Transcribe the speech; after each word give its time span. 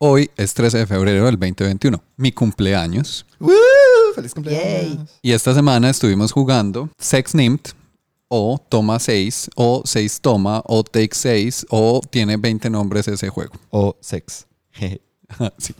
Hoy 0.00 0.30
es 0.36 0.54
13 0.54 0.78
de 0.78 0.86
febrero 0.86 1.24
del 1.26 1.34
2021, 1.36 2.00
mi 2.16 2.30
cumpleaños. 2.30 3.26
¡Woo! 3.40 3.52
¡Feliz 4.14 4.32
cumpleaños! 4.32 4.64
Yay. 4.96 4.98
Y 5.22 5.32
esta 5.32 5.52
semana 5.54 5.90
estuvimos 5.90 6.30
jugando 6.30 6.88
Sex 6.98 7.34
Nimt, 7.34 7.70
o 8.28 8.58
Toma 8.68 9.00
6, 9.00 9.50
o 9.56 9.82
6 9.84 10.20
Toma, 10.20 10.62
o 10.66 10.84
Take 10.84 11.14
6, 11.14 11.66
o 11.70 12.00
tiene 12.08 12.36
20 12.36 12.70
nombres 12.70 13.08
ese 13.08 13.28
juego. 13.28 13.54
O 13.70 13.96
sex. 14.00 14.46
Jeje. 14.70 15.00
sí. 15.58 15.74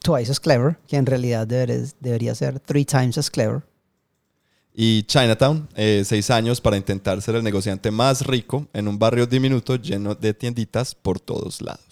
Twice 0.00 0.30
as 0.30 0.40
clever, 0.40 0.76
que 0.86 0.96
en 0.96 1.06
realidad 1.06 1.46
deberes- 1.46 1.94
debería 2.00 2.34
ser 2.34 2.60
three 2.60 2.84
times 2.84 3.16
as 3.16 3.30
clever. 3.30 3.62
y 4.80 5.02
Chinatown, 5.04 5.68
eh, 5.74 6.02
seis 6.04 6.30
años 6.30 6.60
para 6.60 6.76
intentar 6.76 7.20
ser 7.22 7.34
el 7.34 7.42
negociante 7.42 7.90
más 7.90 8.24
rico 8.26 8.68
en 8.72 8.86
un 8.86 8.96
barrio 8.98 9.26
diminuto 9.26 9.74
lleno 9.76 10.14
de 10.14 10.34
tienditas 10.34 10.94
por 10.94 11.18
todos 11.18 11.60
lados. 11.62 11.87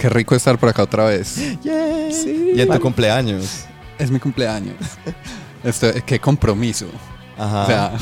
Qué 0.00 0.08
rico 0.08 0.34
estar 0.34 0.58
por 0.58 0.70
acá 0.70 0.82
otra 0.82 1.04
vez. 1.04 1.36
Y 1.64 2.60
en 2.60 2.68
tu 2.68 2.80
cumpleaños. 2.80 3.66
Es 3.98 4.10
mi 4.10 4.18
cumpleaños. 4.18 4.76
Esto, 5.62 5.88
qué 6.06 6.18
compromiso. 6.18 6.86
Ajá. 7.38 7.62
O 7.62 7.66
sea, 7.66 7.92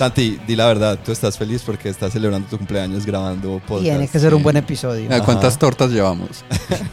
Santi, 0.00 0.40
di 0.46 0.56
la 0.56 0.64
verdad, 0.66 0.98
tú 1.04 1.12
estás 1.12 1.36
feliz 1.36 1.60
porque 1.62 1.90
estás 1.90 2.14
celebrando 2.14 2.48
tu 2.48 2.56
cumpleaños 2.56 3.04
grabando 3.04 3.60
podcast. 3.68 3.82
Tiene 3.82 4.08
que 4.08 4.18
ser 4.18 4.32
un 4.34 4.42
buen 4.42 4.56
episodio. 4.56 5.14
¿a 5.14 5.22
¿cuántas 5.22 5.58
tortas 5.58 5.90
llevamos? 5.90 6.42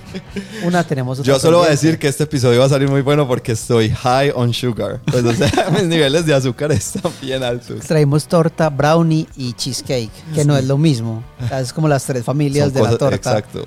Una 0.66 0.84
tenemos 0.84 1.18
otra 1.18 1.32
Yo 1.34 1.40
solo 1.40 1.60
voy 1.60 1.68
a 1.68 1.70
decir 1.70 1.98
que 2.00 2.10
este 2.10 2.26
episodio 2.26 2.60
va 2.60 2.66
a 2.66 2.70
salir 2.70 2.90
muy 2.90 3.00
bueno 3.00 3.26
porque 3.26 3.54
estoy 3.54 3.92
high 3.92 4.34
on 4.36 4.54
sugar. 4.54 5.00
Pues, 5.06 5.24
o 5.24 5.32
sea, 5.34 5.70
mis 5.72 5.84
niveles 5.84 6.26
de 6.26 6.34
azúcar 6.34 6.74
están 6.74 7.10
bien 7.22 7.44
altos. 7.46 7.80
Traímos 7.86 8.28
torta, 8.28 8.70
brownie 8.70 9.26
y 9.38 9.54
cheesecake, 9.54 10.12
que 10.36 10.44
no 10.44 10.58
es 10.58 10.66
lo 10.66 10.78
mismo. 10.78 11.24
O 11.42 11.48
sea, 11.48 11.62
es 11.62 11.72
como 11.72 11.88
las 11.88 12.04
tres 12.04 12.26
familias 12.26 12.66
Son 12.66 12.74
de 12.74 12.82
la 12.82 12.86
cosas- 12.88 13.00
torta. 13.00 13.16
Exacto. 13.16 13.66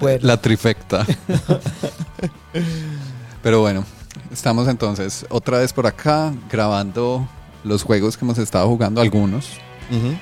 La 0.22 0.36
trifecta. 0.40 1.06
Pero 3.40 3.60
bueno, 3.60 3.84
estamos 4.32 4.66
entonces 4.66 5.24
otra 5.28 5.58
vez 5.58 5.72
por 5.72 5.86
acá 5.86 6.34
grabando 6.50 7.28
los 7.64 7.82
juegos 7.82 8.16
que 8.16 8.24
hemos 8.24 8.38
estado 8.38 8.68
jugando, 8.68 9.00
algunos. 9.00 9.48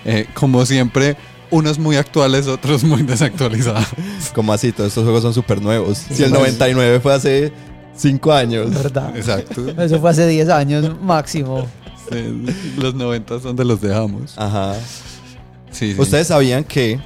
Eh, 0.04 0.26
como 0.34 0.64
siempre, 0.66 1.16
unos 1.50 1.78
muy 1.78 1.96
actuales, 1.96 2.46
otros 2.46 2.82
muy 2.84 3.02
desactualizados. 3.02 3.86
Como 4.34 4.52
así, 4.52 4.72
todos 4.72 4.88
estos 4.88 5.04
juegos 5.04 5.22
son 5.22 5.34
súper 5.34 5.60
nuevos. 5.60 5.98
Si 5.98 6.22
el 6.22 6.30
pues. 6.30 6.40
99 6.40 7.00
fue 7.00 7.14
hace 7.14 7.52
5 7.96 8.32
años. 8.32 8.70
¿Verdad? 8.70 9.16
Exacto. 9.16 9.68
Eso 9.80 10.00
fue 10.00 10.10
hace 10.10 10.26
10 10.26 10.48
años 10.48 11.00
máximo. 11.00 11.66
Sí, 12.10 12.74
los 12.78 12.94
90 12.94 13.34
son 13.34 13.42
donde 13.42 13.64
los 13.64 13.80
dejamos. 13.80 14.34
Ajá. 14.36 14.74
Sí, 15.70 15.94
sí. 15.94 16.00
Ustedes 16.00 16.28
sabían 16.28 16.64
que. 16.64 17.00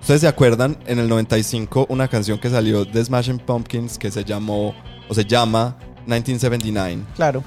¿Ustedes 0.00 0.22
se 0.22 0.28
acuerdan 0.28 0.78
en 0.86 0.98
el 0.98 1.08
95 1.08 1.86
una 1.90 2.08
canción 2.08 2.38
que 2.38 2.48
salió 2.48 2.86
de 2.86 3.04
Smashing 3.04 3.38
Pumpkins 3.38 3.98
que 3.98 4.10
se 4.10 4.24
llamó 4.24 4.74
o 5.10 5.14
se 5.14 5.26
llama 5.26 5.76
1979? 6.06 7.02
Claro. 7.14 7.44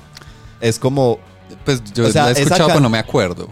Es 0.62 0.78
como 0.78 1.18
Pues 1.66 1.84
yo 1.94 2.08
o 2.08 2.12
sea, 2.12 2.26
la 2.26 2.30
he 2.32 2.34
escuchado, 2.34 2.68
pero 2.68 2.80
no 2.80 2.90
me 2.90 2.98
acuerdo. 2.98 3.48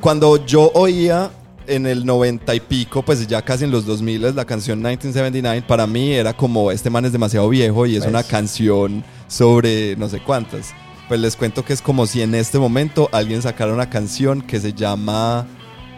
cuando 0.00 0.44
yo 0.44 0.70
oía 0.74 1.30
en 1.66 1.86
el 1.86 2.04
90 2.04 2.54
y 2.54 2.60
pico, 2.60 3.02
pues 3.02 3.26
ya 3.26 3.42
casi 3.42 3.64
en 3.64 3.70
los 3.70 3.86
2000 3.86 4.34
la 4.34 4.44
canción 4.44 4.78
1979 4.78 5.64
para 5.66 5.86
mí 5.86 6.12
era 6.12 6.34
como 6.34 6.70
este 6.70 6.90
man 6.90 7.04
es 7.04 7.12
demasiado 7.12 7.48
viejo 7.48 7.86
y 7.86 7.96
es 7.96 8.04
una 8.06 8.22
canción 8.22 9.04
sobre 9.28 9.96
no 9.96 10.08
sé 10.08 10.20
cuántas. 10.20 10.72
Pues 11.08 11.20
les 11.20 11.36
cuento 11.36 11.64
que 11.64 11.74
es 11.74 11.82
como 11.82 12.06
si 12.06 12.22
en 12.22 12.34
este 12.34 12.58
momento 12.58 13.08
alguien 13.12 13.42
sacara 13.42 13.72
una 13.72 13.90
canción 13.90 14.40
que 14.40 14.58
se 14.58 14.72
llama 14.72 15.46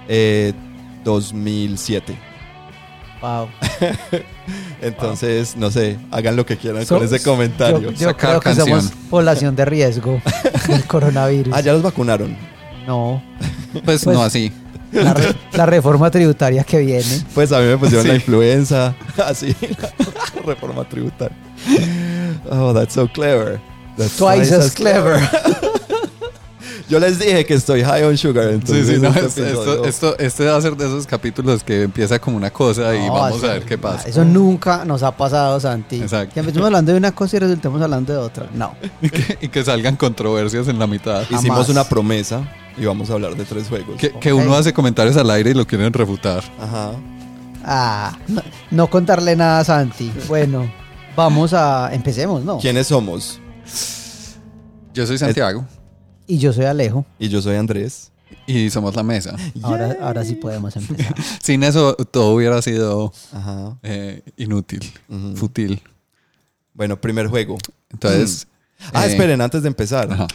eh, 0.09 0.53
2007. 1.05 2.36
Wow. 3.27 3.49
Entonces, 4.81 5.57
no 5.57 5.71
sé, 5.71 5.99
hagan 6.13 6.37
lo 6.37 6.47
que 6.47 6.57
quieran 6.57 6.87
So- 6.87 6.97
con 6.97 7.05
ese 7.05 7.21
comentario. 7.23 7.81
Yo, 7.81 7.91
yo 7.91 8.09
Sacar 8.11 8.29
creo 8.31 8.41
que 8.41 8.45
canción. 8.45 8.67
somos 8.81 8.93
población 9.11 9.57
de 9.57 9.65
riesgo 9.65 10.21
del 10.69 10.85
coronavirus. 10.85 11.53
Ah, 11.55 11.61
ya 11.61 11.73
los 11.73 11.83
vacunaron. 11.83 12.37
No. 12.87 13.21
Pues, 13.85 14.05
Pues- 14.05 14.17
no 14.17 14.23
así. 14.23 14.53
La, 14.93 15.13
re- 15.13 15.35
la 15.53 15.67
reforma 15.67 16.11
tributaria 16.11 16.63
que 16.63 16.79
viene. 16.79 17.05
Pues 17.35 17.51
a 17.53 17.59
mí 17.59 17.67
me 17.67 17.77
pusieron 17.77 18.03
Sí. 18.05 18.09
la 18.09 18.15
influenza. 18.15 18.95
Así, 19.27 19.55
la 19.61 20.43
reforma 20.47 20.89
tributaria. 20.89 21.37
Oh, 22.49 22.73
that's 22.73 22.95
so 22.95 23.09
clever. 23.09 23.59
That's 23.99 24.17
Twice 24.17 24.53
as 24.55 24.71
clever. 24.73 25.21
Yo 26.89 27.01
les 27.01 27.19
dije 27.19 27.45
que 27.45 27.55
estoy 27.55 27.83
high 27.83 28.05
on 28.05 28.17
sugar. 28.17 28.45
Sí, 28.49 28.55
Entonces 28.55 28.87
sí, 28.87 29.01
no, 29.01 29.09
este 29.09 29.27
esto, 29.27 29.43
episodio- 29.43 29.73
esto, 29.73 29.87
esto- 29.87 30.19
este 30.19 30.45
va 30.47 30.57
a 30.57 30.61
ser 30.61 30.77
de 30.77 30.87
esos 30.87 31.07
capítulos 31.07 31.65
que 31.65 31.83
empieza 31.83 32.19
como 32.21 32.37
una 32.37 32.51
cosa 32.51 32.95
y 32.95 33.07
No, 33.07 33.13
vamos 33.15 33.39
eso- 33.39 33.47
a 33.51 33.55
ver 33.55 33.65
qué 33.65 33.77
pasa. 33.77 34.09
Eso 34.09 34.25
nunca 34.25 34.85
nos 34.85 35.03
ha 35.03 35.17
pasado, 35.17 35.59
Santi. 35.59 36.01
Exacto. 36.01 36.35
Que 36.35 36.41
empecemos 36.41 36.67
hablando 36.67 36.93
de 36.93 36.99
una 36.99 37.13
cosa 37.13 37.37
y 37.37 37.41
resultemos 37.41 37.83
hablando 37.83 38.13
de 38.13 38.19
otra. 38.21 38.47
No. 38.55 38.75
Y 39.03 39.11
que, 39.11 39.39
y 39.41 39.49
que 39.49 39.65
salgan 39.65 39.97
controversias 39.97 40.69
en 40.69 40.79
la 40.79 40.87
mitad. 40.87 41.23
Hicimos 41.31 41.69
una 41.69 41.85
promesa 41.85 42.49
y 42.79 42.85
vamos 42.85 43.11
a 43.11 43.15
hablar 43.15 43.35
de 43.35 43.45
tres 43.45 43.69
juegos. 43.69 43.97
Que, 43.99 44.11
que 44.13 44.33
uno 44.33 44.55
hace 44.55 44.73
comentarios 44.73 45.17
al 45.17 45.29
aire 45.31 45.51
y 45.51 45.55
lo 45.55 45.67
quieren 45.67 45.93
refutar. 45.93 46.45
Ajá. 46.61 46.93
Ah, 47.65 48.17
no, 48.29 48.43
no 48.71 48.87
contarle 48.89 49.35
nada 49.35 49.59
a 49.59 49.65
Santi. 49.65 50.13
Bueno, 50.29 50.71
vamos 51.17 51.53
a. 51.53 51.91
Empecemos, 51.93 52.45
¿no? 52.45 52.59
¿Quiénes 52.59 52.87
somos? 52.87 53.41
Yo 54.95 55.05
soy 55.07 55.19
Santiago 55.19 55.65
Y 56.27 56.39
yo 56.39 56.53
soy 56.53 56.65
Alejo. 56.65 57.05
Y 57.19 57.29
yo 57.29 57.41
soy 57.43 57.57
Andrés. 57.57 58.11
y 58.47 58.71
somos 58.71 58.95
la 58.97 59.03
mesa. 59.05 59.37
Ahora, 59.63 59.97
ahora 60.01 60.25
sí 60.25 60.35
podemos 60.35 60.75
empezar. 60.77 61.15
Sin 61.43 61.63
eso 61.63 61.95
todo 61.95 62.35
hubiera 62.35 62.61
sido 62.63 63.13
Ajá. 63.33 63.79
eh, 63.83 64.23
inútil, 64.37 64.93
Ujú. 65.09 65.37
fútil. 65.37 65.81
Bueno, 66.75 67.01
primer 67.01 67.29
juego. 67.29 67.57
Entonces... 67.91 68.47
Ah, 68.93 69.07
eh, 69.07 69.11
esperen, 69.13 69.41
antes 69.41 69.63
de 69.63 69.69
empezar. 69.69 70.13
ajá. 70.13 70.27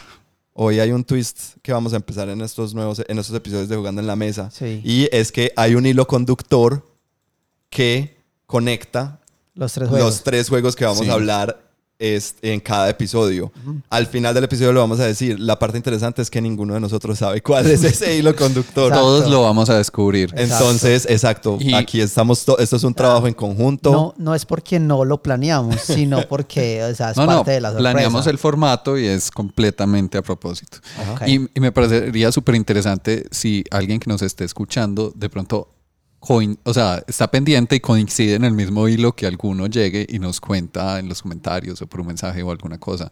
Hoy 0.54 0.80
hay 0.80 0.90
un 0.92 1.04
twist 1.04 1.56
que 1.62 1.72
vamos 1.72 1.92
a 1.92 1.96
empezar 1.96 2.28
en 2.28 2.40
estos 2.42 2.74
nuevos, 2.74 3.02
en 3.06 3.18
estos 3.18 3.34
episodios 3.36 3.68
de 3.68 3.76
Jugando 3.76 4.00
en 4.00 4.06
la 4.06 4.16
Mesa. 4.16 4.50
Sí. 4.50 4.80
Y 4.84 5.08
es 5.12 5.30
que 5.32 5.52
hay 5.56 5.74
un 5.74 5.86
hilo 5.86 6.06
conductor 6.06 6.84
que 7.70 8.18
conecta 8.46 9.20
Los 9.54 9.72
tres 9.72 9.88
juegos. 9.88 10.06
los 10.06 10.22
tres 10.24 10.48
juegos 10.48 10.76
que 10.76 10.84
vamos 10.84 11.04
Sí. 11.04 11.08
a 11.10 11.14
hablar 11.14 11.61
es, 12.02 12.34
en 12.42 12.60
cada 12.60 12.90
episodio. 12.90 13.52
Al 13.88 14.06
final 14.06 14.34
del 14.34 14.44
episodio 14.44 14.72
lo 14.72 14.80
vamos 14.80 14.98
a 15.00 15.06
decir. 15.06 15.38
La 15.38 15.58
parte 15.58 15.76
interesante 15.76 16.20
es 16.20 16.28
que 16.30 16.40
ninguno 16.40 16.74
de 16.74 16.80
nosotros 16.80 17.18
sabe 17.18 17.40
cuál 17.40 17.66
es 17.70 17.84
ese 17.84 18.16
hilo 18.16 18.34
conductor. 18.36 18.88
Exacto. 18.88 19.00
Todos 19.06 19.30
lo 19.30 19.42
vamos 19.42 19.70
a 19.70 19.78
descubrir. 19.78 20.30
Exacto. 20.36 20.64
Entonces, 20.64 21.06
exacto. 21.08 21.58
Y- 21.60 21.74
Aquí 21.74 22.00
estamos. 22.00 22.44
to- 22.44 22.58
esto 22.58 22.76
es 22.76 22.84
un 22.84 22.94
trabajo 22.94 23.28
en 23.28 23.34
conjunto. 23.34 23.92
No, 23.92 24.14
no 24.18 24.34
es 24.34 24.44
porque 24.44 24.78
no 24.80 25.04
lo 25.04 25.22
planeamos, 25.22 25.80
sino 25.84 26.22
porque 26.28 26.82
o 26.84 26.94
sea, 26.94 27.10
es 27.12 27.16
No, 27.16 27.26
no, 27.26 27.36
parte 27.36 27.52
de 27.52 27.60
la 27.60 27.68
sorpresa. 27.70 27.92
planeamos 27.92 28.26
el 28.26 28.38
formato 28.38 28.98
y 28.98 29.06
es 29.06 29.30
completamente 29.30 30.18
a 30.18 30.22
propósito. 30.22 30.78
Y, 31.26 31.34
y 31.54 31.60
me 31.60 31.70
parecería 31.72 32.32
súper 32.32 32.54
interesante 32.56 33.24
si 33.30 33.64
alguien 33.70 34.00
que 34.00 34.10
nos 34.10 34.22
esté 34.22 34.44
escuchando 34.44 35.12
de 35.14 35.30
pronto, 35.30 35.68
coin- 36.22 36.56
o 36.64 36.72
sea, 36.72 37.02
está 37.08 37.28
pendiente 37.30 37.74
y 37.76 37.80
coincide 37.80 38.34
en 38.36 38.44
el 38.44 38.52
mismo 38.52 38.86
hilo 38.88 39.12
que 39.14 39.26
alguno 39.26 39.66
llegue 39.66 40.06
y 40.08 40.18
nos 40.20 40.40
cuenta 40.40 40.98
en 41.00 41.08
los 41.08 41.20
comentarios 41.22 41.82
o 41.82 41.86
por 41.88 42.00
un 42.00 42.06
mensaje 42.06 42.42
o 42.42 42.50
alguna 42.52 42.78
cosa. 42.78 43.10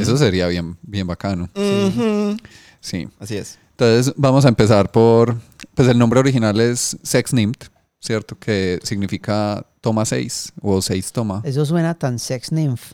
Eso 0.00 0.16
sería 0.16 0.46
bien, 0.46 0.78
bien 0.82 1.06
bacano. 1.06 1.48
Ujú. 1.54 2.36
Sí. 2.80 3.08
Así 3.18 3.36
es. 3.36 3.58
Entonces 3.72 4.14
vamos 4.16 4.44
a 4.44 4.48
empezar 4.48 4.92
por, 4.92 5.36
pues 5.74 5.88
el 5.88 5.98
nombre 5.98 6.20
original 6.20 6.60
es 6.60 6.96
Sex 7.02 7.32
Nimt, 7.32 7.64
¿cierto? 7.98 8.38
Que 8.38 8.78
significa 8.84 9.66
toma 9.80 10.04
6 10.04 10.52
o 10.62 10.80
6 10.80 11.10
toma. 11.12 11.42
Eso 11.44 11.66
suena 11.66 11.94
tan 11.94 12.18
sex 12.20 12.52
nymph. 12.52 12.92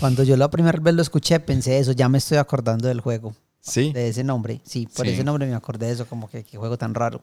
Cuando 0.00 0.24
yo 0.24 0.36
la 0.36 0.50
primera 0.50 0.78
vez 0.80 0.94
lo 0.94 1.02
escuché, 1.02 1.38
pensé 1.38 1.78
eso, 1.78 1.92
ya 1.92 2.08
me 2.08 2.18
estoy 2.18 2.38
acordando 2.38 2.88
del 2.88 3.00
juego, 3.00 3.34
Sí. 3.60 3.92
de 3.92 4.08
ese 4.08 4.24
nombre. 4.24 4.60
Sí, 4.64 4.88
por 4.94 5.06
Sí. 5.06 5.12
ese 5.12 5.22
nombre 5.22 5.46
me 5.46 5.54
acordé 5.54 5.86
de 5.86 5.92
eso, 5.92 6.06
como 6.06 6.28
que 6.28 6.42
qué 6.42 6.58
juego 6.58 6.76
tan 6.76 6.92
raro. 6.94 7.20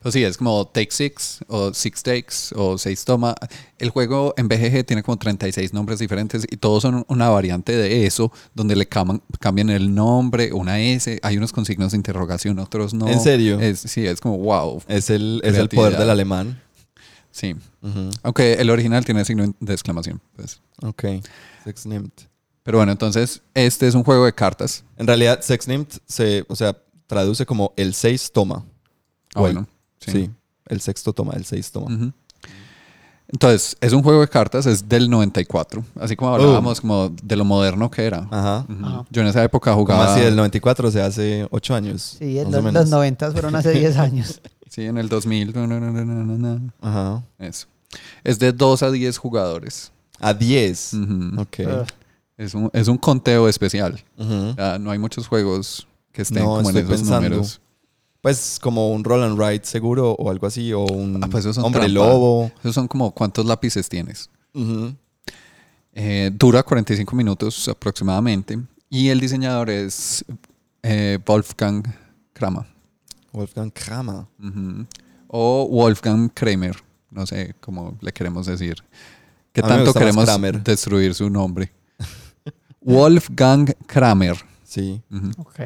Pues 0.00 0.14
sí, 0.14 0.24
es 0.24 0.38
como 0.38 0.66
Take 0.66 0.90
Six 0.90 1.40
o 1.46 1.74
Six 1.74 2.02
Takes 2.02 2.34
o 2.56 2.78
Seis 2.78 3.04
Toma. 3.04 3.34
El 3.78 3.90
juego 3.90 4.32
en 4.38 4.48
BGG 4.48 4.84
tiene 4.86 5.02
como 5.02 5.18
36 5.18 5.74
nombres 5.74 5.98
diferentes 5.98 6.46
y 6.50 6.56
todos 6.56 6.82
son 6.82 7.04
una 7.08 7.28
variante 7.28 7.76
de 7.76 8.06
eso, 8.06 8.32
donde 8.54 8.76
le 8.76 8.86
cambian 8.86 9.68
el 9.68 9.94
nombre, 9.94 10.54
una 10.54 10.80
S, 10.80 11.20
hay 11.22 11.36
unos 11.36 11.52
con 11.52 11.66
signos 11.66 11.90
de 11.92 11.98
interrogación, 11.98 12.58
otros 12.58 12.94
no. 12.94 13.08
¿En 13.08 13.20
serio? 13.20 13.60
Es, 13.60 13.80
sí, 13.80 14.06
es 14.06 14.20
como 14.22 14.38
wow. 14.38 14.82
Es 14.88 15.10
el, 15.10 15.42
es 15.44 15.56
el 15.56 15.68
poder 15.68 15.98
del 15.98 16.08
alemán. 16.08 16.62
Sí. 17.30 17.54
Aunque 18.22 18.54
el 18.54 18.70
original 18.70 19.04
tiene 19.04 19.24
signo 19.24 19.54
de 19.60 19.72
exclamación. 19.72 20.20
Pues. 20.34 20.60
Ok. 20.82 21.04
Sex. 21.64 21.86
Pero 22.62 22.78
bueno, 22.78 22.92
entonces 22.92 23.42
este 23.54 23.86
es 23.86 23.94
un 23.94 24.02
juego 24.04 24.24
de 24.24 24.32
cartas. 24.34 24.84
En 24.96 25.06
realidad, 25.06 25.40
Sex 25.42 25.66
se, 26.06 26.44
o 26.48 26.56
sea, 26.56 26.76
traduce 27.06 27.44
como 27.46 27.72
el 27.76 27.94
6 27.94 28.32
toma. 28.32 28.64
Ah, 29.34 29.42
O 29.42 29.46
el- 29.46 29.66
bueno. 30.06 30.20
Sí. 30.26 30.30
El 30.66 30.80
sexto 30.80 31.12
toma, 31.12 31.32
el 31.34 31.44
6 31.44 31.72
toma. 31.72 31.94
Ujú. 31.94 32.12
Entonces, 33.32 33.76
es 33.80 33.92
un 33.92 34.02
juego 34.02 34.20
de 34.22 34.28
cartas, 34.28 34.66
es 34.66 34.88
del 34.88 35.08
94. 35.08 35.84
Así 36.00 36.16
como 36.16 36.34
hablábamos 36.34 36.80
como 36.80 37.10
de 37.22 37.36
lo 37.36 37.44
moderno 37.44 37.88
que 37.90 38.04
era. 38.04 38.26
Ajá. 38.30 38.66
Ujú. 38.68 38.84
Ajá. 38.86 39.04
Yo 39.10 39.22
en 39.22 39.28
esa 39.28 39.44
época 39.44 39.70
Como 39.72 39.84
jugaba. 39.84 40.12
así 40.14 40.20
del 40.24 40.34
94, 40.34 40.88
o 40.88 40.90
sea, 40.90 41.06
hace 41.06 41.46
8 41.50 41.74
años. 41.76 42.16
Sí, 42.18 42.38
o 42.40 42.50
los, 42.50 42.72
los 42.72 42.88
90 42.90 43.30
fueron 43.30 43.54
hace 43.54 43.72
10 43.72 43.96
años. 43.98 44.40
Sí, 44.70 44.82
en 44.86 44.98
el 44.98 45.08
2000. 45.08 45.52
no, 45.52 45.66
no, 45.66 45.80
no, 45.80 45.90
no, 45.90 46.04
no, 46.04 46.24
no, 46.24 46.38
no. 46.60 46.72
Ajá. 46.80 47.24
Eso. 47.40 47.66
Es 48.22 48.38
de 48.38 48.52
2 48.52 48.84
a 48.84 48.92
10 48.92 49.18
jugadores. 49.18 49.90
A 50.20 50.32
10. 50.32 50.94
Ujú. 50.94 51.40
Ok. 51.40 51.58
Ugh. 51.66 51.86
es, 52.36 52.54
un, 52.54 52.70
es 52.72 52.86
un 52.86 52.96
conteo 52.96 53.48
especial. 53.48 54.00
Sea, 54.16 54.78
no 54.78 54.92
hay 54.92 54.98
muchos 55.00 55.26
juegos 55.26 55.88
que 56.12 56.22
estén 56.22 56.44
No, 56.44 56.50
como 56.58 56.70
en 56.70 56.76
esos 56.76 56.88
pensando. 56.88 57.28
números. 57.30 57.60
Pues 58.20 58.58
como 58.60 58.90
un 58.92 59.02
roll 59.02 59.22
and 59.22 59.38
ride 59.40 59.62
seguro 59.64 60.12
o 60.12 60.30
algo 60.30 60.46
así, 60.46 60.72
o 60.72 60.80
un 60.84 61.22
Ah, 61.22 61.28
pues 61.30 61.46
hombre 61.58 61.80
trampa. 61.82 61.88
lobo. 61.88 62.50
Esos 62.60 62.74
son 62.74 62.86
como 62.86 63.12
cuántos 63.12 63.46
lápices 63.46 63.88
tienes. 63.88 64.28
Ujú. 64.54 64.94
Eh, 65.94 66.30
dura 66.34 66.62
45 66.62 67.16
minutos 67.16 67.66
aproximadamente. 67.68 68.58
Y 68.90 69.08
el 69.08 69.20
diseñador 69.20 69.70
es 69.70 70.24
eh, 70.82 71.18
Wolfgang 71.24 71.82
Kramer. 72.32 72.66
Wolfgang 73.32 73.70
Kramer. 73.72 74.24
O 75.28 75.66
Wolfgang 75.70 76.28
Kramer. 76.32 76.76
No 77.10 77.26
sé 77.26 77.54
cómo 77.60 77.96
le 78.00 78.12
queremos 78.12 78.46
decir. 78.46 78.76
¿Qué 79.52 79.62
tanto 79.62 79.92
queremos 79.94 80.26
destruir 80.64 81.14
su 81.14 81.28
nombre? 81.30 81.72
Wolfgang 82.82 83.72
Kramer. 83.86 84.36
Sí. 84.70 85.02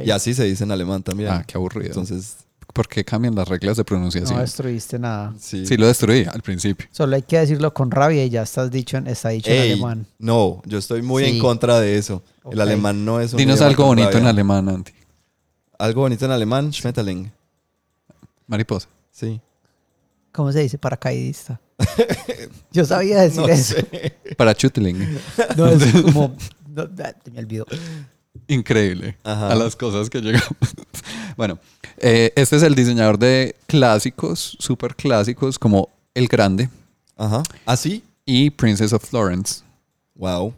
Y 0.03 0.11
así 0.11 0.33
se 0.33 0.45
dice 0.45 0.65
en 0.65 0.71
alemán 0.73 1.03
también. 1.03 1.29
Ah, 1.31 1.45
qué 1.47 1.59
aburrido. 1.59 1.89
Entonces, 1.89 2.37
¿Por 2.73 2.89
qué 2.89 3.05
cambian 3.05 3.35
las 3.35 3.47
reglas 3.47 3.77
de 3.77 3.83
No 3.83 3.87
pronunciación? 3.87 4.41
destruiste 4.41 4.99
nada. 4.99 5.35
sí. 5.39 5.67
sí, 5.67 5.77
lo 5.77 5.87
destruí 5.87 6.25
al 6.25 6.41
principio. 6.43 6.89
Solo 6.91 7.15
hay 7.15 7.23
que 7.23 7.39
decirlo 7.39 7.73
con 7.75 7.91
rabia 7.91 8.25
y 8.25 8.31
ya 8.31 8.43
estás 8.43 8.71
dicho 8.71 8.97
en, 8.97 9.06
está 9.06 9.29
dicho 9.29 9.51
en 9.51 9.61
alemán. 9.61 10.06
no, 10.19 10.62
yo 10.65 10.79
estoy 10.79 11.03
muy 11.03 11.23
Sí. 11.25 11.31
en 11.33 11.39
contra 11.39 11.79
de 11.79 11.99
eso. 11.99 12.23
El 12.51 12.61
alemán 12.61 13.05
no 13.05 13.21
es 13.21 13.33
un 13.33 13.37
Dinos 13.37 13.61
algo 13.61 13.85
bonito 13.85 14.17
en 14.19 14.27
alemán, 14.27 14.69
Andy. 14.69 14.91
Algo 15.79 16.01
bonito 16.01 16.25
en 16.25 16.31
alemán, 16.33 16.73
Schmetterling. 16.73 17.31
Mariposa. 18.47 18.89
Sí. 19.12 19.41
¿Cómo 20.33 20.51
se 20.51 20.61
dice? 20.61 20.79
Paracaidista. 20.79 21.61
Yo 22.73 22.85
sabía 22.85 23.21
decir 23.21 23.43
No 23.43 23.49
eso. 23.49 23.75
sé. 23.77 24.17
Para 24.37 24.55
Chutling. 24.55 25.19
No, 25.56 25.67
es 25.67 25.93
como... 26.03 26.35
no, 26.69 26.89
me 27.33 27.39
olvidó. 27.39 27.67
Increíble. 28.49 29.17
Ajá. 29.25 29.53
A 29.53 29.55
las 29.55 29.77
cosas 29.77 30.11
que 30.11 30.21
llegamos. 30.21 30.47
bueno, 31.37 31.59
eh, 31.99 32.33
este 32.37 32.57
es 32.57 32.63
el 32.63 32.75
diseñador 32.75 33.19
de 33.19 33.57
clásicos, 33.67 34.57
súper 34.61 34.95
clásicos, 34.95 35.59
como 35.59 35.89
El 36.15 36.29
Grande 36.29 36.69
Ajá. 37.17 37.43
¿Ah, 37.65 37.77
sí? 37.77 38.03
y 38.27 38.51
Princess 38.51 38.93
of 38.93 39.05
Florence. 39.05 39.63
Wow. 40.15 40.55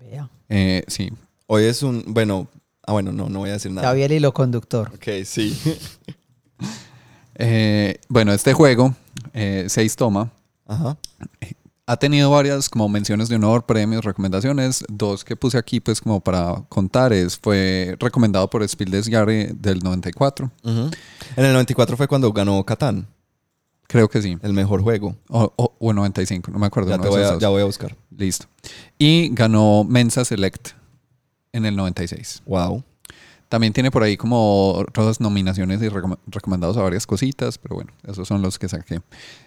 Vea. 0.00 0.28
Eh, 0.48 0.84
sí. 0.86 1.10
Hoy 1.46 1.64
es 1.64 1.82
un. 1.82 2.04
Bueno. 2.06 2.48
Ah, 2.84 2.92
bueno, 2.92 3.12
no, 3.12 3.28
no 3.28 3.40
voy 3.40 3.50
a 3.50 3.54
decir 3.54 3.70
nada. 3.70 3.88
Ya 3.88 3.94
vi 3.94 4.02
el 4.02 4.12
hilo 4.12 4.32
conductor. 4.32 4.90
Ok, 4.94 5.24
sí. 5.24 5.58
Eh, 7.34 7.98
bueno, 8.08 8.32
este 8.34 8.52
juego, 8.52 8.94
eh, 9.32 9.64
seis 9.68 9.96
toma, 9.96 10.30
Ajá. 10.66 10.98
Ha 11.92 11.96
tenido 11.98 12.30
varias 12.30 12.70
como 12.70 12.88
menciones 12.88 13.28
de 13.28 13.36
honor, 13.36 13.66
premios, 13.66 14.02
recomendaciones. 14.04 14.82
Dos 14.88 15.24
que 15.24 15.36
puse 15.36 15.58
aquí 15.58 15.78
pues 15.78 16.00
como 16.00 16.20
para 16.20 16.62
contar 16.70 17.12
es, 17.12 17.38
fue 17.38 17.96
recomendado 18.00 18.48
por 18.48 18.66
Spiel 18.66 18.90
des 18.90 19.10
Jahres 19.10 19.52
del 19.60 19.80
94. 19.80 20.50
Ujú. 20.64 20.90
En 21.36 21.44
el 21.44 21.52
94 21.52 21.96
fue 21.98 22.08
cuando 22.08 22.32
ganó 22.32 22.64
Catán, 22.64 23.06
Creo 23.88 24.08
que 24.08 24.22
sí. 24.22 24.38
el 24.40 24.54
mejor 24.54 24.80
juego. 24.80 25.16
O, 25.28 25.52
o, 25.54 25.74
o 25.78 25.92
95, 25.92 26.50
no 26.50 26.58
me 26.58 26.66
acuerdo. 26.66 26.96
Voy 26.96 27.22
a, 27.22 27.38
ya 27.38 27.50
voy 27.50 27.60
a 27.60 27.66
buscar. 27.66 27.94
Listo. 28.16 28.46
Y 28.98 29.28
ganó 29.34 29.84
Mensa 29.84 30.24
Select 30.24 30.70
en 31.52 31.66
el 31.66 31.76
96. 31.76 32.42
Wow. 32.46 32.82
También 33.52 33.74
tiene 33.74 33.90
por 33.90 34.02
ahí 34.02 34.16
como 34.16 34.72
otras 34.72 35.20
nominaciones 35.20 35.82
y 35.82 35.88
recom- 35.90 36.16
recomendados 36.26 36.78
a 36.78 36.82
varias 36.82 37.06
cositas, 37.06 37.58
pero 37.58 37.74
bueno, 37.74 37.92
esos 38.08 38.26
son 38.26 38.40
los 38.40 38.58
que 38.58 38.66
saqué. 38.66 39.02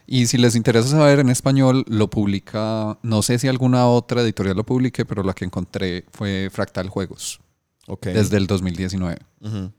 Y 0.06 0.28
si 0.28 0.38
les 0.38 0.56
interesa 0.56 0.90
saber 0.90 1.18
en 1.18 1.30
español, 1.30 1.84
lo 1.88 2.07
publica, 2.12 3.00
no 3.02 3.24
sé 3.24 3.40
si 3.40 3.48
alguna 3.48 3.88
otra 3.88 4.22
editorial 4.22 4.57
lo 4.57 4.63
publique, 4.63 5.06
pero 5.06 5.24
la 5.24 5.34
que 5.34 5.44
encontré 5.46 6.06
fue 6.12 6.50
Fractal 6.52 6.88
Juegos, 6.90 7.40
Ok. 7.88 8.06
desde 8.10 8.38
el 8.38 8.46
2019. 8.46 9.18
Ujú. 9.42 9.72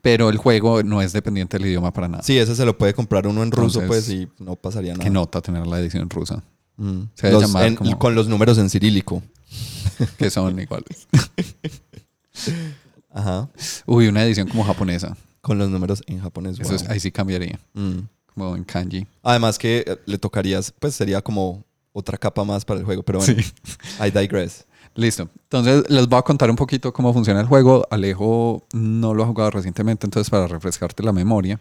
Pero 0.00 0.28
el 0.30 0.38
juego 0.38 0.82
no 0.82 1.00
es 1.00 1.12
dependiente 1.12 1.56
del 1.56 1.68
idioma 1.68 1.92
para 1.92 2.08
nada. 2.08 2.24
Sí, 2.24 2.36
ese 2.36 2.56
se 2.56 2.64
lo 2.66 2.76
puede 2.76 2.94
comprar 2.94 3.28
uno 3.28 3.44
en 3.44 3.52
ruso, 3.52 3.80
Entonces, 3.80 4.06
pues, 4.06 4.18
y 4.40 4.42
no 4.42 4.56
pasaría 4.56 4.94
nada. 4.94 5.04
Qué 5.04 5.10
nota 5.10 5.40
tener 5.40 5.64
la 5.68 5.78
edición 5.78 6.10
rusa, 6.10 6.42
Mm. 6.78 7.02
Se 7.14 7.30
Los- 7.30 7.42
llamar 7.42 7.66
en- 7.66 7.76
como- 7.76 7.96
Con 7.98 8.14
los 8.16 8.26
números 8.28 8.58
en 8.58 8.70
cirílico. 8.70 9.22
que 10.18 10.30
son 10.30 10.58
iguales. 10.58 11.06
Ajá. 13.12 13.48
Uy, 13.86 14.08
una 14.08 14.24
edición 14.24 14.48
como 14.48 14.64
japonesa. 14.64 15.16
Con 15.40 15.58
los 15.58 15.68
números 15.70 16.02
en 16.06 16.20
japonés. 16.20 16.58
Eso 16.60 16.68
wow. 16.70 16.76
es- 16.76 16.88
ahí 16.88 17.00
sí 17.00 17.10
cambiaría, 17.10 17.58
Mm. 17.74 17.98
como 18.34 18.54
en 18.56 18.64
kanji. 18.64 19.06
Además 19.22 19.58
que 19.58 19.84
eh, 19.86 19.96
le 20.06 20.16
tocarías, 20.18 20.72
pues 20.78 20.94
sería 20.94 21.20
como 21.20 21.64
otra 21.92 22.16
capa 22.16 22.44
más 22.44 22.64
para 22.64 22.78
el 22.80 22.86
juego, 22.86 23.02
pero 23.02 23.18
bueno, 23.18 23.34
Sí. 23.42 23.52
I 24.00 24.10
digress. 24.10 24.64
Listo. 24.94 25.28
Entonces 25.44 25.84
les 25.90 26.06
voy 26.06 26.18
a 26.18 26.22
contar 26.22 26.48
un 26.50 26.56
poquito 26.56 26.92
cómo 26.92 27.12
funciona 27.12 27.40
el 27.40 27.46
juego. 27.46 27.86
Alejo 27.90 28.64
no 28.72 29.14
lo 29.14 29.24
ha 29.24 29.26
jugado 29.26 29.50
recientemente, 29.50 30.06
entonces 30.06 30.30
para 30.30 30.46
refrescarte 30.46 31.02
la 31.02 31.12
memoria. 31.12 31.58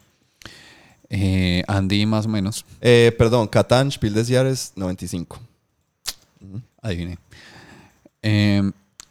Eh, 1.10 1.64
Andy 1.68 2.06
más 2.06 2.26
o 2.26 2.30
menos. 2.30 2.66
Eh, 2.82 3.14
perdón, 3.18 3.48
Catán, 3.48 3.92
Spiel 3.92 4.14
des 4.14 4.30
Jahres, 4.30 4.74
95. 4.76 5.40
Adiviné. 6.82 7.18
Eh, 8.22 8.62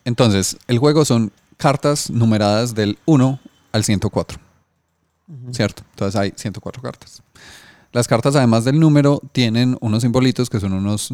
entonces, 0.04 0.56
el 0.66 0.78
juego 0.78 1.04
son 1.04 1.30
cartas 1.60 2.10
numeradas 2.10 2.74
del 2.74 2.98
1 3.04 3.38
al 3.72 3.84
104. 3.84 4.40
¿Cierto? 5.52 5.84
Entonces 5.90 6.18
hay 6.18 6.32
104 6.34 6.82
cartas. 6.82 7.22
Las 7.92 8.08
cartas, 8.08 8.34
además 8.34 8.64
del 8.64 8.80
número, 8.80 9.20
tienen 9.32 9.76
unos 9.80 10.02
simbolitos 10.02 10.48
que 10.48 10.58
son 10.58 10.72
unos, 10.72 11.12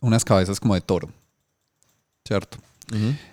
unas 0.00 0.24
cabezas 0.24 0.60
como 0.60 0.74
de 0.74 0.80
toro. 0.80 1.10
¿Cierto? 2.24 2.58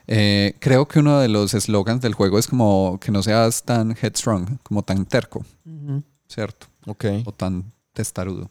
Eh, 0.07 0.55
creo 0.59 0.87
que 0.87 0.99
uno 0.99 1.19
de 1.19 1.27
los 1.27 1.53
eslogans 1.53 2.01
del 2.01 2.13
juego 2.13 2.39
es 2.39 2.47
como 2.47 2.97
que 2.99 3.11
no 3.11 3.21
seas 3.21 3.63
tan 3.63 3.95
headstrong, 4.01 4.57
como 4.63 4.83
tan 4.83 5.05
terco. 5.05 5.45
¿cierto? 6.27 6.67
Ok. 6.87 7.05
O 7.25 7.31
tan 7.31 7.71
testarudo. 7.93 8.49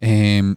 Eh, 0.00 0.54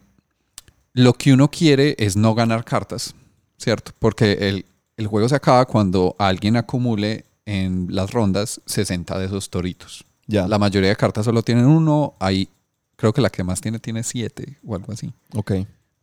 lo 0.92 1.14
que 1.14 1.32
uno 1.32 1.50
quiere 1.50 1.96
es 1.98 2.16
no 2.16 2.34
ganar 2.34 2.64
cartas, 2.64 3.14
¿cierto? 3.56 3.92
Porque 3.98 4.48
el, 4.48 4.66
el 4.96 5.06
juego 5.06 5.28
se 5.28 5.34
acaba 5.34 5.64
cuando 5.66 6.14
alguien 6.18 6.56
acumule 6.56 7.24
en 7.46 7.88
las 7.90 8.12
rondas 8.12 8.60
60 8.66 9.18
de 9.18 9.26
esos 9.26 9.50
toritos. 9.50 10.04
Ya. 10.26 10.48
La 10.48 10.58
mayoría 10.58 10.88
de 10.90 10.96
cartas 10.96 11.24
solo 11.26 11.42
tienen 11.42 11.66
uno, 11.66 12.14
ahí 12.18 12.48
creo 12.96 13.12
que 13.12 13.20
la 13.20 13.28
que 13.30 13.44
más 13.44 13.60
tiene 13.60 13.78
tiene 13.78 14.02
7 14.02 14.58
o 14.66 14.74
algo 14.74 14.92
así. 14.92 15.12
Ok. 15.34 15.52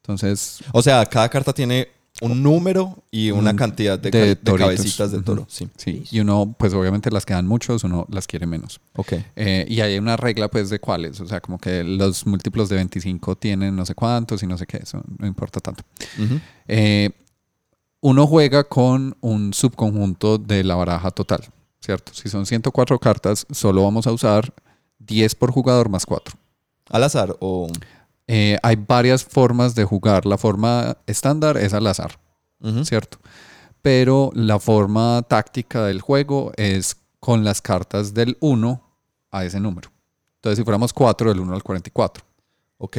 Entonces, 0.03 0.60
O 0.71 0.81
sea, 0.81 1.05
cada 1.05 1.29
carta 1.29 1.53
tiene 1.53 1.88
un 2.21 2.43
número 2.43 3.03
y 3.10 3.31
una 3.31 3.53
Mm, 3.53 3.55
cantidad 3.55 3.98
de, 3.98 4.12
de 4.12 4.36
ca- 4.38 4.51
de 4.51 4.57
cabecitas 4.57 5.12
de 5.12 5.21
toro. 5.21 5.45
Sí. 5.50 5.69
sí, 5.77 6.03
y 6.12 6.19
uno, 6.19 6.53
pues 6.60 6.74
obviamente 6.74 7.10
las 7.10 7.25
quedan 7.25 7.48
muchos, 7.48 7.83
uno 7.86 8.05
las 8.10 8.27
quiere 8.27 8.45
menos. 8.45 8.81
Ok. 8.95 9.13
Eh, 9.36 9.65
y 9.69 9.79
hay 9.81 9.98
una 9.98 10.17
regla, 10.17 10.50
pues, 10.50 10.69
de 10.69 10.79
cuáles. 10.79 11.19
O 11.21 11.25
sea, 11.27 11.39
como 11.39 11.57
que 11.57 11.83
los 11.83 12.27
múltiplos 12.27 12.67
de 12.69 12.75
25 12.75 13.38
tienen 13.38 13.75
no 13.75 13.86
sé 13.86 13.95
cuántos 13.95 14.43
y 14.43 14.48
no 14.48 14.57
sé 14.57 14.67
qué. 14.67 14.77
Eso 14.77 15.01
no 15.17 15.25
importa 15.25 15.60
tanto. 15.62 15.83
Eh, 16.67 17.10
uno 18.01 18.27
juega 18.27 18.63
con 18.63 19.15
un 19.22 19.53
subconjunto 19.53 20.38
de 20.38 20.63
la 20.63 20.75
baraja 20.75 21.12
total, 21.12 21.46
¿cierto? 21.79 22.13
Si 22.13 22.29
son 22.29 22.46
104 22.46 23.00
cartas, 23.00 23.46
solo 23.51 23.84
vamos 23.84 24.08
a 24.08 24.12
usar 24.12 24.53
10 25.00 25.36
por 25.36 25.51
jugador 25.51 25.89
más 25.89 26.05
4. 26.05 26.36
Al 26.89 27.03
azar 27.03 27.36
o... 27.39 27.67
Eh, 28.27 28.58
hay 28.63 28.77
varias 28.77 29.25
formas 29.25 29.75
de 29.75 29.84
jugar. 29.84 30.25
La 30.25 30.38
forma 30.38 30.96
estándar 31.05 31.58
es 31.58 31.74
al 31.74 31.86
azar. 31.88 32.17
¿cierto? 32.84 33.17
Pero 33.81 34.31
la 34.34 34.60
forma 34.60 35.24
táctica 35.24 35.86
del 35.86 36.01
juego 36.01 36.51
es 36.55 36.98
con 37.20 37.43
las 37.43 37.62
cartas 37.62 38.13
del 38.13 38.38
1 38.39 38.81
a 39.31 39.46
ese 39.46 39.60
número. 39.60 39.91
Entonces, 40.36 40.58
si 40.58 40.63
fuéramos 40.63 40.93
4, 40.93 41.29
del 41.29 41.39
1 41.39 41.53
al 41.53 41.63
44. 41.63 42.24
Ok. 42.77 42.98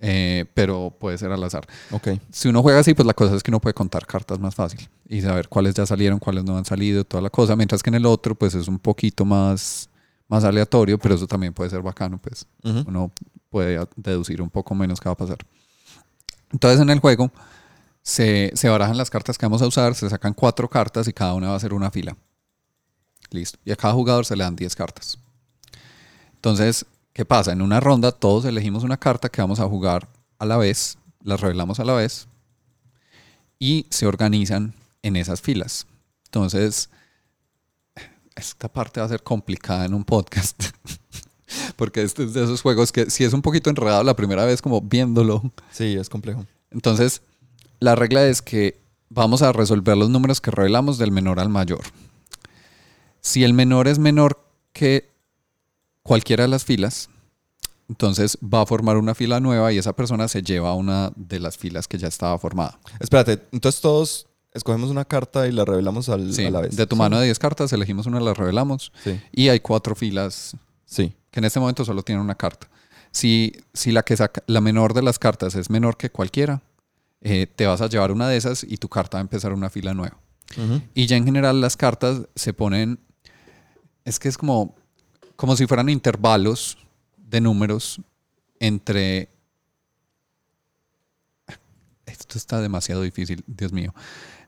Eh, 0.00 0.44
pero 0.54 0.94
puede 0.98 1.18
ser 1.18 1.32
al 1.32 1.42
azar. 1.42 1.66
Ok. 1.90 2.08
Si 2.30 2.48
uno 2.48 2.62
juega 2.62 2.78
así, 2.78 2.94
pues 2.94 3.04
la 3.06 3.14
cosa 3.14 3.34
es 3.34 3.42
que 3.42 3.50
uno 3.50 3.60
puede 3.60 3.74
contar 3.74 4.06
cartas 4.06 4.38
más 4.38 4.54
fácil 4.54 4.88
y 5.08 5.20
saber 5.20 5.48
cuáles 5.48 5.74
ya 5.74 5.86
salieron, 5.86 6.18
cuáles 6.20 6.44
no 6.44 6.56
han 6.56 6.64
salido, 6.64 7.04
toda 7.04 7.20
la 7.22 7.30
cosa. 7.30 7.56
Mientras 7.56 7.82
que 7.82 7.90
en 7.90 7.94
el 7.96 8.06
otro, 8.06 8.34
pues 8.36 8.54
es 8.54 8.68
un 8.68 8.78
poquito 8.78 9.24
más, 9.24 9.88
más 10.28 10.44
aleatorio, 10.44 10.98
pero 10.98 11.16
eso 11.16 11.26
también 11.26 11.52
puede 11.52 11.70
ser 11.70 11.82
bacano, 11.82 12.18
pues 12.18 12.46
Ujú. 12.62 12.84
uno 12.86 13.10
puede 13.50 13.84
deducir 13.96 14.40
un 14.40 14.50
poco 14.50 14.74
menos 14.74 15.00
qué 15.00 15.08
va 15.08 15.14
a 15.14 15.16
pasar. 15.16 15.38
Entonces 16.52 16.80
en 16.80 16.90
el 16.90 17.00
juego 17.00 17.32
se, 18.02 18.52
se 18.54 18.68
barajan 18.68 18.96
las 18.96 19.10
cartas 19.10 19.36
que 19.36 19.46
vamos 19.46 19.62
a 19.62 19.66
usar, 19.66 19.94
se 19.96 20.08
sacan 20.08 20.32
cuatro 20.32 20.68
cartas 20.70 21.08
y 21.08 21.12
cada 21.12 21.34
una 21.34 21.48
va 21.48 21.56
a 21.56 21.60
ser 21.60 21.74
una 21.74 21.90
fila. 21.90 22.16
Listo. 23.30 23.58
Y 23.64 23.72
a 23.72 23.76
cada 23.76 23.94
jugador 23.94 24.24
se 24.24 24.36
le 24.36 24.44
dan 24.44 24.56
10 24.56 24.74
cartas. 24.76 25.18
Entonces, 26.34 26.86
¿qué 27.18 27.24
pasa? 27.24 27.50
En 27.50 27.62
una 27.62 27.80
ronda 27.80 28.12
todos 28.12 28.44
elegimos 28.44 28.84
una 28.84 28.96
carta 28.96 29.28
que 29.28 29.40
vamos 29.40 29.58
a 29.58 29.66
jugar 29.66 30.08
a 30.38 30.46
la 30.46 30.56
vez, 30.56 30.98
las 31.24 31.40
revelamos 31.40 31.80
a 31.80 31.84
la 31.84 31.94
vez 31.94 32.28
y 33.58 33.86
se 33.90 34.06
organizan 34.06 34.72
en 35.02 35.16
esas 35.16 35.40
filas. 35.40 35.88
Entonces, 36.26 36.90
esta 38.36 38.68
parte 38.68 39.00
va 39.00 39.06
a 39.06 39.08
ser 39.08 39.24
complicada 39.24 39.84
en 39.84 39.94
un 39.94 40.04
podcast. 40.04 40.62
Porque 41.76 42.02
este 42.02 42.22
es 42.22 42.34
de 42.34 42.44
esos 42.44 42.62
juegos 42.62 42.92
que 42.92 43.10
si 43.10 43.24
es 43.24 43.32
un 43.32 43.42
poquito 43.42 43.68
enredado 43.68 44.04
la 44.04 44.14
primera 44.14 44.44
vez 44.44 44.62
como 44.62 44.80
viéndolo. 44.80 45.42
Sí, 45.72 45.96
es 45.96 46.08
complejo. 46.08 46.46
Entonces, 46.70 47.22
la 47.80 47.96
regla 47.96 48.28
es 48.28 48.42
que 48.42 48.80
vamos 49.08 49.42
a 49.42 49.50
resolver 49.50 49.96
los 49.96 50.08
números 50.08 50.40
que 50.40 50.52
revelamos 50.52 50.98
del 50.98 51.10
menor 51.10 51.40
al 51.40 51.48
mayor. 51.48 51.82
Si 53.20 53.42
el 53.42 53.54
menor 53.54 53.88
es 53.88 53.98
menor 53.98 54.40
que 54.72 55.17
cualquiera 56.08 56.44
de 56.44 56.48
las 56.48 56.64
filas, 56.64 57.10
entonces 57.88 58.38
va 58.42 58.62
a 58.62 58.66
formar 58.66 58.96
una 58.96 59.14
fila 59.14 59.40
nueva 59.40 59.72
y 59.72 59.78
esa 59.78 59.94
persona 59.94 60.26
se 60.28 60.42
lleva 60.42 60.74
una 60.74 61.12
de 61.16 61.38
las 61.38 61.56
filas 61.58 61.86
que 61.86 61.98
ya 61.98 62.08
estaba 62.08 62.38
formada. 62.38 62.78
Espérate, 63.00 63.42
entonces 63.52 63.80
todos 63.80 64.26
escogemos 64.54 64.90
una 64.90 65.04
carta 65.04 65.46
y 65.46 65.52
la 65.52 65.64
revelamos 65.64 66.08
al- 66.08 66.32
Sí, 66.32 66.46
a 66.46 66.50
la 66.50 66.60
vez. 66.62 66.76
de 66.76 66.86
tu 66.86 66.96
mano 66.96 67.18
de 67.18 67.26
10 67.26 67.38
cartas 67.38 67.72
elegimos 67.72 68.06
una, 68.06 68.20
la 68.20 68.32
revelamos 68.34 68.90
Sí, 69.04 69.20
y 69.32 69.48
hay 69.48 69.60
cuatro 69.60 69.94
filas 69.94 70.56
sí. 70.86 71.14
que 71.30 71.40
en 71.40 71.44
este 71.44 71.60
momento 71.60 71.84
solo 71.84 72.02
tienen 72.02 72.22
una 72.24 72.34
carta. 72.34 72.68
Si, 73.10 73.52
si 73.74 73.90
la, 73.92 74.02
que 74.02 74.16
saca, 74.16 74.42
la 74.46 74.60
menor 74.60 74.92
de 74.94 75.02
las 75.02 75.18
cartas 75.18 75.54
es 75.54 75.68
menor 75.70 75.96
que 75.96 76.10
cualquiera, 76.10 76.62
eh, 77.20 77.46
te 77.46 77.66
vas 77.66 77.80
a 77.80 77.88
llevar 77.88 78.12
una 78.12 78.28
de 78.28 78.36
esas 78.36 78.64
y 78.64 78.76
tu 78.78 78.88
carta 78.88 79.16
va 79.16 79.20
a 79.20 79.22
empezar 79.22 79.52
una 79.52 79.70
fila 79.70 79.92
nueva. 79.94 80.18
Y 80.94 81.06
ya 81.06 81.16
en 81.16 81.24
general 81.26 81.60
las 81.60 81.76
cartas 81.76 82.22
se 82.34 82.54
ponen, 82.54 82.98
es 84.06 84.18
que 84.18 84.28
es 84.28 84.38
como, 84.38 84.74
como 85.38 85.56
si 85.56 85.68
fueran 85.68 85.88
intervalos 85.88 86.76
de 87.16 87.40
números 87.40 88.00
entre... 88.58 89.28
Esto 92.06 92.36
está 92.36 92.60
demasiado 92.60 93.02
difícil, 93.02 93.44
Dios 93.46 93.72
mío. 93.72 93.94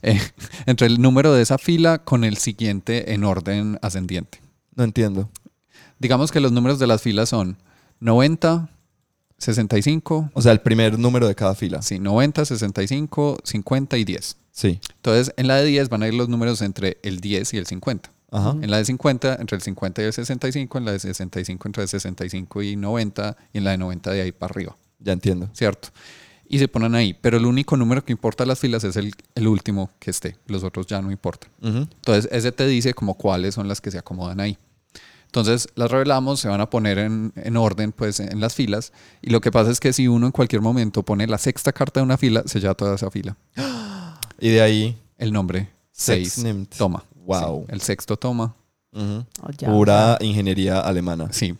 Eh, 0.02 0.20
entre 0.66 0.88
el 0.88 1.00
número 1.00 1.32
de 1.32 1.42
esa 1.42 1.59
fila 1.59 1.99
con 1.99 2.25
el 2.25 2.38
siguiente 2.38 3.14
en 3.14 3.23
orden 3.23 3.78
ascendiente. 3.82 4.40
No 4.75 4.82
entiendo. 4.82 5.30
Digamos 6.00 6.32
que 6.32 6.40
los 6.40 6.50
números 6.50 6.80
de 6.80 6.88
las 6.88 7.02
filas 7.02 7.28
son 7.28 7.56
90, 8.00 8.68
65, 9.38 10.30
O 10.35 10.42
sea, 10.42 10.50
el 10.50 10.61
primer 10.61 10.99
número 10.99 11.28
de 11.28 11.37
cada 11.37 11.54
fila. 11.54 11.82
sí, 11.82 12.00
90, 12.00 12.44
65, 12.47 13.38
50 13.44 13.97
y 13.97 14.04
10. 14.04 14.37
Sí. 14.50 14.80
Entonces, 14.97 15.32
en 15.37 15.47
la 15.47 15.54
de 15.56 15.66
10 15.66 15.88
van 15.88 16.02
a 16.02 16.09
ir 16.09 16.14
los 16.14 16.28
números 16.28 16.62
entre 16.62 16.99
el 17.04 17.20
10 17.20 17.54
y 17.54 17.59
el 17.59 17.66
50. 17.66 18.11
Ajá. 18.30 18.56
En 18.60 18.70
la 18.70 18.76
de 18.78 18.84
50, 18.84 19.37
entre 19.40 19.56
el 19.56 19.62
50 19.62 20.02
y 20.02 20.04
el 20.06 20.12
65. 20.12 20.78
En 20.78 20.84
la 20.84 20.92
de 20.92 20.99
65, 21.00 21.68
entre 21.68 21.82
el 21.82 21.88
65 21.88 22.62
y 22.62 22.76
90. 22.76 23.37
Y 23.52 23.58
en 23.58 23.64
la 23.64 23.70
de 23.72 23.78
90, 23.78 24.10
de 24.12 24.22
ahí 24.22 24.32
para 24.32 24.52
arriba. 24.52 24.76
Ya 24.99 25.12
entiendo. 25.12 25.49
¿Cierto? 25.52 25.88
Y 26.49 26.58
se 26.58 26.68
ponen 26.68 26.94
ahí. 26.94 27.14
Pero 27.14 27.37
el 27.37 27.46
único 27.46 27.76
número 27.76 28.04
que 28.04 28.12
importa 28.12 28.44
en 28.44 28.49
las 28.49 28.58
filas 28.58 28.82
es 28.84 28.96
el, 28.96 29.12
el 29.34 29.46
último 29.46 29.90
que 29.99 30.10
esté. 30.10 30.37
Los 30.46 30.64
otros 30.64 30.87
ya 30.87 31.00
no 31.00 31.10
importan. 31.10 31.50
Entonces, 31.62 32.28
ese 32.32 32.50
te 32.52 32.66
dice 32.66 32.92
como 32.94 33.14
cuáles 33.14 33.54
son 33.54 33.68
las 33.68 33.80
que 33.80 33.90
se 33.90 33.99
acomodan 33.99 34.40
ahí. 34.40 34.58
Entonces, 35.26 35.68
las 35.76 35.88
revelamos, 35.92 36.40
se 36.40 36.49
van 36.49 36.60
a 36.60 36.68
poner 36.68 36.99
en, 36.99 37.32
en 37.37 37.56
orden, 37.56 37.92
pues, 37.92 38.18
en 38.18 38.40
las 38.40 38.56
filas. 38.56 38.92
Y 39.22 39.30
lo 39.30 39.40
que 39.40 39.52
pasa 39.52 39.70
es 39.70 39.78
que 39.78 39.92
si 39.92 40.08
uno 40.08 40.26
en 40.26 40.32
cualquier 40.32 40.60
momento 40.60 41.04
pone 41.04 41.28
la 41.28 41.38
sexta 41.38 41.72
carta 41.72 42.00
de 42.00 42.04
una 42.04 42.16
fila, 42.16 42.42
se 42.46 42.58
lleva 42.58 42.75
toda 42.75 42.96
esa 42.96 43.10
fila. 43.10 43.37
Y 44.42 44.49
de 44.49 44.62
ahí. 44.62 44.99
El 45.18 45.32
nombre 45.34 45.68
6 45.92 46.32
Sexnimt. 46.32 46.75
toma. 46.76 47.04
Wow. 47.30 47.64
Sí, 47.66 47.72
el 47.72 47.80
sexto 47.80 48.16
toma. 48.16 48.54
Oh, 48.92 49.25
ya, 49.56 49.68
Pura 49.68 50.18
ingeniería 50.20 50.80
alemana. 50.80 51.28
Sí. 51.32 51.54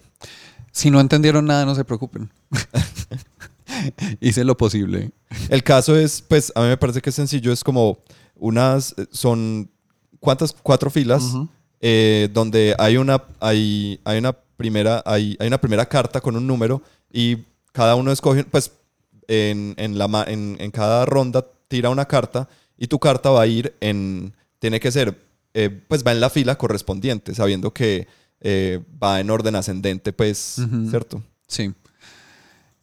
Si 0.73 0.91
no 0.91 1.01
entendieron 1.01 1.45
nada, 1.47 1.65
no 1.65 1.75
se 1.75 1.85
preocupen. 1.85 2.31
Hice 4.21 4.45
lo 4.45 4.57
posible. 4.57 5.11
El 5.49 5.63
caso 5.63 5.97
es, 5.97 6.23
pues, 6.23 6.53
a 6.55 6.61
mí 6.63 6.69
me 6.69 6.77
parece 6.77 7.01
que 7.01 7.11
es 7.11 7.17
sencillo. 7.17 7.53
Es 7.53 7.63
como 7.65 7.99
unas. 8.37 8.95
eh, 8.99 9.07
Son. 9.13 9.71
¿Cuántas? 10.19 10.53
Cuatro 10.63 10.91
filas. 10.91 11.23
eh, 11.81 12.29
donde 12.33 12.75
hay 12.79 12.97
una. 12.97 13.23
Hay, 13.41 14.01
hay 14.05 14.19
una 14.19 14.33
primera. 14.33 15.03
Hay, 15.07 15.37
hay 15.41 15.47
una 15.47 15.61
primera 15.61 15.87
carta 15.87 16.21
con 16.21 16.37
un 16.37 16.47
número. 16.47 16.83
Y 17.13 17.39
cada 17.73 17.95
uno 17.95 18.11
escoge. 18.13 18.45
Pues. 18.45 18.73
En, 19.29 19.75
en 19.77 19.97
la, 19.97 20.25
en, 20.27 20.57
en 20.59 20.71
cada 20.73 21.07
ronda 21.07 21.47
tira 21.69 21.91
una 21.91 22.05
carta. 22.07 22.49
Y 22.77 22.89
tu 22.89 22.99
carta 22.99 23.31
va 23.31 23.43
a 23.43 23.47
ir 23.47 23.75
en. 23.81 24.35
Tiene 24.59 24.81
que 24.81 24.91
ser. 24.91 25.17
Eh, 25.55 25.69
pues 25.89 26.05
va 26.07 26.13
en 26.13 26.21
la 26.21 26.31
fila 26.31 26.57
correspondiente. 26.57 27.35
Sabiendo 27.35 27.73
que. 27.73 28.07
eh, 28.43 28.83
va 29.03 29.21
en 29.21 29.29
orden 29.31 29.55
ascendente, 29.57 30.13
pues. 30.15 30.57
¿Cierto? 30.91 31.23
Sí. 31.47 31.73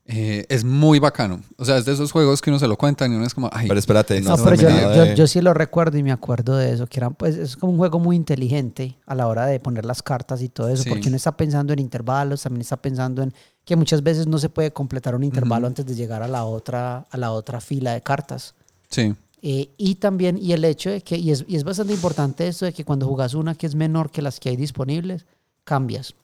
Eh, 0.09 0.45
es 0.47 0.63
muy 0.63 1.00
bacano. 1.00 1.41
O 1.57 1.65
sea, 1.65 1.77
es 1.77 1.83
de 1.83 1.91
esos 1.91 2.13
juegos 2.13 2.41
que 2.41 2.50
uno 2.50 2.59
se 2.59 2.67
lo 2.67 2.77
cuentan 2.77 3.12
y 3.12 3.15
uno 3.17 3.25
es 3.25 3.33
como, 3.33 3.50
ay, 3.51 3.67
Pero 3.67 3.77
espérate, 3.77 4.21
No, 4.21 4.38
no, 4.38 4.43
pero 4.45 4.55
yo, 4.55 5.13
yo- 5.15 5.27
sí 5.27 5.41
lo 5.41 5.53
recuerdo 5.53 5.97
y 5.97 6.03
me 6.03 6.13
acuerdo 6.13 6.55
de 6.55 6.71
eso, 6.71 6.88
que 6.88 7.00
eran, 7.01 7.13
pues, 7.15 7.36
es 7.36 7.57
como 7.57 7.74
un 7.74 7.77
juego 7.77 8.00
muy 8.00 8.15
inteligente 8.15 8.95
a 9.05 9.15
la 9.15 9.27
hora 9.27 9.45
de 9.47 9.59
poner 9.59 9.83
las 9.83 10.01
cartas 10.01 10.41
y 10.41 10.47
todo 10.47 10.69
eso, 10.69 10.83
Sí. 10.83 10.89
porque 10.89 11.09
uno 11.09 11.17
está 11.17 11.36
pensando 11.36 11.74
en 11.74 11.79
intervalos, 11.79 12.43
también 12.43 12.62
está 12.62 12.77
pensando 12.77 13.21
en 13.21 13.33
que 13.65 13.75
muchas 13.75 14.01
veces 14.01 14.27
no 14.27 14.38
se 14.38 14.47
puede 14.47 14.71
completar 14.71 15.13
un 15.13 15.25
intervalo 15.25 15.67
antes 15.67 15.86
de 15.86 15.93
llegar 15.93 16.24
a 16.24 16.29
la 16.29 16.45
otra, 16.45 17.00
a 17.09 17.17
la 17.17 17.31
otra 17.33 17.59
fila 17.59 17.91
de 17.93 18.01
cartas. 18.01 18.53
sí. 18.89 19.13
Eh, 19.41 19.70
y 19.77 19.96
también, 19.96 20.38
y 20.41 20.53
el 20.53 20.65
hecho 20.65 20.89
de 20.89 21.01
que, 21.01 21.15
y 21.17 21.32
es, 21.32 21.46
y 21.48 21.56
es 21.56 21.63
bastante 21.63 21.94
importante 21.94 22.48
esto 22.48 22.65
de 22.65 22.74
que 22.74 22.84
cuando 22.84 23.06
jugas 23.08 23.34
una 23.36 23.53
que 23.56 23.67
es 23.67 23.75
menor 23.75 24.10
que 24.12 24.22
las 24.22 24.39
que 24.39 24.50
hay 24.50 24.56
disponibles, 24.56 25.25
cambias. 25.63 26.15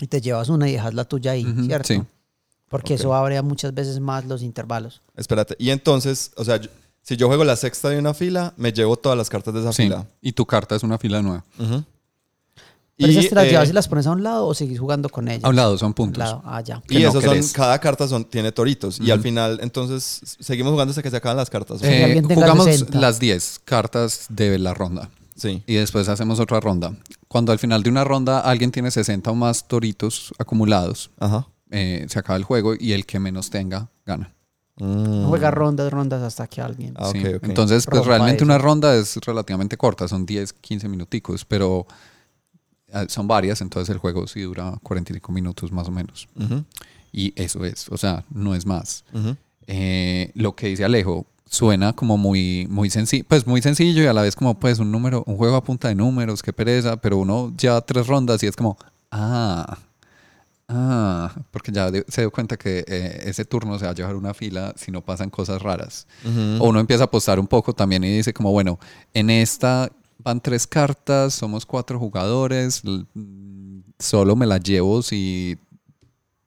Y 0.00 0.06
te 0.06 0.20
llevas 0.20 0.48
una 0.48 0.68
y 0.68 0.72
dejas 0.72 0.94
la 0.94 1.04
tuya 1.04 1.32
ahí, 1.32 1.44
Ujú, 1.46 1.64
¿cierto? 1.64 1.88
sí. 1.88 2.02
Porque 2.68 2.94
eso 2.94 3.14
abre 3.14 3.40
muchas 3.42 3.72
veces 3.72 3.98
más 4.00 4.24
los 4.26 4.42
intervalos. 4.42 5.00
Espérate. 5.16 5.56
Y 5.58 5.70
entonces, 5.70 6.32
o 6.36 6.44
sea, 6.44 6.58
yo- 6.58 6.68
si 7.00 7.16
yo 7.16 7.26
juego 7.28 7.42
la 7.44 7.56
sexta 7.56 7.88
de 7.88 7.98
una 7.98 8.12
fila, 8.12 8.52
me 8.58 8.72
llevo 8.72 8.96
todas 8.98 9.16
las 9.16 9.30
cartas 9.30 9.54
de 9.54 9.60
esa 9.60 9.72
Sí. 9.72 9.84
fila. 9.84 10.06
Y 10.20 10.32
tu 10.32 10.44
carta 10.44 10.76
es 10.76 10.82
una 10.82 10.98
fila 10.98 11.22
nueva. 11.22 11.44
Ujú. 11.58 11.82
¿Pero 12.98 13.12
esas 13.12 13.28
te 13.28 13.34
las 13.34 13.44
eh, 13.46 13.50
llevas 13.50 13.68
y 13.70 13.72
las 13.72 13.88
pones 13.88 14.06
a 14.06 14.10
un 14.10 14.22
lado 14.22 14.46
o 14.46 14.54
seguís 14.54 14.80
jugando 14.80 15.08
con 15.08 15.28
ellas? 15.28 15.44
A 15.44 15.48
un 15.48 15.56
lado 15.56 15.78
son 15.78 15.86
A 15.86 15.88
un 15.88 15.94
puntos. 15.94 16.18
lado. 16.18 16.42
Ah, 16.44 16.60
ya. 16.60 16.82
y 16.90 16.98
no 16.98 17.08
esos 17.08 17.22
son, 17.24 17.38
cada 17.54 17.78
carta 17.78 18.08
son, 18.08 18.24
tiene 18.24 18.50
toritos. 18.52 18.98
Y 19.00 19.10
al 19.10 19.20
final, 19.20 19.60
entonces, 19.62 20.20
seguimos 20.40 20.72
jugando 20.72 20.90
hasta 20.90 21.02
que 21.02 21.10
se 21.10 21.16
acaban 21.16 21.36
las 21.36 21.48
cartas. 21.48 21.80
Eh, 21.82 22.20
jugamos 22.24 22.64
60. 22.64 22.98
las 23.00 23.18
10 23.20 23.60
cartas 23.64 24.26
de 24.28 24.58
la 24.58 24.74
ronda 24.74 25.10
Sí. 25.36 25.62
y 25.66 25.74
después 25.74 26.08
hacemos 26.08 26.40
otra 26.40 26.58
ronda. 26.60 26.92
Cuando 27.28 27.52
al 27.52 27.58
final 27.60 27.82
de 27.84 27.90
una 27.90 28.02
ronda 28.02 28.40
alguien 28.40 28.72
tiene 28.72 28.90
60 28.90 29.30
o 29.30 29.34
más 29.36 29.68
toritos 29.68 30.32
acumulados, 30.38 31.10
Ajá. 31.20 31.46
eh, 31.70 32.04
se 32.08 32.18
acaba 32.18 32.36
el 32.36 32.42
juego 32.44 32.74
y 32.78 32.92
el 32.92 33.06
que 33.06 33.20
menos 33.20 33.48
tenga 33.50 33.88
gana. 34.04 34.34
Mm. 34.80 35.26
Juega 35.28 35.50
rondas, 35.52 35.92
rondas 35.92 36.22
hasta 36.22 36.46
que 36.48 36.60
alguien. 36.60 36.94
Ah, 36.96 37.10
Sí. 37.12 37.18
ok, 37.18 37.34
ok. 37.36 37.44
Entonces, 37.44 37.86
pues 37.88 38.04
realmente 38.06 38.36
eso. 38.38 38.44
una 38.44 38.58
ronda 38.58 38.94
es 38.96 39.16
relativamente 39.24 39.76
corta, 39.76 40.08
son 40.08 40.24
10, 40.26 40.52
15 40.52 40.88
minuticos, 40.88 41.44
pero 41.44 41.86
son 43.08 43.26
varias, 43.28 43.60
entonces 43.60 43.92
el 43.92 43.98
juego 43.98 44.26
sí 44.26 44.40
dura 44.42 44.78
45 44.82 45.32
minutos 45.32 45.72
más 45.72 45.88
o 45.88 45.90
menos. 45.90 46.28
Ujú, 46.36 46.64
Y 47.12 47.32
eso 47.40 47.64
es, 47.64 47.88
o 47.90 47.96
sea, 47.96 48.24
no 48.30 48.54
es 48.54 48.66
más. 48.66 49.04
ujú. 49.12 49.36
Eh, 49.66 50.30
lo 50.34 50.56
que 50.56 50.68
dice 50.68 50.84
Alejo 50.84 51.26
suena 51.44 51.92
como 51.92 52.16
muy, 52.16 52.66
muy 52.70 52.88
sencillo, 52.90 53.24
pues 53.28 53.46
muy 53.46 53.60
sencillo 53.62 54.02
y 54.02 54.06
a 54.06 54.12
la 54.14 54.22
vez 54.22 54.34
como 54.36 54.58
pues 54.58 54.78
un 54.78 54.90
número, 54.90 55.24
un 55.26 55.36
juego 55.36 55.56
a 55.56 55.62
punta 55.64 55.88
de 55.88 55.94
números, 55.94 56.42
qué 56.42 56.52
pereza, 56.52 56.96
pero 56.98 57.18
uno 57.18 57.52
lleva 57.56 57.80
tres 57.82 58.06
rondas 58.06 58.42
y 58.42 58.46
es 58.46 58.56
como, 58.56 58.78
ah, 59.10 59.78
ah, 60.68 61.34
porque 61.50 61.72
ya 61.72 61.90
se 62.08 62.22
dio 62.22 62.30
cuenta 62.30 62.56
que 62.56 62.84
eh, 62.86 63.22
ese 63.26 63.44
turno 63.44 63.78
se 63.78 63.84
va 63.86 63.92
a 63.92 63.94
llevar 63.94 64.16
una 64.16 64.34
fila 64.34 64.74
si 64.76 64.90
no 64.90 65.02
pasan 65.04 65.30
cosas 65.30 65.62
raras. 65.62 66.06
Ujú. 66.24 66.64
O 66.64 66.68
uno 66.68 66.80
empieza 66.80 67.04
a 67.04 67.06
apostar 67.06 67.38
un 67.40 67.46
poco 67.46 67.72
también 67.72 68.04
y 68.04 68.16
dice 68.16 68.32
como, 68.32 68.50
bueno, 68.52 68.78
en 69.14 69.30
esta 69.30 69.90
van 70.18 70.40
tres 70.40 70.66
cartas, 70.66 71.34
somos 71.34 71.64
cuatro 71.64 71.98
jugadores, 71.98 72.82
solo 73.98 74.36
me 74.36 74.46
la 74.46 74.58
llevo 74.58 75.02
si 75.02 75.56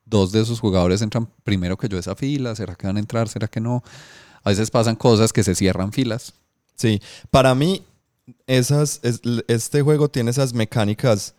dos 0.06 0.32
de 0.32 0.42
esos 0.42 0.60
jugadores 0.60 1.01
entran 1.01 1.28
primero 1.44 1.78
que 1.78 1.88
yo 1.88 1.98
a 1.98 2.01
esa 2.01 2.16
fila, 2.16 2.56
¿será 2.56 2.75
que 2.75 2.88
van 2.88 2.98
a 2.98 3.00
entrar? 3.00 3.30
¿Será 3.30 3.48
que 3.48 3.62
no? 3.62 3.84
A 4.44 4.50
veces 4.50 4.70
pasan 4.72 4.96
cosas 4.96 5.32
que 5.32 5.44
se 5.44 5.56
cierran 5.56 5.92
filas. 5.94 6.34
Sí, 6.75 7.01
para 7.30 7.56
mí, 7.56 7.84
esas, 8.48 9.00
es- 9.04 9.22
este 9.48 9.82
juego 9.82 10.10
tiene 10.10 10.32
esas 10.32 10.54
mecánicas 10.54 11.34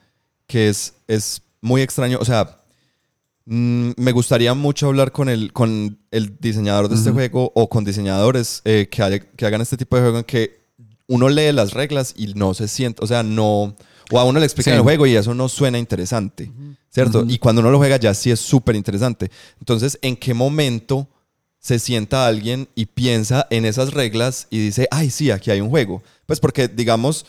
que 0.47 0.69
es, 0.69 0.95
es 1.09 1.43
muy 1.61 1.83
extraño. 1.83 2.19
O 2.21 2.25
sea, 2.25 2.63
mm, 3.45 3.91
me 3.97 4.13
gustaría 4.13 4.55
mucho 4.55 4.87
hablar 4.89 5.13
con 5.13 5.29
el, 5.29 5.53
con 5.53 5.99
el 6.11 6.39
diseñador 6.39 6.89
de 6.89 6.95
este 6.95 7.11
juego 7.11 7.53
o 7.55 7.69
con 7.69 7.85
diseñadores 7.85 8.63
eh, 8.65 8.89
que, 8.91 9.03
haya- 9.03 9.19
que 9.21 9.45
hagan 9.47 9.61
este 9.61 9.77
tipo 9.77 9.97
de 9.97 10.03
juego 10.03 10.19
en 10.19 10.25
que 10.25 10.62
uno 11.09 11.29
lee 11.29 11.53
las 11.53 11.73
reglas 11.73 12.15
y 12.17 12.35
no 12.35 12.55
se 12.55 12.69
siente, 12.69 13.03
o 13.03 13.07
sea, 13.07 13.23
no... 13.23 13.75
O 14.11 14.19
a 14.19 14.25
uno 14.25 14.39
le 14.41 14.45
explican 14.45 14.73
Sí. 14.75 14.77
el 14.77 14.83
juego 14.83 15.07
y 15.07 15.17
eso 15.17 15.33
no 15.35 15.49
suena 15.49 15.79
interesante, 15.79 16.51
¿cierto? 16.91 17.25
Y 17.27 17.39
cuando 17.39 17.61
uno 17.63 17.71
lo 17.71 17.79
juega 17.79 17.97
ya 17.97 18.13
sí 18.13 18.31
es 18.31 18.41
súper 18.41 18.77
interesante. 18.77 19.31
Entonces, 19.59 19.99
¿en 20.03 20.17
qué 20.17 20.35
momento 20.35 21.09
se 21.59 21.79
sienta 21.79 22.27
alguien 22.27 22.69
y 22.75 22.87
piensa 22.87 23.47
en 23.49 23.65
esas 23.65 23.95
reglas 23.95 24.49
y 24.51 24.59
dice, 24.59 24.89
ay, 24.91 25.09
sí, 25.11 25.31
aquí 25.31 25.51
hay 25.51 25.61
un 25.61 25.71
juego. 25.71 26.03
Pues 26.27 26.41
porque, 26.41 26.67
digamos, 26.69 27.25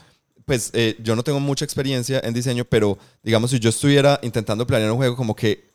pues 0.46 0.72
eh, 0.74 0.98
yo 1.02 1.16
no 1.16 1.24
tengo 1.24 1.40
mucha 1.40 1.64
experiencia 1.64 2.20
en 2.24 2.34
diseño, 2.34 2.66
pero 2.66 2.98
digamos, 3.22 3.52
si 3.52 3.60
yo 3.60 3.70
estuviera 3.70 4.20
intentando 4.24 4.66
planear 4.68 4.92
un 4.92 4.98
juego, 4.98 5.16
como 5.16 5.36
que 5.36 5.73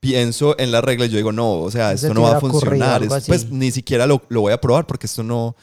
pienso 0.00 0.58
en 0.58 0.72
las 0.72 0.82
reglas 0.82 1.08
y 1.08 1.12
yo 1.12 1.16
digo, 1.18 1.32
no, 1.32 1.60
o 1.60 1.70
sea, 1.70 1.90
Se 1.96 2.06
esto 2.06 2.14
no 2.14 2.22
va 2.22 2.36
a 2.38 2.40
funcionar. 2.40 3.02
Es- 3.02 3.26
pues 3.26 3.50
ni 3.50 3.70
siquiera 3.70 4.06
lo, 4.06 4.22
lo 4.28 4.40
voy 4.42 4.52
a 4.52 4.60
probar 4.60 4.86
porque 4.86 5.06
esto 5.06 5.22
no, 5.22 5.54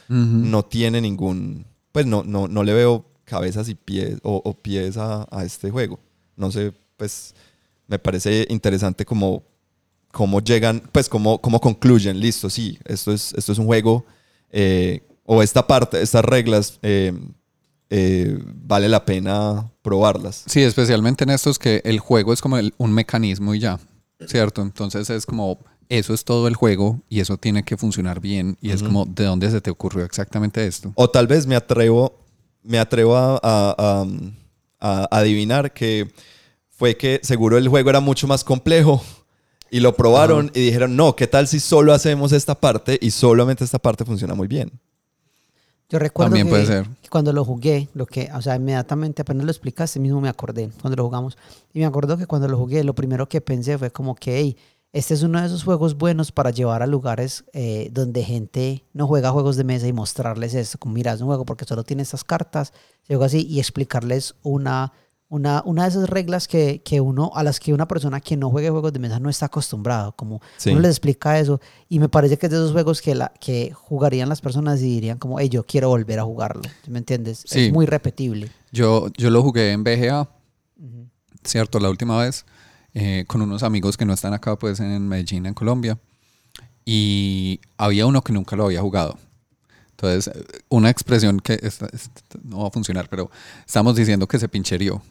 no 0.51 0.63
tiene 0.63 1.01
ningún, 1.01 1.65
pues 1.91 2.06
no, 2.06 2.24
no, 2.24 2.48
no 2.48 2.63
le 2.63 2.74
veo 2.74 3.06
cabezas 3.25 3.67
y 3.67 3.75
pies 3.75 4.17
o, 4.24 4.41
o 4.46 4.53
pies 4.53 4.96
a, 4.98 5.27
a 5.32 5.44
este 5.44 5.70
juego. 5.72 6.00
No 6.36 6.51
sé, 6.51 6.72
pues 6.98 7.34
me 7.88 7.98
parece 8.00 8.46
interesante 8.50 9.06
como 9.06 9.44
cómo 10.12 10.39
llegan, 10.41 10.82
pues 10.91 11.10
cómo, 11.10 11.39
cómo 11.41 11.60
concluyen, 11.60 12.20
listo, 12.20 12.50
sí, 12.50 12.77
esto 12.86 13.12
es, 13.12 13.34
esto 13.34 13.51
es 13.51 13.58
un 13.58 13.65
juego, 13.65 14.06
eh, 14.51 15.01
o 15.25 15.44
esta 15.44 15.65
parte, 15.67 16.01
estas 16.01 16.24
reglas, 16.24 16.79
eh, 16.82 17.12
eh, 17.89 18.39
vale 18.63 18.88
la 18.89 19.03
pena 19.06 19.70
probarlas. 19.82 20.44
Sí, 20.48 20.62
especialmente 20.62 21.24
en 21.24 21.29
estos 21.32 21.60
que 21.60 21.82
el 21.86 22.00
juego 22.00 22.34
es 22.34 22.41
como 22.41 22.58
el- 22.58 22.74
un 22.77 22.91
mecanismo 22.94 23.53
y 23.53 23.60
ya, 23.60 23.79
¿cierto? 24.25 24.62
Entonces 24.62 25.09
es 25.09 25.25
como, 25.25 25.59
eso 25.89 26.13
es 26.13 26.24
todo 26.24 26.47
el 26.47 26.55
juego 26.55 27.01
y 27.09 27.19
eso 27.19 27.38
tiene 27.38 27.63
que 27.63 27.77
funcionar 27.77 28.19
bien 28.19 28.57
y 28.62 28.71
es 28.71 28.81
como, 28.83 29.05
¿de 29.05 29.25
dónde 29.25 29.50
se 29.51 29.62
te 29.62 29.69
ocurrió 29.69 30.03
exactamente 30.05 30.65
esto? 30.65 30.91
O 30.95 31.09
tal 31.09 31.27
vez 31.27 31.45
me 31.47 31.55
atrevo, 31.55 32.19
me 32.63 32.79
atrevo 32.79 33.15
a, 33.15 33.36
a- 33.43 33.75
a- 33.77 34.05
a 34.79 35.07
adivinar 35.17 35.74
que 35.74 36.12
fue 36.69 36.95
que 36.97 37.19
seguro 37.24 37.57
el 37.57 37.67
juego 37.67 37.89
era 37.89 38.00
mucho 38.00 38.27
más 38.27 38.43
complejo 38.43 39.01
y 39.71 39.79
lo 39.79 39.95
probaron 39.95 40.51
y 40.53 40.62
dijeron, 40.62 40.95
no, 40.95 41.15
¿qué 41.15 41.27
tal 41.27 41.47
si 41.47 41.59
solo 41.59 41.93
hacemos 41.93 42.31
esta 42.31 42.55
parte 42.59 42.97
y 43.01 43.12
solamente 43.12 43.63
esta 43.63 43.79
parte 43.79 44.05
funciona 44.05 44.33
muy 44.36 44.47
bien? 44.47 44.71
Yo 45.89 46.00
recuerdo 46.00 46.32
También 46.32 46.48
que, 46.48 46.51
puede 46.51 46.65
ser. 46.65 46.88
que 47.01 47.10
cuando 47.10 47.32
lo 47.32 47.46
jugué, 47.46 47.88
lo 47.94 48.06
que, 48.06 48.29
o 48.34 48.41
sea, 48.41 48.56
inmediatamente 48.58 49.22
apenas 49.22 49.46
lo 49.46 49.51
explicaste, 49.51 50.00
mismo 50.00 50.20
me 50.20 50.27
acordé 50.27 50.70
cuando 50.82 50.98
lo 50.98 51.06
jugamos. 51.06 51.38
Y 51.74 51.79
me 51.79 51.86
acuerdo 51.86 52.17
que 52.17 52.25
cuando 52.25 52.48
lo 52.50 52.58
jugué, 52.58 52.84
lo 52.84 52.94
primero 52.94 53.29
que 53.29 53.39
pensé 53.39 53.77
fue 53.77 53.89
como 53.89 54.15
que, 54.15 54.38
hey, 54.38 54.58
este 54.91 55.13
es 55.13 55.24
uno 55.24 55.39
de 55.39 55.48
esos 55.48 55.63
juegos 55.63 55.98
buenos 55.98 56.32
para 56.32 56.50
llevar 56.50 56.82
a 56.82 56.88
lugares 56.88 57.46
eh, 57.53 57.89
donde 57.91 58.24
gente 58.24 58.84
no 58.94 59.06
juega 59.06 59.32
juegos 59.32 59.56
de 59.56 59.63
mesa 59.63 59.88
y 59.88 59.94
mostrarles 59.94 60.53
esto, 60.53 60.77
como 60.77 60.96
mira, 60.96 61.13
es 61.13 61.22
un 61.22 61.27
juego 61.27 61.46
porque 61.46 61.65
solo 61.65 61.84
tiene 61.84 62.03
estas 62.03 62.24
cartas, 62.24 62.74
se 63.03 63.13
juega 63.13 63.27
así, 63.27 63.46
y 63.46 63.60
explicarles 63.60 64.36
una, 64.44 64.94
una, 65.29 65.62
una 65.65 65.84
de 65.84 65.89
esas 65.89 66.10
reglas 66.10 66.48
que, 66.48 66.81
que 66.84 67.01
uno, 67.01 67.31
a 67.36 67.43
las 67.43 67.60
que 67.60 67.74
una 67.74 67.88
persona 67.88 68.22
que 68.22 68.38
no 68.38 68.50
juegue 68.50 68.69
juegos 68.69 68.93
de 68.93 69.00
mesa 69.00 69.19
no 69.19 69.29
está 69.29 69.48
acostumbrado, 69.48 70.13
como 70.15 70.41
Sí. 70.57 70.69
uno 70.72 70.79
les 70.79 70.91
explica 70.91 71.38
eso, 71.39 71.60
y 71.89 72.00
me 72.00 72.07
parece 72.07 72.38
que 72.38 72.46
es 72.46 72.51
de 72.51 72.57
esos 72.57 72.72
juegos 72.72 73.01
que, 73.01 73.13
la, 73.13 73.34
que 73.39 73.72
jugarían 73.74 74.29
las 74.29 74.39
personas 74.39 74.79
y 74.81 74.86
dirían 74.86 75.17
como, 75.17 75.39
hey, 75.39 75.50
yo 75.50 75.63
quiero 75.65 75.89
volver 75.89 76.19
a 76.19 76.24
jugarlo, 76.24 76.62
¿sí 76.86 76.91
¿me 76.91 77.00
entiendes? 77.00 77.43
Sí. 77.46 77.65
Es 77.65 77.74
muy 77.74 77.86
repetible. 77.86 78.50
Yo, 78.72 79.10
yo 79.17 79.29
lo 79.29 79.43
jugué 79.43 79.72
en 79.74 79.84
BGA, 79.84 80.29
¿cierto? 81.43 81.79
La 81.79 81.89
última 81.89 82.17
vez, 82.22 82.46
eh, 82.93 83.25
con 83.27 83.41
unos 83.41 83.63
amigos 83.63 83.98
que 83.98 84.05
no 84.05 84.13
están 84.13 84.34
acá, 84.34 84.57
pues 84.57 84.79
en 84.79 85.07
Medellín, 85.07 85.46
en 85.46 85.53
Colombia. 85.53 86.00
Y 86.86 87.60
había 87.77 88.05
uno 88.05 88.22
que 88.24 88.31
nunca 88.34 88.55
lo 88.55 88.65
había 88.65 88.81
jugado. 88.81 89.17
Entonces, 89.91 90.31
una 90.69 90.89
expresión 90.89 91.39
que 91.39 91.60
esta- 91.62 91.88
esta 91.91 92.22
no 92.43 92.60
va 92.60 92.67
a 92.67 92.72
funcionar, 92.72 93.10
pero 93.10 93.29
estamos 93.65 93.96
diciendo 93.96 94.27
que 94.27 94.39
se 94.39 94.48
pincherió. 94.48 95.01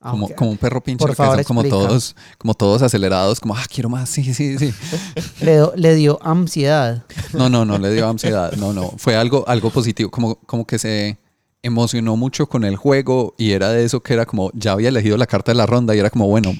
Como, 0.00 0.26
Aunque- 0.26 0.34
como 0.36 0.50
un 0.52 0.56
perro 0.58 0.80
pincher, 0.80 0.98
Por 1.00 1.10
que 1.10 1.16
favor, 1.16 1.34
son 1.36 1.44
como 1.44 1.64
todos, 1.64 2.14
como 2.38 2.54
todos 2.54 2.82
acelerados, 2.82 3.40
como, 3.40 3.56
ah, 3.56 3.64
quiero 3.68 3.88
más, 3.88 4.08
sí, 4.08 4.32
sí, 4.32 4.56
sí. 4.56 4.72
le, 5.40 5.56
do- 5.56 5.72
le 5.74 5.94
dio 5.96 6.18
ansiedad. 6.22 7.04
No, 7.32 7.48
no, 7.48 7.64
no 7.64 7.78
le 7.78 7.92
dio 7.92 8.08
ansiedad. 8.08 8.52
No, 8.52 8.72
no. 8.72 8.92
Fue 8.96 9.16
algo, 9.16 9.44
algo 9.48 9.70
positivo. 9.70 10.08
Como, 10.10 10.36
como 10.36 10.64
que 10.66 10.78
se 10.78 11.18
emocionó 11.62 12.16
mucho 12.16 12.46
con 12.48 12.62
el 12.64 12.76
juego 12.76 13.34
y 13.38 13.50
era 13.50 13.70
de 13.70 13.84
eso 13.84 14.00
que 14.00 14.14
era 14.14 14.24
como, 14.24 14.52
ya 14.54 14.72
había 14.72 14.90
elegido 14.90 15.16
la 15.16 15.26
carta 15.26 15.50
de 15.50 15.56
la 15.56 15.66
ronda 15.66 15.96
y 15.96 15.98
era 15.98 16.10
como, 16.10 16.28
bueno, 16.28 16.52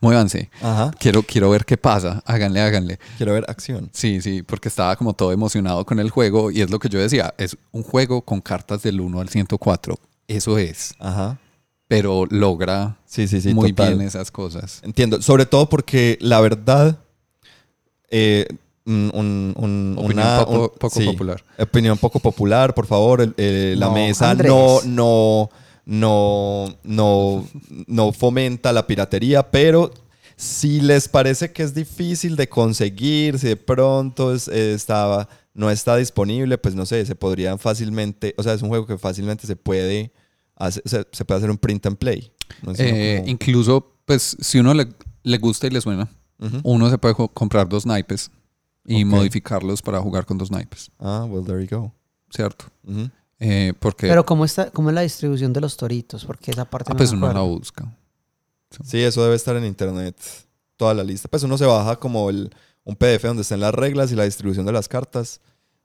muévanse. 0.00 0.50
Ajá. 0.60 0.90
Quiero, 0.98 1.22
quiero 1.22 1.48
ver 1.48 1.64
qué 1.64 1.76
pasa. 1.76 2.22
Háganle, 2.26 2.60
háganle. 2.60 2.98
Quiero 3.16 3.34
ver 3.34 3.44
acción. 3.48 3.88
Sí, 3.92 4.20
sí, 4.20 4.42
porque 4.42 4.68
estaba 4.68 4.96
como 4.96 5.12
todo 5.12 5.30
emocionado 5.30 5.86
con 5.86 6.00
el 6.00 6.10
juego 6.10 6.50
y 6.50 6.60
es 6.60 6.70
lo 6.70 6.80
que 6.80 6.88
yo 6.88 6.98
decía, 6.98 7.32
es 7.38 7.56
un 7.70 7.84
juego 7.84 8.22
con 8.22 8.40
cartas 8.40 8.82
del 8.82 9.00
1 9.00 9.20
al 9.20 9.28
104. 9.28 9.96
Eso 10.26 10.58
es. 10.58 10.94
Ajá. 10.98 11.38
Pero 11.90 12.24
logra 12.30 12.98
Sí, 13.04 13.26
sí, 13.26 13.40
sí. 13.40 13.52
muy 13.52 13.72
total. 13.72 13.96
bien 13.96 14.06
esas 14.06 14.30
cosas. 14.30 14.80
Entiendo. 14.84 15.20
Sobre 15.20 15.44
todo 15.44 15.68
porque 15.68 16.16
la 16.20 16.40
verdad. 16.40 17.00
eh, 18.12 18.46
un- 18.86 19.10
un- 19.14 19.54
un- 19.56 19.94
Opinión 19.98 20.26
una- 20.26 20.44
poco- 20.44 20.62
un- 20.62 20.78
poco 20.78 21.00
popular. 21.04 21.44
Opinión 21.58 21.98
poco 21.98 22.20
popular, 22.20 22.74
por 22.74 22.86
favor. 22.86 23.20
el- 23.20 23.34
eh, 23.36 23.74
la 23.76 23.86
No, 23.86 23.92
mesa 23.94 24.30
Andrés. 24.30 24.50
no, 24.50 24.80
no, 24.84 25.50
no, 25.84 26.74
no, 26.84 27.46
no 27.86 28.12
fomenta 28.12 28.72
la 28.72 28.86
piratería, 28.86 29.48
pero 29.50 29.92
si 30.36 30.80
les 30.80 31.08
parece 31.08 31.52
que 31.52 31.62
es 31.64 31.74
difícil 31.74 32.36
de 32.36 32.48
conseguir, 32.48 33.38
si 33.38 33.48
de 33.48 33.56
pronto 33.56 34.32
es- 34.34 34.48
eh, 34.48 34.74
estaba, 34.74 35.28
no 35.54 35.70
está 35.70 35.96
disponible, 35.96 36.56
pues 36.58 36.74
no 36.74 36.86
sé, 36.86 37.04
se 37.06 37.14
podrían 37.14 37.58
fácilmente, 37.58 38.34
o 38.38 38.42
sea, 38.42 38.54
es 38.54 38.62
un 38.62 38.68
juego 38.70 38.86
que 38.86 38.96
fácilmente 38.98 39.46
se 39.46 39.56
puede 39.56 40.10
hacer, 40.66 40.82
se, 40.86 41.06
se 41.10 41.24
puede 41.24 41.38
hacer 41.38 41.50
un 41.50 41.58
print 41.58 41.86
and 41.86 41.96
play. 41.96 42.30
No 42.62 42.72
Eh, 42.76 43.16
como- 43.18 43.28
Incluso, 43.30 43.92
pues, 44.04 44.36
si 44.40 44.58
uno 44.58 44.74
le, 44.74 44.88
le 45.22 45.38
gusta 45.38 45.66
y 45.66 45.70
le 45.70 45.80
suena, 45.80 46.08
Ujú. 46.38 46.60
uno 46.64 46.90
se 46.90 46.98
puede 46.98 47.14
comprar 47.34 47.68
dos 47.68 47.86
naipes 47.86 48.30
y 48.84 49.02
Ok. 49.04 49.08
modificarlos 49.10 49.82
para 49.82 50.00
jugar 50.00 50.24
con 50.26 50.38
dos 50.38 50.50
naipes, 50.50 50.90
Ah, 50.98 51.26
well, 51.28 51.44
there 51.44 51.64
you 51.64 51.76
go. 51.76 51.92
¿cierto? 52.30 52.66
Ujú. 52.86 53.10
Eh, 53.40 53.72
porque 53.78 54.06
Pero 54.06 54.24
¿cómo, 54.26 54.44
está, 54.44 54.70
¿cómo 54.70 54.90
es 54.90 54.94
la 54.94 55.00
distribución 55.00 55.52
de 55.52 55.60
los 55.60 55.76
toritos? 55.76 56.24
Porque 56.24 56.50
esa 56.50 56.64
parte 56.64 56.90
ah, 56.90 56.94
no 56.94 56.98
pues 56.98 57.10
uno 57.12 57.32
la 57.32 57.40
busca. 57.40 57.90
Sí, 58.84 58.98
eso 59.00 59.22
debe 59.24 59.34
estar 59.34 59.56
en 59.56 59.64
internet, 59.64 60.16
toda 60.76 60.94
la 60.94 61.02
lista. 61.02 61.28
Pues 61.28 61.42
uno 61.42 61.56
se 61.58 61.64
baja 61.66 61.96
como 61.96 62.30
el, 62.30 62.50
un 62.84 62.94
PDF 62.96 63.24
donde 63.26 63.42
están 63.42 63.60
las 63.60 63.74
reglas 63.74 64.12
y 64.12 64.14
la 64.14 64.24
distribución 64.24 64.64
de 64.66 64.72
las 64.72 64.88
cartas. 64.88 65.40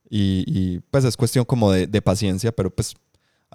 Y, 0.09 0.43
y, 0.47 0.79
pues 0.91 1.03
es 1.05 1.17
cuestión 1.17 1.45
como 1.45 1.71
de, 1.71 1.87
de 1.87 2.01
paciencia, 2.01 2.51
pero 2.51 2.69
pues 2.69 2.93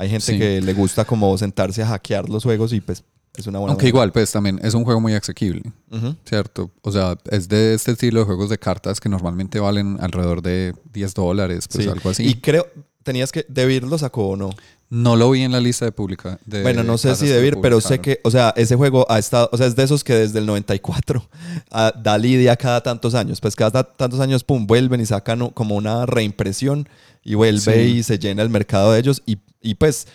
hay 0.01 0.09
gente 0.11 0.27
Sí. 0.33 0.39
que 0.39 0.61
le 0.61 0.73
gusta 0.75 1.05
como 1.05 1.37
sentarse 1.39 1.83
a 1.83 1.87
hackear 1.87 2.29
los 2.29 2.43
juegos 2.45 2.73
y 2.73 2.81
pues 2.81 3.05
es 3.37 3.47
una 3.47 3.59
buena 3.61 3.73
Aunque 3.73 3.87
igual, 3.89 4.11
pues 4.13 4.33
también 4.33 4.59
es 4.63 4.75
un 4.75 4.85
juego 4.85 5.01
muy 5.01 5.15
asequible, 5.15 5.63
Ujú. 5.91 6.17
¿cierto? 6.25 6.71
O 6.83 6.91
sea, 6.91 7.17
es 7.31 7.49
de 7.49 7.75
este 7.75 7.93
estilo 7.93 8.21
de 8.21 8.27
juegos 8.27 8.51
de 8.51 8.59
cartas 8.59 8.99
que 9.01 9.09
normalmente 9.09 9.61
valen 9.61 9.99
alrededor 10.01 10.43
de 10.43 10.75
10 10.93 11.15
dólares, 11.15 11.69
pues 11.71 11.85
Sí. 11.85 11.91
algo 11.91 12.11
así. 12.11 12.27
Y 12.27 12.35
creo, 12.35 12.67
tenías 13.05 13.31
que, 13.33 13.47
Debir 13.49 13.85
lo 13.85 13.97
sacó 13.99 14.29
o 14.31 14.37
no. 14.37 14.51
no 14.93 15.15
lo 15.15 15.31
vi 15.31 15.43
en 15.43 15.53
la 15.53 15.61
lista 15.61 15.85
de 15.85 15.93
pública. 15.93 16.41
de 16.45 16.63
Bueno, 16.63 16.83
no 16.83 16.99
sé 16.99 17.15
si 17.15 17.27
Debir, 17.29 17.59
pero 17.63 17.81
sé 17.81 18.01
que, 18.01 18.19
o 18.25 18.31
sea, 18.33 18.53
ese 18.57 18.75
juego 18.75 19.07
ha 19.09 19.21
estado, 19.21 19.49
o 19.53 19.57
sea, 19.57 19.67
es 19.69 19.77
de 19.77 19.85
esos 19.85 20.03
que 20.03 20.15
desde 20.15 20.41
el 20.41 20.47
94 20.47 21.29
ah, 21.71 21.93
da 21.97 22.19
lidia 22.19 22.57
cada 22.57 22.83
tantos 22.83 23.15
años. 23.15 23.41
Pues 23.41 23.55
cada 23.55 23.85
tantos 23.85 24.19
años, 24.19 24.43
pum, 24.43 24.67
vuelven 24.67 25.01
y 25.01 25.07
sacan 25.07 25.51
como 25.51 25.77
una 25.77 26.05
reimpresión 26.07 26.89
y 27.23 27.35
vuelve 27.37 27.61
Sí. 27.61 27.99
y 27.99 28.03
se 28.03 28.19
llena 28.19 28.43
el 28.43 28.51
mercado 28.51 28.91
de 28.93 28.99
ellos. 28.99 29.23
Y, 29.27 29.39
y 29.61 29.75
pues, 29.75 30.07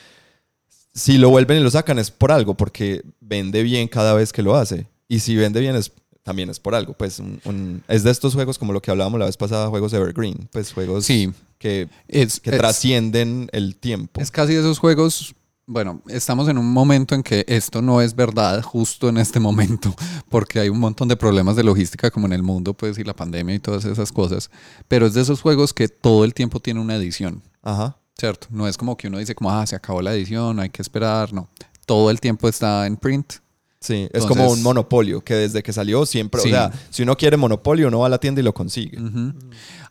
si 0.94 1.18
lo 1.18 1.30
vuelven 1.30 1.60
y 1.60 1.64
lo 1.64 1.72
sacan 1.72 2.00
es 2.00 2.12
por 2.12 2.32
algo, 2.32 2.56
porque 2.56 3.04
vende 3.20 3.64
bien 3.64 3.88
cada 3.88 4.14
vez 4.14 4.32
que 4.32 4.42
lo 4.42 4.56
hace. 4.56 4.88
Y 5.08 5.20
si 5.20 5.36
vende 5.36 5.60
bien 5.60 5.76
es 5.76 5.92
también 6.24 6.50
es 6.50 6.60
por 6.60 6.74
algo. 6.74 6.94
Pues 6.94 7.20
un- 7.20 7.40
un- 7.46 7.84
es 7.88 8.04
de 8.04 8.10
estos 8.10 8.34
juegos 8.34 8.58
como 8.58 8.74
lo 8.74 8.82
que 8.82 8.90
hablábamos 8.90 9.20
la 9.20 9.28
vez 9.28 9.38
pasada, 9.38 9.68
juegos 9.70 9.94
Evergreen. 9.94 10.50
Pues 10.52 10.74
juegos 10.74 11.06
Sí. 11.06 11.32
que, 11.60 11.88
Es, 12.08 12.40
que 12.40 12.52
trascienden 12.52 13.48
el 13.52 13.76
tiempo. 13.76 14.20
Es 14.20 14.32
casi 14.32 14.54
de 14.54 14.62
esos 14.62 14.80
juegos. 14.80 15.36
Bueno, 15.68 16.02
estamos 16.08 16.48
en 16.48 16.58
un 16.58 16.72
momento 16.72 17.14
en 17.16 17.22
que 17.24 17.44
esto 17.48 17.82
no 17.82 18.02
es 18.02 18.16
verdad 18.16 18.62
justo 18.64 19.10
en 19.10 19.18
este 19.18 19.40
momento, 19.40 19.94
porque 20.30 20.60
hay 20.60 20.70
un 20.70 20.80
montón 20.80 21.08
de 21.08 21.16
problemas 21.16 21.56
de 21.56 21.64
logística 21.64 22.10
como 22.12 22.26
en 22.28 22.34
el 22.34 22.42
mundo, 22.44 22.74
pues, 22.74 22.98
y 23.00 23.04
la 23.04 23.16
pandemia 23.16 23.54
y 23.56 23.60
todas 23.60 23.86
esas 23.86 24.12
cosas. 24.12 24.50
Pero 24.88 25.06
es 25.08 25.14
de 25.14 25.22
esos 25.22 25.42
juegos 25.42 25.74
que 25.74 25.88
todo 25.90 26.24
el 26.24 26.34
tiempo 26.34 26.60
tiene 26.60 26.80
una 26.80 26.96
edición, 26.96 27.42
Ajá. 27.64 27.98
¿Cierto? 28.18 28.48
No 28.50 28.68
es 28.68 28.78
como 28.78 28.98
que 28.98 29.08
uno 29.08 29.18
dice 29.20 29.36
como, 29.36 29.52
ah, 29.52 29.66
se 29.66 29.76
acabó 29.76 30.02
la 30.02 30.14
edición, 30.14 30.60
hay 30.60 30.70
que 30.70 30.82
esperar, 30.82 31.34
no. 31.34 31.50
Todo 31.86 32.10
el 32.10 32.20
tiempo 32.20 32.48
está 32.48 32.88
en 32.88 32.98
print. 32.98 33.34
Sí, 33.80 34.10
es 34.14 34.26
como 34.26 34.50
un 34.50 34.64
monopolio, 34.64 35.22
que 35.24 35.36
desde 35.36 35.62
que 35.62 35.72
salió 35.72 36.08
siempre, 36.08 36.42
Sí. 36.42 36.48
o 36.48 36.52
sea, 36.52 36.72
si 36.90 37.04
uno 37.04 37.16
quiere 37.16 37.38
monopolio, 37.38 37.88
uno 37.90 38.00
va 38.00 38.08
a 38.08 38.10
la 38.10 38.18
tienda 38.18 38.42
y 38.42 38.44
lo 38.44 38.52
consigue. 38.54 39.00
Ujú. 39.00 39.34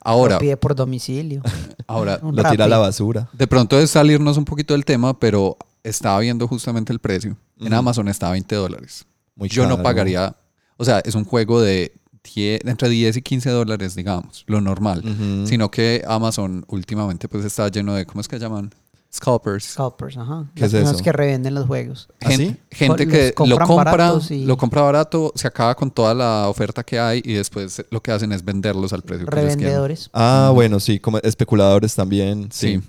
Ahora, 0.00 0.34
Lo 0.34 0.40
pide 0.40 0.56
por 0.56 0.74
domicilio. 0.74 1.42
ahora, 1.86 2.18
Lo 2.22 2.42
tira 2.50 2.64
a 2.64 2.68
la 2.68 2.78
basura. 2.78 3.28
de 3.32 3.46
pronto 3.46 3.78
es 3.78 3.90
salirnos 3.90 4.36
un 4.36 4.44
poquito 4.44 4.74
del 4.74 4.84
tema, 4.84 5.16
pero 5.20 5.56
estaba 5.84 6.18
viendo 6.18 6.48
justamente 6.48 6.92
el 6.92 6.98
precio. 6.98 7.36
En. 7.60 7.72
Amazon 7.72 8.08
está 8.08 8.28
a 8.28 8.32
20 8.32 8.56
dólares. 8.56 9.06
Muy 9.36 9.48
Yo 9.48 9.66
no 9.68 9.80
pagaría, 9.80 10.36
o 10.76 10.84
sea, 10.84 10.98
es 11.00 11.14
un 11.14 11.24
juego 11.24 11.60
de 11.60 11.92
10 12.34 12.60
entre 12.64 12.88
10 12.88 13.16
y 13.18 13.22
15 13.22 13.50
dólares, 13.50 13.94
digamos, 13.94 14.44
lo 14.46 14.60
normal. 14.60 15.02
Sino 15.46 15.70
que 15.70 16.02
Amazon 16.06 16.64
últimamente 16.68 17.28
pues 17.28 17.44
está 17.44 17.68
lleno 17.68 17.94
de, 17.94 18.06
¿cómo 18.06 18.20
es 18.20 18.28
que 18.28 18.38
llaman? 18.38 18.72
Scalpers. 19.12 19.64
Scalpers, 19.64 20.16
ajá. 20.16 20.46
¿Qué 20.56 20.62
Las 20.62 20.68
es 20.68 20.72
personas 20.72 20.94
eso? 20.96 21.04
que 21.04 21.12
revenden 21.12 21.54
los 21.54 21.66
juegos. 21.66 22.08
¿Ah, 22.20 22.30
Gen- 22.30 22.38
sí? 22.38 22.56
Gente 22.72 23.06
que 23.06 23.32
lo 23.46 23.58
compra, 23.60 24.12
y- 24.30 24.44
lo 24.44 24.56
compra 24.56 24.82
barato, 24.82 25.32
se 25.36 25.46
acaba 25.46 25.76
con 25.76 25.90
toda 25.92 26.14
la 26.14 26.48
oferta 26.48 26.82
que 26.82 26.98
hay 26.98 27.22
y 27.24 27.34
después 27.34 27.84
lo 27.90 28.02
que 28.02 28.10
hacen 28.10 28.32
es 28.32 28.44
venderlos 28.44 28.92
al 28.92 29.02
precio 29.02 29.26
que 29.26 29.32
ellos 29.36 29.44
quieren. 29.54 29.60
Revendedores. 29.60 30.10
Ah, 30.12 30.50
bueno, 30.52 30.80
sí, 30.80 30.98
como 30.98 31.18
especuladores 31.18 31.94
también. 31.94 32.48
Sí. 32.50 32.80
Sí. 32.80 32.88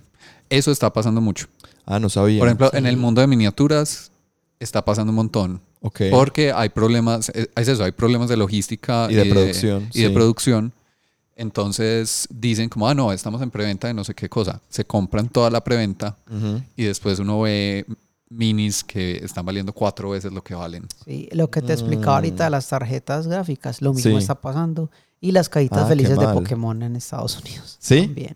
Eso 0.49 0.71
está 0.71 0.91
pasando 0.91 1.21
mucho. 1.21 1.45
Ah, 1.85 1.99
no 1.99 2.09
sabía. 2.09 2.39
Por 2.39 2.47
ejemplo, 2.47 2.71
en 2.73 2.87
el 2.87 2.97
mundo 2.97 3.21
de 3.21 3.27
miniaturas 3.27 4.11
está 4.59 4.83
pasando 4.83 5.11
un 5.11 5.17
montón. 5.17 5.61
Porque 6.11 6.51
hay 6.53 6.69
problemas, 6.69 7.29
eh, 7.35 7.47
es 7.55 7.67
eso, 7.67 7.83
hay 7.83 7.91
problemas 7.91 8.29
de 8.29 8.37
logística 8.37 9.07
Y 9.09 9.15
de 9.15 9.25
producción, 9.25 9.89
Y 9.93 10.01
de 10.01 10.07
sí. 10.09 10.13
producción. 10.13 10.73
Entonces 11.37 12.27
dicen 12.31 12.69
como, 12.69 12.87
ah, 12.87 12.93
no, 12.95 13.11
estamos 13.11 13.41
en 13.41 13.51
preventa 13.51 13.87
de 13.87 13.93
no 13.93 14.03
sé 14.03 14.13
qué 14.13 14.29
cosa. 14.29 14.61
Se 14.69 14.85
compran 14.85 15.27
toda 15.29 15.49
la 15.49 15.63
preventa 15.63 16.17
y 16.75 16.83
después 16.85 17.19
uno 17.19 17.41
ve 17.41 17.85
minis 18.29 18.83
que 18.83 19.17
están 19.23 19.45
valiendo 19.45 19.73
cuatro 19.73 20.09
veces 20.11 20.31
lo 20.31 20.43
que 20.43 20.55
valen. 20.55 20.87
Sí, 21.05 21.27
lo 21.31 21.49
que 21.51 21.61
te 21.61 21.73
explicaba 21.73 22.15
ahorita 22.15 22.45
de 22.45 22.49
las 22.49 22.67
tarjetas 22.69 23.27
gráficas, 23.27 23.81
lo 23.81 23.93
mismo 23.93 24.11
Mm. 24.11 24.15
Sí. 24.15 24.19
está 24.19 24.35
pasando. 24.35 24.89
Y 25.21 25.31
las 25.31 25.49
cajitas 25.49 25.83
Ah, 25.83 25.87
felices 25.87 26.19
de. 26.19 26.27
Pokémon 26.27 26.83
en 26.83 26.95
Estados 26.95 27.39
Unidos. 27.39 27.77
¿Sí? 27.79 28.01
También. 28.01 28.35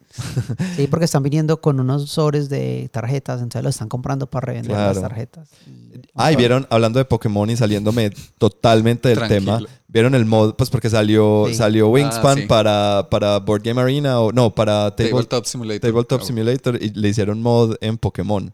Sí, 0.76 0.88
porque 0.88 1.06
están 1.06 1.22
viniendo 1.22 1.62
con 1.62 1.80
unos 1.80 2.10
sobres 2.10 2.50
de 2.50 2.90
tarjetas, 2.92 3.42
entonces 3.42 3.64
lo 3.64 3.70
están 3.70 3.90
comprando 3.90 4.28
para 4.28 4.46
revender 4.48 4.72
las 4.76 5.00
tarjetas. 5.02 5.50
Y- 5.68 5.90
Ay, 6.16 6.36
vieron, 6.36 6.66
hablando 6.70 6.98
de 7.00 7.06
Pokémon 7.06 7.50
y 7.50 7.56
saliéndome 7.58 8.12
totalmente 8.38 9.10
del 9.10 9.18
Tranquilo. 9.20 9.58
tema, 9.58 9.70
vieron 9.88 10.16
el 10.16 10.26
mod, 10.26 10.56
pues 10.56 10.70
porque 10.70 10.90
salió, 10.90 11.46
Sí. 11.50 11.56
salió 11.56 11.90
Wingspan 11.90 12.38
Ah, 12.40 12.42
sí. 12.42 12.48
para, 12.48 13.08
para 13.12 13.40
Board 13.40 13.62
Game 13.64 13.80
Arena, 13.80 14.20
o 14.20 14.32
no, 14.32 14.54
para 14.56 14.96
Table- 14.96 15.12
Tabletop 15.12 15.46
Simulator. 15.46 15.92
Tabletop 15.92 16.22
Ah, 16.22 16.26
Simulator 16.26 16.82
y 16.82 16.90
le 16.92 17.10
hicieron 17.10 17.42
mod 17.42 17.76
en 17.82 17.98
Pokémon. 17.98 18.52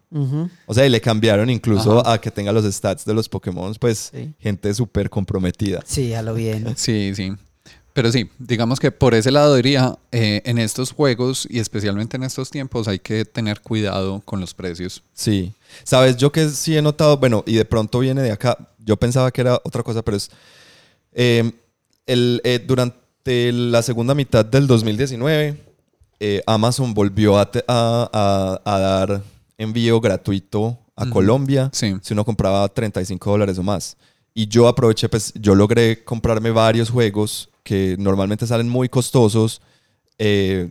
O 0.65 0.73
sea, 0.73 0.85
y 0.85 0.89
le 0.89 0.99
cambiaron 0.99 1.49
incluso 1.49 1.99
Ajá. 2.01 2.13
a 2.13 2.21
que 2.21 2.31
tenga 2.31 2.51
los 2.51 2.65
stats 2.65 3.05
de 3.05 3.13
los 3.13 3.29
Pokémon, 3.29 3.73
pues 3.79 4.11
Sí. 4.13 4.33
gente 4.39 4.73
súper 4.73 5.09
comprometida. 5.09 5.81
Sí, 5.85 6.13
a 6.13 6.21
lo 6.21 6.33
bien. 6.33 6.73
Sí, 6.75 7.13
sí. 7.15 7.31
Pero 7.95 8.11
sí, 8.11 8.29
digamos 8.39 8.81
que 8.81 8.91
por 8.91 9.13
ese 9.15 9.31
lado 9.31 9.55
diría, 9.55 9.97
eh, 10.11 10.41
en 10.43 10.57
estos 10.57 10.91
juegos 10.91 11.47
y 11.49 11.59
especialmente 11.59 12.17
en 12.17 12.23
estos 12.23 12.49
tiempos 12.51 12.89
hay 12.89 12.99
que 12.99 13.23
tener 13.23 13.61
cuidado 13.61 14.21
con 14.25 14.41
los 14.41 14.53
precios. 14.53 15.01
Sí. 15.13 15.53
Sabes, 15.85 16.17
yo 16.17 16.29
que 16.29 16.49
sí 16.49 16.75
he 16.75 16.81
notado, 16.81 17.15
bueno, 17.17 17.41
y 17.47 17.53
de 17.55 17.63
pronto 17.63 17.99
viene 17.99 18.21
de 18.21 18.31
acá, 18.33 18.57
yo 18.79 18.97
pensaba 18.97 19.31
que 19.31 19.39
era 19.39 19.61
otra 19.63 19.81
cosa, 19.81 20.01
pero 20.03 20.17
es, 20.17 20.29
eh, 21.13 21.49
el, 22.05 22.41
eh, 22.43 22.59
durante 22.67 23.53
la 23.53 23.81
segunda 23.81 24.13
mitad 24.13 24.43
del 24.43 24.67
2019, 24.67 25.57
eh, 26.19 26.43
Amazon 26.45 26.93
volvió 26.93 27.37
a, 27.39 27.49
a- 27.67 28.09
a- 28.11 28.61
a 28.75 28.79
dar 28.79 29.23
envío 29.57 30.01
gratuito 30.01 30.77
a 30.97 31.03
Ujú. 31.03 31.13
Colombia 31.13 31.69
Sí. 31.71 31.95
si 32.01 32.13
uno 32.13 32.25
compraba 32.25 32.67
35 32.67 33.31
dólares 33.31 33.57
o 33.57 33.63
más. 33.63 33.95
Y 34.33 34.47
yo 34.47 34.67
aproveché, 34.67 35.07
pues 35.07 35.31
yo 35.35 35.55
logré 35.55 36.03
comprarme 36.03 36.51
varios 36.51 36.89
juegos 36.89 37.47
que 37.65 37.95
normalmente 37.99 38.45
salen 38.47 38.69
muy 38.69 38.87
costosos, 38.89 39.59
eh, 40.19 40.69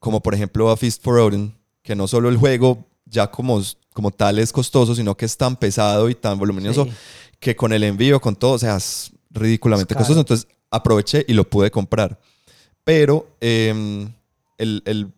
como 0.00 0.20
por 0.20 0.34
ejemplo 0.34 0.68
a 0.70 0.76
Feast 0.76 1.02
for 1.02 1.18
Odin, 1.18 1.54
que 1.82 1.94
no 1.94 2.06
solo 2.08 2.28
el 2.28 2.36
juego 2.36 2.84
ya 3.06 3.30
como, 3.30 3.62
como 3.92 4.10
tal 4.10 4.38
es 4.40 4.52
costoso, 4.52 4.94
sino 4.96 5.16
que 5.16 5.24
es 5.26 5.36
tan 5.36 5.54
pesado 5.56 6.10
y 6.10 6.14
tan 6.16 6.36
voluminoso 6.38 6.84
Sí. 6.86 6.90
que 7.38 7.54
con 7.54 7.72
el 7.72 7.84
envío, 7.84 8.20
con 8.20 8.34
todo, 8.34 8.52
o 8.54 8.58
sea, 8.58 8.76
es 8.76 9.12
ridículamente 9.30 9.94
Es 9.94 9.98
costoso. 9.98 10.20
Entonces 10.20 10.48
aproveché 10.70 11.24
y 11.28 11.34
lo 11.34 11.48
pude 11.48 11.70
comprar. 11.70 12.18
Pero 12.82 13.28
eh, 13.40 14.08
el, 14.58 14.82
el- 14.86 15.12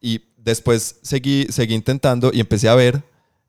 y 0.00 0.20
después 0.36 1.00
seguí, 1.02 1.46
seguí 1.50 1.74
intentando 1.74 2.30
y 2.32 2.40
empecé 2.40 2.68
a 2.68 2.74
ver 2.76 3.02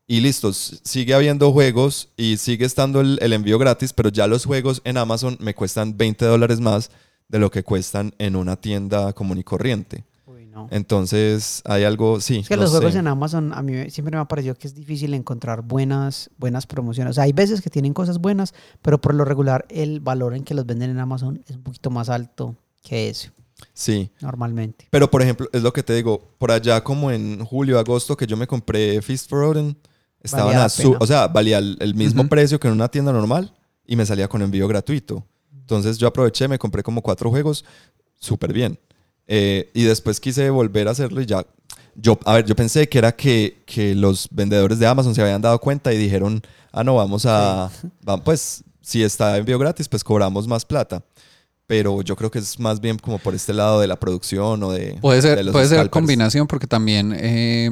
y 0.08 0.20
listo, 0.20 0.52
sigue 0.52 1.14
habiendo 1.14 1.52
juegos 1.52 2.08
y 2.16 2.36
sigue 2.36 2.66
estando 2.66 3.00
el, 3.00 3.18
el 3.22 3.32
envío 3.32 3.58
gratis, 3.58 3.92
pero 3.92 4.08
ya 4.10 4.26
los 4.26 4.44
juegos 4.44 4.82
en 4.84 4.96
Amazon 4.98 5.38
me 5.40 5.54
cuestan 5.54 5.96
20 5.96 6.24
dólares 6.26 6.60
más 6.60 6.90
de 7.32 7.38
lo 7.40 7.50
que 7.50 7.64
cuestan 7.64 8.14
en 8.18 8.36
una 8.36 8.54
tienda 8.54 9.12
común 9.12 9.38
y 9.38 9.42
corriente. 9.42 10.04
Uy, 10.26 10.46
no. 10.46 10.68
Entonces 10.70 11.62
hay 11.64 11.82
algo, 11.84 12.20
sí. 12.20 12.38
Es 12.40 12.48
que 12.48 12.56
los 12.56 12.70
juegos 12.70 12.92
sé. 12.92 12.98
en 13.00 13.08
Amazon 13.08 13.52
a 13.54 13.62
mí 13.62 13.90
siempre 13.90 14.14
me 14.16 14.20
ha 14.20 14.26
parecido 14.26 14.54
que 14.54 14.68
es 14.68 14.74
difícil 14.74 15.14
encontrar 15.14 15.62
buenas, 15.62 16.30
buenas 16.38 16.66
promociones. 16.66 17.12
O 17.12 17.14
sea, 17.14 17.24
hay 17.24 17.32
veces 17.32 17.60
que 17.62 17.70
tienen 17.70 17.94
cosas 17.94 18.18
buenas, 18.18 18.54
pero 18.82 19.00
por 19.00 19.14
lo 19.14 19.24
regular 19.24 19.64
el 19.70 19.98
valor 20.00 20.34
en 20.36 20.44
que 20.44 20.54
los 20.54 20.66
venden 20.66 20.90
en 20.90 20.98
Amazon 21.00 21.42
es 21.48 21.56
un 21.56 21.62
poquito 21.62 21.90
más 21.90 22.08
alto 22.10 22.54
que 22.82 23.08
ese, 23.08 23.30
Sí. 23.72 24.10
normalmente. 24.20 24.86
Pero, 24.90 25.10
por 25.10 25.22
ejemplo, 25.22 25.48
es 25.52 25.62
lo 25.62 25.72
que 25.72 25.82
te 25.82 25.94
digo, 25.94 26.20
por 26.38 26.50
allá 26.50 26.84
como 26.84 27.10
en 27.10 27.44
julio, 27.44 27.78
agosto, 27.78 28.16
que 28.16 28.26
yo 28.26 28.36
me 28.36 28.46
compré 28.46 29.00
Feast 29.02 29.30
for 29.30 29.44
Odin, 29.44 29.76
estaban 30.20 30.54
a 30.56 30.68
su- 30.68 30.96
o 31.00 31.06
sea, 31.06 31.28
valía 31.28 31.58
el, 31.58 31.76
el 31.80 31.94
mismo 31.94 32.28
precio 32.28 32.60
que 32.60 32.68
en 32.68 32.74
una 32.74 32.88
tienda 32.88 33.10
normal 33.12 33.54
y 33.86 33.96
me 33.96 34.04
salía 34.04 34.28
con 34.28 34.42
envío 34.42 34.68
gratuito. 34.68 35.24
Entonces 35.62 35.98
yo 35.98 36.06
aproveché, 36.06 36.46
me 36.48 36.58
compré 36.58 36.82
como 36.82 37.00
cuatro 37.02 37.30
juegos, 37.30 37.64
súper 38.18 38.52
bien. 38.52 38.78
Eh, 39.26 39.70
y 39.74 39.84
después 39.84 40.20
quise 40.20 40.50
volver 40.50 40.88
a 40.88 40.90
hacerlo 40.90 41.20
y 41.20 41.26
ya, 41.26 41.46
yo, 41.94 42.18
a 42.24 42.34
ver, 42.34 42.44
yo 42.46 42.54
pensé 42.56 42.88
que 42.88 42.98
era 42.98 43.12
que, 43.12 43.62
que 43.66 43.94
los 43.94 44.28
vendedores 44.30 44.78
de 44.78 44.86
Amazon 44.86 45.14
se 45.14 45.22
habían 45.22 45.40
dado 45.42 45.58
cuenta 45.60 45.92
y 45.92 45.96
dijeron, 45.96 46.42
ah, 46.72 46.82
no, 46.84 46.96
vamos 46.96 47.24
a, 47.26 47.70
va- 48.08 48.22
pues, 48.22 48.64
si 48.80 49.02
está 49.02 49.36
envío 49.38 49.58
gratis, 49.58 49.88
pues 49.88 50.02
cobramos 50.04 50.46
más 50.48 50.64
plata. 50.64 51.02
Pero 51.66 52.02
yo 52.02 52.16
creo 52.16 52.30
que 52.30 52.40
es 52.40 52.58
más 52.58 52.80
bien 52.80 52.98
como 52.98 53.18
por 53.18 53.34
este 53.34 53.52
lado 53.54 53.80
de 53.80 53.86
la 53.86 53.96
producción 53.98 54.62
o 54.62 54.72
de... 54.72 54.98
Puede 55.00 55.16
de 55.16 55.22
ser, 55.22 55.44
los 55.44 55.52
puede 55.52 55.68
ser 55.68 55.88
combinación 55.88 56.46
porque 56.46 56.66
también 56.66 57.14
eh, 57.16 57.70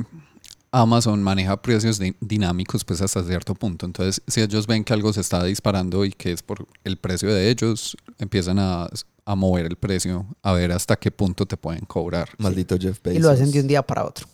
Amazon 0.72 1.22
maneja 1.22 1.60
precios 1.60 1.98
di- 1.98 2.14
dinámicos 2.20 2.84
pues 2.84 3.00
hasta 3.00 3.22
cierto 3.24 3.54
punto. 3.54 3.86
Entonces, 3.86 4.22
si 4.26 4.40
ellos 4.40 4.66
ven 4.66 4.84
que 4.84 4.92
algo 4.92 5.12
se 5.12 5.20
está 5.20 5.42
disparando 5.44 6.04
y 6.04 6.10
que 6.12 6.32
es 6.32 6.42
por 6.42 6.66
el 6.84 6.96
precio 6.96 7.32
de 7.34 7.50
ellos, 7.50 7.96
empiezan 8.18 8.58
a, 8.58 8.88
a 9.24 9.34
mover 9.34 9.66
el 9.66 9.76
precio 9.76 10.26
a 10.42 10.52
ver 10.52 10.70
hasta 10.72 10.96
qué 10.96 11.10
punto 11.10 11.46
te 11.46 11.56
pueden 11.56 11.84
cobrar. 11.86 12.28
Maldito 12.38 12.76
Jeff 12.78 13.00
Bezos. 13.02 13.18
Y 13.18 13.22
lo 13.22 13.30
hacen 13.30 13.50
de 13.50 13.60
un 13.60 13.66
día 13.66 13.82
para 13.82 14.04
otro. 14.04 14.26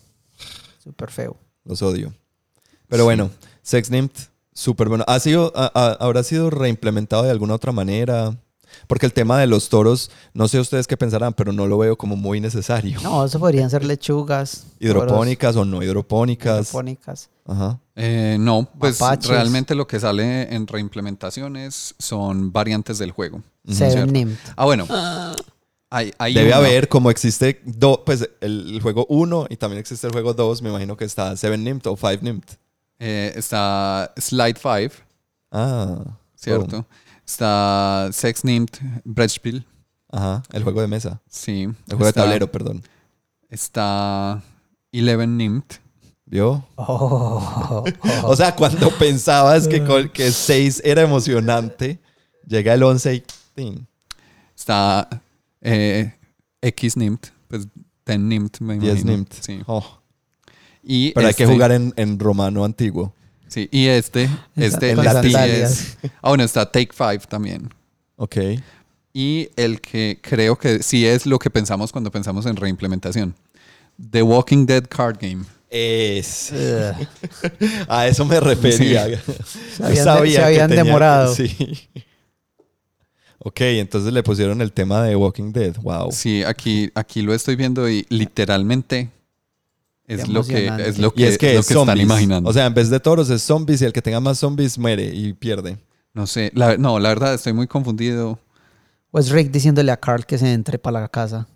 Súper 0.83 1.09
feo. 1.11 1.37
Los 1.65 1.81
odio. 1.81 2.13
Pero 2.87 3.03
bueno, 3.03 3.31
SexNIMT, 3.63 4.13
súper 4.53 4.87
bueno. 4.89 5.03
¿Ha 5.07 5.19
sido, 5.19 5.51
a- 5.55 5.71
a- 5.73 5.97
¿Habrá 6.05 6.23
sido 6.23 6.49
reimplementado 6.49 7.23
de 7.23 7.31
alguna 7.31 7.55
otra 7.55 7.71
manera? 7.71 8.37
Porque 8.85 9.05
el 9.05 9.13
tema 9.13 9.39
de 9.39 9.47
los 9.47 9.69
toros, 9.69 10.11
no 10.33 10.47
sé 10.47 10.59
ustedes 10.59 10.85
qué 10.87 10.97
pensarán, 10.97 11.33
pero 11.33 11.51
no 11.53 11.65
lo 11.67 11.77
veo 11.77 11.97
como 11.97 12.15
muy 12.15 12.39
necesario. 12.39 12.99
No, 13.01 13.25
eso 13.25 13.39
podrían 13.39 13.69
ser 13.69 13.83
lechugas. 13.83 14.67
Hidropónicas 14.79 15.55
o 15.55 15.65
no 15.65 15.81
hidropónicas. 15.81 16.67
hidropónicas. 16.69 17.29
Ajá. 17.45 17.79
Eh, 17.95 18.37
no, 18.39 18.69
pues 18.77 18.99
Mapaches. 18.99 19.29
realmente 19.29 19.73
lo 19.73 19.87
que 19.87 19.99
sale 19.99 20.53
en 20.53 20.67
reimplementaciones 20.67 21.95
son 21.97 22.51
variantes 22.51 22.97
del 22.99 23.11
juego. 23.11 23.41
Seven. 23.67 24.37
Ah, 24.55 24.65
bueno. 24.65 24.85
Hay, 25.89 26.11
hay 26.17 26.33
Debe 26.33 26.49
una- 26.49 26.57
haber, 26.57 26.89
como 26.89 27.09
existe 27.09 27.61
do- 27.63 28.03
pues 28.05 28.29
el, 28.41 28.71
el 28.75 28.81
juego 28.81 29.05
1 29.07 29.45
y 29.49 29.55
también 29.55 29.79
existe 29.79 30.05
el 30.05 30.11
juego 30.11 30.33
2, 30.33 30.61
me 30.61 30.67
imagino 30.69 30.97
que 30.97 31.05
está 31.05 31.37
7 31.37 31.57
NIMT 31.57 31.87
o 31.87 31.95
5 31.95 32.17
NIMT. 32.23 32.43
eh, 32.99 33.31
está 33.37 34.11
Slide 34.17 34.57
5, 34.61 35.01
Ah. 35.49 35.97
¿cierto? 36.35 36.85
Está 37.27 38.09
Sex 38.13 38.43
Named 38.45 38.69
Brettspiel. 39.03 39.65
oh, 40.11 40.17
Ajá, 40.17 40.43
el 40.53 40.63
juego 40.63 40.81
de 40.81 40.87
mesa. 40.87 41.21
Sí. 41.29 41.63
El 41.63 41.75
juego 41.89 42.05
de 42.05 42.09
Está- 42.09 42.23
tablero, 42.23 42.49
perdón. 42.51 42.81
Está 43.49 44.41
Eleven 44.91 45.37
Named. 45.37 45.63
¿Vio? 46.25 46.65
Oh, 46.75 47.83
O 48.23 48.35
sea, 48.35 48.53
cuando 48.55 48.89
pensabas 48.91 49.67
que, 49.67 49.83
que 50.13 50.31
6 50.31 50.81
era 50.83 51.01
emocionante, 51.01 51.99
llega 52.45 52.73
el 52.73 52.83
11 52.83 53.15
y... 53.15 53.23
¡tin! 53.55 53.87
Está 54.55 55.07
eh, 55.61 56.13
X 56.61 56.97
Named. 56.97 57.19
Pues 57.47 57.67
10 58.05 58.19
Named, 58.19 58.51
me 58.59 58.77
10 58.79 58.83
imagino. 59.01 59.11
NIMT. 59.11 59.33
Sí. 59.33 59.61
Oh, 59.67 59.85
Y 60.83 61.11
pero 61.13 61.27
hay 61.27 61.33
que 61.33 61.43
este- 61.43 61.53
jugar 61.53 61.71
en, 61.71 61.93
en 61.95 62.19
romano 62.19 62.63
antiguo. 62.65 63.13
Sí, 63.47 63.69
y 63.71 63.87
este, 63.87 64.29
este 64.55 64.95
sí 64.95 65.03
sandalias. 65.03 65.71
es- 65.71 65.97
Ah, 66.21 66.29
bueno, 66.29 66.43
está 66.43 66.69
Take 66.69 66.89
Five 66.93 67.19
también. 67.29 67.69
Ok. 68.17 68.37
Y 69.13 69.49
el 69.55 69.81
que 69.81 70.19
creo 70.21 70.57
que 70.57 70.83
sí 70.83 71.05
es 71.07 71.25
lo 71.25 71.39
que 71.39 71.49
pensamos 71.49 71.91
cuando 71.91 72.11
pensamos 72.11 72.45
en 72.45 72.55
reimplementación. 72.55 73.33
The 74.11 74.21
Walking 74.21 74.65
Dead 74.65 74.83
Card 74.87 75.17
Game. 75.19 75.43
Es. 75.69 76.51
A 77.89 78.07
eso 78.07 78.25
me 78.25 78.39
refería. 78.39 79.05
Se 79.75 79.83
habían 79.83 80.05
de- 80.23 80.31
se 80.31 80.43
habían 80.43 80.69
demorado. 80.69 81.33
Sí. 81.35 81.89
Ok, 83.39 83.61
entonces 83.61 84.11
le 84.13 84.23
pusieron 84.23 84.61
el 84.61 84.71
tema 84.73 85.03
de 85.03 85.15
Walking 85.15 85.51
Dead. 85.53 85.75
Wow. 85.81 86.11
Sí, 86.11 86.43
aquí, 86.43 86.89
aquí 86.95 87.21
lo 87.21 87.33
estoy 87.33 87.55
viendo 87.55 87.87
y 87.89 88.05
literalmente 88.09 89.09
es 90.07 90.27
lo 90.27 90.43
que 90.43 90.65
es 90.87 90.97
lo 90.97 91.09
Y 91.09 91.11
que, 91.11 91.27
es 91.27 91.41
lo 91.41 91.59
es 91.59 91.69
están 91.71 91.97
imaginando. 91.99 92.49
O 92.49 92.53
sea, 92.53 92.65
en 92.65 92.73
vez 92.73 92.89
de 92.89 92.99
toros 92.99 93.29
es 93.29 93.41
zombies 93.41 93.81
y 93.81 93.85
el 93.85 93.93
que 93.93 94.01
tenga 94.01 94.19
más 94.19 94.39
zombies 94.39 94.77
muere 94.77 95.05
y 95.13 95.33
pierde. 95.33 95.77
no 96.13 96.25
sé, 96.25 96.51
la, 96.55 96.77
no, 96.77 96.97
la 96.99 97.09
verdad 97.09 97.33
estoy 97.33 97.53
muy 97.53 97.67
confundido. 97.67 98.39
Pues 99.11 99.29
Rick 99.29 99.51
diciéndole 99.51 99.91
a 99.91 99.97
Carl 99.97 100.25
que 100.25 100.37
se 100.37 100.51
entre 100.51 100.79
para 100.79 101.01
la 101.01 101.07
casa. 101.07 101.47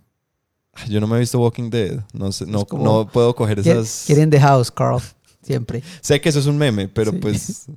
Yo 0.90 1.02
no 1.02 1.08
me 1.08 1.18
he 1.18 1.20
visto 1.20 1.40
Walking 1.40 1.70
Dead. 1.70 2.00
No, 2.14 2.32
sé, 2.32 2.46
no, 2.46 2.66
como- 2.66 2.84
no 2.84 3.08
puedo 3.08 3.36
coger 3.36 3.60
esas. 3.60 4.04
Quieren 4.06 4.30
the 4.30 4.40
house, 4.40 4.72
Carl. 4.72 5.02
Siempre. 5.44 5.84
Sé 6.02 6.22
que 6.22 6.30
eso 6.30 6.40
es 6.40 6.46
un 6.46 6.58
meme, 6.58 6.88
pero 6.88 7.12
Sí. 7.12 7.18
pues. 7.18 7.66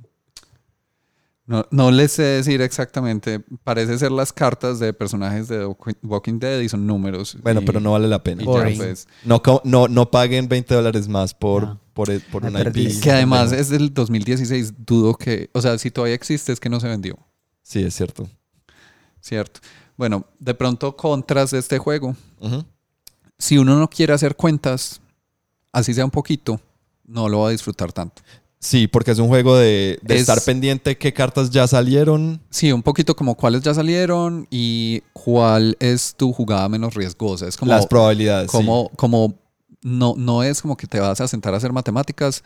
No, 1.47 1.63
no 1.69 1.91
les 1.91 2.11
sé 2.13 2.23
decir 2.23 2.61
exactamente. 2.61 3.39
Parece 3.63 3.99
ser 3.99 4.11
las 4.11 4.33
cartas 4.33 4.79
de 4.79 4.93
personajes 4.93 5.47
de 5.47 5.63
Walking- 6.03 6.39
Dead 6.39 6.59
y 6.61 6.69
son 6.69 6.87
números. 6.87 7.37
Bueno, 7.43 7.61
y- 7.61 7.65
pero 7.65 7.79
no 7.79 7.91
vale 7.91 8.07
la 8.07 8.23
pena. 8.23 8.41
y 8.41 8.45
ya, 8.45 8.51
Boring. 8.51 8.77
pues, 8.77 9.07
No, 9.23 9.41
no, 9.63 9.87
no 9.87 10.09
paguen 10.09 10.47
20 10.47 10.73
dólares 10.73 11.07
más 11.07 11.35
por, 11.35 11.63
No. 11.63 11.79
por, 11.93 12.09
el- 12.09 12.21
por 12.21 12.41
Me 12.43 12.49
un 12.49 12.57
IP. 12.75 12.99
Que 12.99 13.11
además 13.11 13.51
es 13.51 13.69
del 13.69 13.93
2016, 13.93 14.73
dudo 14.85 15.13
que, 15.13 15.51
o 15.53 15.61
sea, 15.61 15.77
si 15.77 15.91
todavía 15.91 16.15
existe 16.15 16.51
es 16.51 16.59
que 16.59 16.69
no 16.69 16.79
se 16.79 16.87
vendió, 16.87 17.15
Sí, 17.61 17.83
es 17.83 17.93
cierto. 17.95 18.27
¿cierto? 19.21 19.59
Bueno, 19.97 20.25
de 20.39 20.53
pronto 20.55 20.95
contras 20.95 21.51
de 21.51 21.59
este 21.59 21.77
juego, 21.77 22.15
si 23.37 23.57
uno 23.57 23.77
no 23.77 23.87
quiere 23.89 24.13
hacer 24.13 24.35
cuentas, 24.35 24.99
así 25.71 25.93
sea 25.93 26.05
un 26.05 26.11
poquito, 26.11 26.59
no 27.05 27.29
lo 27.29 27.41
va 27.41 27.49
a 27.49 27.51
disfrutar 27.51 27.91
tanto. 27.93 28.21
Sí, 28.59 28.87
porque 28.87 29.11
es 29.11 29.19
un 29.19 29.27
juego 29.27 29.55
de, 29.57 29.99
de 30.01 30.15
Es- 30.15 30.21
estar 30.21 30.41
pendiente 30.41 30.97
qué 30.97 31.13
cartas 31.13 31.51
ya 31.51 31.67
salieron. 31.67 32.41
Sí, 32.49 32.71
un 32.71 32.81
poquito 32.81 33.15
como 33.15 33.35
cuáles 33.35 33.61
ya 33.61 33.73
salieron 33.73 34.47
y 34.49 35.03
cuál 35.13 35.77
es 35.79 36.15
tu 36.15 36.33
jugada 36.33 36.67
menos 36.67 36.95
riesgosa. 36.95 37.47
Es 37.47 37.57
como, 37.57 37.71
las 37.71 37.85
probabilidades. 37.85 38.49
sí. 38.49 38.57
como, 38.57 38.89
como 38.95 39.35
no, 39.83 40.15
no 40.17 40.41
es 40.41 40.61
como 40.63 40.75
que 40.77 40.87
te 40.87 40.99
vas 40.99 41.21
a 41.21 41.27
sentar 41.27 41.53
a 41.53 41.57
hacer 41.57 41.71
matemáticas, 41.73 42.43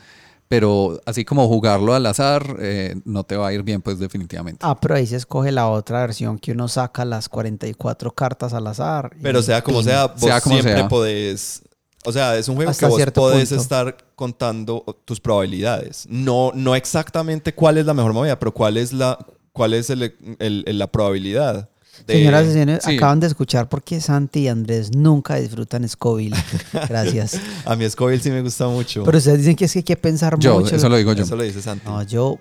pero 0.49 0.99
así 1.05 1.23
como 1.23 1.47
jugarlo 1.47 1.93
al 1.93 2.05
azar, 2.05 2.57
eh, 2.59 2.95
no 3.05 3.23
te 3.23 3.37
va 3.37 3.47
a 3.47 3.53
ir 3.53 3.63
bien, 3.63 3.81
pues 3.81 3.97
definitivamente. 3.99 4.59
Ah, 4.67 4.77
pero 4.77 4.95
ahí 4.95 5.07
se 5.07 5.15
escoge 5.15 5.51
la 5.53 5.69
otra 5.69 6.01
versión 6.01 6.37
que 6.37 6.51
uno 6.51 6.67
saca 6.67 7.05
las 7.05 7.29
44 7.29 8.11
cartas 8.13 8.53
al 8.53 8.67
azar. 8.67 9.11
y 9.17 9.21
Pero 9.21 9.41
sea 9.41 9.61
como 9.63 9.77
pin. 9.77 9.85
sea, 9.89 10.07
vos 10.07 10.19
Sea 10.21 10.41
como 10.41 10.55
siempre 10.55 10.73
sea. 10.79 10.87
podés. 10.89 11.61
O 12.05 12.11
sea, 12.11 12.37
es 12.37 12.47
un 12.47 12.55
juego 12.55 12.71
Hasta 12.71 12.87
que 12.87 12.91
vos 12.91 13.11
podés 13.13 13.49
punto. 13.49 13.61
estar 13.61 13.97
contando 14.15 14.83
tus 15.05 15.19
probabilidades. 15.19 16.05
No, 16.09 16.51
no 16.55 16.75
exactamente 16.75 17.53
cuál 17.53 17.77
es 17.77 17.85
la 17.85 17.93
mejor 17.93 18.13
movida, 18.13 18.39
pero 18.39 18.53
cuál 18.53 18.77
es 18.77 18.93
la, 18.93 19.17
cuál 19.51 19.73
es 19.73 19.89
el- 19.89 20.15
el- 20.39 20.63
el- 20.65 20.77
la 20.79 20.87
probabilidad. 20.87 21.69
de- 22.07 22.13
Señoras 22.13 22.47
y 22.47 22.51
señores, 22.53 22.83
Sí. 22.85 22.95
acaban 22.95 23.19
de 23.19 23.27
escuchar 23.27 23.67
por 23.67 23.83
qué 23.83 23.99
Santi 23.99 24.39
y 24.41 24.47
Andrés 24.47 24.95
nunca 24.95 25.35
disfrutan 25.35 25.87
Scoville. 25.89 26.33
Gracias. 26.89 27.37
A 27.65 27.75
mí 27.75 27.89
Scoville 27.89 28.21
sí 28.23 28.29
me 28.31 28.41
gusta 28.41 28.67
mucho. 28.69 29.03
Pero 29.03 29.17
ustedes 29.17 29.39
dicen 29.39 29.57
que 29.57 29.65
es 29.65 29.73
que 29.73 29.79
hay 29.79 29.83
que 29.83 29.97
pensar 29.97 30.39
Yo, 30.39 30.61
mucho. 30.61 30.73
eso 30.77 30.87
lo 30.87 30.95
digo 30.95 31.11
yo. 31.11 31.23
Eso 31.23 31.35
lo 31.35 31.43
dice 31.43 31.61
Santi. 31.61 31.85
No, 31.85 32.01
yo 32.03 32.37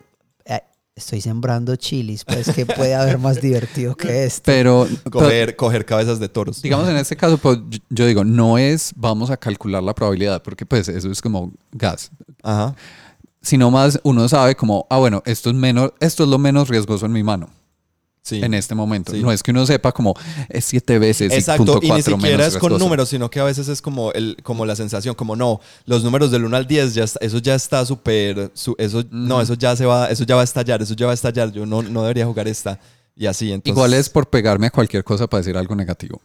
estoy 0.99 1.21
sembrando 1.21 1.75
chilis, 1.77 2.25
pues 2.25 2.51
que 2.53 2.67
puede 2.67 2.95
haber 2.95 3.19
más 3.19 3.41
divertido 3.41 3.97
que 3.97 4.25
esto. 4.25 4.43
Pero, 4.45 4.87
pero, 5.05 5.11
coger, 5.11 5.57
coger 5.57 5.85
cabezas 5.87 6.21
de 6.21 6.29
toros. 6.29 6.61
digamos 6.63 6.89
en 6.89 6.97
este 6.97 7.17
caso, 7.17 7.39
pues, 7.39 7.59
yo- 7.71 7.79
yo 7.91 8.07
digo, 8.07 8.25
no 8.25 8.59
es 8.59 8.93
vamos 8.97 9.31
a 9.31 9.37
calcular 9.37 9.83
la 9.83 9.95
probabilidad, 9.95 10.43
porque 10.43 10.67
pues 10.67 10.89
eso 10.89 11.11
es 11.11 11.21
como 11.23 11.53
gas. 11.73 12.11
Ajá. 12.43 12.75
Sino 13.41 13.71
más 13.71 13.99
uno 14.03 14.29
sabe 14.29 14.55
como, 14.57 14.87
ah, 14.91 14.99
bueno, 14.99 15.23
esto 15.25 15.49
es, 15.51 15.57
menos, 15.57 15.93
esto 16.01 16.25
es 16.25 16.29
lo 16.29 16.39
menos 16.39 16.69
riesgoso 16.69 17.07
en 17.07 17.13
mi 17.13 17.23
mano. 17.23 17.49
Sí. 18.29 18.41
en 18.43 18.55
este 18.55 18.75
momento. 18.75 19.13
Sí. 19.13 19.21
No 19.23 19.33
es 19.33 19.43
que 19.43 19.51
uno 19.51 19.65
sepa 19.67 19.93
como 19.93 20.15
es 20.49 20.65
siete 20.65 20.99
veces 20.99 21.33
Exacto, 21.33 21.65
punto 21.65 21.87
y 21.87 21.91
ni 21.91 22.03
siquiera 22.03 22.47
es 22.47 22.57
con 22.57 22.79
números, 22.79 23.09
sino 23.09 23.31
que 23.31 23.41
a 23.41 23.45
veces 23.45 23.69
es 23.69 23.81
como 23.81 24.13
el 24.13 24.37
como 24.43 24.67
la 24.67 24.77
sensación, 24.77 25.15
como 25.15 25.35
no, 25.37 25.61
los 25.87 26.05
números 26.05 26.31
del 26.31 26.45
1 26.45 26.57
al 26.57 26.67
10 26.67 26.95
ya 26.95 27.05
eso 27.05 27.39
ya 27.39 27.55
está 27.55 27.85
súper 27.87 28.51
su- 28.55 28.75
eso 28.79 29.05
no, 29.11 29.41
eso 29.41 29.55
ya 29.55 29.75
se 29.77 29.87
va, 29.87 30.07
eso 30.11 30.25
ya 30.25 30.35
va 30.35 30.43
a 30.43 30.45
estallar, 30.45 30.83
eso 30.83 30.95
ya 30.95 31.07
va 31.07 31.13
a 31.13 31.15
estallar, 31.15 31.53
yo 31.53 31.65
no, 31.67 31.83
no 31.83 32.03
debería 32.03 32.27
jugar 32.27 32.49
esta 32.49 32.79
y 33.17 33.27
así 33.27 33.51
entonces 33.51 33.73
Igual 33.77 33.95
es 33.95 34.09
por 34.09 34.29
pegarme 34.29 34.69
a 34.69 34.71
cualquier 34.71 35.03
cosa 35.03 35.27
para 35.27 35.41
decir 35.41 35.57
algo 35.57 35.75
negativo. 35.75 36.21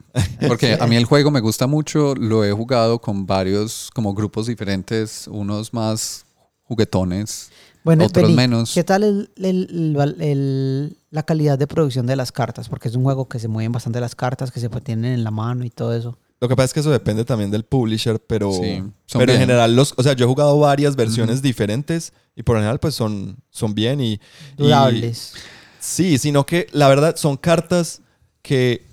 Porque 0.48 0.78
a 0.80 0.86
mí 0.86 0.96
el 0.96 1.06
juego 1.06 1.32
me 1.32 1.40
gusta 1.40 1.66
mucho, 1.66 2.14
lo 2.16 2.46
he 2.46 2.52
jugado 2.52 3.00
con 3.00 3.26
varios 3.26 3.90
como 3.96 4.14
grupos 4.14 4.46
diferentes, 4.46 5.28
unos 5.28 5.74
más 5.74 6.26
juguetones, 6.68 7.50
Bueno, 7.84 8.06
otros 8.06 8.32
menos. 8.32 8.74
¿Qué 8.74 8.84
tal 8.84 9.04
el- 9.04 9.30
el- 9.38 9.96
el- 10.00 10.22
el- 10.22 10.98
la 11.12 11.24
calidad 11.24 11.58
de 11.58 11.68
producción 11.68 12.06
de 12.06 12.16
las 12.16 12.32
cartas? 12.32 12.70
Porque 12.70 12.88
es 12.88 12.96
un 12.96 13.04
juego 13.04 13.28
que 13.28 13.40
se 13.40 13.48
mueven 13.48 13.72
bastante 13.72 14.00
las 14.00 14.16
cartas, 14.16 14.52
que 14.52 14.60
se 14.60 14.70
tienen 14.70 15.14
en 15.14 15.24
la 15.24 15.32
mano 15.32 15.66
y 15.66 15.70
todo 15.70 15.96
eso. 15.96 16.18
Lo 16.40 16.50
que 16.50 16.56
pasa 16.56 16.66
es 16.66 16.74
que 16.74 16.80
eso 16.82 16.92
depende 16.92 17.24
también 17.24 17.52
del 17.52 17.64
publisher, 17.64 18.20
pero, 18.20 18.52
Sí, 18.52 18.84
pero 19.18 19.32
en 19.32 19.40
general 19.40 19.76
los, 19.76 19.94
o 19.96 20.04
sea, 20.04 20.12
yo 20.14 20.26
he 20.26 20.28
jugado 20.28 20.60
varias 20.60 20.96
versiones 20.96 21.42
diferentes 21.42 22.12
y 22.36 22.44
por 22.44 22.56
lo 22.56 22.60
general 22.62 22.80
pues 22.80 22.96
son, 22.96 23.38
son 23.50 23.74
bien 23.74 24.02
y, 24.02 24.14
y- 24.14 24.20
Durables. 24.58 25.34
Sí, 25.80 26.18
sino 26.18 26.46
que 26.46 26.68
la 26.74 26.88
verdad 26.90 27.16
son 27.16 27.38
cartas 27.38 28.02
que, 28.42 28.86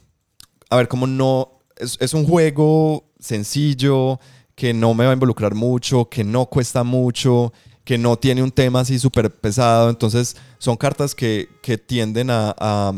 a 0.68 0.76
ver, 0.76 0.86
como 0.88 1.06
no, 1.08 1.58
es, 1.76 1.96
es 2.00 2.14
un 2.14 2.24
juego 2.26 3.04
sencillo, 3.18 4.20
que 4.54 4.74
no 4.74 4.92
me 4.94 5.04
va 5.04 5.10
a 5.10 5.14
involucrar 5.14 5.54
mucho, 5.54 6.08
que 6.08 6.22
no 6.22 6.46
cuesta 6.46 6.84
mucho, 6.84 7.52
que 7.84 7.98
no 7.98 8.16
tiene 8.16 8.42
un 8.42 8.50
tema 8.50 8.80
así 8.80 8.98
súper 8.98 9.30
pesado, 9.34 9.90
entonces 9.90 10.36
son 10.58 10.76
cartas 10.76 11.14
que, 11.14 11.48
que 11.62 11.78
tienden 11.78 12.30
a, 12.30 12.54
a, 12.58 12.92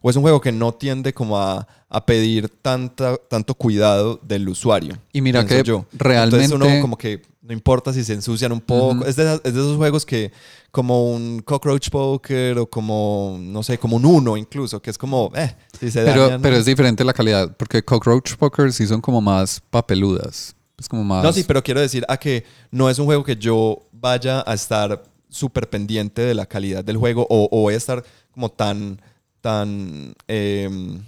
o 0.00 0.10
es 0.10 0.16
un 0.16 0.22
juego 0.22 0.40
que 0.40 0.52
no 0.52 0.72
tiende 0.72 1.14
como 1.14 1.38
a, 1.40 1.66
a 1.88 2.04
pedir 2.06 2.48
tanta, 2.48 3.16
tanto 3.28 3.54
cuidado 3.54 4.18
del 4.22 4.48
usuario. 4.48 4.98
Y 5.12 5.20
mira 5.20 5.46
que 5.46 5.62
yo. 5.62 5.86
realmente- 5.92 6.44
Entonces 6.44 6.68
uno 6.74 6.80
como 6.82 6.98
que 6.98 7.22
no 7.40 7.52
importa 7.52 7.92
si 7.92 8.02
se 8.04 8.14
ensucian 8.14 8.52
un 8.52 8.60
poco. 8.60 9.04
Es, 9.04 9.16
de, 9.16 9.34
es 9.34 9.42
de 9.42 9.50
esos 9.60 9.76
juegos 9.76 10.06
que 10.06 10.32
como 10.70 11.12
un 11.12 11.40
cockroach 11.40 11.90
poker 11.90 12.58
o 12.58 12.66
como, 12.66 13.36
no 13.38 13.62
sé, 13.62 13.78
como 13.78 13.96
un 13.96 14.04
uno 14.06 14.36
incluso, 14.36 14.80
que 14.80 14.88
es 14.90 14.96
como, 14.98 15.30
eh, 15.36 15.54
si 15.78 15.90
se 15.90 16.02
Pero, 16.04 16.22
dañan- 16.30 16.42
pero 16.42 16.56
es 16.56 16.64
diferente 16.64 17.04
la 17.04 17.12
calidad, 17.12 17.54
porque 17.56 17.82
Cockroach 17.84 18.34
Poker 18.36 18.72
sí 18.72 18.86
son 18.86 19.00
como 19.02 19.20
más 19.20 19.60
papeludas. 19.70 20.56
Es 20.78 20.88
como 20.88 21.04
más... 21.04 21.22
No, 21.22 21.32
sí, 21.32 21.44
pero 21.46 21.62
quiero 21.62 21.80
decir 21.80 22.04
a 22.08 22.16
que 22.16 22.44
no 22.72 22.90
es 22.90 22.98
un 22.98 23.04
juego 23.04 23.22
que 23.22 23.36
yo 23.36 23.78
vaya 24.08 24.44
a 24.46 24.52
estar 24.52 25.02
súper 25.30 25.70
pendiente 25.70 26.20
de 26.20 26.34
la 26.34 26.44
calidad 26.44 26.84
del 26.84 26.98
juego 26.98 27.26
o, 27.30 27.48
o 27.50 27.62
voy 27.62 27.72
a 27.72 27.78
estar 27.78 28.04
como 28.32 28.50
tan, 28.50 29.00
tan, 29.40 30.14
em, 30.28 31.02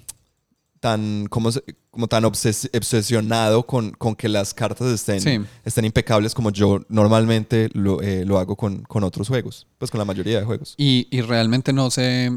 tan, 0.80 1.26
como, 1.28 1.50
como 1.90 2.06
tan 2.09 2.24
obses- 2.24 2.70
obsesionado 2.74 3.66
con, 3.66 3.90
con 3.92 4.14
que 4.16 4.28
las 4.30 4.54
cartas 4.54 4.88
estén, 4.88 5.20
Sí. 5.20 5.38
estén 5.64 5.85
impecables 5.85 6.35
como 6.35 6.50
yo 6.50 6.80
normalmente 6.88 7.68
lo, 7.74 8.00
eh, 8.00 8.24
lo 8.24 8.38
hago 8.38 8.56
con, 8.56 8.82
con 8.85 9.04
otros 9.04 9.28
juegos, 9.28 9.66
pues 9.78 9.90
con 9.90 9.98
la 9.98 10.04
mayoría 10.06 10.38
de 10.40 10.46
juegos. 10.46 10.74
Y, 10.78 11.06
y 11.11 11.20
realmente 11.20 11.72
no 11.74 11.90
se, 11.90 12.30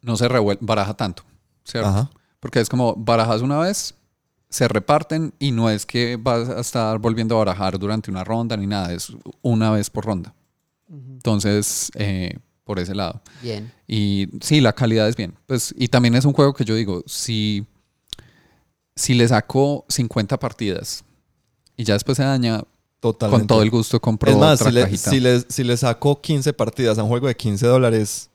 no 0.00 0.16
se 0.16 0.26
baraja 0.60 0.94
tanto, 0.94 1.22
¿cierto? 1.64 1.88
Ajá. 1.90 2.10
Porque 2.40 2.60
es 2.60 2.68
como 2.70 2.94
barajas 2.96 3.42
una 3.42 3.58
vez, 3.58 3.94
se 4.50 4.66
reparten 4.68 5.34
y 5.38 5.50
no 5.52 5.68
es 5.70 5.84
que 5.86 6.16
vas 6.16 6.48
a 6.48 6.60
estar 6.60 6.98
volviendo 6.98 7.34
a 7.36 7.38
barajar 7.44 7.78
durante 7.78 8.10
una 8.10 8.24
ronda 8.24 8.56
ni 8.56 8.66
nada, 8.66 8.92
es 8.92 9.12
una 9.42 9.70
vez 9.70 9.90
por 9.90 10.04
ronda. 10.06 10.34
Entonces, 10.90 11.90
eh, 11.94 12.38
por 12.64 12.78
ese 12.78 12.94
lado. 12.94 13.20
Bien. 13.42 13.70
Y 13.86 14.28
sí, 14.40 14.60
la 14.60 14.72
calidad 14.72 15.08
es 15.08 15.16
bien. 15.16 15.34
Pues, 15.46 15.74
y 15.76 15.88
también 15.88 16.14
es 16.14 16.24
un 16.24 16.32
juego 16.32 16.54
que 16.54 16.64
yo 16.64 16.74
digo, 16.74 17.02
si, 17.06 17.66
si 18.96 19.14
le 19.14 19.26
saco 19.28 19.84
50 19.88 20.38
partidas 20.38 21.04
y 21.76 21.84
ya 21.84 21.94
después 21.94 22.16
se 22.16 22.24
daña, 22.24 22.62
Totalmente. 23.00 23.40
con 23.40 23.46
todo 23.46 23.62
el 23.62 23.70
gusto 23.70 24.00
compro 24.00 24.30
Es 24.30 24.36
más, 24.36 24.60
otra 24.60 24.70
si 24.70 24.74
le, 24.74 24.80
cajita. 24.82 25.10
si, 25.10 25.20
le, 25.20 25.40
si 25.48 25.64
le 25.64 25.76
saco 25.76 26.20
15 26.20 26.52
partidas 26.52 26.98
a 26.98 27.02
un 27.02 27.08
juego 27.08 27.28
de 27.28 27.36
15 27.36 27.66
dólares, 27.66 28.28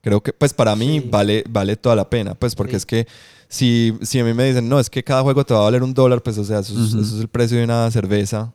creo 0.00 0.22
que, 0.22 0.32
pues 0.32 0.54
para 0.54 0.74
mí 0.76 1.00
Sí. 1.00 1.08
vale, 1.10 1.44
vale 1.48 1.76
toda 1.76 1.94
la 1.96 2.08
pena. 2.08 2.34
Pues 2.34 2.54
porque 2.54 2.72
Sí. 2.72 2.76
es 2.78 2.86
que 2.86 3.06
si, 3.48 3.94
si 4.02 4.18
a 4.20 4.24
mí 4.24 4.34
me 4.34 4.44
dicen, 4.44 4.68
no, 4.68 4.78
es 4.78 4.90
que 4.90 5.02
cada 5.02 5.22
juego 5.22 5.44
te 5.44 5.54
va 5.54 5.60
a 5.60 5.64
valer 5.64 5.82
un 5.82 5.94
dólar, 5.94 6.22
pues 6.22 6.36
o 6.38 6.44
sea, 6.44 6.58
eso, 6.60 6.72
es, 6.74 6.92
Ujú. 6.92 7.02
eso 7.02 7.14
es 7.16 7.20
el 7.22 7.28
precio 7.28 7.58
de 7.58 7.64
una 7.64 7.90
cerveza. 7.90 8.52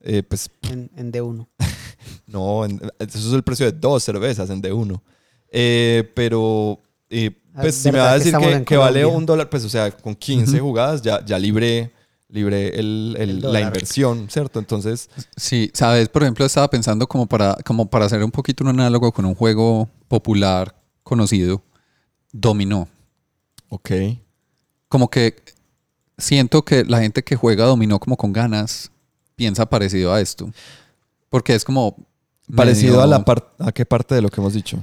eh, 0.00 0.22
pues 0.22 0.50
En, 0.70 0.90
en 0.96 1.10
D1. 1.12 1.46
no, 2.26 2.64
en- 2.64 2.80
eso 2.98 3.18
es 3.18 3.32
el 3.32 3.42
precio 3.42 3.66
de 3.66 3.72
dos 3.72 4.02
cervezas 4.04 4.50
en 4.50 4.62
D1. 4.62 5.00
Eh, 5.50 6.10
pero, 6.14 6.80
eh, 7.10 7.30
Ah, 7.54 7.62
pues 7.62 7.74
si 7.76 7.90
me 7.90 7.98
va 7.98 8.10
a 8.12 8.18
decir 8.18 8.34
que, 8.66 8.76
vale 8.76 9.06
un 9.06 9.24
dólar, 9.24 9.48
pues 9.48 9.64
o 9.64 9.68
sea, 9.70 9.90
con 9.90 10.14
15 10.14 10.56
Ujú. 10.56 10.66
jugadas 10.68 11.00
ya, 11.00 11.24
ya 11.24 11.38
libré, 11.38 11.90
libré 12.28 12.68
el- 12.78 13.16
el- 13.18 13.30
El 13.46 13.52
la 13.52 13.62
inversión, 13.62 14.28
¿cierto? 14.28 14.58
Entonces, 14.58 15.08
Sí, 15.36 15.70
sabes, 15.72 16.10
por 16.10 16.22
ejemplo, 16.22 16.44
estaba 16.44 16.68
pensando 16.68 17.06
como 17.06 17.26
para, 17.26 17.56
como 17.64 17.88
para 17.88 18.04
hacer 18.04 18.22
un 18.22 18.30
poquito 18.30 18.62
un 18.62 18.68
análogo 18.68 19.10
con 19.10 19.24
un 19.24 19.34
juego 19.34 19.88
popular 20.06 20.74
conocido, 21.02 21.62
Dominó. 22.30 22.88
ok. 23.70 23.90
Como 24.96 25.10
que 25.10 25.36
siento 26.16 26.64
que 26.64 26.82
la 26.86 27.00
gente 27.02 27.22
que 27.22 27.36
juega 27.36 27.66
Dominó 27.66 28.00
como 28.00 28.16
con 28.16 28.32
ganas 28.32 28.90
piensa 29.34 29.66
parecido 29.66 30.10
a 30.14 30.22
esto. 30.22 30.50
Porque 31.28 31.54
es 31.54 31.66
como... 31.66 31.98
Parecido 32.54 32.92
medio- 32.94 33.02
a 33.02 33.06
la 33.06 33.22
parte, 33.22 33.46
¿a 33.62 33.72
qué 33.72 33.84
parte 33.84 34.14
de 34.14 34.22
lo 34.22 34.30
que 34.30 34.40
hemos 34.40 34.54
dicho? 34.54 34.78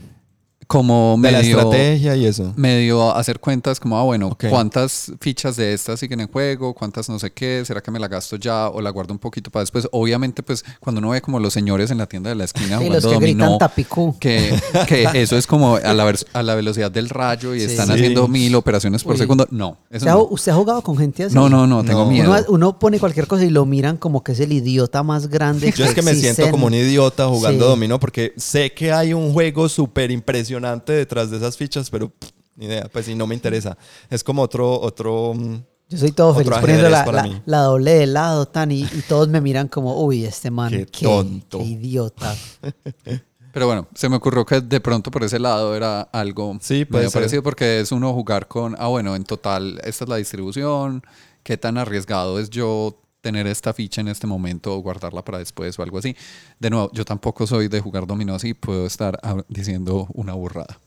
Como 0.68 1.18
De 1.20 1.32
la 1.32 1.40
medio... 1.40 1.58
estrategia 1.60 2.16
y 2.16 2.26
eso. 2.26 2.54
medio 2.56 3.16
hacer 3.16 3.40
cuentas 3.40 3.80
como, 3.80 3.98
ah, 3.98 4.04
bueno. 4.04 4.38
¿cuántas 4.50 5.12
fichas 5.20 5.56
de 5.56 5.74
estas 5.74 6.00
siguen 6.00 6.22
en 6.22 6.28
juego? 6.28 6.74
¿Cuántas 6.74 7.10
no 7.10 7.20
sé 7.20 7.32
qué? 7.32 7.64
¿Será 7.66 7.82
que 7.82 7.92
me 7.92 8.00
la 8.00 8.08
gasto 8.08 8.36
ya 8.38 8.70
o 8.70 8.82
la 8.82 8.90
guardo 8.90 9.14
un 9.14 9.20
poquito 9.20 9.52
para 9.52 9.62
después? 9.64 9.88
Obviamente, 9.92 10.44
pues, 10.44 10.64
cuando 10.80 11.00
uno 11.00 11.10
ve 11.10 11.22
como 11.22 11.40
los 11.40 11.54
señores 11.54 11.92
en 11.92 11.98
la 11.98 12.06
tienda 12.08 12.30
de 12.30 12.36
la 12.36 12.46
esquina 12.46 12.76
Y 12.82 12.88
jugando 12.88 12.94
los 12.96 13.06
que 13.06 13.14
dominó, 13.14 13.44
gritan 13.46 13.58
tapicú. 13.60 14.16
que, 14.20 14.54
que 14.88 15.08
eso 15.22 15.38
es 15.38 15.48
como 15.48 15.76
a 15.76 15.94
la, 15.94 16.14
a 16.34 16.44
la 16.44 16.56
velocidad 16.56 16.92
del 16.92 17.10
rayo 17.10 17.54
y 17.56 17.60
Sí. 17.60 17.66
están 17.66 17.88
Sí. 17.88 17.94
haciendo 17.94 18.28
mil 18.28 18.56
operaciones 18.56 19.04
por 19.04 19.14
Uy. 19.14 19.20
segundo. 19.20 19.48
No, 19.52 19.78
eso 19.90 19.98
¿Usted, 19.98 20.08
ha, 20.10 20.14
no. 20.14 20.24
usted 20.30 20.52
ha 20.52 20.56
jugado 20.56 20.82
con 20.82 20.98
gente 20.98 21.24
así? 21.26 21.36
No, 21.36 21.50
no, 21.50 21.68
no, 21.68 21.84
tengo 21.84 22.06
No. 22.06 22.10
miedo. 22.12 22.30
Uno, 22.32 22.42
uno 22.50 22.80
pone 22.80 23.00
cualquier 23.00 23.28
cosa 23.28 23.44
y 23.44 23.50
lo 23.50 23.66
miran 23.66 23.98
como 23.98 24.24
que 24.24 24.32
es 24.34 24.40
el 24.40 24.52
idiota 24.54 25.04
más 25.04 25.28
grande. 25.28 25.74
Yo 25.76 25.86
es 25.86 25.94
que 25.94 26.02
me 26.02 26.16
siento 26.16 26.44
en- 26.44 26.52
como 26.52 26.68
un 26.68 26.74
idiota 26.74 27.28
jugando 27.28 27.66
Sí. 27.66 27.70
dominó 27.70 28.00
porque 28.00 28.34
sé 28.38 28.72
que 28.74 28.92
hay 28.92 29.14
un 29.14 29.34
juego 29.34 29.68
súper 29.70 30.12
impresionante 30.12 30.53
detrás 30.60 31.30
de 31.32 31.38
esas 31.38 31.58
fichas, 31.58 31.90
pero 31.90 32.10
pff, 32.10 32.30
ni 32.56 32.66
idea, 32.66 32.88
pues 32.92 33.06
sí, 33.06 33.16
no 33.16 33.28
me 33.28 33.36
interesa. 33.36 33.78
Es 34.10 34.24
como 34.24 34.42
otro, 34.42 34.80
otro, 34.80 35.34
mm, 35.36 35.56
Yo 35.90 35.98
soy 35.98 36.12
todo 36.12 36.34
feliz 36.36 36.52
poniendo 36.60 36.90
la, 36.90 37.42
la- 37.46 37.60
doble 37.60 37.94
de 37.94 38.08
lado, 38.08 38.46
tan, 38.48 38.72
y, 38.72 38.82
y 38.82 39.02
todos 39.08 39.28
me 39.28 39.42
miran 39.42 39.68
como, 39.68 40.02
uy, 40.04 40.26
este 40.26 40.52
man, 40.52 40.70
Qué 40.70 40.86
qué, 40.86 41.06
tonto". 41.06 41.58
qué 41.60 41.64
idiota. 41.66 42.36
Pero 43.54 43.68
bueno, 43.68 43.88
se 43.94 44.10
me 44.10 44.16
ocurrió 44.16 44.44
que 44.48 44.62
de 44.62 44.80
pronto 44.82 45.12
por 45.12 45.24
ese 45.24 45.38
lado 45.38 45.76
era 45.76 46.02
algo 46.02 46.58
Sí, 46.60 46.88
medio 46.90 47.10
ser. 47.12 47.22
parecido 47.22 47.44
porque 47.44 47.82
es 47.82 47.92
uno 47.92 48.12
jugar 48.12 48.48
con, 48.48 48.76
ah, 48.80 48.88
bueno, 48.88 49.16
en 49.16 49.24
total 49.26 49.80
esta 49.84 50.06
es 50.06 50.10
la 50.10 50.16
distribución, 50.16 51.04
qué 51.44 51.56
tan 51.56 51.78
arriesgado 51.78 52.40
es 52.40 52.50
yo 52.50 53.00
tener 53.24 53.48
esta 53.48 53.74
ficha 53.74 54.02
en 54.02 54.10
este 54.10 54.28
momento 54.28 54.76
o 54.76 54.80
guardarla 54.80 55.24
para 55.24 55.40
después 55.40 55.80
o 55.80 55.82
algo 55.82 55.98
así. 55.98 56.16
De 56.60 56.70
nuevo, 56.70 56.92
yo 56.94 57.06
tampoco 57.06 57.48
soy 57.48 57.70
de 57.70 57.80
jugar 57.80 58.06
dominó 58.06 58.36
y 58.44 58.54
puedo 58.54 58.86
estar 58.86 59.18
ah, 59.24 59.38
diciendo 59.48 60.08
una 60.14 60.34
burrada. 60.34 60.80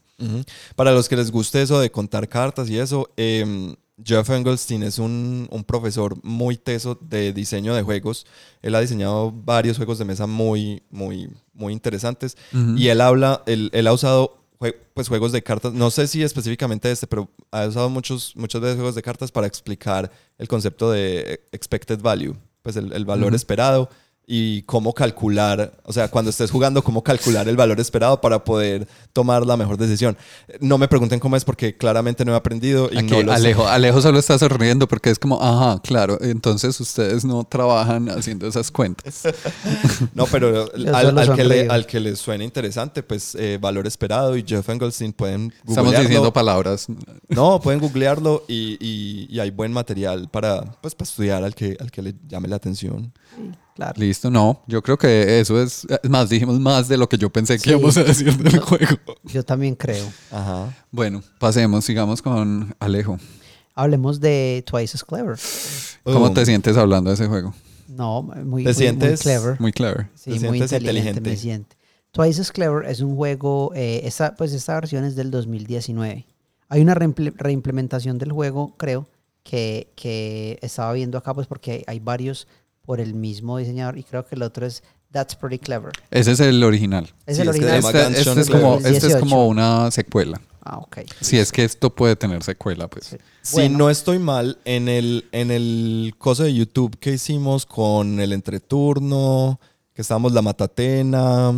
Para 0.76 0.92
los 0.92 1.08
que 1.08 1.16
les 1.16 1.30
guste 1.30 1.62
eso 1.62 1.80
de 1.80 1.90
contar 1.90 2.28
cartas 2.28 2.68
y 2.70 2.78
eso, 2.78 3.10
em, 3.16 3.74
Jeff 4.02 4.28
Engelstein 4.28 4.82
es 4.82 4.98
un, 4.98 5.48
un 5.50 5.64
profesor 5.64 6.16
muy 6.22 6.56
teso 6.58 6.98
de 7.00 7.32
diseño 7.32 7.74
de 7.74 7.82
juegos. 7.82 8.26
Él 8.60 8.74
ha 8.74 8.80
diseñado 8.80 9.32
varios 9.32 9.78
juegos 9.78 9.98
de 9.98 10.04
mesa 10.04 10.26
muy, 10.26 10.82
muy, 10.90 11.30
muy 11.54 11.72
interesantes. 11.72 12.36
Y 12.76 12.88
él 12.88 13.00
habla, 13.00 13.42
él, 13.46 13.70
él 13.72 13.86
ha 13.86 13.92
usado 13.94 14.45
jue- 14.58 14.76
pues, 14.94 15.08
juegos 15.08 15.32
de 15.32 15.42
cartas, 15.42 15.72
no 15.72 15.90
sé 15.90 16.06
si 16.06 16.22
específicamente 16.22 16.90
este, 16.90 17.06
pero 17.06 17.28
ha 17.50 17.66
usado 17.66 17.88
muchos, 17.90 18.34
muchas 18.36 18.60
veces 18.60 18.76
juegos 18.76 18.94
de 18.94 19.02
cartas 19.02 19.30
para 19.32 19.46
explicar 19.46 20.10
el 20.38 20.48
concepto 20.48 20.90
de 20.90 21.40
expected 21.52 22.00
value, 22.00 22.36
pues 22.62 22.76
el, 22.76 22.92
el 22.92 23.04
valor 23.04 23.34
esperado 23.34 23.88
y 24.28 24.62
cómo 24.62 24.92
calcular, 24.92 25.78
o 25.84 25.92
sea, 25.92 26.08
cuando 26.08 26.30
estés 26.30 26.50
jugando, 26.50 26.82
cómo 26.82 27.04
calcular 27.04 27.48
el 27.48 27.56
valor 27.56 27.78
esperado 27.78 28.20
para 28.20 28.42
poder 28.42 28.88
tomar 29.12 29.46
la 29.46 29.56
mejor 29.56 29.76
decisión. 29.76 30.16
No 30.60 30.78
me 30.78 30.88
pregunten 30.88 31.20
cómo 31.20 31.36
es 31.36 31.44
porque 31.44 31.76
claramente 31.76 32.24
no 32.24 32.32
he 32.32 32.34
aprendido 32.36 32.88
y 32.92 32.98
Aquí 32.98 33.06
no 33.06 33.22
lo 33.22 33.30
sé. 33.32 33.36
Alejo, 33.36 33.68
Alejo 33.68 34.00
solo 34.00 34.18
está 34.18 34.36
sonriendo 34.36 34.88
porque 34.88 35.10
es 35.10 35.18
como, 35.20 35.40
ajá, 35.40 35.80
claro, 35.80 36.18
entonces 36.20 36.80
ustedes 36.80 37.24
no 37.24 37.44
trabajan 37.44 38.08
haciendo 38.10 38.46
esas 38.48 38.70
cuentas. 38.70 39.22
No, 40.14 40.26
pero 40.26 40.66
al, 40.92 41.34
que 41.36 41.44
le, 41.44 41.68
al 41.68 41.86
que 41.86 42.00
le 42.00 42.16
suene 42.16 42.44
interesante, 42.44 43.02
pues 43.02 43.34
eh, 43.34 43.58
valor 43.60 43.86
esperado 43.86 44.36
y 44.36 44.44
Jeff 44.46 44.68
Engelstein 44.68 45.12
pueden 45.12 45.52
Estamos 45.58 45.76
googlearlo. 45.76 46.08
diciendo 46.08 46.32
palabras. 46.32 46.86
No, 47.28 47.60
pueden 47.60 47.80
googlearlo 47.80 48.44
y, 48.48 48.76
y- 48.80 49.26
y 49.30 49.40
hay 49.40 49.50
buen 49.50 49.72
material 49.72 50.28
para, 50.30 50.62
pues, 50.80 50.94
para 50.94 51.08
estudiar 51.08 51.44
al 51.44 51.54
que, 51.54 51.76
al 51.80 51.90
que 51.90 52.02
le 52.02 52.14
llame 52.26 52.48
la 52.48 52.56
atención. 52.56 53.12
Claro. 53.76 53.92
Listo, 54.00 54.30
no, 54.30 54.62
yo 54.66 54.82
creo 54.82 54.96
que 54.96 55.38
eso 55.38 55.62
es, 55.62 55.86
es 56.02 56.10
más, 56.10 56.30
dijimos 56.30 56.58
más 56.58 56.88
de 56.88 56.96
lo 56.96 57.08
que 57.08 57.18
yo 57.18 57.30
pensé 57.30 57.54
que 57.58 57.64
Sí. 57.64 57.70
íbamos 57.70 57.94
a 57.98 58.04
decir 58.04 58.34
del 58.38 58.58
juego. 58.58 58.96
Yo 59.24 59.44
también 59.44 59.74
creo. 59.74 60.04
Ajá. 60.32 60.74
Bueno, 60.90 61.22
pasemos, 61.38 61.84
sigamos 61.84 62.22
con 62.22 62.74
Alejo. 62.80 63.18
Hablemos 63.74 64.18
de 64.18 64.64
Twice 64.66 64.96
as 64.96 65.04
Clever. 65.04 65.38
¿Cómo 66.04 66.26
Um, 66.28 66.34
te 66.34 66.46
sientes 66.46 66.76
hablando 66.78 67.10
de 67.10 67.14
ese 67.14 67.26
juego? 67.26 67.54
No, 67.88 68.22
muy, 68.22 68.62
¿Te 68.64 68.70
muy 68.70 68.74
sientes? 68.74 69.20
clever. 69.20 69.60
Muy 69.60 69.72
clever. 69.72 70.08
Sí, 70.14 70.24
¿Te 70.24 70.48
muy 70.48 70.58
sientes 70.58 70.72
inteligente, 70.72 71.08
inteligente? 71.18 71.20
me 71.30 71.36
siente. 71.36 71.76
Twice 72.12 72.40
as 72.40 72.50
Clever 72.52 72.86
es 72.86 73.00
un 73.00 73.14
juego, 73.14 73.72
eh, 73.74 74.00
esta, 74.04 74.34
pues 74.36 74.54
esta 74.54 74.74
versión 74.74 75.04
es 75.04 75.16
del 75.16 75.30
2019. 75.30 76.24
Hay 76.70 76.80
una 76.80 76.94
reimple- 76.94 77.34
reimplementación 77.36 78.16
del 78.16 78.32
juego, 78.32 78.74
creo, 78.78 79.06
que, 79.42 79.92
que 79.94 80.58
estaba 80.62 80.94
viendo 80.94 81.18
acá, 81.18 81.34
pues 81.34 81.46
porque 81.46 81.84
hay 81.86 82.00
varios 82.00 82.48
por 82.86 83.00
el 83.00 83.14
mismo 83.14 83.58
diseñador 83.58 83.98
y 83.98 84.04
creo 84.04 84.24
que 84.24 84.36
el 84.36 84.42
otro 84.42 84.64
es 84.64 84.82
That's 85.12 85.36
Pretty 85.36 85.58
Clever. 85.58 85.92
Ese 86.10 86.32
es 86.32 86.40
el 86.40 86.62
original. 86.64 87.12
Es 87.26 87.36
Sí, 87.36 87.42
el 87.42 87.48
es 87.48 87.56
que 87.58 87.66
original. 87.66 88.14
Este, 88.14 88.30
este 88.30 88.40
es 88.40 88.50
como, 88.50 88.76
este 88.76 88.88
es 88.90 89.02
18. 89.02 89.20
como 89.20 89.46
una 89.48 89.90
secuela. 89.90 90.40
Ah, 90.62 90.78
ok. 90.78 90.98
Si 91.20 91.38
es 91.38 91.52
que 91.52 91.64
esto 91.64 91.94
puede 91.94 92.16
tener 92.16 92.42
secuela, 92.42 92.88
pues. 92.88 93.06
Sí. 93.06 93.16
Si 93.42 93.68
no 93.68 93.88
estoy 93.88 94.18
mal, 94.18 94.58
en 94.64 94.88
el, 94.88 95.26
en 95.32 95.50
el 95.50 96.14
coso 96.18 96.42
de 96.42 96.52
YouTube 96.54 96.98
que 96.98 97.12
hicimos 97.12 97.66
con 97.66 98.18
el 98.20 98.32
entreturno, 98.32 99.60
que 99.94 100.02
estábamos 100.02 100.32
la 100.32 100.42
matatena, 100.42 101.52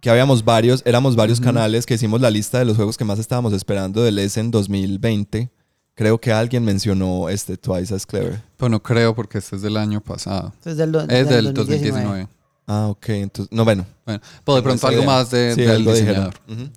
que 0.00 0.10
habíamos 0.10 0.44
varios, 0.44 0.82
éramos 0.86 1.14
varios 1.14 1.40
canales 1.40 1.84
que 1.84 1.94
hicimos 1.94 2.20
la 2.20 2.30
lista 2.30 2.58
de 2.58 2.64
los 2.64 2.76
juegos 2.76 2.96
que 2.96 3.04
más 3.04 3.18
estábamos 3.18 3.52
esperando 3.52 4.02
del 4.02 4.18
Essen 4.18 4.50
2020. 4.50 5.50
Creo 5.96 6.20
que 6.20 6.30
alguien 6.30 6.64
mencionó 6.64 7.28
este 7.28 7.56
Twice 7.56 7.92
as 7.94 8.06
Clever. 8.06 8.40
Pero 8.56 8.68
no 8.68 8.80
creo 8.82 9.14
porque 9.14 9.38
este 9.38 9.56
es 9.56 9.62
del 9.62 9.76
año 9.76 10.00
pasado. 10.00 10.52
Entonces, 10.54 10.76
del, 10.76 10.92
do- 10.92 11.00
Es 11.08 11.28
del 11.28 11.52
2019. 11.52 12.28
Ah, 12.68 12.86
ok. 12.90 13.08
Entonces, 13.08 13.50
no, 13.52 13.64
bueno. 13.64 13.84
Bueno, 14.04 14.20
pues 14.44 14.56
de 14.56 14.62
pronto 14.62 14.86
algo 14.86 15.00
idea. 15.02 15.10
más 15.10 15.30
de, 15.30 15.54
Sí, 15.54 15.62
del 15.62 15.84
diseñador. 15.84 16.34
Ujú. 16.48 16.68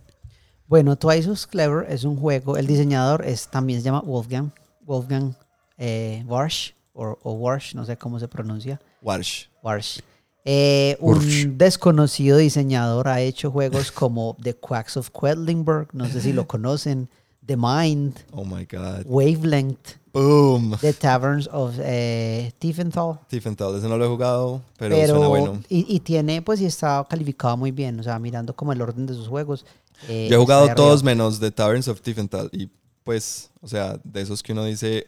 Bueno, 0.68 0.96
Twice 0.98 1.30
as 1.30 1.46
Clever 1.48 1.86
es 1.92 2.04
un 2.04 2.16
juego, 2.16 2.56
el 2.58 2.66
diseñador 2.68 3.26
es, 3.26 3.48
también 3.50 3.80
se 3.80 3.86
llama 3.86 4.02
Wolfgang, 4.02 4.52
Wolfgang 4.86 5.34
eh, 5.78 6.24
Warsch, 6.28 6.76
o, 6.94 7.18
o 7.24 7.34
Warsch, 7.34 7.74
no 7.76 7.86
sé 7.86 7.98
cómo 7.98 8.20
se 8.20 8.28
pronuncia. 8.28 8.80
Warsh. 9.02 9.48
Warsh. 9.64 10.00
Eh, 10.46 10.96
un 11.00 11.16
Warsh. 11.18 11.48
desconocido 11.58 12.38
diseñador 12.38 13.08
ha 13.08 13.20
hecho 13.22 13.52
juegos 13.52 13.92
como 13.92 14.38
The 14.42 14.54
Quacks 14.54 14.96
of 14.98 15.10
Quedlinburg, 15.10 15.90
no 15.94 16.08
sé 16.08 16.22
si 16.22 16.34
lo 16.34 16.48
conocen, 16.48 17.10
The 17.50 17.58
Mind, 17.58 18.14
Oh 18.32 18.46
my 18.46 18.64
God. 18.66 19.06
Wavelength, 19.08 19.98
Boom. 20.14 20.78
The 20.82 20.94
Taverns 20.94 21.48
of 21.52 21.80
eh, 21.80 22.52
Tiefenthal. 22.60 23.20
Tiefenthal, 23.28 23.76
ese 23.76 23.88
no 23.88 23.98
lo 23.98 24.06
he 24.06 24.08
jugado, 24.08 24.62
pero, 24.78 24.96
Pero, 24.96 25.14
suena 25.16 25.28
bueno. 25.28 25.64
y, 25.68 25.84
y 25.96 26.00
tiene, 26.02 26.44
pues, 26.44 26.62
y 26.62 26.66
está 26.66 27.04
calificado 27.10 27.58
muy 27.58 27.72
bien, 27.72 28.00
o 28.00 28.04
sea, 28.04 28.20
mirando 28.20 28.56
como 28.56 28.72
el 28.72 28.82
orden 28.84 29.08
de 29.08 29.16
sus 29.16 29.28
juegos. 29.28 29.66
eh, 30.08 30.28
Yo 30.30 30.36
he 30.38 30.40
jugado 30.40 30.74
todos 30.76 31.04
menos 31.04 31.40
The 31.40 31.50
Taverns 31.50 31.88
of 31.88 32.02
Tiefenthal. 32.02 32.50
Y 32.52 32.70
pues, 33.04 33.50
o 33.62 33.68
sea, 33.68 34.00
de 34.04 34.22
esos 34.22 34.44
que 34.44 34.52
uno 34.54 34.64
dice, 34.66 35.08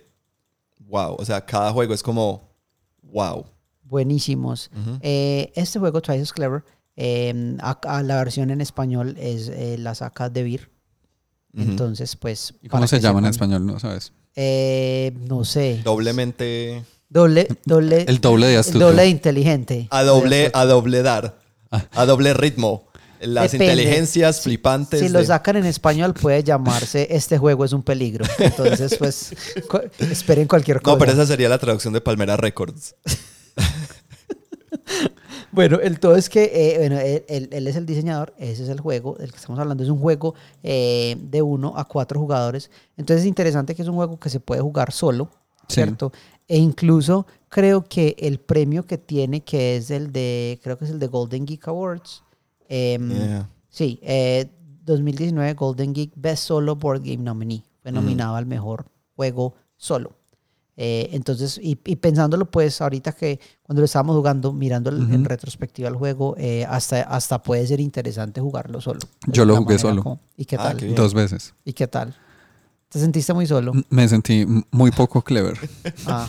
wow. 0.87 1.15
O 1.19 1.25
sea, 1.25 1.45
cada 1.45 1.71
juego 1.71 1.93
es 1.93 2.01
como, 2.01 2.49
wow. 3.03 3.45
Buenísimos. 3.83 4.71
Eh, 5.01 5.51
este 5.53 5.77
juego, 5.77 6.01
Twice 6.01 6.21
as 6.23 6.33
Clever, 6.33 6.63
eh, 6.95 7.55
acá 7.61 8.01
la 8.01 8.15
versión 8.17 8.49
en 8.49 8.61
español 8.61 9.15
es 9.19 9.47
eh, 9.49 9.77
la 9.77 9.93
saca 9.93 10.29
de 10.29 10.41
Vir. 10.43 10.71
Entonces, 11.55 12.15
pues. 12.15 12.53
¿Y 12.61 12.69
para 12.69 12.79
cómo 12.79 12.87
se 12.87 12.99
llama 12.99 13.19
en 13.19 13.25
español? 13.25 13.65
No 13.65 13.79
sabes. 13.79 14.13
Eh, 14.35 15.13
no 15.27 15.43
sé. 15.45 15.81
Doblemente. 15.83 16.83
Doble, 17.09 17.47
doble, 17.65 18.05
El 18.07 18.21
doble 18.21 18.47
de 18.47 18.57
astuto. 18.57 18.79
doble 18.85 19.01
de 19.01 19.09
inteligente. 19.09 19.87
A 19.91 20.03
doble, 20.03 20.49
a 20.53 20.63
doble 20.65 21.01
dar. 21.03 21.37
A 21.69 22.05
doble 22.05 22.33
ritmo. 22.33 22.87
Las 23.19 23.51
Depende. 23.51 23.73
inteligencias 23.73 24.41
flipantes. 24.41 24.99
Si 24.99 25.09
lo 25.09 25.19
de- 25.19 25.25
sacan 25.25 25.57
en 25.57 25.65
español, 25.65 26.13
puede 26.15 26.43
llamarse 26.43 27.07
Este 27.11 27.37
juego 27.37 27.65
es 27.65 27.73
un 27.73 27.83
peligro. 27.83 28.25
Entonces, 28.39 28.95
pues, 28.97 29.33
cu- 29.69 29.81
esperen 29.99 30.47
cualquier 30.47 30.81
cosa. 30.81 30.95
No, 30.95 30.99
pero 30.99 31.11
esa 31.11 31.25
sería 31.27 31.47
la 31.49 31.59
traducción 31.59 31.93
de 31.93 32.01
Palmera 32.01 32.35
Records. 32.37 32.95
Bueno, 35.51 35.79
el 35.81 35.99
todo 35.99 36.15
es 36.15 36.29
que, 36.29 36.43
eh, 36.53 36.77
bueno, 36.79 36.97
él, 36.99 37.23
él- 37.27 37.49
él 37.51 37.67
es 37.67 37.75
el 37.75 37.85
diseñador, 37.85 38.33
ese 38.37 38.63
es 38.63 38.69
el 38.69 38.79
juego 38.79 39.15
del 39.19 39.31
que 39.31 39.37
estamos 39.37 39.59
hablando. 39.59 39.83
Es 39.83 39.89
un 39.89 39.99
juego 39.99 40.33
eh, 40.63 41.17
de 41.19 41.41
uno 41.41 41.73
a 41.75 41.85
cuatro 41.87 42.19
jugadores. 42.19 42.71
Entonces 42.97 43.23
es 43.23 43.27
interesante 43.27 43.75
que 43.75 43.81
es 43.81 43.87
un 43.87 43.95
juego 43.95 44.19
que 44.19 44.29
se 44.29 44.39
puede 44.39 44.61
jugar 44.61 44.91
solo, 44.93 45.29
Sí. 45.67 45.75
¿cierto? 45.75 46.11
E 46.47 46.57
incluso 46.57 47.25
creo 47.49 47.83
que 47.83 48.15
el 48.19 48.39
premio 48.39 48.85
que 48.85 48.97
tiene, 48.97 49.41
que 49.41 49.77
es 49.77 49.89
el 49.91 50.11
de, 50.11 50.59
creo 50.63 50.77
que 50.77 50.85
es 50.85 50.91
el 50.91 50.99
de 50.99 51.07
Golden 51.07 51.45
Geek 51.45 51.67
Awards. 51.67 52.23
em, 52.69 53.09
Yeah. 53.11 53.49
Sí, 53.69 53.99
eh, 54.01 54.49
2019 54.85 55.53
Golden 55.55 55.93
Geek 55.93 56.11
Best 56.15 56.43
Solo 56.45 56.75
Board 56.77 57.01
Game 57.03 57.17
Nominee. 57.23 57.63
Fue 57.81 57.91
Mm. 57.91 57.95
nominado 57.95 58.35
al 58.37 58.45
mejor 58.45 58.85
juego 59.17 59.53
solo. 59.75 60.13
Eh, 60.77 61.09
entonces, 61.11 61.59
y, 61.61 61.77
y 61.85 61.95
pensándolo, 61.97 62.49
pues 62.49 62.81
ahorita 62.81 63.11
que 63.11 63.39
cuando 63.61 63.81
lo 63.81 63.85
estábamos 63.85 64.15
jugando, 64.15 64.53
mirando 64.53 64.89
el- 64.89 65.11
en 65.13 65.25
retrospectiva 65.25 65.89
el 65.89 65.95
juego, 65.95 66.35
eh, 66.37 66.65
hasta, 66.67 67.01
hasta 67.01 67.43
puede 67.43 67.67
ser 67.67 67.79
interesante 67.79 68.39
jugarlo 68.41 68.79
solo. 68.81 68.99
Yo 69.27 69.45
lo 69.45 69.55
jugué 69.57 69.77
solo. 69.77 70.01
como- 70.03 70.19
¿Y 70.37 70.45
qué 70.45 70.55
Ah, 70.55 70.63
tal? 70.63 70.77
qué. 70.77 70.87
Dos 70.93 71.13
veces. 71.13 71.53
¿Y 71.65 71.73
qué 71.73 71.87
tal? 71.87 72.15
¿Te 72.89 72.99
sentiste 72.99 73.33
muy 73.33 73.45
solo? 73.47 73.71
Me 73.89 74.07
sentí 74.09 74.45
muy 74.71 74.91
poco 74.91 75.21
clever. 75.21 75.57
Ah, 76.07 76.27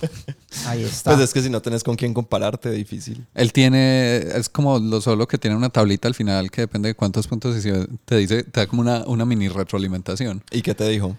ahí 0.67 0.83
está. 0.85 1.13
Pues 1.13 1.25
es 1.25 1.33
que 1.33 1.41
si 1.43 1.49
no 1.51 1.61
tenés 1.63 1.83
con 1.83 1.97
quién 1.97 2.13
compararte, 2.15 2.71
difícil. 2.71 3.27
Él 3.35 3.53
tiene, 3.53 4.19
es 4.19 4.49
como 4.49 4.79
lo 4.79 5.01
solo 5.01 5.27
que 5.27 5.39
tiene 5.39 5.57
una 5.57 5.71
tablita 5.71 6.07
al 6.09 6.15
final 6.15 6.51
que 6.51 6.61
depende 6.63 6.89
de 6.91 6.95
cuántos 6.95 7.27
puntos 7.27 7.57
hiciste, 7.57 7.87
te 8.05 8.17
dice, 8.17 8.43
te 8.45 8.61
da 8.61 8.67
como 8.67 8.83
una, 8.83 9.05
una 9.07 9.25
mini 9.25 9.49
retroalimentación. 9.49 10.43
¿Y 10.51 10.63
qué 10.63 10.75
te 10.75 10.87
dijo? 10.89 11.17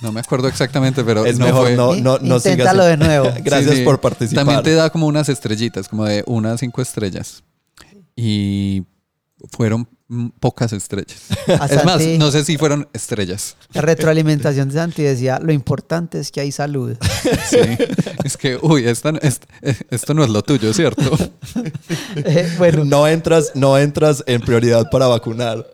No 0.00 0.12
me 0.12 0.20
acuerdo 0.20 0.48
exactamente, 0.48 1.04
pero 1.04 1.24
Es 1.24 1.38
no 1.38 1.46
mejor 1.46 1.66
fue- 1.68 1.76
no, 1.76 1.94
I- 1.94 2.00
no, 2.00 2.18
no 2.18 2.38
sigas. 2.40 2.58
Inténtalo 2.58 2.84
de 2.84 2.96
nuevo. 2.96 3.32
Gracias 3.44 3.72
Sí, 3.72 3.78
sí. 3.78 3.84
por 3.84 4.00
participar. 4.00 4.44
También 4.44 4.62
te 4.62 4.74
da 4.74 4.90
como 4.90 5.06
unas 5.06 5.28
estrellitas, 5.28 5.88
como 5.88 6.04
de 6.04 6.22
una 6.26 6.52
a 6.52 6.58
cinco 6.58 6.82
estrellas. 6.82 7.42
Y 8.16 8.84
fueron 9.52 9.88
pocas 10.40 10.72
estrellas. 10.72 11.18
A 11.60 11.66
Es 11.66 11.84
más, 11.84 12.02
no 12.18 12.30
sé 12.30 12.42
si 12.44 12.56
fueron 12.56 12.88
estrellas. 12.94 13.56
La 13.72 13.82
retroalimentación 13.82 14.68
de 14.68 14.74
Santi 14.74 15.02
decía, 15.02 15.38
lo 15.40 15.52
importante 15.52 16.18
es 16.18 16.32
que 16.32 16.40
hay 16.40 16.50
salud. 16.50 16.96
Sí. 17.48 17.58
Es 18.24 18.36
que, 18.36 18.58
uy, 18.60 18.86
esta 18.86 19.12
esto 19.90 20.12
no 20.14 20.22
es 20.24 20.30
lo 20.30 20.42
tuyo, 20.42 20.72
¿cierto? 20.74 21.16
Eh, 22.16 22.52
bueno, 22.58 22.84
No 22.84 23.06
entras, 23.06 23.52
no 23.54 23.78
entras 23.78 24.22
en 24.26 24.40
prioridad 24.40 24.90
para 24.90 25.06
vacunar. 25.06 25.66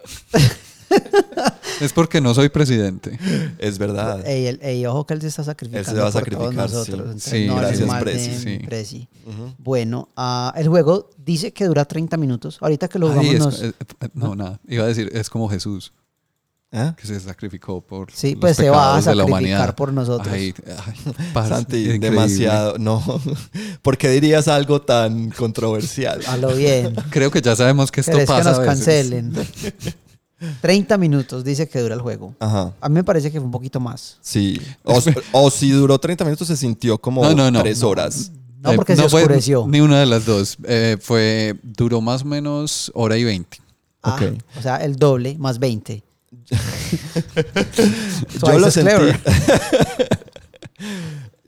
Es 1.80 1.92
porque 1.92 2.20
no 2.20 2.34
soy 2.34 2.48
presidente. 2.50 3.18
Es 3.58 3.78
verdad. 3.78 4.24
Ey, 4.26 4.46
el- 4.46 4.60
ey, 4.62 4.86
ojo 4.86 5.06
que 5.06 5.14
él 5.14 5.20
se 5.20 5.26
está 5.28 5.42
sacrificando. 5.44 5.90
Él 5.90 5.96
se 5.96 6.00
va 6.00 6.08
a 6.08 6.12
por 6.12 6.20
sacrificar, 6.20 6.54
todos 6.54 6.70
sí. 6.70 6.76
nosotros. 6.92 7.00
Entonces, 7.06 7.32
Sí, 7.32 7.46
no 7.46 7.56
gracias, 7.56 7.94
Prezi, 8.00 8.34
sí. 8.38 8.58
Prezi. 8.64 9.08
Bueno, 9.58 10.08
ah, 10.16 10.52
el 10.56 10.68
juego 10.68 11.10
dice 11.18 11.52
que 11.52 11.64
dura 11.66 11.84
30 11.84 12.16
minutos. 12.16 12.58
Ahorita 12.60 12.86
que 12.88 12.98
lo 12.98 13.08
jugamos 13.08 13.28
Ay, 13.30 13.34
es- 13.36 13.40
nos- 13.40 13.62
eh, 13.62 13.72
eh, 14.00 14.08
no, 14.14 14.34
nada. 14.36 14.60
Iba 14.68 14.84
a 14.84 14.86
decir, 14.86 15.10
es 15.12 15.28
como 15.28 15.48
Jesús, 15.48 15.92
¿Ah? 16.70 16.94
que 16.96 17.06
se 17.06 17.18
sacrificó 17.20 17.80
por 17.80 18.10
Sí, 18.12 18.32
los 18.32 18.40
pues 18.40 18.56
se 18.56 18.70
va 18.70 18.96
a 18.96 19.02
sacrificar 19.02 19.74
por 19.74 19.92
nosotros. 19.92 20.32
Ay, 20.32 20.54
ay, 20.66 21.14
parce, 21.32 21.50
Santi, 21.54 21.76
increíble. 21.78 22.10
demasiado. 22.10 22.78
No. 22.78 23.02
¿Por 23.82 23.98
qué 23.98 24.08
dirías 24.10 24.46
algo 24.48 24.80
tan 24.82 25.30
controversial? 25.30 26.20
A 26.28 26.36
lo 26.36 26.54
bien. 26.54 26.94
Creo 27.10 27.30
que 27.32 27.40
ya 27.42 27.56
sabemos 27.56 27.90
que 27.90 28.00
esto 28.00 28.12
es 28.12 28.18
que 28.18 28.26
pasa 28.26 28.50
nos 28.50 28.58
a 28.58 28.62
veces. 28.62 28.74
cancelen. 28.84 29.32
30 30.60 30.98
minutos 30.98 31.44
dice 31.44 31.68
que 31.68 31.78
dura 31.80 31.94
el 31.94 32.00
juego. 32.00 32.34
Ajá. 32.38 32.72
A 32.80 32.88
mí 32.88 32.94
me 32.96 33.04
parece 33.04 33.30
que 33.30 33.38
fue 33.38 33.46
un 33.46 33.50
poquito 33.52 33.80
más. 33.80 34.18
Sí. 34.20 34.60
O, 34.82 35.00
o 35.32 35.50
si 35.50 35.70
duró 35.70 35.98
30 35.98 36.24
minutos, 36.24 36.48
se 36.48 36.56
sintió 36.56 36.98
como 36.98 37.22
No, 37.24 37.34
no, 37.34 37.50
no. 37.50 37.62
3 37.62 37.82
horas. 37.82 38.30
No, 38.60 38.72
Eh, 38.72 38.76
porque 38.76 38.96
se 38.96 39.08
fue 39.08 39.22
oscureció. 39.22 39.66
Ni 39.68 39.80
una 39.80 40.00
de 40.00 40.06
las 40.06 40.24
dos. 40.26 40.56
Eh, 40.64 40.96
fue, 41.00 41.54
duró 41.62 42.00
más 42.00 42.22
o 42.22 42.26
menos 42.26 42.90
hora 42.94 43.16
y 43.18 43.24
veinte. 43.24 43.58
Ah, 44.02 44.16
Ok. 44.20 44.38
O 44.58 44.62
sea, 44.62 44.76
el 44.78 44.96
doble 44.96 45.36
más 45.38 45.58
20. 45.58 46.02
Yo 48.46 48.58
lo 48.58 48.70
sentí. 48.70 48.92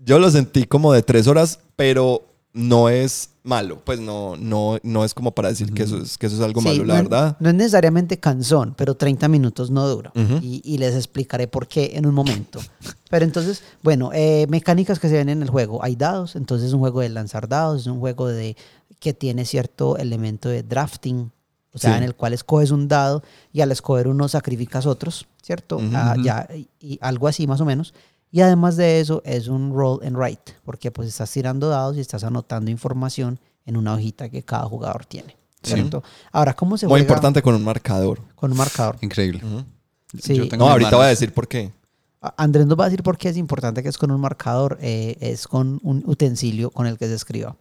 Yo 0.05 0.19
lo 0.19 0.31
sentí 0.31 0.65
como 0.65 0.93
de 0.93 1.03
3 1.03 1.27
horas, 1.27 1.59
pero 1.75 2.23
no 2.53 2.89
es 2.89 3.31
malo. 3.47 3.81
Pues 3.85 4.01
no, 4.01 4.37
no, 4.37 4.79
no 4.83 5.05
es 5.05 5.15
como 5.15 5.33
para 5.33 5.49
decir 5.49 5.73
que, 5.73 5.85
eso 5.85 5.99
es, 5.99 6.19
que 6.19 6.27
eso 6.27 6.37
es 6.37 6.43
algo 6.43 6.61
Sí, 6.61 6.69
malo, 6.69 6.85
la 6.85 6.95
no, 6.97 7.03
verdad. 7.05 7.37
No 7.41 7.49
es 7.49 7.55
necesariamente 7.55 8.19
cansón, 8.21 8.75
pero 8.77 8.97
30 8.97 9.29
minutos 9.29 9.71
no 9.71 9.89
dura. 9.89 10.13
Y, 10.43 10.61
y 10.65 10.79
les 10.79 10.95
explicaré 10.95 11.47
por 11.49 11.67
qué 11.69 11.93
en 11.95 12.07
un 12.07 12.15
momento. 12.15 12.61
Pero 13.09 13.25
entonces, 13.25 13.63
bueno, 13.85 14.11
eh, 14.13 14.47
mecánicas 14.49 14.99
que 14.99 15.09
se 15.09 15.15
ven 15.15 15.29
en 15.29 15.41
el 15.41 15.49
juego. 15.49 15.83
Hay 15.85 15.95
dados, 15.95 16.35
entonces 16.35 16.67
es 16.69 16.73
un 16.75 16.81
juego 16.81 17.01
de 17.03 17.09
lanzar 17.09 17.49
dados, 17.49 17.83
es 17.83 17.87
un 17.87 18.01
juego 18.01 18.27
de 18.27 18.57
que 18.99 19.15
tiene 19.15 19.45
cierto 19.45 19.97
elemento 19.97 20.49
de 20.49 20.65
drafting, 20.65 21.31
o 21.73 21.79
sea, 21.79 21.93
Sí. 21.93 21.97
en 21.99 22.03
el 22.03 22.17
cual 22.17 22.33
escoges 22.33 22.73
un 22.73 22.89
dado 22.89 23.23
y 23.53 23.61
al 23.61 23.71
escoger 23.71 24.09
uno 24.09 24.27
sacrificas 24.29 24.87
otros, 24.87 25.29
¿cierto? 25.41 25.79
Ah, 25.95 26.17
ya, 26.21 26.49
y, 26.53 26.69
y 26.81 26.99
algo 27.01 27.29
así 27.29 27.47
más 27.47 27.61
o 27.61 27.65
menos. 27.65 27.95
Y 28.31 28.41
además 28.41 28.77
de 28.77 29.01
eso 29.01 29.23
es 29.25 29.49
un 29.49 29.73
roll 29.73 30.01
and 30.05 30.17
write, 30.17 30.55
porque 30.65 30.91
pues 30.91 31.09
estás 31.09 31.31
tirando 31.31 31.69
dados 31.69 31.97
y 31.97 32.01
estás 32.01 32.25
anotando 32.25 32.71
información 32.71 33.39
en 33.65 33.77
una 33.77 33.95
hojita 33.95 34.29
que 34.29 34.43
cada 34.43 34.65
jugador 34.65 35.05
tiene, 35.07 35.37
Sí. 35.63 35.75
¿cierto? 35.75 36.03
Ahora, 36.33 36.55
¿cómo 36.55 36.77
se 36.77 36.87
Muy 36.87 36.93
juega 36.93 37.03
importante 37.05 37.43
con 37.43 37.55
un 37.55 37.65
marcador. 37.65 38.21
con 38.35 38.51
un 38.53 38.59
marcador? 38.59 38.97
Increíble. 39.01 39.41
Ujú. 39.45 39.65
Sí. 40.21 40.35
Yo 40.37 40.49
tengo 40.49 40.65
No, 40.67 40.71
ahorita 40.73 40.89
manos. 40.91 40.99
voy 41.01 41.07
a 41.07 41.11
decir 41.11 41.33
por 41.33 41.49
qué. 41.49 41.73
Andrés 42.37 42.67
nos 42.67 42.79
va 42.79 42.85
a 42.85 42.89
decir 42.89 43.03
por 43.03 43.17
qué 43.19 43.29
es 43.29 43.37
importante 43.37 43.83
que 43.83 43.89
es 43.89 43.99
con 43.99 44.11
un 44.11 44.21
marcador, 44.21 44.79
eh, 44.81 45.17
es 45.21 45.47
con 45.47 45.79
un 45.83 46.03
utensilio 46.07 46.71
con 46.71 46.87
el 46.87 46.99
que 46.99 47.07
se 47.07 47.15
escriba. 47.15 47.57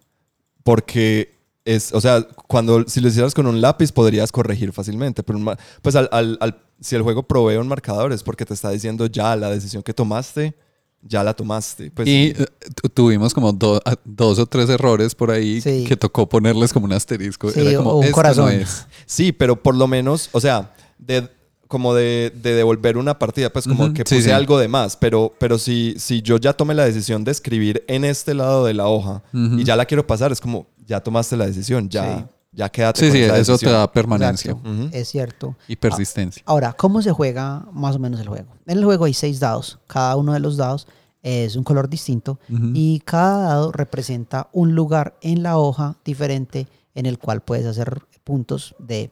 Porque 0.64 1.35
es, 1.66 1.92
o 1.94 2.00
sea, 2.00 2.22
cuando 2.48 2.88
si 2.88 3.02
lo 3.02 3.08
hicieras 3.08 3.34
con 3.34 3.48
un 3.48 3.60
lápiz 3.60 3.92
podrías 3.92 4.32
corregir 4.32 4.72
fácilmente. 4.72 5.24
Pero 5.24 5.40
un 5.40 5.50
pues 5.82 5.96
al, 5.96 6.08
al- 6.12 6.38
al- 6.40 6.62
si 6.80 6.96
el 6.96 7.02
juego 7.02 7.24
provee 7.24 7.56
un 7.58 7.68
marcador 7.68 8.14
es 8.14 8.22
porque 8.24 8.46
te 8.46 8.54
está 8.54 8.70
diciendo 8.70 9.08
ya 9.08 9.36
la 9.36 9.50
decisión 9.50 9.82
que 9.82 9.94
tomaste, 9.94 10.54
ya 11.02 11.24
la 11.24 11.34
tomaste. 11.34 11.90
Pues, 11.92 12.08
y 12.08 12.34
eh, 12.38 12.46
tu- 12.82 12.90
tuvimos 12.90 13.34
como 13.34 13.52
do- 13.54 13.82
a- 13.86 13.96
dos 14.04 14.38
o 14.40 14.46
tres 14.46 14.70
errores 14.70 15.16
por 15.16 15.32
ahí 15.32 15.60
Sí. 15.62 15.86
que 15.88 15.96
tocó 15.98 16.28
ponerles 16.30 16.72
como 16.74 16.86
un 16.86 16.94
asterisco. 16.94 17.50
Sí, 17.52 17.60
Era 17.62 17.78
como, 17.78 17.92
o 17.92 17.98
un 17.98 18.04
"Esto 18.04 18.16
corazón". 18.16 18.46
no 18.46 18.52
es. 18.52 18.86
Sí, 19.08 19.32
pero 19.32 19.56
por 19.62 19.76
lo 19.76 19.88
menos, 19.88 20.30
o 20.34 20.40
sea, 20.42 20.74
de, 21.00 21.30
como 21.68 21.94
de, 21.96 22.32
de 22.42 22.54
devolver 22.54 22.98
una 22.98 23.18
partida, 23.18 23.52
pues 23.52 23.68
como 23.68 23.92
que 23.94 24.04
puse 24.04 24.22
sí. 24.22 24.30
algo 24.32 24.60
de 24.60 24.68
más, 24.68 24.96
pero, 24.98 25.34
pero 25.40 25.58
si, 25.58 25.96
si 25.98 26.22
yo 26.22 26.38
ya 26.38 26.54
tomé 26.54 26.74
la 26.76 26.86
decisión 26.86 27.24
de 27.24 27.32
escribir 27.32 27.84
en 27.88 28.06
este 28.06 28.34
lado 28.36 28.66
de 28.66 28.74
la 28.76 28.88
hoja 28.88 29.24
y 29.34 29.64
ya 29.64 29.76
la 29.76 29.86
quiero 29.86 30.06
pasar, 30.06 30.32
es 30.32 30.40
como, 30.40 30.68
ya 30.86 31.00
tomaste 31.02 31.36
la 31.38 31.46
decisión, 31.46 31.90
ya, 31.90 32.18
Sí. 32.20 32.26
ya 32.54 32.70
quédate 32.70 33.00
Sí, 33.02 33.06
con 33.08 33.14
sí, 33.18 33.24
esa 33.24 33.38
eso 33.38 33.58
te 33.58 33.70
da 33.70 33.92
permanencia. 33.92 34.56
Es 34.92 35.10
cierto. 35.10 35.56
y 35.68 35.76
persistencia. 35.76 36.44
Ahora, 36.46 36.74
¿cómo 36.74 37.02
se 37.02 37.12
juega 37.12 37.66
más 37.72 37.96
o 37.96 38.00
menos 38.00 38.20
el 38.20 38.28
juego? 38.28 38.48
En 38.66 38.78
el 38.78 38.86
juego 38.86 39.06
hay 39.06 39.14
seis 39.14 39.40
dados. 39.40 39.80
Cada 39.88 40.16
uno 40.16 40.34
de 40.34 40.40
los 40.40 40.58
dados 40.58 40.88
es 41.24 41.56
un 41.56 41.64
color 41.64 41.90
distinto 41.90 42.40
y 42.74 43.00
cada 43.00 43.48
dado 43.48 43.72
representa 43.72 44.48
un 44.54 44.76
lugar 44.76 45.18
en 45.22 45.42
la 45.44 45.58
hoja 45.58 45.98
diferente 46.06 46.68
en 46.94 47.06
el 47.08 47.18
cual 47.18 47.42
puedes 47.42 47.66
hacer 47.66 48.02
puntos 48.24 48.76
de, 48.80 49.12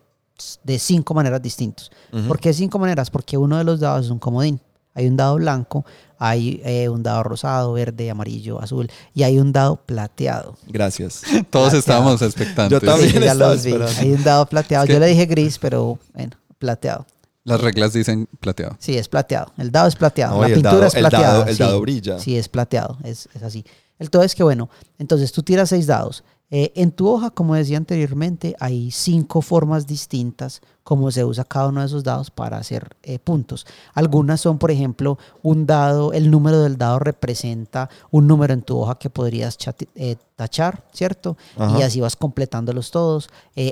de 0.63 0.79
cinco 0.79 1.13
maneras 1.15 1.41
distintas. 1.41 1.89
Ujú. 2.11 2.27
¿Por 2.27 2.39
qué 2.39 2.53
cinco 2.53 2.77
maneras? 2.79 3.09
Porque 3.09 3.37
uno 3.37 3.57
de 3.57 3.63
los 3.63 3.79
dados 3.79 4.05
es 4.05 4.11
un 4.11 4.19
comodín. 4.19 4.61
Hay 4.95 5.07
un 5.07 5.17
dado 5.17 5.35
blanco, 5.37 5.85
hay 6.25 6.61
eh, 6.63 6.87
un 6.87 7.03
dado 7.03 7.21
rosado, 7.23 7.73
verde, 7.73 8.09
amarillo, 8.09 8.61
azul 8.61 8.89
y 9.13 9.23
hay 9.23 9.39
un 9.39 9.51
dado 9.51 9.75
plateado. 9.75 10.55
Gracias. 10.67 11.21
Todos 11.49 11.71
plateado. 11.71 11.77
estábamos 11.79 12.21
expectantes. 12.21 12.79
Yo 12.79 12.85
también. 12.85 13.11
Sí, 13.11 13.19
ya 13.19 13.31
estaba 13.33 13.53
los 13.53 13.63
vi. 13.63 13.71
esperando. 13.71 13.99
Hay 14.01 14.11
un 14.13 14.23
dado 14.23 14.45
plateado. 14.45 14.83
Es 14.85 14.87
que- 14.87 14.93
Yo 14.93 14.99
le 14.99 15.07
dije 15.07 15.25
gris, 15.25 15.59
pero 15.59 15.99
bueno, 16.13 16.31
plateado. 16.59 17.05
Las 17.43 17.59
reglas 17.59 17.91
dicen 17.91 18.29
plateado. 18.39 18.77
Sí, 18.79 18.97
es 18.97 19.09
plateado. 19.09 19.51
El 19.57 19.69
dado 19.69 19.87
es 19.89 19.95
plateado. 19.97 20.35
No, 20.37 20.41
la 20.41 20.47
pintura 20.47 20.73
dado- 20.75 20.85
es 20.87 20.93
el 20.95 21.01
plateada. 21.01 21.27
dado- 21.33 21.45
el 21.47 21.55
sí. 21.57 21.63
dado 21.63 21.81
brilla. 21.81 22.19
Sí, 22.19 22.37
es 22.37 22.47
plateado. 22.47 22.97
Es, 23.03 23.27
es 23.33 23.43
así. 23.43 23.65
El 23.99 24.09
todo 24.09 24.23
es 24.23 24.33
que, 24.33 24.43
bueno, 24.43 24.69
entonces 24.97 25.31
tú 25.33 25.43
tiras 25.43 25.67
seis 25.69 25.87
dados. 25.87 26.23
Eh, 26.55 26.71
en 26.75 26.91
tu 26.91 27.09
hoja, 27.09 27.31
como 27.31 27.55
decía 27.55 27.77
anteriormente, 27.77 28.55
hay 28.59 28.91
cinco 28.91 29.41
formas 29.41 29.87
distintas 29.87 30.61
como 30.83 31.09
se 31.09 31.25
usa 31.25 31.45
cada 31.45 31.69
uno 31.69 31.79
de 31.79 31.87
esos 31.87 32.03
dados 32.03 32.29
para 32.29 32.57
hacer 32.57 32.95
eh, 33.01 33.17
puntos. 33.17 33.65
Algunas 33.95 34.41
son, 34.41 34.59
por 34.59 34.69
ejemplo, 34.69 35.17
un 35.41 35.65
dado, 35.65 36.13
el 36.13 36.29
número 36.29 36.61
del 36.61 36.77
dado 36.77 36.99
representa 36.99 37.89
un 38.11 38.27
número 38.27 38.53
en 38.53 38.61
tu 38.61 38.77
hoja 38.77 38.99
que 38.99 39.09
podrías 39.09 39.57
eh, 39.95 40.15
tachar, 40.35 40.85
¿cierto? 40.93 41.37
Ajá. 41.57 41.79
Y 41.79 41.81
así 41.81 42.01
vas 42.01 42.15
completándolos 42.15 42.91
todos. 42.91 43.29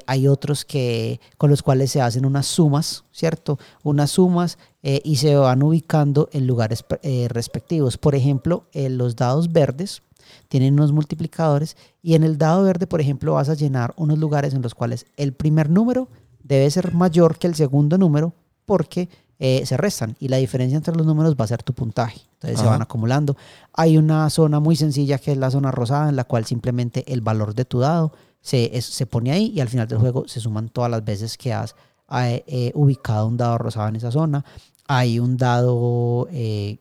Hay 0.08 0.28
otros 0.28 0.66
que 0.66 1.20
con 1.38 1.52
los 1.52 1.62
cuales 1.62 1.92
se 1.92 2.02
hacen 2.02 2.26
unas 2.26 2.48
sumas, 2.48 3.04
¿cierto? 3.12 3.60
Unas 3.84 4.10
sumas 4.10 4.58
y 4.82 5.18
se 5.18 5.36
van 5.36 5.62
ubicando 5.62 6.30
en 6.32 6.48
lugares 6.48 6.84
respectivos. 7.28 8.00
Por 8.00 8.16
ejemplo, 8.16 8.66
los 8.74 9.16
dados 9.16 9.52
verdes 9.52 10.02
tienen 10.47 10.74
unos 10.74 10.91
multiplicadores 10.91 11.76
y 12.01 12.15
en 12.15 12.24
el 12.24 12.38
dado 12.38 12.63
verde, 12.63 12.88
por 12.88 13.01
ejemplo, 13.01 13.34
vas 13.34 13.49
a 13.49 13.53
llenar 13.55 13.93
unos 13.97 14.17
lugares 14.19 14.53
en 14.53 14.61
los 14.61 14.74
cuales 14.76 15.05
el 15.17 15.34
primer 15.34 15.69
número 15.69 16.07
debe 16.43 16.69
ser 16.72 16.93
mayor 16.93 17.38
que 17.38 17.47
el 17.47 17.55
segundo 17.55 17.97
número 17.97 18.34
porque 18.65 19.09
eh, 19.39 19.65
se 19.65 19.76
restan 19.78 20.15
y 20.19 20.28
la 20.28 20.38
diferencia 20.38 20.78
entre 20.78 20.95
los 20.95 21.05
números 21.05 21.36
va 21.39 21.45
a 21.45 21.47
ser 21.47 21.63
tu 21.63 21.74
puntaje. 21.74 22.22
Entonces 22.34 22.59
se 22.59 22.65
van 22.72 22.82
acumulando. 22.82 23.36
Hay 23.74 23.97
una 23.97 24.30
zona 24.30 24.59
muy 24.59 24.76
sencilla 24.76 25.17
que 25.17 25.32
es 25.32 25.38
la 25.38 25.49
zona 25.51 25.72
rosada 25.72 26.09
en 26.09 26.15
la 26.15 26.24
cual 26.26 26.45
simplemente 26.45 27.03
el 27.11 27.22
valor 27.22 27.53
de 27.55 27.65
tu 27.65 27.80
dado 27.80 28.11
se, 28.39 28.76
es- 28.78 28.86
se 28.86 29.05
pone 29.05 29.32
ahí 29.32 29.51
y 29.55 29.59
al 29.59 29.67
final 29.69 29.88
del 29.88 29.97
juego 29.99 30.28
se 30.28 30.39
suman 30.39 30.69
todas 30.69 30.89
las 30.91 31.03
veces 31.03 31.38
que 31.38 31.53
has 31.53 31.76
eh, 32.13 32.43
eh, 32.47 32.72
ubicado 32.76 33.28
un 33.28 33.38
dado 33.38 33.57
rosado 33.57 33.88
en 33.89 33.95
esa 33.95 34.11
zona. 34.11 34.43
Hay 34.88 35.19
un 35.19 35.38
dado 35.38 36.28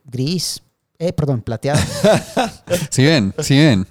gris, 0.05 0.63
eh, 1.01 1.13
perdón, 1.15 1.41
plateado. 1.41 1.81
¿Sí 2.91 3.03
ven? 3.05 3.35
¿Sí 3.39 3.59
ven? 3.59 3.87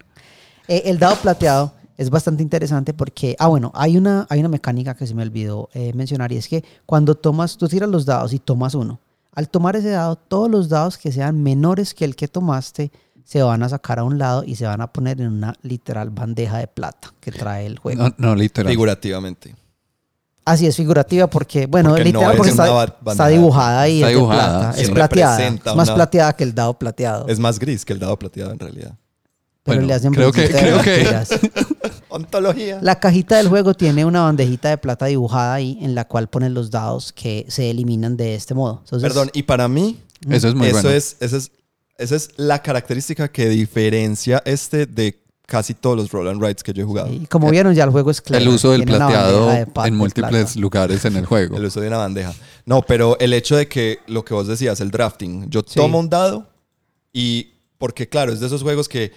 Eh, 0.68 0.84
el 0.86 1.00
dado 1.00 1.16
plateado 1.16 1.74
es 1.98 2.12
bastante 2.12 2.44
interesante 2.44 2.94
porque, 2.94 3.36
ah, 3.40 3.48
bueno, 3.48 3.72
hay 3.74 3.98
una, 3.98 4.28
hay 4.30 4.40
una 4.40 4.48
mecánica 4.48 4.94
que 4.94 5.08
se 5.08 5.16
me 5.16 5.24
olvidó 5.24 5.70
eh, 5.74 5.92
mencionar 5.96 6.32
y 6.32 6.38
es 6.38 6.48
que 6.48 6.64
cuando 6.86 7.16
tomas, 7.16 7.58
tú 7.58 7.68
tiras 7.68 7.90
los 7.90 8.06
dados 8.06 8.32
y 8.32 8.40
tomas 8.40 8.76
uno. 8.76 9.02
Al 9.34 9.50
tomar 9.50 9.76
ese 9.76 9.90
dado, 9.90 10.16
todos 10.18 10.50
los 10.52 10.70
dados 10.70 11.00
que 11.00 11.12
sean 11.12 11.42
menores 11.42 11.96
que 11.96 12.06
el 12.06 12.16
que 12.16 12.28
tomaste 12.28 12.92
se 13.24 13.42
van 13.42 13.64
a 13.64 13.70
sacar 13.70 14.00
a 14.00 14.04
un 14.04 14.20
lado 14.20 14.44
y 14.46 14.56
se 14.56 14.66
van 14.66 14.82
a 14.82 14.94
poner 14.94 15.20
en 15.20 15.34
una 15.34 15.56
literal 15.64 16.12
bandeja 16.12 16.60
de 16.60 16.68
plata 16.68 17.14
que 17.20 17.32
trae 17.32 17.66
el 17.66 17.80
juego. 17.80 18.04
No, 18.04 18.14
no 18.18 18.36
literal. 18.36 18.72
Figurativamente. 18.72 19.56
Así 20.52 20.66
es 20.68 20.76
figurativa 20.76 21.28
porque, 21.28 21.66
bueno, 21.68 21.90
Porque 21.90 22.04
literal 22.06 22.36
porque 22.38 22.50
está, 22.52 23.28
dibujada 23.28 23.88
y 23.88 23.98
Está 23.98 24.08
es 24.10 24.14
de 24.14 24.16
dibujada, 24.20 24.60
plata. 24.60 24.74
sí. 24.78 24.82
Es 24.84 24.90
plateada. 24.92 25.48
Es 25.48 25.76
más 25.76 25.88
una- 25.88 25.96
plateada 25.96 26.34
que 26.34 26.44
el 26.44 26.56
dado 26.56 26.74
plateado. 26.78 27.28
Es 27.28 27.40
más 27.40 27.60
gris 27.60 27.86
que 27.86 27.94
el 27.94 28.00
dado 28.00 28.18
plateado 28.18 28.52
en 28.52 28.60
realidad. 28.60 28.96
pero 29.64 29.78
bueno, 29.78 29.88
le 29.88 29.94
hacen 29.94 30.14
creo 30.14 30.32
que- 30.32 30.50
creo 30.50 30.82
que-. 30.82 31.06
Ontología. 32.10 32.80
La 32.82 33.00
cajita 33.00 33.38
del 33.38 33.48
juego 33.50 33.74
tiene 33.74 34.06
una 34.06 34.22
bandejita 34.24 34.70
de 34.70 34.78
plata 34.78 35.06
dibujada 35.06 35.54
ahí 35.54 35.78
en 35.82 35.94
la 35.96 36.06
cual 36.08 36.28
ponen 36.28 36.54
los 36.54 36.72
dados 36.72 37.14
que 37.14 37.46
se 37.50 37.70
eliminan 37.70 38.18
de 38.18 38.36
este 38.36 38.54
modo. 38.54 38.82
Entonces, 38.84 39.08
Perdón, 39.08 39.30
y 39.34 39.44
para 39.44 39.68
mí, 39.68 40.00
Eso 40.30 40.48
es 40.48 40.56
muy 40.56 40.68
eso 40.68 40.76
bueno. 40.82 40.90
es, 40.90 41.18
esa 41.20 41.38
es, 41.38 41.52
esa 41.98 42.16
es 42.16 42.30
la 42.38 42.62
característica 42.64 43.28
que 43.32 43.48
diferencia 43.50 44.42
este 44.46 44.86
de 44.88 45.22
casi 45.50 45.74
todos 45.74 45.98
los 45.98 46.12
roll 46.12 46.28
and 46.30 46.42
rides 46.42 46.64
que 46.64 46.72
yo 46.72 46.84
he 46.84 46.86
jugado. 46.86 47.12
Y 47.12 47.26
como 47.26 47.50
vieron, 47.50 47.74
ya 47.74 47.84
el 47.84 47.90
juego 47.90 48.12
es 48.12 48.22
claro. 48.22 48.42
el 48.44 48.50
uso 48.50 48.72
del 48.72 48.86
plateado 48.86 49.48
de 49.50 49.68
en 49.86 49.96
múltiples 49.96 50.32
plata. 50.54 50.60
lugares 50.60 51.04
en 51.06 51.18
el 51.18 51.26
juego. 51.32 51.58
El 51.58 51.66
uso 51.66 51.82
de 51.82 51.88
una 51.88 51.98
bandeja. 51.98 52.34
No, 52.66 52.82
pero 52.84 53.18
el 53.20 53.34
hecho 53.34 53.58
de 53.58 53.68
que 53.68 54.00
lo 54.08 54.24
que 54.24 54.34
vos 54.34 54.48
decías, 54.48 54.80
el 54.80 54.92
drafting, 54.92 55.50
yo 55.50 55.62
Sí. 55.68 55.76
tomo 55.80 56.00
un 56.00 56.10
dado 56.10 56.48
y 57.12 57.54
porque 57.78 58.08
claro, 58.08 58.32
es 58.32 58.40
de 58.40 58.48
esos 58.48 58.62
juegos 58.62 58.88
que 58.88 59.12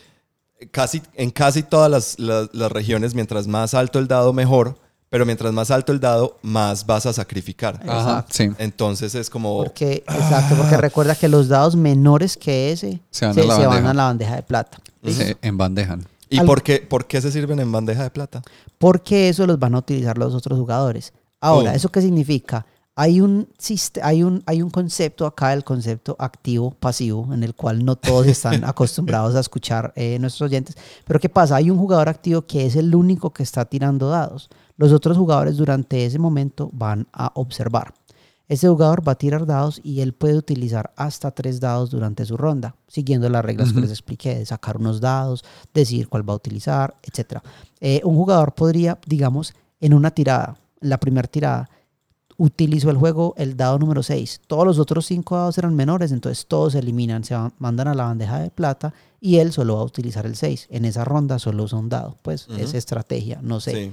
casi 0.71 1.03
en 1.15 1.31
casi 1.31 1.63
todas 1.63 1.91
las, 1.91 2.19
las- 2.19 2.49
las 2.53 2.73
regiones, 2.73 3.15
mientras 3.15 3.47
más 3.47 3.75
alto 3.75 3.99
el 3.99 4.09
dado, 4.09 4.33
mejor, 4.33 4.79
pero 5.11 5.27
mientras 5.27 5.53
más 5.53 5.71
alto 5.71 5.93
el 5.93 6.01
dado, 6.01 6.39
más 6.41 6.87
vas 6.87 7.05
a 7.05 7.13
sacrificar. 7.13 7.79
Ajá, 7.87 8.25
sí. 8.31 8.49
Entonces 8.59 9.15
es 9.15 9.29
como... 9.29 9.59
Porque, 9.59 10.05
exacto, 10.09 10.55
porque 10.57 10.77
recuerda 10.79 11.15
que 11.15 11.29
los 11.29 11.49
dados 11.49 11.77
menores 11.77 12.39
que 12.39 12.73
ese 12.73 13.01
Se 13.11 13.27
van 13.27 13.35
se, 13.35 13.41
a 13.43 13.45
la 13.45 13.57
se 13.57 13.61
van 13.67 13.69
bandeja. 13.71 13.91
a 13.91 13.95
la 13.95 14.05
bandeja 14.05 14.37
de 14.37 14.43
plata. 14.43 14.79
Se 15.07 15.37
embandejan. 15.43 16.07
¿Y 16.33 16.39
Al- 16.39 16.47
por 16.47 16.63
qué, 16.63 16.79
por 16.79 17.07
qué 17.07 17.21
se 17.21 17.31
sirven 17.31 17.61
en 17.61 17.71
bandeja 17.71 18.03
de 18.03 18.11
plata? 18.11 18.43
Porque 18.79 19.29
eso 19.29 19.47
los 19.47 19.59
van 19.59 19.75
a 19.75 19.79
utilizar 19.79 20.17
los 20.19 20.35
otros 20.35 20.59
jugadores. 20.59 21.13
Ahora, 21.41 21.73
Oh. 21.73 21.75
¿eso 21.75 21.91
qué 21.91 22.01
significa? 22.01 22.65
Hay 22.95 23.21
un, 23.23 23.49
hay, 24.03 24.23
un, 24.23 24.43
hay 24.47 24.61
un 24.63 24.69
concepto 24.71 25.25
acá, 25.25 25.53
el 25.55 25.65
concepto 25.65 26.15
activo-pasivo, 26.19 27.33
en 27.33 27.43
el 27.43 27.55
cual 27.55 27.85
no 27.85 27.97
todos 27.97 28.27
están 28.27 28.65
acostumbrados 28.65 29.35
a 29.35 29.41
escuchar 29.41 29.93
eh, 29.97 30.19
nuestros 30.21 30.49
oyentes. 30.51 30.77
Pero 31.07 31.19
¿qué 31.19 31.29
pasa? 31.29 31.57
Hay 31.57 31.71
un 31.71 31.79
jugador 31.79 32.09
activo 32.09 32.43
que 32.43 32.67
es 32.67 32.77
el 32.77 32.95
único 32.95 33.33
que 33.33 33.43
está 33.43 33.65
tirando 33.65 34.09
dados. 34.09 34.51
Los 34.77 34.93
otros 34.93 35.17
jugadores 35.17 35.57
durante 35.57 36.05
ese 36.05 36.19
momento 36.19 36.69
van 36.73 37.07
a 37.13 37.31
observar. 37.35 37.95
Ese 38.49 38.69
jugador 38.69 39.07
va 39.07 39.13
a 39.13 39.15
tirar 39.15 39.47
dados 39.47 39.81
y 39.83 40.01
él 40.01 40.13
puede 40.13 40.37
utilizar 40.37 40.93
hasta 40.97 41.31
tres 41.31 41.59
dados 41.61 41.91
durante 41.91 42.25
su 42.27 42.37
ronda, 42.37 42.75
siguiendo 42.87 43.29
las 43.31 43.45
reglas 43.45 43.73
que 43.73 43.81
les 43.81 43.91
expliqué, 43.91 44.35
de 44.35 44.45
sacar 44.47 44.77
unos 44.77 45.01
dados, 45.01 45.45
decir 45.73 46.09
cuál 46.09 46.29
va 46.29 46.35
a 46.35 46.37
utilizar, 46.37 46.95
etc. 47.03 47.41
un 48.05 48.15
jugador 48.17 48.53
podría, 48.55 48.99
digamos, 49.07 49.55
en 49.81 49.95
una 49.95 50.11
tirada, 50.11 50.57
la 50.81 50.99
primera 50.99 51.29
tirada, 51.29 51.71
utilizó 52.37 52.91
el 52.91 52.97
juego 52.97 53.35
el 53.37 53.57
dado 53.57 53.79
número 53.79 54.03
6. 54.03 54.41
Todos 54.47 54.67
los 54.67 54.79
otros 54.79 55.07
cinco 55.07 55.37
dados 55.37 55.59
eran 55.59 55.75
menores, 55.75 56.13
entonces 56.13 56.47
todos 56.47 56.73
se 56.73 56.81
eliminan, 56.81 57.25
se 57.25 57.35
van- 57.35 57.53
mandan 57.59 57.89
a 57.89 57.95
la 57.95 58.05
bandeja 58.05 58.39
de 58.41 58.51
plata 58.51 58.93
y 59.21 59.37
él 59.39 59.53
solo 59.53 59.77
va 59.77 59.83
a 59.83 59.85
utilizar 59.85 60.27
el 60.27 60.35
6. 60.35 60.67
En 60.71 60.85
esa 60.85 61.05
ronda 61.05 61.39
solo 61.39 61.63
usa 61.65 61.79
un 61.79 61.89
dado. 61.89 62.17
Pues 62.23 62.49
es 62.59 62.75
estrategia, 62.75 63.39
no 63.43 63.61
sé. 63.61 63.71
Sí. 63.73 63.93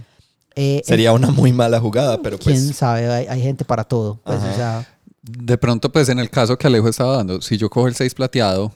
Eh, 0.62 0.82
Sería 0.86 1.14
una 1.14 1.32
muy 1.32 1.53
mala 1.53 1.80
jugada, 1.80 2.22
pero 2.22 2.38
quién 2.38 2.55
pues... 2.66 2.76
sabe, 2.76 3.10
hay, 3.10 3.28
hay 3.28 3.41
gente 3.41 3.64
para 3.64 3.86
todo. 3.86 4.20
Pues, 4.26 4.39
Ajá. 4.39 4.51
o 4.51 4.55
sea, 4.55 4.88
De 5.24 5.57
pronto, 5.57 5.89
pues 5.91 6.10
en 6.10 6.20
el 6.20 6.30
caso 6.30 6.57
que 6.57 6.68
Alejo 6.68 6.89
estaba 6.89 7.16
dando, 7.18 7.39
si 7.41 7.55
yo 7.57 7.70
cojo 7.70 7.88
el 7.88 7.95
6 7.95 8.14
plateado 8.14 8.72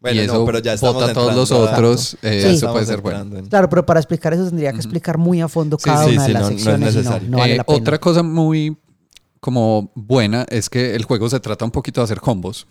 Bueno, 0.00 0.22
y 0.22 0.26
no, 0.26 0.32
eso 0.32 0.44
pero 0.44 0.58
ya 0.58 0.72
estamos 0.74 0.94
bota 0.96 1.10
a 1.10 1.14
todos 1.14 1.34
los 1.34 1.50
entrando 1.52 1.72
otros, 1.72 2.16
eh, 2.22 2.42
Sí. 2.48 2.56
eso 2.56 2.72
puede 2.72 2.86
ser 2.86 3.00
bueno. 3.00 3.18
entrando 3.18 3.38
en- 3.44 3.46
claro, 3.48 3.68
pero 3.70 3.86
para 3.86 4.00
explicar 4.00 4.32
eso 4.34 4.44
tendría 4.46 4.72
que 4.72 4.78
explicar 4.78 5.16
muy 5.18 5.40
a 5.40 5.46
fondo 5.48 5.76
Sí, 5.78 5.84
cada 5.84 6.04
sí, 6.04 6.14
una 6.14 6.26
de 6.26 6.32
las 6.32 6.42
no- 6.42 6.48
no 6.50 6.54
es 6.56 6.62
secciones. 6.94 6.94
y 6.96 7.30
vale 7.30 7.54
Eh, 7.54 7.56
la 7.58 7.64
pena. 7.64 7.78
otra 7.78 7.98
cosa 8.00 8.22
muy 8.24 8.76
como 9.40 9.92
buena 9.94 10.46
es 10.48 10.68
que 10.68 10.94
el 10.96 11.04
juego 11.04 11.28
se 11.30 11.38
trata 11.38 11.64
un 11.64 11.70
poquito 11.70 12.00
de 12.00 12.04
hacer 12.06 12.20
combos. 12.20 12.66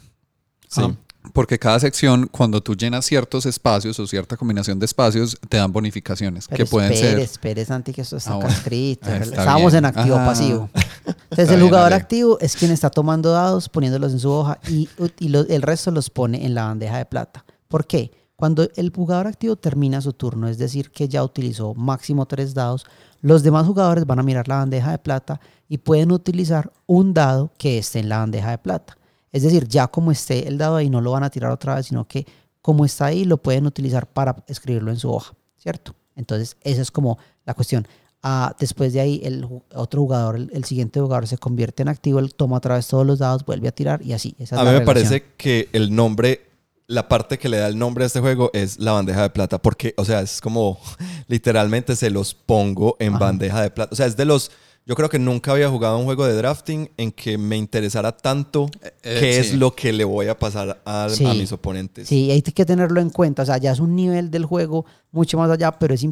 Sí. 0.67 0.81
Ah. 0.83 0.91
Porque 1.31 1.57
cada 1.57 1.79
sección, 1.79 2.27
cuando 2.27 2.61
tú 2.61 2.75
llenas 2.75 3.05
ciertos 3.05 3.45
espacios 3.45 3.97
o 3.99 4.05
cierta 4.05 4.35
combinación 4.35 4.77
de 4.77 4.85
espacios, 4.85 5.37
te 5.47 5.57
dan 5.57 5.71
bonificaciones 5.71 6.47
Pero 6.49 6.65
que 6.65 6.69
pueden 6.69 6.91
espere, 6.91 7.11
ser. 7.11 7.19
espere, 7.19 7.65
Santi, 7.65 7.93
que 7.93 8.01
esto 8.01 8.17
está 8.17 8.33
Ah, 8.33 8.35
bueno. 8.35 8.49
escrito. 8.51 9.07
Ah, 9.09 9.17
está 9.17 9.29
Estábamos 9.41 9.71
bien. 9.71 9.85
en 9.85 9.85
activo 9.85 10.15
pasivo. 10.17 10.69
Entonces, 11.05 11.19
Está 11.37 11.53
el 11.55 11.61
jugador 11.61 11.93
activo 11.93 12.37
es 12.39 12.55
quien 12.55 12.71
está 12.71 12.89
tomando 12.89 13.31
dados, 13.31 13.69
poniéndolos 13.69 14.11
en 14.11 14.19
su 14.19 14.29
hoja 14.31 14.59
y, 14.67 14.89
y 15.19 15.29
lo- 15.29 15.47
el 15.47 15.61
resto 15.61 15.91
los 15.91 16.09
pone 16.09 16.45
en 16.45 16.53
la 16.53 16.65
bandeja 16.65 16.97
de 16.97 17.05
plata. 17.05 17.45
¿Por 17.69 17.87
qué? 17.87 18.11
Cuando 18.35 18.67
el 18.75 18.91
jugador 18.93 19.27
activo 19.27 19.55
termina 19.55 20.01
su 20.01 20.11
turno, 20.13 20.47
es 20.49 20.57
decir, 20.57 20.91
que 20.91 21.07
ya 21.07 21.23
utilizó 21.23 21.73
máximo 21.73 22.25
tres 22.25 22.53
dados, 22.53 22.85
los 23.21 23.41
demás 23.43 23.65
jugadores 23.65 24.05
van 24.05 24.19
a 24.19 24.23
mirar 24.23 24.47
la 24.49 24.57
bandeja 24.57 24.91
de 24.91 24.97
plata 24.97 25.39
y 25.69 25.77
pueden 25.77 26.11
utilizar 26.11 26.71
un 26.85 27.13
dado 27.13 27.51
que 27.57 27.77
esté 27.77 27.99
en 27.99 28.09
la 28.09 28.17
bandeja 28.17 28.51
de 28.51 28.57
plata. 28.57 28.97
Es 29.33 29.43
decir, 29.43 29.67
ya 29.67 29.87
como 29.87 30.11
esté 30.11 30.47
el 30.47 30.57
dado 30.57 30.77
ahí, 30.77 30.89
no 30.89 31.01
lo 31.01 31.11
van 31.11 31.23
a 31.23 31.29
tirar 31.29 31.51
otra 31.51 31.75
vez, 31.75 31.87
sino 31.87 32.07
que 32.07 32.25
como 32.61 32.85
está 32.85 33.07
ahí, 33.07 33.25
lo 33.25 33.37
pueden 33.37 33.65
utilizar 33.65 34.07
para 34.07 34.45
escribirlo 34.47 34.89
en 34.91 34.97
su 34.97 35.11
hoja, 35.11 35.33
¿cierto? 35.57 35.93
Entonces, 36.15 36.55
esa 36.61 36.81
es 36.81 36.91
como 36.91 37.17
la 37.45 37.53
cuestión. 37.55 37.85
Ah, 38.21 38.55
después 38.57 38.93
de 38.93 39.01
ahí, 39.01 39.19
el 39.25 39.45
otro 39.75 39.99
jugador, 40.01 40.37
el, 40.37 40.49
el 40.53 40.63
siguiente 40.63 41.01
jugador 41.01 41.27
se 41.27 41.37
convierte 41.37 41.81
en 41.81 41.89
activo, 41.89 42.19
él 42.19 42.33
toma 42.35 42.55
otra 42.57 42.75
vez 42.75 42.87
todos 42.87 43.05
los 43.05 43.19
dados, 43.19 43.43
vuelve 43.43 43.67
a 43.67 43.73
tirar 43.73 44.01
y 44.01 44.13
así. 44.13 44.33
Esa 44.39 44.55
es 44.55 44.61
A 44.61 44.63
la 44.63 44.71
mí 44.71 44.79
me 44.79 44.85
relación. 44.85 45.09
parece 45.09 45.25
que 45.35 45.67
el 45.73 45.93
nombre, 45.93 46.39
la 46.87 47.09
parte 47.09 47.37
que 47.37 47.49
le 47.49 47.57
da 47.57 47.67
el 47.67 47.77
nombre 47.77 48.05
a 48.05 48.07
este 48.07 48.21
juego 48.21 48.49
es 48.53 48.79
la 48.79 48.93
bandeja 48.93 49.23
de 49.23 49.29
plata, 49.31 49.61
porque, 49.61 49.93
o 49.97 50.05
sea, 50.05 50.21
es 50.21 50.39
como 50.39 50.79
literalmente 51.27 51.95
se 51.97 52.09
los 52.11 52.33
pongo 52.33 52.95
en 52.99 53.15
Ajá. 53.15 53.25
bandeja 53.25 53.61
de 53.61 53.71
plata. 53.71 53.91
O 53.91 53.95
sea, 53.95 54.05
es 54.05 54.15
de 54.15 54.23
los. 54.25 54.51
Yo 54.85 54.95
creo 54.95 55.07
que 55.09 55.17
nunca 55.17 55.53
había 55.53 55.69
jugado 55.69 55.97
un 55.97 56.03
juego 56.03 56.25
de 56.25 56.33
drafting 56.33 56.89
en 56.97 57.13
que 57.13 57.37
me 57.37 57.55
interesara 57.55 58.11
tanto 58.17 58.69
eh, 58.81 58.91
qué 59.21 59.33
sí. 59.35 59.39
es 59.39 59.53
lo 59.53 59.73
que 59.73 59.93
le 59.93 60.03
voy 60.03 60.27
a 60.27 60.37
pasar 60.37 60.81
a, 60.83 61.07
Sí. 61.09 61.25
a 61.25 61.33
mis 61.33 61.53
oponentes. 61.53 62.09
Sí, 62.09 62.29
hay 62.31 62.41
que 62.41 62.65
tenerlo 62.65 62.99
en 62.99 63.09
cuenta. 63.09 63.43
O 63.43 63.45
sea, 63.45 63.57
ya 63.59 63.71
es 63.71 63.79
un 63.79 63.95
nivel 63.95 64.29
del 64.29 64.43
juego 64.45 64.85
mucho 65.13 65.37
más 65.37 65.49
allá, 65.49 65.71
pero 65.71 65.93
es, 65.93 66.05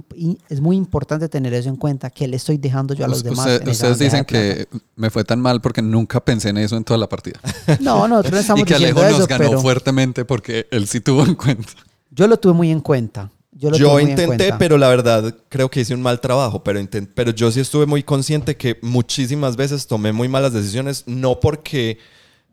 es 0.47 0.61
muy 0.61 0.77
importante 0.77 1.27
tener 1.27 1.53
eso 1.53 1.67
en 1.67 1.75
cuenta. 1.75 2.09
¿Qué 2.09 2.29
le 2.29 2.37
estoy 2.37 2.57
dejando 2.57 2.93
yo 2.93 3.03
a 3.03 3.09
los 3.09 3.23
demás? 3.23 3.45
esa 3.47 3.69
ustedes 3.71 3.99
dicen 3.99 4.19
de 4.21 4.25
que 4.25 4.67
me 4.95 5.09
fue 5.09 5.25
tan 5.25 5.41
mal 5.41 5.59
porque 5.59 5.81
nunca 5.81 6.23
pensé 6.23 6.47
en 6.49 6.57
eso 6.59 6.77
en 6.77 6.85
toda 6.85 6.97
la 6.97 7.09
partida. 7.09 7.41
plata? 7.41 7.77
No, 7.83 8.07
nosotros 8.07 8.31
no 8.35 8.39
estamos 8.39 8.61
y 8.61 8.65
que 8.65 8.73
diciendo 8.75 9.01
Alejo 9.01 9.17
nos 9.19 9.27
eso, 9.27 9.27
ganó 9.37 9.49
pero 9.49 9.61
fuertemente 9.61 10.23
porque 10.23 10.67
él 10.71 10.87
sí 10.87 11.01
tuvo 11.01 11.25
en 11.25 11.35
cuenta. 11.35 11.73
yo 12.09 12.25
lo 12.25 12.37
tuve 12.39 12.53
muy 12.53 12.71
en 12.71 12.79
cuenta. 12.79 13.29
Yo, 13.61 13.69
lo 13.93 13.99
intenté, 13.99 14.45
pero 14.57 14.77
la 14.77 14.89
verdad 14.89 15.35
creo 15.49 15.69
que 15.69 15.81
hice 15.81 15.93
un 15.93 16.01
mal 16.01 16.19
trabajo, 16.19 16.63
pero, 16.63 16.79
pero 17.13 17.31
yo 17.31 17.51
sí 17.51 17.59
estuve 17.59 17.85
muy 17.85 18.01
consciente 18.01 18.57
que 18.57 18.77
muchísimas 18.81 19.55
veces 19.55 19.85
tomé 19.85 20.11
muy 20.11 20.27
malas 20.27 20.51
decisiones, 20.53 21.03
no 21.05 21.39
porque, 21.39 21.99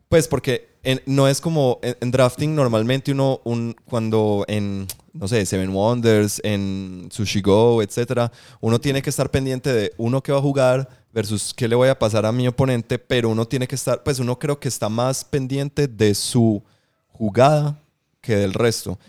pues 0.07 0.27
porque 0.27 0.69
en- 0.83 1.01
no 1.05 1.27
es 1.27 1.41
como 1.41 1.79
en, 1.81 1.97
en 1.99 2.11
drafting 2.11 2.53
normalmente 2.53 3.11
uno, 3.11 3.41
un, 3.43 3.75
cuando 3.85 4.45
en, 4.47 4.87
no 5.13 5.27
sé, 5.27 5.45
Seven 5.45 5.71
Wonders, 5.71 6.41
en 6.43 7.09
Sushi 7.11 7.41
Go, 7.41 7.81
etcétera, 7.81 8.31
uno 8.61 8.79
tiene 8.79 9.01
que 9.01 9.09
estar 9.09 9.31
pendiente 9.31 9.73
de 9.73 9.93
uno 9.97 10.21
que 10.21 10.31
va 10.31 10.37
a 10.37 10.41
jugar 10.41 10.87
versus 11.11 11.53
qué 11.55 11.67
le 11.67 11.75
voy 11.75 11.89
a 11.89 11.97
pasar 11.97 12.25
a 12.25 12.31
mi 12.31 12.47
oponente, 12.47 12.99
pero 12.99 13.29
uno 13.29 13.47
tiene 13.47 13.67
que 13.67 13.75
estar, 13.75 14.03
pues 14.03 14.19
uno 14.19 14.37
creo 14.37 14.59
que 14.59 14.67
está 14.67 14.89
más 14.89 15.25
pendiente 15.25 15.87
de 15.87 16.13
su 16.13 16.63
jugada 17.07 17.81
que 18.21 18.35
del 18.35 18.53
resto. 18.53 18.99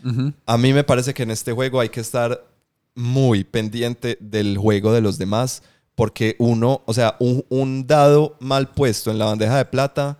A 0.46 0.56
mí 0.58 0.72
me 0.72 0.84
parece 0.84 1.14
que 1.14 1.22
en 1.24 1.30
este 1.30 1.52
juego 1.52 1.80
hay 1.80 1.88
que 1.88 2.00
estar 2.00 2.44
muy 2.94 3.44
pendiente 3.44 4.16
del 4.20 4.56
juego 4.58 4.92
de 4.92 5.00
los 5.00 5.18
demás, 5.18 5.62
porque 5.94 6.36
uno, 6.38 6.82
o 6.86 6.94
sea, 6.94 7.16
un, 7.20 7.44
un 7.48 7.86
dado 7.86 8.36
mal 8.40 8.70
puesto 8.70 9.10
en 9.10 9.18
la 9.18 9.26
bandeja 9.26 9.56
de 9.58 9.64
plata 9.64 10.18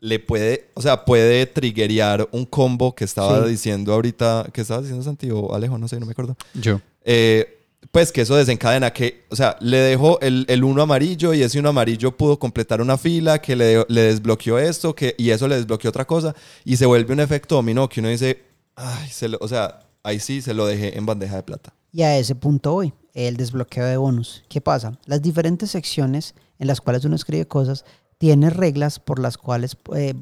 le 0.00 0.18
puede, 0.18 0.70
o 0.74 0.82
sea, 0.82 1.04
puede 1.04 1.46
triggerear 1.46 2.28
un 2.32 2.44
combo 2.44 2.94
que 2.94 3.04
estaba 3.04 3.44
Sí. 3.44 3.50
diciendo 3.50 3.92
ahorita, 3.92 4.48
que 4.52 4.60
estaba 4.62 4.80
diciendo 4.80 5.04
Santi 5.04 5.30
o 5.30 5.54
Alejo, 5.54 5.78
no 5.78 5.86
sé, 5.88 6.00
no 6.00 6.06
me 6.06 6.12
acuerdo. 6.12 6.36
Yo. 6.54 6.80
Eh, 7.04 7.61
pues 7.90 8.12
que 8.12 8.22
eso 8.22 8.36
desencadena 8.36 8.92
que, 8.92 9.24
o 9.30 9.36
sea, 9.36 9.56
le 9.60 9.78
dejó 9.78 10.18
el, 10.20 10.46
el 10.48 10.64
uno 10.64 10.82
amarillo 10.82 11.34
y 11.34 11.42
ese 11.42 11.58
uno 11.58 11.70
amarillo 11.70 12.16
pudo 12.16 12.38
completar 12.38 12.80
una 12.80 12.96
fila 12.96 13.40
que 13.40 13.56
le, 13.56 13.84
le 13.88 14.00
desbloqueó 14.02 14.58
esto 14.58 14.94
que, 14.94 15.14
y 15.18 15.30
eso 15.30 15.48
le 15.48 15.56
desbloqueó 15.56 15.90
otra 15.90 16.06
cosa 16.06 16.34
y 16.64 16.76
se 16.76 16.86
vuelve 16.86 17.12
un 17.12 17.20
efecto 17.20 17.56
dominó 17.56 17.88
que 17.88 18.00
uno 18.00 18.08
dice, 18.08 18.42
ay, 18.76 19.08
se 19.10 19.28
lo- 19.28 19.38
o 19.40 19.48
sea, 19.48 19.80
ahí 20.04 20.20
sí 20.20 20.40
se 20.40 20.54
lo 20.54 20.66
dejé 20.66 20.96
en 20.96 21.04
bandeja 21.06 21.36
de 21.36 21.42
plata. 21.42 21.74
Y 21.92 22.02
a 22.02 22.16
ese 22.16 22.34
punto 22.34 22.72
voy, 22.72 22.94
el 23.12 23.36
desbloqueo 23.36 23.84
de 23.84 23.98
bonus. 23.98 24.42
¿Qué 24.48 24.60
pasa? 24.62 24.98
Las 25.04 25.20
diferentes 25.20 25.70
secciones 25.70 26.34
en 26.58 26.68
las 26.68 26.80
cuales 26.80 27.04
uno 27.04 27.16
escribe 27.16 27.46
cosas 27.46 27.84
tienen 28.16 28.52
reglas 28.52 28.98
por 29.00 29.18
las 29.18 29.36
cuales, 29.36 29.76
eh, 29.94 30.14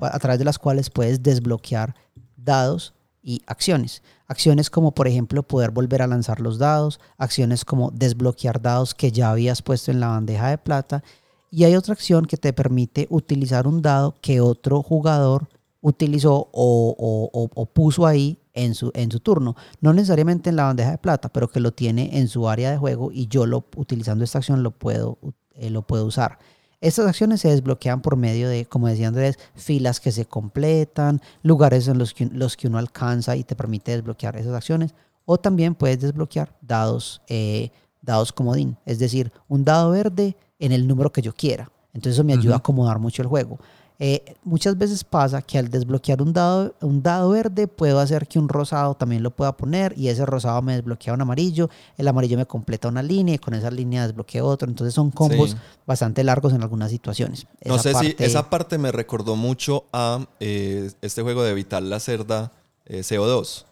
a 0.00 0.18
través 0.18 0.38
de 0.38 0.44
las 0.44 0.58
cuales 0.58 0.90
puedes 0.90 1.22
desbloquear 1.22 1.94
dados 2.36 2.92
y 3.26 3.42
acciones. 3.46 4.02
Acciones 4.28 4.70
como, 4.70 4.92
por 4.92 5.08
ejemplo, 5.08 5.42
poder 5.42 5.72
volver 5.72 6.00
a 6.00 6.06
lanzar 6.06 6.40
los 6.40 6.58
dados, 6.58 7.00
acciones 7.18 7.64
como 7.64 7.90
desbloquear 7.90 8.62
dados 8.62 8.94
que 8.94 9.10
ya 9.10 9.30
habías 9.32 9.62
puesto 9.62 9.90
en 9.90 9.98
la 9.98 10.06
bandeja 10.08 10.48
de 10.48 10.58
plata. 10.58 11.02
Y 11.50 11.64
hay 11.64 11.74
otra 11.74 11.92
acción 11.94 12.24
que 12.26 12.36
te 12.36 12.52
permite 12.52 13.08
utilizar 13.10 13.66
un 13.66 13.82
dado 13.82 14.14
que 14.20 14.40
otro 14.40 14.80
jugador 14.82 15.48
utilizó 15.80 16.48
o, 16.52 16.96
o- 16.98 17.50
o- 17.54 17.66
puso 17.66 18.06
ahí 18.06 18.38
en 18.54 18.74
su, 18.76 18.90
en 18.94 19.10
su 19.10 19.18
turno. 19.20 19.56
No 19.80 19.92
necesariamente 19.92 20.50
en 20.50 20.56
la 20.56 20.64
bandeja 20.64 20.92
de 20.92 20.98
plata, 20.98 21.28
pero 21.28 21.48
que 21.48 21.60
lo 21.60 21.72
tiene 21.72 22.18
en 22.18 22.28
su 22.28 22.48
área 22.48 22.70
de 22.70 22.78
juego 22.78 23.10
y 23.12 23.26
yo 23.26 23.44
lo, 23.46 23.64
utilizando 23.76 24.22
esta 24.24 24.38
acción 24.38 24.62
lo 24.62 24.70
puedo, 24.70 25.18
eh, 25.54 25.70
lo 25.70 25.82
puedo 25.82 26.04
usar. 26.06 26.38
Estas 26.86 27.08
acciones 27.08 27.40
se 27.40 27.48
desbloquean 27.48 28.00
por 28.00 28.14
medio 28.14 28.48
de, 28.48 28.64
como 28.64 28.86
decía 28.86 29.08
Andrés, 29.08 29.40
filas 29.56 29.98
que 29.98 30.12
se 30.12 30.24
completan, 30.24 31.20
lugares 31.42 31.88
en 31.88 31.98
los 31.98 32.14
que, 32.14 32.26
los 32.26 32.56
que 32.56 32.68
uno 32.68 32.78
alcanza 32.78 33.34
y 33.34 33.42
te 33.42 33.56
permite 33.56 33.90
desbloquear 33.90 34.36
esas 34.36 34.54
acciones. 34.54 34.94
O 35.24 35.36
también 35.36 35.74
puedes 35.74 36.00
desbloquear 36.00 36.56
dados, 36.60 37.22
eh, 37.26 37.72
dados 38.02 38.32
comodín, 38.32 38.76
es 38.86 39.00
decir, 39.00 39.32
un 39.48 39.64
dado 39.64 39.90
verde 39.90 40.36
en 40.60 40.70
el 40.70 40.86
número 40.86 41.10
que 41.10 41.22
yo 41.22 41.34
quiera. 41.34 41.72
Entonces 41.92 42.12
eso 42.14 42.24
me 42.24 42.34
ayuda 42.34 42.54
a 42.54 42.58
acomodar 42.58 43.00
mucho 43.00 43.20
el 43.20 43.26
juego. 43.26 43.58
Eh, 43.98 44.34
muchas 44.44 44.76
veces 44.76 45.04
pasa 45.04 45.40
que 45.40 45.56
al 45.58 45.70
desbloquear 45.70 46.20
un 46.20 46.32
dado, 46.34 46.74
un 46.82 47.02
dado 47.02 47.30
verde 47.30 47.66
puedo 47.66 47.98
hacer 47.98 48.26
que 48.28 48.38
un 48.38 48.46
rosado 48.48 48.94
también 48.94 49.22
lo 49.22 49.30
pueda 49.30 49.56
poner 49.56 49.94
y 49.96 50.08
ese 50.08 50.26
rosado 50.26 50.60
me 50.60 50.74
desbloquea 50.74 51.14
un 51.14 51.22
amarillo, 51.22 51.70
el 51.96 52.06
amarillo 52.06 52.36
me 52.36 52.44
completa 52.44 52.88
una 52.88 53.02
línea 53.02 53.36
y 53.36 53.38
con 53.38 53.54
esa 53.54 53.70
línea 53.70 54.06
desbloqueo 54.06 54.44
otro. 54.46 54.68
Entonces 54.68 54.92
son 54.92 55.10
combos 55.10 55.52
Sí. 55.52 55.56
bastante 55.86 56.22
largos 56.24 56.52
en 56.52 56.62
algunas 56.62 56.90
situaciones. 56.90 57.46
No 57.64 57.76
Esa 57.76 57.82
sé 57.84 57.88
si 57.94 57.94
parte- 58.10 58.24
esa 58.26 58.50
parte 58.50 58.76
me 58.78 58.92
recordó 58.92 59.34
mucho 59.34 59.84
a 59.94 60.26
eh, 60.40 60.90
este 61.00 61.22
juego 61.22 61.42
de 61.42 61.54
Vital 61.54 61.88
la 61.88 61.98
Cerda 61.98 62.52
eh, 62.84 63.00
CO2. 63.02 63.64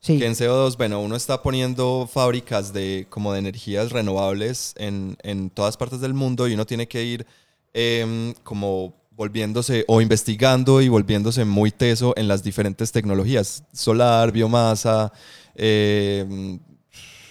Sí. 0.00 0.18
Que 0.18 0.26
en 0.26 0.34
CO2, 0.34 0.76
bueno, 0.76 1.00
uno 1.00 1.14
está 1.16 1.42
poniendo 1.42 2.08
fábricas 2.12 2.72
de 2.72 3.06
como 3.10 3.32
de 3.32 3.38
energías 3.38 3.92
renovables 3.92 4.74
en, 4.76 5.16
en 5.22 5.50
todas 5.50 5.76
partes 5.76 6.00
del 6.00 6.14
mundo 6.14 6.46
y 6.48 6.54
uno 6.54 6.66
tiene 6.66 6.86
que 6.88 7.04
ir 7.04 7.26
em, 7.74 8.34
como 8.42 8.94
volviéndose 9.16 9.84
o 9.88 10.00
investigando 10.00 10.82
y 10.82 10.88
volviéndose 10.88 11.44
muy 11.44 11.70
teso 11.70 12.12
en 12.16 12.28
las 12.28 12.42
diferentes 12.42 12.92
tecnologías. 12.92 13.64
Solar, 13.72 14.30
biomasa, 14.30 15.12
em, 15.54 16.58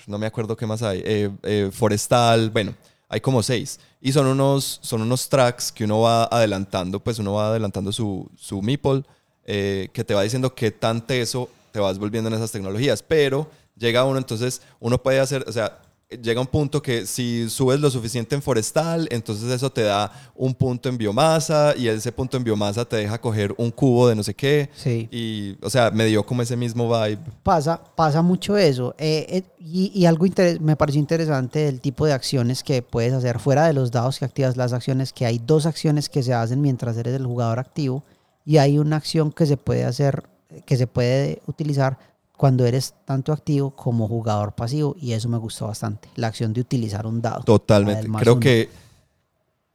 no 0.07 0.17
me 0.17 0.25
acuerdo 0.25 0.57
qué 0.57 0.65
más 0.65 0.81
hay, 0.81 1.01
eh, 1.05 1.29
eh, 1.43 1.69
forestal, 1.71 2.49
bueno, 2.49 2.73
hay 3.07 3.21
como 3.21 3.43
seis. 3.43 3.79
Y 4.01 4.11
son 4.11 4.25
unos, 4.25 4.79
son 4.81 5.01
unos 5.01 5.29
tracks 5.29 5.71
que 5.71 5.83
uno 5.83 6.01
va 6.01 6.25
adelantando, 6.25 6.99
pues 6.99 7.19
uno 7.19 7.33
va 7.33 7.49
adelantando 7.49 7.91
su, 7.91 8.29
su 8.35 8.61
meeple, 8.61 9.03
eh, 9.45 9.89
que 9.93 10.03
te 10.03 10.15
va 10.15 10.23
diciendo 10.23 10.53
qué 10.55 10.71
tan 10.71 11.05
teso 11.05 11.49
te 11.71 11.79
vas 11.79 11.99
volviendo 11.99 12.29
en 12.29 12.35
esas 12.35 12.51
tecnologías. 12.51 13.03
Pero 13.03 13.49
llega 13.77 14.05
uno, 14.05 14.17
entonces 14.17 14.61
uno 14.79 15.01
puede 15.01 15.19
hacer, 15.19 15.45
o 15.47 15.51
sea, 15.51 15.79
llega 16.09 16.39
un 16.39 16.47
punto 16.47 16.81
que 16.81 17.05
si 17.05 17.49
subes 17.49 17.79
lo 17.79 17.89
suficiente 17.89 18.35
en 18.35 18.41
forestal, 18.41 19.07
entonces 19.11 19.49
eso 19.51 19.71
te 19.71 19.81
da 19.81 20.11
un 20.35 20.53
punto 20.53 20.89
en 20.89 20.97
biomasa 20.97 21.73
y 21.75 21.87
ese 21.87 22.11
punto 22.11 22.37
en 22.37 22.43
biomasa 22.43 22.85
te 22.85 22.97
deja 22.97 23.19
coger 23.19 23.53
un 23.57 23.71
cubo 23.71 24.07
de 24.07 24.15
no 24.15 24.23
sé 24.23 24.33
qué. 24.33 24.69
Sí. 24.75 25.07
Y, 25.11 25.57
o 25.61 25.69
sea, 25.69 25.91
me 25.91 26.05
dio 26.05 26.25
como 26.25 26.41
ese 26.41 26.55
mismo 26.55 26.87
vibe. 26.87 27.19
Pasa, 27.43 27.81
pasa 27.95 28.21
mucho 28.21 28.55
eso. 28.57 28.93
Eh, 28.97 29.25
eh, 29.29 29.43
y, 29.59 29.91
y 29.93 30.05
algo 30.05 30.25
me 30.59 30.75
pareció 30.75 30.99
interesante 30.99 31.59
del 31.59 31.81
tipo 31.81 32.05
de 32.05 32.13
acciones 32.13 32.63
que 32.63 32.81
puedes 32.81 33.13
hacer 33.13 33.39
fuera 33.39 33.65
de 33.65 33.73
los 33.73 33.91
dados 33.91 34.19
que 34.19 34.25
activas 34.25 34.57
las 34.57 34.73
acciones, 34.73 35.11
que 35.11 35.25
hay 35.25 35.39
dos 35.39 35.65
acciones 35.65 36.09
que 36.09 36.23
se 36.23 36.33
hacen 36.33 36.61
mientras 36.61 36.97
eres 36.97 37.15
el 37.15 37.25
jugador 37.25 37.59
activo 37.59 38.03
y 38.45 38.57
hay 38.57 38.77
una 38.77 38.97
acción 38.97 39.31
que 39.31 39.45
se 39.47 39.57
puede 39.57 39.83
hacer, 39.83 40.23
que 40.65 40.77
se 40.77 40.85
puede 40.85 41.41
utilizar 41.47 41.97
cuando 42.37 42.65
eres 42.65 42.93
tanto 43.05 43.31
activo 43.31 43.71
como 43.71 44.07
jugador 44.07 44.53
pasivo 44.53 44.95
y 44.99 45.13
eso 45.13 45.29
me 45.29 45.37
gustó 45.37 45.67
bastante, 45.67 46.09
la 46.15 46.27
acción 46.27 46.53
de 46.53 46.61
utilizar 46.61 47.05
un 47.07 47.21
dado. 47.21 47.43
Totalmente. 47.43 48.07
Creo 48.19 48.33
uno. 48.33 48.39
que 48.39 48.69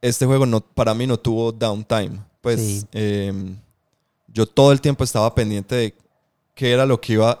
este 0.01 0.25
juego 0.25 0.45
no, 0.45 0.61
para 0.61 0.93
mí 0.93 1.07
no 1.07 1.17
tuvo 1.17 1.51
downtime. 1.51 2.19
Pues 2.41 2.59
Sí. 2.59 2.87
em, 2.93 3.55
yo 4.27 4.45
todo 4.45 4.71
el 4.71 4.81
tiempo 4.81 5.03
estaba 5.03 5.33
pendiente 5.35 5.75
de 5.75 5.95
qué 6.55 6.71
era 6.71 6.85
lo 6.85 6.99
que 6.99 7.13
iba. 7.13 7.39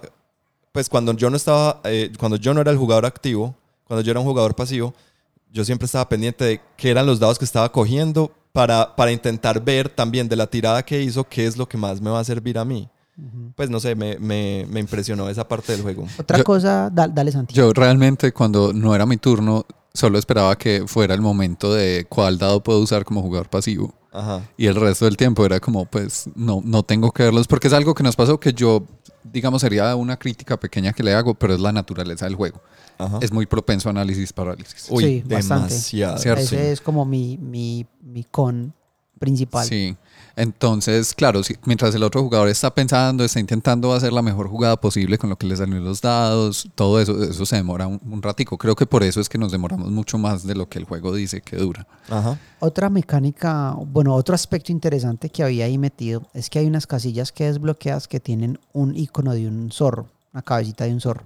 Pues 0.71 0.89
cuando 0.89 1.13
yo 1.13 1.29
no 1.29 1.37
estaba, 1.37 1.81
eh, 1.83 2.11
cuando 2.19 2.37
yo 2.37 2.53
no 2.53 2.61
era 2.61 2.71
el 2.71 2.77
jugador 2.77 3.05
activo, 3.05 3.55
cuando 3.85 4.01
yo 4.03 4.11
era 4.11 4.19
un 4.19 4.25
jugador 4.25 4.55
pasivo, 4.55 4.93
yo 5.51 5.65
siempre 5.65 5.85
estaba 5.85 6.07
pendiente 6.07 6.45
de 6.45 6.61
qué 6.77 6.91
eran 6.91 7.05
los 7.05 7.19
dados 7.19 7.37
que 7.37 7.45
estaba 7.45 7.71
cogiendo 7.71 8.31
para, 8.53 8.95
para 8.95 9.11
intentar 9.11 9.61
ver 9.63 9.89
también 9.89 10.29
de 10.29 10.35
la 10.35 10.47
tirada 10.47 10.83
que 10.83 11.01
hizo 11.01 11.23
qué 11.23 11.45
es 11.45 11.57
lo 11.57 11.67
que 11.67 11.77
más 11.77 11.99
me 11.99 12.09
va 12.09 12.19
a 12.19 12.23
servir 12.23 12.57
a 12.57 12.65
mí. 12.65 12.87
Pues 13.55 13.69
no 13.69 13.79
sé, 13.79 13.93
me, 13.95 14.17
me, 14.19 14.65
me 14.69 14.79
impresionó 14.79 15.29
esa 15.29 15.47
parte 15.47 15.73
del 15.73 15.81
juego. 15.81 16.07
Otra 16.17 16.37
Yo- 16.39 16.43
cosa, 16.43 16.89
da- 16.91 17.07
dale 17.07 17.31
Santi. 17.31 17.53
Yo 17.53 17.71
realmente 17.73 18.31
cuando 18.31 18.73
no 18.73 18.95
era 18.95 19.05
mi 19.05 19.17
turno, 19.17 19.65
solo 19.93 20.17
esperaba 20.17 20.57
que 20.57 20.83
fuera 20.87 21.13
el 21.13 21.21
momento 21.21 21.73
de 21.73 22.05
cuál 22.09 22.37
dado 22.37 22.63
puedo 22.63 22.79
usar 22.79 23.03
como 23.05 23.21
jugador 23.21 23.49
pasivo. 23.49 23.93
Ajá. 24.13 24.41
Y 24.57 24.65
el 24.65 24.75
resto 24.75 25.05
del 25.05 25.17
tiempo 25.17 25.45
era 25.45 25.59
como, 25.59 25.85
pues, 25.85 26.29
no, 26.35 26.61
no 26.63 26.83
tengo 26.83 27.11
que 27.11 27.23
verlos, 27.23 27.47
porque 27.47 27.67
es 27.67 27.73
algo 27.73 27.93
que 27.93 28.03
nos 28.03 28.15
pasó 28.15 28.39
que 28.39 28.53
yo, 28.53 28.83
digamos, 29.23 29.61
sería 29.61 29.95
una 29.95 30.17
crítica 30.17 30.59
pequeña 30.59 30.91
que 30.93 31.03
le 31.03 31.13
hago, 31.13 31.33
pero 31.35 31.53
es 31.53 31.59
la 31.59 31.71
naturaleza 31.71 32.25
del 32.25 32.35
juego. 32.35 32.61
Ajá. 32.97 33.19
Es 33.21 33.31
muy 33.31 33.45
propenso 33.45 33.89
a 33.89 33.91
análisis 33.91 34.33
parálisis. 34.33 34.87
Uy, 34.89 35.03
Sí, 35.03 35.23
bastante. 35.27 35.69
demasiado. 35.69 36.17
Cierto. 36.17 36.41
Ese 36.41 36.55
sí. 36.57 36.61
es 36.71 36.81
como 36.81 37.05
mi, 37.05 37.37
mi, 37.37 37.85
mi 38.01 38.23
con 38.25 38.73
principal. 39.19 39.65
Sí. 39.67 39.95
Entonces, 40.35 41.13
claro, 41.13 41.43
si- 41.43 41.55
mientras 41.65 41.93
el 41.95 42.03
otro 42.03 42.21
jugador 42.23 42.47
está 42.49 42.73
pensando, 42.73 43.23
está 43.23 43.39
intentando 43.39 43.93
hacer 43.93 44.13
la 44.13 44.21
mejor 44.21 44.47
jugada 44.47 44.75
posible 44.79 45.17
con 45.17 45.29
lo 45.29 45.37
que 45.37 45.45
le 45.47 45.55
salió 45.57 45.75
en 45.77 45.83
los 45.83 46.01
dados, 46.01 46.67
todo 46.75 46.99
eso, 46.99 47.21
eso 47.23 47.45
se 47.45 47.55
demora 47.57 47.87
un, 47.87 47.99
un 48.09 48.21
ratico. 48.21 48.57
Creo 48.57 48.75
que 48.75 48.85
por 48.85 49.03
eso 49.03 49.19
es 49.21 49.29
que 49.29 49.37
nos 49.37 49.51
demoramos 49.51 49.91
mucho 49.91 50.17
más 50.17 50.45
de 50.45 50.55
lo 50.55 50.67
que 50.69 50.79
el 50.79 50.85
juego 50.85 51.13
dice 51.13 51.41
que 51.41 51.57
dura. 51.57 51.85
Ajá. 52.09 52.39
Otra 52.59 52.89
mecánica, 52.89 53.75
bueno, 53.87 54.15
otro 54.15 54.33
aspecto 54.35 54.71
interesante 54.71 55.29
que 55.29 55.43
había 55.43 55.65
ahí 55.65 55.77
metido 55.77 56.23
es 56.33 56.49
que 56.49 56.59
hay 56.59 56.67
unas 56.67 56.87
casillas 56.87 57.31
que 57.31 57.45
desbloqueas 57.45 58.07
que 58.07 58.19
tienen 58.19 58.59
un 58.73 58.95
icono 58.95 59.33
de 59.33 59.47
un 59.47 59.71
zorro, 59.71 60.07
una 60.33 60.41
cabecita 60.41 60.85
de 60.85 60.93
un 60.93 61.01
zorro. 61.01 61.23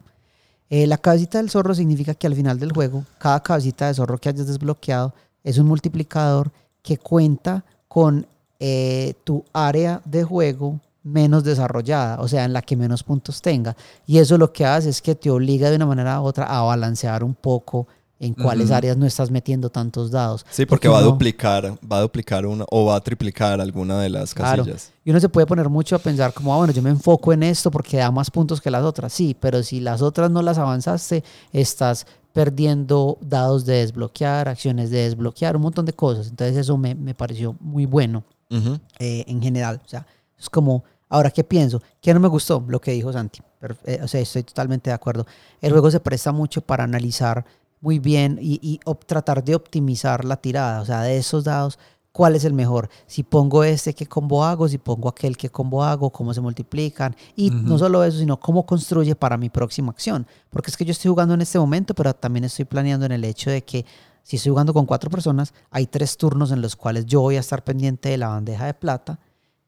Eh, 0.70 0.88
la 0.88 0.98
cabecita 0.98 1.38
del 1.38 1.50
zorro 1.52 1.76
significa 1.76 2.16
que 2.16 2.26
al 2.26 2.34
final 2.36 2.60
del 2.60 2.72
juego, 2.72 3.06
cada 3.20 3.42
cabecita 3.44 3.88
de 3.88 3.94
zorro 3.94 4.18
que 4.18 4.30
hayas 4.30 4.48
desbloqueado 4.48 5.14
es 5.44 5.60
un 5.60 5.68
multiplicador 5.68 6.52
que 6.82 6.98
cuenta 6.98 7.64
con 7.88 8.26
eh, 8.60 9.14
tu 9.24 9.44
área 9.54 10.02
de 10.06 10.24
juego 10.24 10.80
menos 11.04 11.44
desarrollada, 11.44 12.20
o 12.20 12.28
sea, 12.28 12.46
en 12.46 12.54
la 12.54 12.62
que 12.64 12.76
menos 12.76 13.04
puntos 13.04 13.42
tenga. 13.42 13.76
Y 14.08 14.18
eso 14.18 14.38
lo 14.38 14.52
que 14.52 14.66
hace 14.66 14.90
es 14.90 15.02
que 15.02 15.14
te 15.16 15.30
obliga 15.30 15.70
de 15.70 15.76
una 15.76 15.86
manera 15.86 16.20
u 16.20 16.26
otra 16.26 16.46
a 16.46 16.62
balancear 16.64 17.24
un 17.24 17.36
poco 17.36 17.88
en 18.18 18.34
cuáles 18.34 18.72
áreas 18.72 18.96
no 18.98 19.06
estás 19.06 19.30
metiendo 19.30 19.70
tantos 19.70 20.10
dados. 20.10 20.46
Sí, 20.50 20.66
porque 20.66 20.88
va 20.88 21.00
a 21.00 21.02
duplicar, 21.02 21.78
va 21.92 21.98
a 21.98 22.02
duplicar 22.02 22.46
una 22.46 22.66
o 22.72 22.86
va 22.86 22.96
a 22.96 23.02
triplicar 23.02 23.60
alguna 23.62 24.00
de 24.00 24.10
las 24.10 24.34
Claro. 24.34 24.64
casillas. 24.64 24.94
Y 25.04 25.12
uno 25.12 25.20
se 25.20 25.30
puede 25.30 25.46
poner 25.46 25.70
mucho 25.70 25.96
a 25.96 26.00
pensar 26.00 26.34
como, 26.34 26.54
ah, 26.54 26.58
bueno, 26.58 26.74
yo 26.74 26.82
me 26.82 26.90
enfoco 26.90 27.34
en 27.34 27.44
esto 27.44 27.70
porque 27.70 27.98
da 27.98 28.10
más 28.10 28.32
puntos 28.32 28.60
que 28.62 28.72
las 28.72 28.84
otras. 28.84 29.12
Sí, 29.14 29.36
pero 29.40 29.62
si 29.62 29.82
las 29.82 30.02
otras 30.02 30.32
no 30.32 30.42
las 30.42 30.58
avanzaste, 30.58 31.24
estás 31.52 32.08
perdiendo 32.34 33.18
dados 33.22 33.66
de 33.66 33.76
desbloquear, 33.76 34.48
acciones 34.48 34.90
de 34.90 35.00
desbloquear, 35.04 35.56
un 35.56 35.64
montón 35.64 35.86
de 35.86 35.94
cosas. 35.94 36.28
Entonces 36.30 36.56
eso 36.58 36.78
me, 36.78 36.96
me 36.96 37.14
pareció 37.14 37.56
muy 37.60 37.86
bueno 37.86 38.24
Ujú. 38.50 38.80
eh, 39.00 39.24
en 39.28 39.42
general. 39.42 39.82
O 39.84 39.88
sea, 39.88 40.06
es 40.38 40.50
como, 40.50 40.84
ahora, 41.10 41.32
¿qué 41.32 41.44
pienso? 41.44 41.82
¿Qué 42.02 42.14
no 42.14 42.20
me 42.20 42.28
gustó? 42.28 42.64
Lo 42.68 42.80
que 42.80 42.92
dijo 42.92 43.12
Santi. 43.12 43.42
Pero, 43.60 43.76
eh, 43.86 44.00
o 44.04 44.08
sea, 44.08 44.22
estoy 44.22 44.44
totalmente 44.44 44.90
de 44.90 44.94
acuerdo. 44.94 45.26
El 45.62 45.72
juego 45.72 45.90
se 45.90 46.00
presta 46.00 46.32
mucho 46.32 46.62
para 46.62 46.84
analizar 46.84 47.46
muy 47.82 48.00
bien 48.00 48.40
y, 48.42 48.60
y 48.62 48.80
tratar 49.06 49.44
de 49.44 49.56
optimizar 49.56 50.26
la 50.26 50.38
tirada. 50.38 50.82
O 50.82 50.86
sea, 50.86 51.02
de 51.02 51.18
esos 51.18 51.44
dados, 51.44 51.78
¿cuál 52.12 52.36
es 52.36 52.46
el 52.46 52.54
mejor? 52.54 52.90
Si 53.08 53.24
pongo 53.24 53.64
este, 53.64 53.94
¿qué 53.94 54.06
combo 54.06 54.44
hago? 54.44 54.68
Si 54.68 54.78
pongo 54.78 55.10
aquel, 55.10 55.36
¿qué 55.38 55.50
combo 55.50 55.84
hago? 55.84 56.10
¿Cómo 56.10 56.34
se 56.34 56.42
multiplican? 56.42 57.16
Y 57.36 57.50
no 57.52 57.78
solo 57.78 58.04
eso, 58.04 58.18
sino 58.18 58.40
cómo 58.40 58.66
construye 58.66 59.16
para 59.16 59.38
mi 59.38 59.50
próxima 59.50 59.92
acción. 59.92 60.26
Porque 60.50 60.72
es 60.72 60.78
que 60.78 60.86
yo 60.86 60.92
estoy 60.92 61.10
jugando 61.10 61.34
en 61.34 61.42
este 61.42 61.60
momento, 61.60 61.94
pero 61.94 62.14
también 62.14 62.46
estoy 62.46 62.66
planeando 62.66 63.06
en 63.06 63.12
el 63.12 63.24
hecho 63.24 63.50
de 63.50 63.64
que 63.64 63.86
si 64.26 64.38
estoy 64.38 64.50
jugando 64.50 64.74
con 64.74 64.88
cuatro 64.88 65.12
personas, 65.12 65.54
hay 65.70 65.86
tres 65.86 66.18
turnos 66.18 66.50
en 66.52 66.60
los 66.60 66.76
cuales 66.76 67.06
yo 67.06 67.22
voy 67.22 67.36
a 67.36 67.42
estar 67.42 67.64
pendiente 67.64 68.10
de 68.10 68.18
la 68.18 68.30
bandeja 68.30 68.66
de 68.66 68.74
plata. 68.74 69.20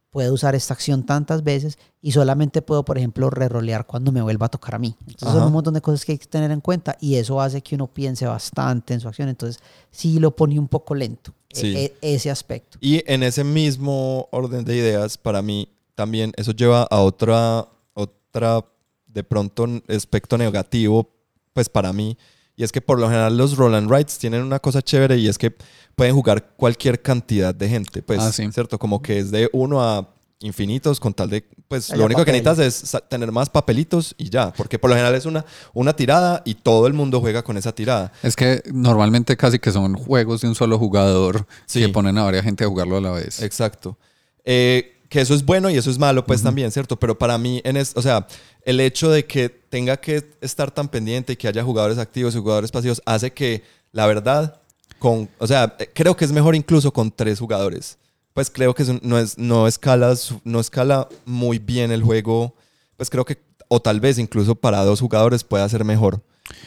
Puedo 0.10 0.34
usar 0.34 0.55
esta 0.55 0.74
acción 0.74 1.05
tantas 1.05 1.43
veces 1.43 1.78
y 2.01 2.12
solamente 2.12 2.64
puedo, 2.64 2.84
por 2.84 2.97
ejemplo, 2.97 3.30
rerolear 3.30 3.86
cuando 3.86 4.12
me 4.12 4.20
vuelva 4.24 4.47
a 4.47 4.49
tocar 4.49 4.74
a 4.74 4.80
mí. 4.80 4.95
Entonces 5.01 5.28
son 5.30 5.38
Ajá. 5.38 5.45
un 5.45 5.53
montón 5.53 5.76
de 5.76 5.82
cosas 5.82 6.03
que 6.03 6.14
hay 6.14 6.18
que 6.18 6.26
tener 6.26 6.49
en 6.49 6.60
cuenta 6.60 6.97
y 6.99 7.16
eso 7.18 7.39
hace 7.39 7.62
que 7.62 7.76
uno 7.76 7.86
piense 7.86 8.26
bastante 8.26 8.95
en 8.95 8.99
su 8.99 9.08
acción. 9.08 9.30
Entonces 9.30 9.62
sí 9.91 10.18
lo 10.18 10.36
pone 10.36 10.58
un 10.58 10.68
poco 10.68 10.95
lento, 10.95 11.34
e- 11.51 11.55
Sí. 11.55 11.74
e- 11.78 11.93
ese 12.01 12.32
aspecto. 12.32 12.80
Y 12.82 13.03
en 13.05 13.22
ese 13.22 13.43
mismo 13.43 14.28
orden 14.32 14.66
de 14.66 14.76
ideas, 14.78 15.20
para 15.20 15.43
mí 15.43 15.70
también 15.93 16.32
eso 16.36 16.51
lleva 16.51 16.84
a 16.89 17.01
otra, 17.01 17.68
otra 17.93 18.66
de 19.05 19.24
pronto 19.24 19.68
aspecto 19.88 20.36
negativo, 20.38 21.10
pues 21.53 21.70
para 21.70 21.93
mí, 21.93 22.18
y 22.58 22.64
es 22.66 22.74
que 22.74 22.82
por 22.82 22.99
lo 22.99 23.08
general 23.08 23.38
los 23.38 23.55
roll 23.55 23.76
and 23.76 23.89
rights 23.89 24.18
tienen 24.18 24.41
una 24.43 24.60
cosa 24.60 24.82
chévere 24.82 25.16
y 25.18 25.30
es 25.30 25.38
que 25.38 25.55
pueden 25.95 26.14
jugar 26.14 26.49
cualquier 26.58 27.01
cantidad 27.01 27.55
de 27.55 27.70
gente, 27.70 28.01
pues, 28.01 28.20
Ah, 28.20 28.32
sí. 28.34 28.51
¿cierto? 28.51 28.78
Como 28.78 29.01
que 29.01 29.20
es 29.20 29.32
de 29.32 29.49
uno 29.53 29.82
a 29.82 30.10
infinitos 30.39 30.99
con 30.99 31.14
tal 31.16 31.30
de, 31.32 31.43
pues 31.68 31.89
Haya 31.89 31.97
lo 31.97 32.05
único 32.05 32.24
que 32.24 32.32
necesitas 32.32 32.60
es 32.60 32.97
tener 33.10 33.32
más 33.32 33.49
papelitos 33.49 34.14
y 34.20 34.30
ya, 34.30 34.53
porque 34.53 34.78
por 34.78 34.89
lo 34.89 34.95
general 34.95 35.16
es 35.16 35.26
una, 35.26 35.43
una 35.74 35.93
tirada 35.95 36.43
y 36.45 36.53
todo 36.55 36.86
el 36.88 36.93
mundo 36.93 37.20
juega 37.22 37.41
con 37.43 37.58
esa 37.58 37.74
tirada. 37.74 38.12
Es 38.22 38.36
que 38.36 38.62
normalmente 38.72 39.36
casi 39.38 39.58
que 39.58 39.72
son 39.72 39.95
juegos 39.95 40.41
de 40.41 40.47
un 40.49 40.55
solo 40.55 40.78
jugador 40.78 41.47
Sí. 41.66 41.80
que 41.82 41.89
ponen 41.89 42.18
a 42.20 42.24
varias 42.24 42.43
gente 42.43 42.64
a 42.64 42.68
jugarlo 42.68 42.97
a 42.97 43.01
la 43.01 43.12
vez. 43.12 43.41
Exacto. 43.41 43.97
Eh, 44.45 44.97
que 45.10 45.22
eso 45.22 45.34
es 45.34 45.45
bueno 45.45 45.70
y 45.70 45.78
eso 45.78 45.89
es 45.89 45.97
malo, 45.97 46.26
pues 46.26 46.43
también, 46.43 46.72
¿cierto? 46.72 46.97
Pero 46.97 47.18
para 47.18 47.38
mí, 47.38 47.62
en 47.64 47.78
es, 47.78 47.93
o 47.95 48.01
sea, 48.01 48.28
el 48.64 48.80
hecho 48.80 49.10
de 49.10 49.26
que 49.26 49.49
tenga 49.49 49.97
que 49.97 50.24
estar 50.41 50.72
tan 50.72 50.89
pendiente 50.89 51.34
y 51.34 51.36
que 51.36 51.47
haya 51.47 51.64
jugadores 51.64 51.97
activos 51.97 52.36
y 52.36 52.39
jugadores 52.39 52.72
pasivos 52.72 53.01
hace 53.05 53.32
que, 53.32 53.64
la 53.91 54.05
verdad, 54.05 54.60
con, 54.99 55.30
o 55.38 55.47
sea, 55.47 55.76
eh, 55.80 55.89
creo 55.93 56.16
que 56.16 56.26
es 56.26 56.32
mejor 56.32 56.55
incluso 56.55 56.91
con 56.91 57.12
tres 57.12 57.39
jugadores. 57.39 57.97
Pues 58.34 58.49
creo 58.49 58.76
que 58.76 58.84
no, 59.01 59.18
es, 59.18 59.38
no, 59.38 59.68
escala, 59.68 60.14
no 60.43 60.60
escala 60.60 61.08
muy 61.26 61.58
bien 61.58 61.91
el 61.91 62.03
juego. 62.03 62.53
Pues 62.95 63.10
creo 63.10 63.26
que, 63.26 63.39
o 63.68 63.82
tal 63.82 63.99
vez 63.99 64.20
incluso 64.20 64.55
para 64.55 64.84
dos 64.84 64.99
jugadores 64.99 65.43
pueda 65.43 65.68
ser 65.70 65.84
mejor. 65.84 66.22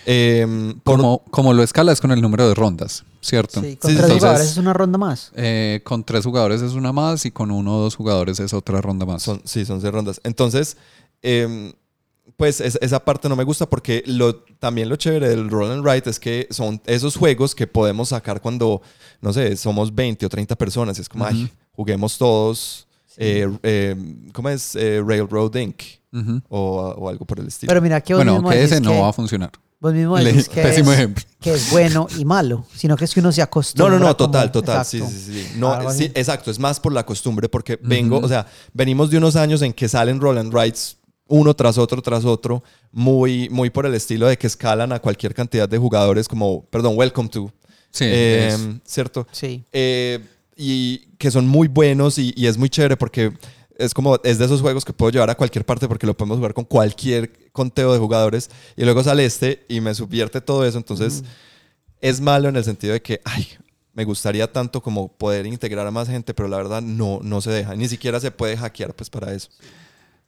Em, 0.07 0.78
por- 0.81 0.97
Como, 0.97 1.24
como 1.31 1.53
lo 1.53 1.62
escalas 1.62 2.01
con 2.01 2.11
el 2.11 2.20
número 2.22 2.49
de 2.49 2.55
rondas, 2.55 3.05
¿cierto? 3.20 3.61
Sí, 3.61 3.76
con 3.76 3.91
Sí, 3.91 3.97
tres 3.97 4.11
entonces- 4.11 4.18
jugadores 4.18 4.51
es 4.51 4.57
una 4.57 4.72
ronda 4.72 4.99
más. 4.99 5.31
Eh, 5.37 5.81
con 5.85 6.05
tres 6.05 6.24
jugadores 6.24 6.62
es 6.62 6.72
una 6.72 6.93
más 6.93 7.24
y 7.26 7.31
con 7.31 7.51
uno 7.51 7.76
o 7.76 7.81
dos 7.83 7.97
jugadores 7.97 8.41
es 8.41 8.53
otra 8.55 8.81
ronda 8.81 9.05
más. 9.07 9.22
Son, 9.22 9.41
sí, 9.45 9.64
son 9.64 9.81
seis 9.81 9.93
rondas. 9.93 10.20
Entonces, 10.24 10.76
em, 11.22 11.72
pues 12.37 12.61
es- 12.61 12.78
esa 12.81 13.01
parte 13.05 13.28
no 13.28 13.37
me 13.37 13.45
gusta 13.45 13.68
porque 13.68 14.03
lo, 14.07 14.35
también 14.59 14.89
lo 14.89 14.97
chévere 14.97 15.28
del 15.28 15.51
Roll 15.51 15.70
and 15.72 15.85
Write 15.87 16.09
es 16.09 16.18
que 16.18 16.47
son 16.51 16.81
esos 16.87 17.16
juegos 17.16 17.55
que 17.55 17.66
podemos 17.66 18.09
sacar 18.11 18.41
cuando, 18.41 18.81
no 19.20 19.33
sé, 19.33 19.57
somos 19.57 19.95
20 19.95 20.24
o 20.24 20.28
30 20.28 20.57
personas. 20.57 20.99
Es 20.99 21.09
como, 21.09 21.26
ay, 21.26 21.51
juguemos 21.72 22.16
todos 22.16 22.87
eh, 23.16 23.47
eh, 23.64 23.97
¿cómo 24.33 24.49
es? 24.49 24.74
Eh, 24.76 25.03
Railroad 25.07 25.55
Inc. 25.57 25.83
O, 26.49 26.95
o 26.99 27.09
algo 27.09 27.24
por 27.26 27.39
el 27.39 27.49
estilo. 27.49 27.68
Pero 27.68 27.83
mira 27.83 28.01
que 28.01 28.14
Bueno, 28.14 28.43
que 28.49 28.62
ese 28.62 28.81
no 28.81 28.91
que- 28.93 28.99
va 29.01 29.09
a 29.11 29.12
funcionar. 29.12 29.51
Vos 29.81 29.95
mismo 29.95 30.18
Le- 30.18 30.24
decís 30.33 30.49
que 30.49 30.61
pésimo 30.61 30.93
es, 30.93 30.99
ejemplo. 30.99 31.24
que 31.41 31.55
es 31.55 31.70
bueno 31.70 32.07
y 32.18 32.24
malo, 32.26 32.66
sino 32.76 32.97
que 32.99 33.07
es 33.07 33.14
que 33.14 33.20
uno 33.20 33.33
se 33.33 33.41
No, 33.41 33.45
acostumbra. 33.45 33.89
no, 33.95 33.99
no, 33.99 34.05
como- 34.16 34.16
total, 34.16 34.53
total. 34.53 34.85
Sí, 34.85 34.99
Exacto. 34.99 35.16
sí, 35.18 35.24
sí. 35.24 35.43
sí. 35.53 35.59
No, 35.59 35.91
sí, 35.93 36.05
exacto, 36.14 36.51
es 36.51 36.59
más 36.59 36.78
por 36.78 36.93
la 36.93 37.05
costumbre 37.07 37.49
porque 37.49 37.78
vengo, 37.83 38.18
o 38.18 38.28
sea, 38.28 38.47
venimos 38.74 39.11
de 39.11 39.16
unos 39.16 39.37
años 39.37 39.62
en 39.62 39.72
que 39.72 39.89
salen 39.89 40.20
roll 40.20 40.37
and 40.39 40.53
rides 40.55 40.99
uno 41.28 41.55
tras 41.55 41.78
otro, 41.78 42.03
tras 42.03 42.24
otro, 42.24 42.62
muy, 42.93 43.49
muy 43.51 43.70
por 43.70 43.87
el 43.87 43.95
estilo 43.95 44.26
de 44.26 44.37
que 44.37 44.49
escalan 44.49 44.93
a 44.93 44.99
cualquier 44.99 45.33
cantidad 45.33 45.68
de 45.68 45.78
jugadores 45.78 46.28
como, 46.28 46.64
perdón, 46.66 46.95
Welcome 46.97 47.28
to. 47.31 47.51
Sí, 47.93 48.05
Eh, 48.07 48.49
es- 48.49 48.61
¿Cierto? 48.85 49.26
Sí. 49.33 49.64
Eh, 49.72 50.18
y 50.57 50.99
que 51.16 51.31
son 51.31 51.47
muy 51.49 51.68
buenos 51.68 52.18
y, 52.18 52.35
y 52.37 52.47
es 52.49 52.59
muy 52.59 52.68
chévere 52.68 52.97
porque 52.97 53.33
es 53.81 53.95
como, 53.95 54.18
es 54.22 54.39
de 54.39 54.45
esos 54.45 54.61
juegos 54.61 54.85
que 54.85 54.93
puedo 54.93 55.11
llevar 55.11 55.31
a 55.31 55.35
cualquier 55.35 55.64
parte 55.64 55.89
porque 55.89 56.07
lo 56.07 56.16
podemos 56.16 56.37
jugar 56.39 56.55
con 56.55 56.64
cualquier 56.64 57.51
conteo 57.53 57.93
de 57.93 57.99
jugadores 57.99 58.51
y 58.76 58.85
luego 58.85 59.03
sale 59.03 59.24
este 59.24 59.64
y 59.68 59.81
me 59.81 59.95
subvierte 59.95 60.41
todo 60.41 60.64
eso, 60.64 60.78
entonces 60.78 61.24
es 62.01 62.20
malo 62.20 62.49
en 62.49 62.57
el 62.57 62.64
sentido 62.64 62.93
de 62.93 63.03
que, 63.03 63.20
ay, 63.24 63.47
me 63.93 64.05
gustaría 64.05 64.51
tanto 64.51 64.81
como 64.83 65.09
poder 65.09 65.47
integrar 65.47 65.87
a 65.87 65.91
más 65.91 66.09
gente, 66.09 66.33
pero 66.35 66.49
la 66.49 66.57
verdad 66.57 66.81
no, 66.81 67.20
no 67.22 67.41
se 67.41 67.51
deja, 67.51 67.74
ni 67.74 67.89
siquiera 67.89 68.20
se 68.20 68.31
puede 68.31 68.57
hackear 68.57 68.95
pues 68.95 69.11
para 69.11 69.33
eso. 69.35 69.49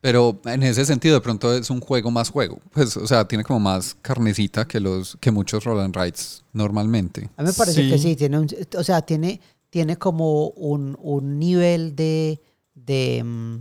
Pero 0.01 0.41
en 0.47 0.65
ese 0.65 0.85
sentido, 0.85 1.15
de 1.15 1.21
pronto 1.21 1.55
es 1.57 1.71
un 1.71 1.79
juego 1.81 2.11
más 2.11 2.29
juego. 2.29 2.59
Pues, 2.73 2.97
o 2.97 3.07
sea, 3.07 3.29
tiene 3.29 3.45
como 3.45 3.61
más 3.61 3.95
carnecita 4.03 4.67
que 4.67 4.81
los 4.81 5.17
que 5.21 5.31
muchos 5.31 5.63
roll 5.63 5.79
and 5.79 5.95
rides 5.95 6.43
normalmente. 6.53 7.31
A 7.37 7.43
mí 7.43 7.49
me 7.49 7.53
parece 7.55 7.85
Sí. 7.85 7.89
que 7.89 7.99
sí, 7.99 8.17
tiene 8.17 8.41
un, 8.41 8.49
o 8.77 8.83
sea, 8.83 9.03
tiene, 9.03 9.41
tiene 9.71 9.97
como 9.97 10.49
un, 10.49 10.99
un 11.01 11.39
nivel 11.39 11.95
de, 11.95 12.41
de 12.75 13.23
mm, 13.25 13.57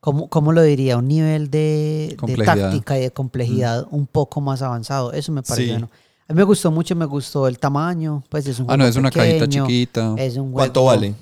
¿cómo, 0.00 0.28
cómo 0.28 0.52
lo 0.52 0.62
diría? 0.62 0.96
Un 0.96 1.08
nivel 1.08 1.50
de, 1.50 2.16
táctica 2.44 2.98
y 2.98 3.02
de 3.02 3.10
complejidad 3.10 3.86
un 3.90 4.06
poco 4.06 4.40
más 4.40 4.62
avanzado. 4.62 5.12
Eso 5.12 5.32
me 5.32 5.42
parece 5.42 5.66
Sí. 5.66 5.70
bueno. 5.70 5.90
A 6.26 6.32
mí 6.32 6.38
me 6.38 6.44
gustó 6.44 6.70
mucho, 6.70 6.96
me 6.96 7.04
gustó 7.04 7.46
el 7.48 7.58
tamaño, 7.58 8.24
pues 8.30 8.46
es 8.46 8.58
un 8.58 8.70
Ah, 8.70 8.76
no, 8.78 8.86
es 8.86 8.96
una 8.96 9.10
cajita 9.10 9.46
chiquita. 9.46 10.14
Es 10.16 10.36
un 10.36 10.52
¿Cuánto 10.52 10.84
vale? 10.84 11.14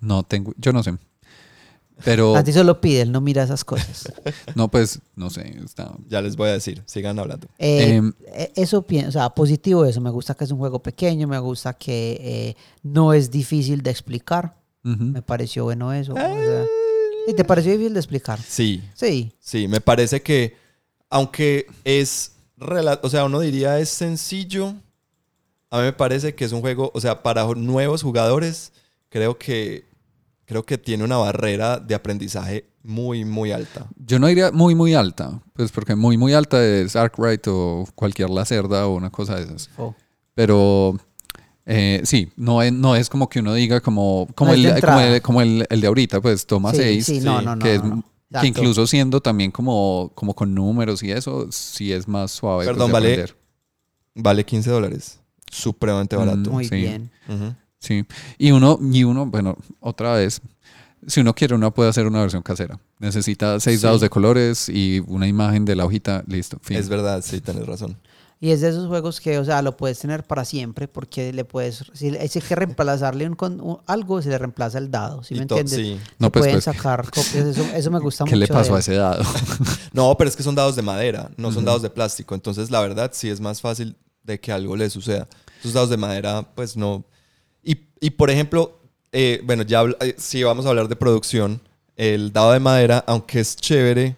No 0.00 0.22
tengo, 0.22 0.54
yo 0.56 0.72
no 0.72 0.82
sé. 0.82 0.96
Pero, 2.04 2.36
A 2.36 2.44
ti 2.44 2.52
solo 2.52 2.80
pide, 2.80 3.00
él 3.02 3.10
no 3.10 3.20
mira 3.20 3.42
esas 3.42 3.64
cosas. 3.64 4.10
no, 4.54 4.68
pues, 4.68 5.00
no 5.16 5.30
sé. 5.30 5.48
Está... 5.64 5.92
Ya 6.06 6.22
les 6.22 6.36
voy 6.36 6.48
a 6.48 6.52
decir, 6.52 6.82
sigan 6.86 7.18
hablando. 7.18 7.48
Eh, 7.58 7.96
Em, 7.96 8.12
eh, 8.28 8.52
eso, 8.54 8.82
pi- 8.82 9.04
o 9.04 9.10
sea, 9.10 9.30
positivo 9.30 9.84
eso. 9.84 10.00
Me 10.00 10.10
gusta 10.10 10.34
que 10.34 10.44
es 10.44 10.52
un 10.52 10.58
juego 10.58 10.80
pequeño, 10.80 11.26
me 11.26 11.40
gusta 11.40 11.74
que 11.74 12.18
eh, 12.20 12.56
no 12.84 13.12
es 13.12 13.30
difícil 13.32 13.82
de 13.82 13.90
explicar. 13.90 14.56
Me 14.82 15.22
pareció 15.22 15.64
bueno 15.64 15.92
eso. 15.92 16.12
o 16.12 16.16
sea, 16.16 16.64
¿y 17.26 17.34
¿Te 17.34 17.44
pareció 17.44 17.72
difícil 17.72 17.92
de 17.94 18.00
explicar? 18.00 18.38
Sí, 18.40 18.82
Sí. 18.94 19.32
Sí, 19.38 19.68
me 19.68 19.80
parece 19.80 20.22
que, 20.22 20.56
aunque 21.10 21.66
es, 21.84 22.32
rela- 22.58 23.00
o 23.02 23.08
sea, 23.10 23.24
uno 23.24 23.40
diría 23.40 23.78
es 23.80 23.90
sencillo, 23.90 24.74
a 25.70 25.78
mí 25.78 25.84
me 25.84 25.92
parece 25.92 26.34
que 26.34 26.44
es 26.46 26.52
un 26.52 26.60
juego, 26.62 26.90
o 26.94 27.00
sea, 27.00 27.22
para 27.22 27.44
nuevos 27.54 28.02
jugadores, 28.02 28.72
creo 29.10 29.36
que, 29.38 29.84
creo 30.46 30.62
que 30.64 30.78
tiene 30.78 31.04
una 31.04 31.18
barrera 31.18 31.78
de 31.78 31.94
aprendizaje 31.94 32.64
muy, 32.82 33.26
muy 33.26 33.52
alta. 33.52 33.86
Yo 34.06 34.18
no 34.18 34.28
diría 34.28 34.50
muy, 34.50 34.74
muy 34.74 34.94
alta. 34.94 35.42
Pues 35.52 35.70
porque 35.70 35.94
muy, 35.94 36.16
muy 36.16 36.32
alta 36.32 36.64
es 36.64 36.96
Arkwright 36.96 37.46
o 37.48 37.84
cualquier 37.94 38.30
Lacerda 38.30 38.86
o 38.86 38.94
una 38.94 39.10
cosa 39.10 39.36
de 39.36 39.42
esas. 39.42 39.68
Oh. 39.76 39.94
Pero 40.34 40.96
eh, 41.70 42.00
sí, 42.04 42.32
no 42.36 42.62
es, 42.62 42.72
no 42.72 42.96
es 42.96 43.08
como 43.08 43.28
que 43.28 43.40
uno 43.40 43.52
diga 43.54 43.80
como, 43.80 44.26
como, 44.34 44.50
No 44.50 44.54
el, 44.56 44.80
como, 44.80 45.00
el, 45.00 45.22
como 45.22 45.42
el- 45.42 45.66
el 45.68 45.80
de 45.80 45.86
ahorita, 45.86 46.20
pues 46.20 46.46
toma 46.46 46.72
Sí, 46.72 46.78
6. 46.78 47.06
sí, 47.06 47.20
no, 47.20 47.38
sí, 47.38 47.44
no, 47.44 47.54
no. 47.56 47.62
que, 47.62 47.74
es- 47.76 47.82
no, 47.84 47.88
no. 47.96 48.02
que 48.02 48.08
Exacto. 48.30 48.46
incluso 48.46 48.86
siendo 48.86 49.20
también 49.20 49.50
como, 49.50 50.10
como 50.14 50.34
con 50.34 50.54
números 50.54 51.02
y 51.02 51.10
eso, 51.12 51.46
sí 51.52 51.92
es 51.92 52.08
más 52.08 52.30
suave. 52.32 52.64
pues, 52.64 52.68
Perdón, 52.68 52.90
vale. 52.92 53.26
Vale 54.14 54.44
15 54.44 54.70
dólares. 54.70 55.20
Supremamente 55.50 56.16
barato. 56.16 56.50
Muy 56.50 56.64
Sí. 56.66 56.74
bien. 56.76 57.10
Sí. 57.78 58.04
Y 58.38 58.50
uno, 58.50 58.78
y 58.92 59.04
uno, 59.04 59.26
bueno, 59.26 59.56
otra 59.80 60.14
vez, 60.14 60.40
si 61.06 61.20
uno 61.20 61.32
quiere, 61.34 61.54
uno 61.54 61.72
puede 61.72 61.88
hacer 61.90 62.06
una 62.06 62.20
versión 62.20 62.42
casera. 62.42 62.78
Necesita 62.98 63.60
seis 63.60 63.80
Sí. 63.80 63.86
dados 63.86 64.00
de 64.00 64.10
colores 64.10 64.68
y 64.68 65.00
una 65.06 65.26
imagen 65.28 65.64
de 65.64 65.76
la 65.76 65.84
hojita, 65.86 66.24
listo. 66.26 66.58
Fin. 66.60 66.76
Es 66.76 66.88
verdad, 66.88 67.22
sí, 67.24 67.40
tienes 67.40 67.64
razón. 67.66 67.96
Y 68.40 68.52
es 68.52 68.60
de 68.60 68.68
esos 68.68 68.86
juegos 68.86 69.20
que, 69.20 69.36
o 69.38 69.44
sea, 69.44 69.62
lo 69.62 69.76
puedes 69.76 69.98
tener 69.98 70.22
para 70.22 70.44
siempre 70.44 70.86
porque 70.86 71.32
le 71.32 71.44
puedes, 71.44 71.84
si 71.92 72.16
hay 72.16 72.28
que 72.28 72.54
reemplazarle 72.54 73.28
un, 73.28 73.80
algo, 73.86 74.22
se 74.22 74.28
le 74.28 74.38
reemplaza 74.38 74.78
el 74.78 74.92
dado, 74.92 75.24
¿sí 75.24 75.34
Y 75.34 75.38
me 75.38 75.42
entiendes? 75.42 75.74
sí. 75.74 75.98
No, 76.20 76.30
pues, 76.30 76.42
pueden 76.42 76.54
pues. 76.54 76.64
sacar 76.64 77.04
copias, 77.10 77.34
eso, 77.34 77.64
eso 77.74 77.90
me 77.90 77.98
gusta 77.98 78.24
¿Qué 78.24 78.36
mucho. 78.36 78.40
le 78.40 78.46
pasó 78.46 78.76
a 78.76 78.78
ese 78.78 78.94
dado? 78.94 79.24
No, 79.92 80.16
pero 80.16 80.30
es 80.30 80.36
que 80.36 80.44
son 80.44 80.54
dados 80.54 80.76
de 80.76 80.82
madera, 80.82 81.30
no 81.36 81.50
son 81.50 81.64
dados 81.64 81.82
de 81.82 81.90
plástico. 81.90 82.34
Entonces, 82.36 82.70
la 82.70 82.80
verdad, 82.80 83.10
sí 83.12 83.28
es 83.28 83.40
más 83.40 83.60
fácil 83.60 83.96
de 84.22 84.38
que 84.38 84.52
algo 84.52 84.76
le 84.76 84.88
suceda. 84.88 85.26
Esos 85.58 85.72
dados 85.72 85.90
de 85.90 85.96
madera, 85.96 86.46
pues 86.54 86.76
no. 86.76 87.04
Y, 87.64 87.88
y, 88.00 88.10
por 88.10 88.30
ejemplo, 88.30 88.78
eh, 89.10 89.40
bueno, 89.44 89.64
ya 89.64 89.82
eh, 90.00 90.14
si 90.16 90.44
vamos 90.44 90.66
a 90.66 90.68
hablar 90.68 90.86
de 90.86 90.94
producción, 90.94 91.60
el 91.96 92.32
dado 92.32 92.52
de 92.52 92.60
madera, 92.60 93.02
aunque 93.08 93.40
es 93.40 93.56
chévere, 93.56 94.16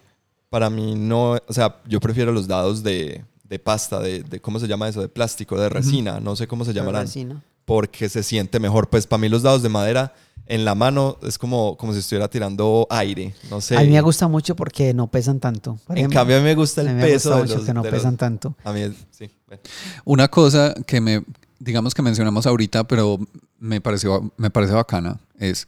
para 0.49 0.69
mí 0.69 0.93
no. 0.93 1.37
O 1.47 1.53
sea, 1.53 1.77
yo 1.87 1.99
prefiero 1.99 2.31
los 2.31 2.47
dados 2.47 2.83
de, 2.83 3.23
de 3.51 3.59
pasta, 3.59 3.99
de, 3.99 4.23
de- 4.23 4.39
¿Cómo 4.39 4.59
se 4.59 4.67
llama 4.67 4.87
eso? 4.87 5.01
De 5.01 5.09
plástico, 5.09 5.59
de 5.59 5.67
resina, 5.67 6.21
no 6.21 6.35
sé 6.37 6.47
cómo 6.47 6.63
se 6.65 6.73
llamarán. 6.73 7.03
resina. 7.03 7.43
Porque 7.65 8.07
se 8.09 8.23
siente 8.23 8.59
mejor. 8.61 8.89
Pues 8.89 9.05
para 9.05 9.19
mí, 9.19 9.27
los 9.29 9.43
dados 9.43 9.61
de 9.61 9.67
madera 9.69 10.13
en 10.47 10.63
la 10.63 10.73
mano 10.73 11.17
es 11.21 11.37
como, 11.37 11.75
como 11.77 11.91
si 11.93 11.99
estuviera 11.99 12.29
tirando 12.29 12.87
aire. 12.89 13.35
No 13.49 13.59
sé. 13.59 13.75
A 13.77 13.81
mí 13.81 13.89
me 13.89 13.99
gusta 14.01 14.29
mucho 14.29 14.55
porque 14.55 14.93
no 14.93 15.07
pesan 15.11 15.39
tanto. 15.41 15.77
Por 15.85 15.95
En 15.97 15.99
ejemplo, 15.99 16.19
cambio, 16.21 16.37
a 16.37 16.39
mí 16.39 16.45
me 16.45 16.55
gusta 16.55 16.79
a 16.81 16.85
el 16.85 16.89
mí 16.91 16.95
me 16.95 17.01
peso 17.07 17.29
gusta 17.29 17.35
de 17.35 17.41
mucho 17.43 17.55
los- 17.57 17.65
que 17.65 17.73
no 17.73 17.83
de 17.83 17.91
los- 17.91 17.99
pesan 17.99 18.15
tanto. 18.17 18.55
A 18.63 18.71
mí, 18.71 18.81
es- 18.81 18.95
sí. 19.11 19.29
bueno. 19.47 19.61
Una 20.05 20.27
cosa 20.29 20.73
que 20.87 21.01
me, 21.01 21.23
digamos 21.59 21.93
que 21.93 22.01
mencionamos 22.01 22.47
ahorita, 22.47 22.85
pero 22.87 23.19
me 23.59 23.81
pareció, 23.81 24.31
me 24.37 24.49
parece 24.49 24.73
bacana, 24.73 25.19
es 25.37 25.67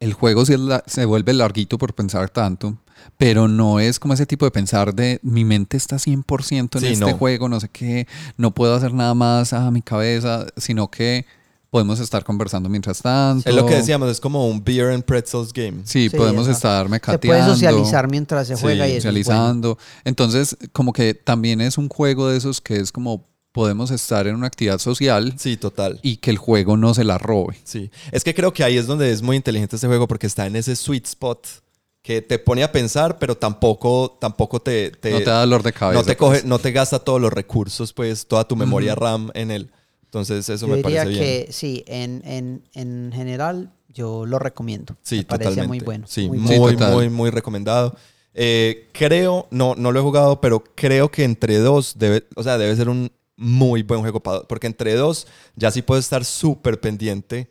el 0.00 0.12
juego 0.12 0.44
sí 0.46 0.52
es 0.52 0.60
la- 0.60 0.84
se 0.86 1.04
vuelve 1.06 1.32
larguito 1.32 1.76
por 1.78 1.94
pensar 1.94 2.28
tanto, 2.30 2.76
pero 3.16 3.48
no 3.48 3.80
es 3.80 3.98
como 3.98 4.14
ese 4.14 4.26
tipo 4.26 4.44
de 4.44 4.50
pensar 4.50 4.94
de 4.94 5.18
mi 5.22 5.44
mente 5.44 5.76
está 5.76 5.96
100% 5.96 6.76
en 6.76 6.80
Sí, 6.80 6.86
este 6.88 7.04
no. 7.10 7.16
juego, 7.18 7.48
no 7.48 7.60
sé 7.60 7.68
qué, 7.68 8.06
no 8.36 8.52
puedo 8.54 8.74
hacer 8.74 8.92
nada 8.94 9.14
más 9.14 9.52
a 9.52 9.70
mi 9.70 9.82
cabeza, 9.82 10.46
sino 10.56 10.90
que 10.90 11.24
podemos 11.70 12.00
estar 12.00 12.24
conversando 12.24 12.68
mientras 12.70 13.02
tanto. 13.02 13.48
Es 13.48 13.54
lo 13.54 13.66
que 13.66 13.74
decíamos, 13.74 14.08
es 14.10 14.20
como 14.20 14.48
un 14.48 14.64
beer 14.64 14.90
and 14.92 15.04
pretzels 15.04 15.52
game. 15.52 15.82
Sí, 15.84 16.08
Sí, 16.08 16.16
podemos 16.16 16.48
estar 16.48 16.86
Se 16.86 16.90
mecateando. 16.90 17.26
puede 17.26 17.44
socializar 17.54 18.10
mientras 18.10 18.46
se 18.48 18.56
Sí, 18.56 18.62
juega 18.62 18.88
y 18.88 18.92
eso 18.92 19.08
es 19.08 19.14
bueno. 19.14 19.22
socializando. 19.24 19.78
Entonces, 20.04 20.56
como 20.72 20.92
que 20.94 21.12
también 21.12 21.60
es 21.60 21.76
un 21.76 21.88
juego 21.90 22.28
de 22.28 22.38
esos 22.38 22.60
que 22.62 22.76
es 22.76 22.90
como 22.90 23.26
podemos 23.52 23.90
estar 23.90 24.26
en 24.26 24.36
una 24.36 24.46
actividad 24.46 24.78
social 24.78 25.34
Sí, 25.36 25.56
total. 25.56 25.98
y 26.02 26.18
que 26.18 26.30
el 26.30 26.38
juego 26.38 26.76
no 26.76 26.94
se 26.94 27.02
la 27.04 27.18
robe. 27.18 27.56
Sí. 27.64 27.90
Es 28.12 28.22
que 28.24 28.32
creo 28.34 28.52
que 28.52 28.62
ahí 28.64 28.76
es 28.78 28.86
donde 28.86 29.10
es 29.10 29.20
muy 29.20 29.36
inteligente 29.36 29.76
este 29.76 29.88
juego 29.88 30.06
porque 30.08 30.26
está 30.26 30.46
en 30.46 30.56
ese 30.56 30.74
sweet 30.76 31.06
spot 31.06 31.46
que 32.08 32.22
te 32.22 32.38
pone 32.38 32.62
a 32.62 32.72
pensar, 32.72 33.18
pero 33.18 33.36
tampoco, 33.36 34.16
tampoco 34.18 34.60
te, 34.60 34.92
te- 34.92 35.10
no 35.10 35.18
te 35.18 35.24
da 35.26 35.40
dolor 35.40 35.62
de 35.62 35.74
cabeza. 35.74 36.00
no 36.00 36.06
te 36.06 36.16
pues. 36.16 36.38
coge, 36.38 36.48
no 36.48 36.58
te 36.58 36.72
gasta 36.72 36.98
todos 37.00 37.20
los 37.20 37.30
recursos, 37.30 37.92
pues, 37.92 38.26
toda 38.26 38.48
tu 38.48 38.56
memoria 38.56 38.94
RAM 38.94 39.30
en 39.34 39.50
él. 39.50 39.70
Entonces, 40.04 40.48
eso 40.48 40.66
Yo 40.66 40.70
me 40.72 40.78
diría 40.78 41.02
parece 41.02 41.08
bien. 41.10 41.22
que 41.46 41.52
sí, 41.52 41.84
en, 41.86 42.22
en, 42.24 42.62
en 42.72 43.12
general 43.14 43.74
yo 43.92 44.24
lo 44.24 44.38
recomiendo. 44.38 44.96
Sí, 45.02 45.16
me 45.16 45.24
parece 45.24 45.50
totalmente. 45.50 45.68
muy 45.68 45.80
bueno. 45.80 46.06
Sí, 46.08 46.28
muy 46.28 46.38
muy, 46.38 46.70
Sí, 46.70 46.76
muy, 46.82 47.10
muy, 47.10 47.28
recomendado. 47.28 47.94
Eh, 48.32 48.88
creo, 48.92 49.46
no, 49.50 49.74
no 49.76 49.92
lo 49.92 50.00
he 50.00 50.02
jugado, 50.02 50.40
pero 50.40 50.64
creo 50.74 51.10
que 51.10 51.24
entre 51.24 51.58
dos 51.58 51.98
debe, 51.98 52.24
o 52.36 52.42
sea, 52.42 52.56
debe 52.56 52.74
ser 52.74 52.88
un 52.88 53.12
muy 53.36 53.82
buen 53.82 54.00
juego 54.00 54.20
para, 54.20 54.44
porque 54.44 54.66
entre 54.66 54.94
dos 54.94 55.26
ya 55.56 55.70
sí 55.70 55.82
puedes 55.82 56.06
estar 56.06 56.24
súper 56.24 56.80
pendiente. 56.80 57.50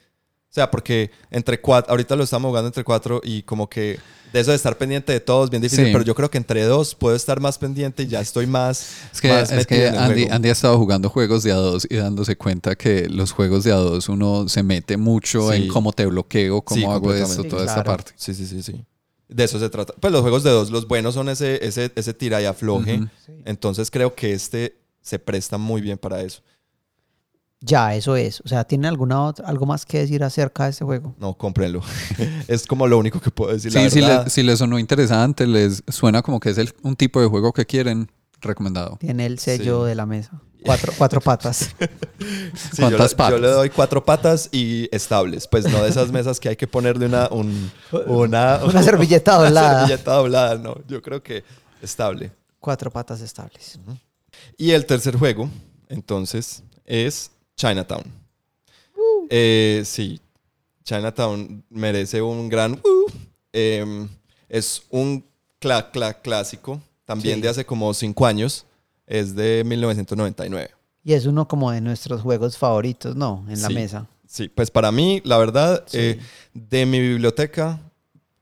O 0.49 0.53
sea, 0.57 0.71
porque 0.71 1.11
entre 1.29 1.61
cuatro, 1.61 1.91
ahorita 1.91 2.15
lo 2.15 2.23
estamos 2.23 2.49
jugando 2.49 2.69
entre 2.69 2.83
cuatro 2.83 3.21
y 3.23 3.43
como 3.43 3.69
que 3.69 3.99
de 4.33 4.39
eso 4.39 4.51
de 4.51 4.57
estar 4.57 4.77
pendiente 4.77 5.13
de 5.13 5.19
todos, 5.19 5.49
bien 5.49 5.61
difícil, 5.61 5.85
Sí. 5.85 5.91
pero 5.91 6.03
yo 6.03 6.13
creo 6.15 6.29
que 6.29 6.37
entre 6.37 6.63
dos 6.65 6.95
puedo 6.95 7.15
estar 7.15 7.39
más 7.39 7.57
pendiente 7.57 8.03
y 8.03 8.07
ya 8.07 8.19
estoy 8.21 8.45
más, 8.47 8.87
Es 9.13 9.21
que, 9.21 9.29
más 9.29 9.51
es 9.51 9.57
metido 9.57 9.67
que 9.81 9.87
en 9.87 9.93
el 9.93 9.99
Andy, 9.99 10.21
juego. 10.23 10.35
Andy 10.35 10.49
ha 10.49 10.51
estado 10.51 10.77
jugando 10.77 11.09
juegos 11.09 11.43
de 11.43 11.51
a 11.51 11.55
dos 11.55 11.87
y 11.89 11.95
dándose 11.95 12.35
cuenta 12.35 12.75
que 12.75 13.07
los 13.09 13.31
juegos 13.31 13.63
de 13.63 13.71
a 13.71 13.75
dos 13.77 14.09
uno 14.09 14.47
se 14.49 14.63
mete 14.63 14.97
mucho 14.97 15.51
Sí. 15.51 15.57
en 15.63 15.67
cómo 15.69 15.93
te 15.93 16.05
bloqueo, 16.05 16.61
cómo 16.61 16.79
Sí, 16.79 16.85
hago 16.85 17.13
esto, 17.13 17.27
completamente. 17.27 17.49
toda 17.49 17.61
Sí, 17.63 17.67
esta 17.69 17.83
claro. 17.83 17.97
parte. 17.97 18.11
Sí, 18.17 18.33
sí, 18.33 18.45
sí, 18.45 18.61
sí. 18.63 18.85
De 19.29 19.43
eso 19.43 19.59
se 19.59 19.69
trata. 19.69 19.93
Pues 19.99 20.11
los 20.13 20.21
juegos 20.21 20.43
de 20.43 20.51
dos, 20.51 20.71
los 20.71 20.87
buenos 20.87 21.13
son 21.13 21.27
ese, 21.29 21.65
ese, 21.65 21.91
ese 21.95 22.13
tira 22.13 22.41
y 22.41 22.45
afloje. 22.45 23.01
Entonces 23.45 23.91
creo 23.91 24.15
que 24.15 24.33
este 24.33 24.77
se 25.01 25.19
presta 25.19 25.57
muy 25.57 25.81
bien 25.81 25.97
para 25.97 26.21
eso. 26.21 26.41
Ya, 27.59 27.95
eso 27.95 28.15
es. 28.15 28.39
O 28.41 28.47
sea, 28.47 28.63
¿tiene 28.65 28.87
alguna 28.87 29.23
otra, 29.23 29.47
algo 29.47 29.65
más 29.65 29.85
que 29.85 29.99
decir 29.99 30.23
acerca 30.23 30.65
de 30.65 30.69
este 30.71 30.85
juego? 30.85 31.15
No, 31.19 31.33
cómprenlo. 31.35 31.81
es 32.47 32.67
como 32.67 32.85
lo 32.87 32.97
único 32.99 33.19
que 33.19 33.31
puedo 33.31 33.51
decir. 33.53 33.71
Sí, 33.71 33.79
la 33.79 33.89
si, 33.89 34.01
le- 34.01 34.29
si 34.29 34.43
les 34.43 34.59
sonó 34.59 34.77
interesante, 34.77 35.47
les 35.47 35.83
suena 35.87 36.21
como 36.21 36.39
que 36.39 36.51
es 36.51 36.57
el- 36.59 36.73
un 36.83 36.95
tipo 36.95 37.19
de 37.21 37.27
juego 37.27 37.53
que 37.53 37.65
quieren, 37.65 38.11
Recomendado. 38.39 38.97
Tiene 38.99 39.25
el 39.25 39.39
sello 39.39 39.81
Sí. 39.83 39.89
de 39.89 39.95
la 39.95 40.05
mesa. 40.05 40.39
Cuatro, 40.63 40.93
cuatro 40.95 41.19
patas. 41.21 41.71
Sí, 42.19 42.81
yo, 42.83 42.87
¿Cuántas 42.89 42.99
le- 42.99 43.09
yo 43.09 43.17
patas? 43.17 43.41
le 43.41 43.47
doy 43.47 43.69
cuatro 43.71 44.05
patas 44.05 44.49
y 44.51 44.87
estables. 44.91 45.47
Pues 45.47 45.65
no 45.71 45.81
de 45.83 45.89
esas 45.89 46.11
mesas 46.11 46.39
que 46.39 46.49
hay 46.49 46.55
que 46.55 46.67
ponerle 46.67 47.07
una, 47.07 47.27
un- 47.29 47.71
una, 48.05 48.59
Una 48.63 48.83
servilleta 48.83 49.37
una 49.39 49.45
doblada. 49.47 49.79
servilleta 49.87 50.13
doblada, 50.13 50.55
no. 50.59 50.75
Yo 50.87 51.01
creo 51.01 51.23
que 51.23 51.43
estable. 51.81 52.31
Cuatro 52.59 52.91
patas 52.91 53.21
estables. 53.21 53.79
Y 54.55 54.69
el 54.71 54.85
tercer 54.85 55.15
juego, 55.17 55.49
entonces, 55.89 56.61
es 56.85 57.31
Chinatown. 57.57 58.03
Eh, 59.29 59.81
sí, 59.85 60.21
Chinatown 60.83 61.63
merece 61.69 62.21
un 62.21 62.47
gran... 62.49 62.73
uh. 62.73 63.11
Em, 63.51 64.07
es 64.47 64.83
un 64.89 65.25
cla- 65.59 65.91
cla- 65.91 66.15
clásico, 66.21 66.79
también 67.05 67.35
Sí. 67.37 67.41
de 67.41 67.49
hace 67.49 67.65
como 67.65 67.93
cinco 67.93 68.25
años. 68.25 68.65
Es 69.07 69.35
de 69.35 69.63
1999. 69.65 70.69
Y 71.03 71.13
es 71.13 71.25
uno 71.25 71.47
como 71.47 71.71
de 71.71 71.79
nuestros 71.81 72.21
juegos 72.21 72.57
favoritos, 72.57 73.15
¿no? 73.15 73.45
En 73.49 73.61
la 73.61 73.69
Sí. 73.69 73.73
mesa. 73.73 74.05
Sí, 74.27 74.49
pues 74.49 74.69
para 74.69 74.91
mí, 74.91 75.21
la 75.23 75.37
verdad, 75.37 75.83
Sí. 75.87 75.97
eh, 75.99 76.19
de 76.53 76.85
mi 76.85 76.99
biblioteca 76.99 77.79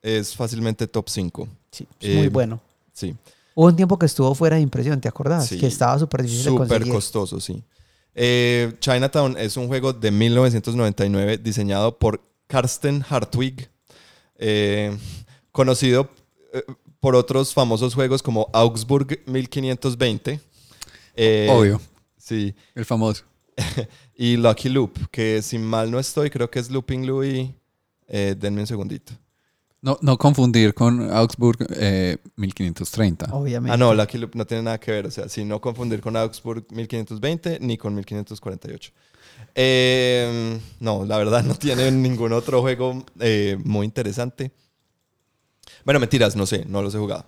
es 0.01 0.36
fácilmente 0.36 0.88
top 0.88 1.07
5. 1.07 1.47
Sí, 1.72 1.88
es 1.99 2.16
muy 2.16 2.26
Eh, 2.26 2.30
bueno. 2.30 2.59
Sí, 2.93 3.16
Hubo 3.57 3.68
un 3.68 3.76
tiempo 3.78 3.97
que 3.97 4.05
estuvo 4.07 4.36
fuera 4.36 4.57
de 4.57 4.61
impresión, 4.63 4.99
¿te 4.99 5.07
acordás? 5.07 5.47
Sí. 5.47 5.57
Que 5.57 5.68
estaba 5.68 5.97
súper 5.97 6.24
difícil 6.24 6.43
de 6.45 6.49
súper 6.51 6.68
conseguir. 6.68 6.93
costoso, 6.93 7.39
sí. 7.39 7.63
Eh, 8.16 8.72
Chinatown 8.80 9.38
es 9.38 9.57
un 9.57 9.68
juego 9.68 9.91
de 9.93 10.09
1999 10.09 11.38
diseñado 11.38 11.97
por 11.99 12.22
Karsten 12.47 13.03
Hartwig, 13.07 13.70
eh, 14.38 14.97
conocido 15.51 16.09
eh, 16.53 16.63
por 16.99 17.16
otros 17.16 17.53
famosos 17.53 17.93
juegos 17.93 18.24
como 18.24 18.49
Augsburg 18.53 19.20
1520. 19.26 20.39
eh, 21.16 21.47
Obvio, 21.51 21.82
Sí, 22.18 22.55
el 22.74 22.86
famoso. 22.86 23.24
y 24.16 24.38
Lucky 24.38 24.70
Loop, 24.70 25.09
que 25.11 25.41
si 25.41 25.57
mal 25.59 25.91
no 25.91 25.99
estoy, 25.99 26.30
creo 26.30 26.49
que 26.49 26.59
es 26.59 26.72
Looping 26.72 27.05
Louis. 27.05 27.49
Eh, 28.07 28.36
denme 28.38 28.61
un 28.61 28.68
segundito. 28.68 29.13
No, 29.86 29.99
no 30.01 30.17
confundir 30.17 30.73
con 30.73 31.11
Augsburg 31.11 31.59
eh, 31.69 32.17
1530. 32.38 33.27
Obviamente. 33.31 33.71
Ah, 33.71 33.77
no, 33.77 33.93
Lucky 33.93 34.17
Loop 34.17 34.33
no 34.33 34.43
tiene 34.43 34.63
nada 34.63 34.79
que 34.79 34.89
ver. 34.89 35.05
O 35.05 35.11
sea, 35.11 35.29
si 35.29 35.45
no 35.45 35.61
confundir 35.61 36.01
con 36.01 36.17
Augsburg 36.17 36.65
1520 36.71 37.59
ni 37.61 37.77
con 37.77 37.93
1548. 37.93 38.91
Eh, 39.53 40.59
no, 40.79 41.05
la 41.05 41.19
verdad 41.19 41.43
no 41.43 41.53
tiene 41.53 41.91
ningún 41.91 42.33
otro 42.33 42.61
juego 42.61 43.05
eh, 43.19 43.59
muy 43.63 43.86
interesante. 43.86 44.51
Bueno, 45.83 45.99
mentiras, 45.99 46.36
no 46.36 46.47
sé, 46.47 46.65
no 46.65 46.81
los 46.81 46.95
he 46.95 46.97
jugado. 46.97 47.27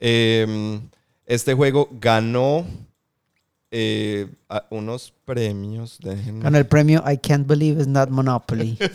Eh, 0.00 0.80
este 1.26 1.52
juego 1.52 1.90
ganó 2.00 2.64
eh, 3.70 4.26
unos 4.70 5.12
premios. 5.24 5.98
déjenme- 6.00 6.42
Con 6.42 6.56
el 6.56 6.66
premio 6.66 7.02
I 7.10 7.18
Can't 7.18 7.46
Believe 7.46 7.80
It's 7.80 7.88
Not 7.88 8.10
Monopoly. 8.10 8.78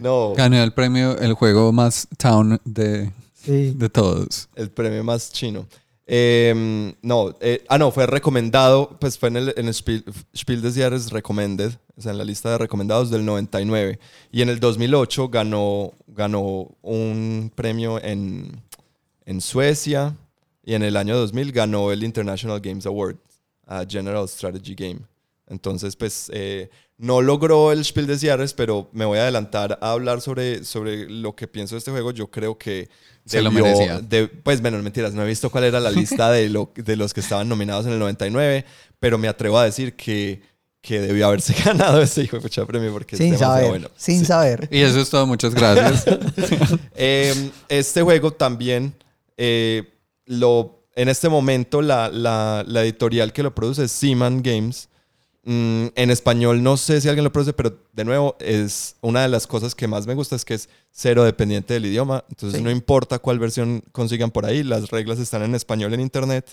No, 0.00 0.34
Ganó 0.36 0.62
el 0.62 0.72
premio, 0.72 1.18
el 1.18 1.32
juego 1.34 1.72
más 1.72 2.06
town 2.18 2.60
de, 2.64 3.10
Sí. 3.34 3.72
de 3.74 3.88
todos. 3.88 4.48
el 4.54 4.70
premio 4.70 5.02
más 5.02 5.32
chino. 5.32 5.66
Eh, 6.06 6.94
no, 7.02 7.34
eh, 7.40 7.64
ah, 7.68 7.76
no, 7.78 7.90
fue 7.90 8.06
recomendado, 8.06 8.96
pues 8.98 9.18
fue 9.18 9.28
en 9.28 9.36
el, 9.36 9.54
en 9.56 9.66
el 9.68 9.74
Spiel, 9.74 10.04
Spiel 10.34 10.62
des 10.62 10.74
Jahres 10.76 11.10
Recommended, 11.10 11.72
o 11.96 12.00
sea, 12.00 12.12
en 12.12 12.18
la 12.18 12.24
lista 12.24 12.50
de 12.50 12.58
recomendados 12.58 13.10
del 13.10 13.24
99. 13.26 13.98
Y 14.32 14.40
en 14.42 14.48
el 14.48 14.58
2008 14.60 15.28
ganó, 15.28 15.92
ganó 16.06 16.68
un 16.82 17.52
premio 17.54 18.02
en, 18.02 18.62
en 19.26 19.40
Suecia 19.40 20.16
y 20.64 20.74
en 20.74 20.82
el 20.82 20.96
año 20.96 21.16
2000 21.16 21.52
ganó 21.52 21.92
el 21.92 22.02
International 22.04 22.60
Games 22.60 22.86
Award 22.86 23.16
a 23.68 23.84
General 23.88 24.28
Strategy 24.28 24.74
Game. 24.74 25.00
Entonces, 25.46 25.94
pues 25.96 26.30
eh, 26.34 26.68
no 26.98 27.22
logró 27.22 27.70
el 27.72 27.82
Spiel 27.84 28.06
des 28.06 28.20
Jahres, 28.20 28.52
pero 28.52 28.88
me 28.92 29.04
voy 29.06 29.18
a 29.18 29.22
adelantar 29.22 29.78
a 29.80 29.92
hablar 29.92 30.20
sobre, 30.20 30.64
sobre 30.64 31.08
lo 31.08 31.34
que 31.36 31.46
pienso 31.46 31.74
de 31.74 31.78
este 31.78 31.90
juego. 31.90 32.10
Yo 32.10 32.30
creo 32.30 32.58
que 32.58 32.88
Se 33.24 33.40
lo 33.40 33.50
debió- 33.50 33.62
merecía. 33.64 34.00
de- 34.00 34.28
pues, 34.28 34.60
bueno, 34.60 34.82
mentiras, 34.82 35.14
no 35.14 35.22
he 35.22 35.26
visto 35.26 35.48
cuál 35.50 35.64
era 35.64 35.80
la 35.80 35.90
lista 35.90 36.30
de, 36.30 36.48
lo, 36.50 36.70
de 36.74 36.96
los 36.96 37.14
que 37.14 37.20
estaban 37.20 37.48
nominados 37.48 37.86
en 37.86 37.92
el 37.92 37.98
99, 37.98 38.64
pero 38.98 39.16
me 39.16 39.28
atrevo 39.28 39.58
a 39.58 39.64
decir 39.64 39.94
que, 39.94 40.42
que 40.82 41.00
debió 41.00 41.26
haberse 41.28 41.54
ganado 41.64 42.02
ese 42.02 42.24
hijo 42.24 42.38
de 42.40 42.66
premio 42.66 42.92
porque 42.92 43.14
es 43.16 43.18
Sin 43.18 43.26
demasiado 43.30 43.54
saber. 43.54 43.68
bueno. 43.70 43.88
Sin 43.96 44.18
Sí. 44.20 44.24
saber. 44.26 44.68
Y 44.70 44.80
eso 44.80 45.00
es 45.00 45.08
todo, 45.08 45.26
muchas 45.26 45.54
gracias. 45.54 46.04
Eh, 46.94 47.50
este 47.68 48.02
juego 48.02 48.32
también, 48.32 48.92
eh, 49.36 49.94
lo, 50.26 50.77
en 51.00 51.08
este 51.08 51.28
momento, 51.28 51.80
la, 51.82 52.08
la- 52.10 52.64
la 52.66 52.82
editorial 52.82 53.32
que 53.32 53.42
lo 53.42 53.54
produce 53.54 53.84
es 53.84 53.92
Seaman 53.92 54.42
Games. 54.42 54.88
Mm, 55.44 55.86
en 55.94 56.10
español 56.10 56.62
no 56.62 56.76
sé 56.76 57.00
si 57.00 57.08
alguien 57.08 57.24
lo 57.24 57.32
produce, 57.32 57.52
pero 57.54 57.74
de 57.94 58.04
nuevo, 58.04 58.36
es 58.40 58.96
una 59.00 59.22
de 59.22 59.28
las 59.28 59.46
cosas 59.46 59.74
que 59.74 59.86
más 59.88 60.06
me 60.06 60.14
gusta 60.14 60.36
es 60.36 60.44
que 60.44 60.54
es 60.54 60.68
cero 60.90 61.24
dependiente 61.24 61.72
del 61.74 61.86
idioma. 61.86 62.24
Entonces 62.28 62.58
Sí. 62.58 62.64
no 62.64 62.70
importa 62.70 63.18
cuál 63.18 63.38
versión 63.38 63.82
consigan 63.92 64.30
por 64.30 64.44
ahí, 64.44 64.62
las 64.62 64.90
reglas 64.90 65.18
están 65.18 65.42
en 65.42 65.54
español 65.54 65.94
en 65.94 66.00
internet. 66.00 66.46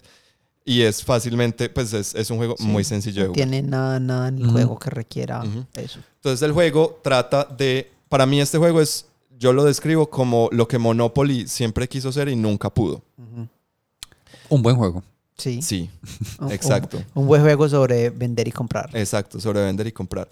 Y 0.63 0.81
es 0.83 1.03
fácilmente, 1.03 1.69
pues 1.69 1.93
es, 1.93 2.15
es 2.15 2.29
un 2.31 2.37
juego 2.37 2.55
Sí, 2.57 2.65
muy 2.65 2.83
sencillo 2.83 3.21
de 3.23 3.27
No 3.27 3.33
jugar. 3.33 3.49
tiene 3.49 3.61
nada, 3.67 3.99
nada 3.99 4.27
en 4.29 4.37
el 4.37 4.43
Ujú. 4.45 4.51
juego 4.53 4.79
que 4.79 4.89
requiera 4.89 5.41
Ujú. 5.43 5.65
eso. 5.75 5.99
Entonces 6.15 6.41
el 6.43 6.53
juego 6.53 6.99
trata 7.03 7.43
de, 7.45 7.91
para 8.09 8.25
mí 8.25 8.39
este 8.41 8.57
juego 8.57 8.79
es, 8.81 9.05
yo 9.37 9.51
lo 9.53 9.63
describo 9.65 10.09
como 10.09 10.49
lo 10.51 10.67
que 10.67 10.77
Monopoly 10.77 11.47
siempre 11.47 11.87
quiso 11.89 12.11
ser 12.11 12.29
y 12.29 12.35
nunca 12.35 12.69
pudo. 12.73 13.03
Ujú. 13.17 13.47
Un 14.49 14.61
buen 14.61 14.75
juego. 14.75 15.03
Sí. 15.37 15.61
Sí, 15.61 15.89
Un- 16.39 16.51
exacto. 16.51 16.97
Un, 17.13 17.23
un 17.23 17.27
buen 17.27 17.41
juego 17.41 17.67
sobre 17.67 18.09
vender 18.09 18.47
y 18.47 18.51
comprar. 18.51 18.89
exacto, 18.93 19.39
sobre 19.39 19.61
vender 19.63 19.87
y 19.87 19.91
comprar. 19.91 20.29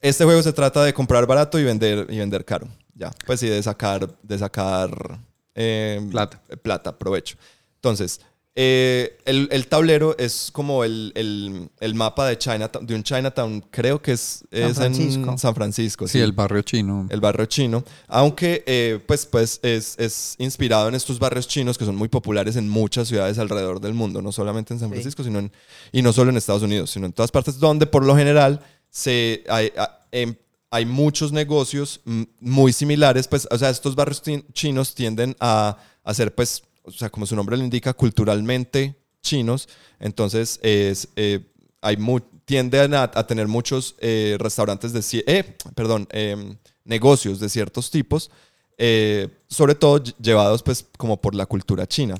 Este 0.00 0.24
juego 0.24 0.42
se 0.42 0.52
trata 0.52 0.84
de 0.84 0.92
comprar 0.94 1.26
barato 1.26 1.58
y 1.58 1.64
vender, 1.64 2.06
y 2.10 2.18
vender 2.18 2.44
caro. 2.44 2.68
Ya, 2.94 3.10
pues 3.26 3.40
sí, 3.40 3.48
de 3.48 3.62
sacar, 3.62 4.08
de 4.22 4.38
sacar 4.38 5.18
eh, 5.54 6.00
Plata. 6.10 6.40
plata, 6.62 6.96
provecho. 6.98 7.36
Entonces, 7.76 8.20
eh, 8.58 9.18
el, 9.26 9.48
el 9.52 9.66
tablero 9.66 10.16
es 10.18 10.48
como 10.50 10.82
el, 10.82 11.12
el- 11.14 11.68
el 11.78 11.94
mapa 11.94 12.26
de 12.26 12.38
Chinatown, 12.38 12.86
de 12.86 12.94
un 12.94 13.02
Chinatown, 13.02 13.60
creo 13.70 14.00
que 14.00 14.12
es, 14.12 14.44
es 14.50 14.78
en 14.78 15.38
San 15.38 15.54
Francisco. 15.54 16.08
Sí, 16.08 16.18
el 16.20 16.32
barrio 16.32 16.62
chino. 16.62 17.06
el 17.10 17.20
barrio 17.20 17.44
chino, 17.44 17.84
aunque 18.08 18.64
eh, 18.66 18.98
pues, 19.06 19.26
pues 19.26 19.60
es, 19.62 19.94
es 19.98 20.36
inspirado 20.38 20.88
en 20.88 20.94
estos 20.94 21.18
barrios 21.18 21.46
chinos 21.46 21.76
que 21.76 21.84
son 21.84 21.96
muy 21.96 22.08
populares 22.08 22.56
en 22.56 22.66
muchas 22.68 23.08
ciudades 23.08 23.38
alrededor 23.38 23.78
del 23.80 23.92
mundo, 23.92 24.22
no 24.22 24.32
solamente 24.32 24.72
en 24.72 24.80
San 24.80 24.88
Sí. 24.88 24.94
Francisco, 24.94 25.22
sino 25.22 25.38
en- 25.38 25.52
y 25.92 26.00
no 26.00 26.12
solo 26.14 26.30
en 26.30 26.38
Estados 26.38 26.62
Unidos, 26.62 26.90
sino 26.90 27.04
en 27.06 27.12
todas 27.12 27.30
partes 27.30 27.58
donde 27.58 27.86
por 27.86 28.04
lo 28.06 28.16
general 28.16 28.60
se, 28.88 29.44
hay, 29.50 29.70
em- 30.12 30.34
hay 30.70 30.86
muchos 30.86 31.30
negocios 31.30 32.00
mm, 32.06 32.22
muy 32.40 32.72
similares, 32.72 33.28
pues, 33.28 33.46
o 33.50 33.58
sea, 33.58 33.68
estos 33.68 33.94
barrios 33.94 34.22
chinos 34.54 34.94
tienden 34.94 35.36
a, 35.40 35.76
a 36.02 36.14
ser, 36.14 36.34
pues, 36.34 36.62
o 36.86 36.90
sea, 36.92 37.10
como 37.10 37.26
su 37.26 37.36
nombre 37.36 37.56
lo 37.56 37.64
indica, 37.64 37.92
culturalmente 37.92 38.96
chinos, 39.22 39.68
entonces 39.98 40.58
es, 40.62 41.08
eh, 41.16 41.40
hay 41.82 41.96
mu- 41.96 42.20
tienden 42.44 42.94
a, 42.94 43.02
a 43.12 43.26
tener 43.26 43.48
muchos 43.48 43.96
eh, 43.98 44.36
restaurantes 44.38 44.92
de, 44.92 45.00
ci- 45.00 45.24
eh, 45.26 45.56
perdón, 45.74 46.06
em, 46.12 46.56
negocios 46.84 47.40
de 47.40 47.48
ciertos 47.48 47.90
tipos, 47.90 48.30
eh, 48.78 49.28
sobre 49.48 49.74
todo 49.74 49.98
ll- 50.02 50.14
llevados 50.20 50.62
pues 50.62 50.84
como 50.98 51.20
por 51.20 51.34
la 51.34 51.46
cultura 51.46 51.86
china. 51.86 52.14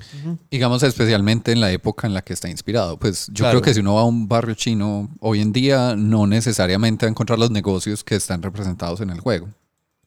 Digamos, 0.51 0.83
especialmente 0.83 1.51
en 1.51 1.61
la 1.61 1.71
época 1.71 2.07
en 2.07 2.13
la 2.13 2.21
que 2.23 2.33
está 2.33 2.49
inspirado. 2.49 2.97
Pues 2.97 3.27
yo 3.27 3.43
Claro. 3.43 3.51
creo 3.59 3.61
que 3.61 3.73
si 3.73 3.79
uno 3.79 3.93
va 3.95 4.01
a 4.01 4.05
un 4.05 4.27
barrio 4.27 4.55
chino 4.55 5.09
hoy 5.19 5.39
en 5.41 5.53
día, 5.53 5.95
no 5.95 6.25
necesariamente 6.27 7.05
va 7.05 7.09
a 7.09 7.11
encontrar 7.11 7.37
los 7.39 7.51
negocios 7.51 8.03
que 8.03 8.15
están 8.15 8.41
representados 8.41 8.99
en 9.01 9.11
el 9.11 9.19
juego. 9.21 9.47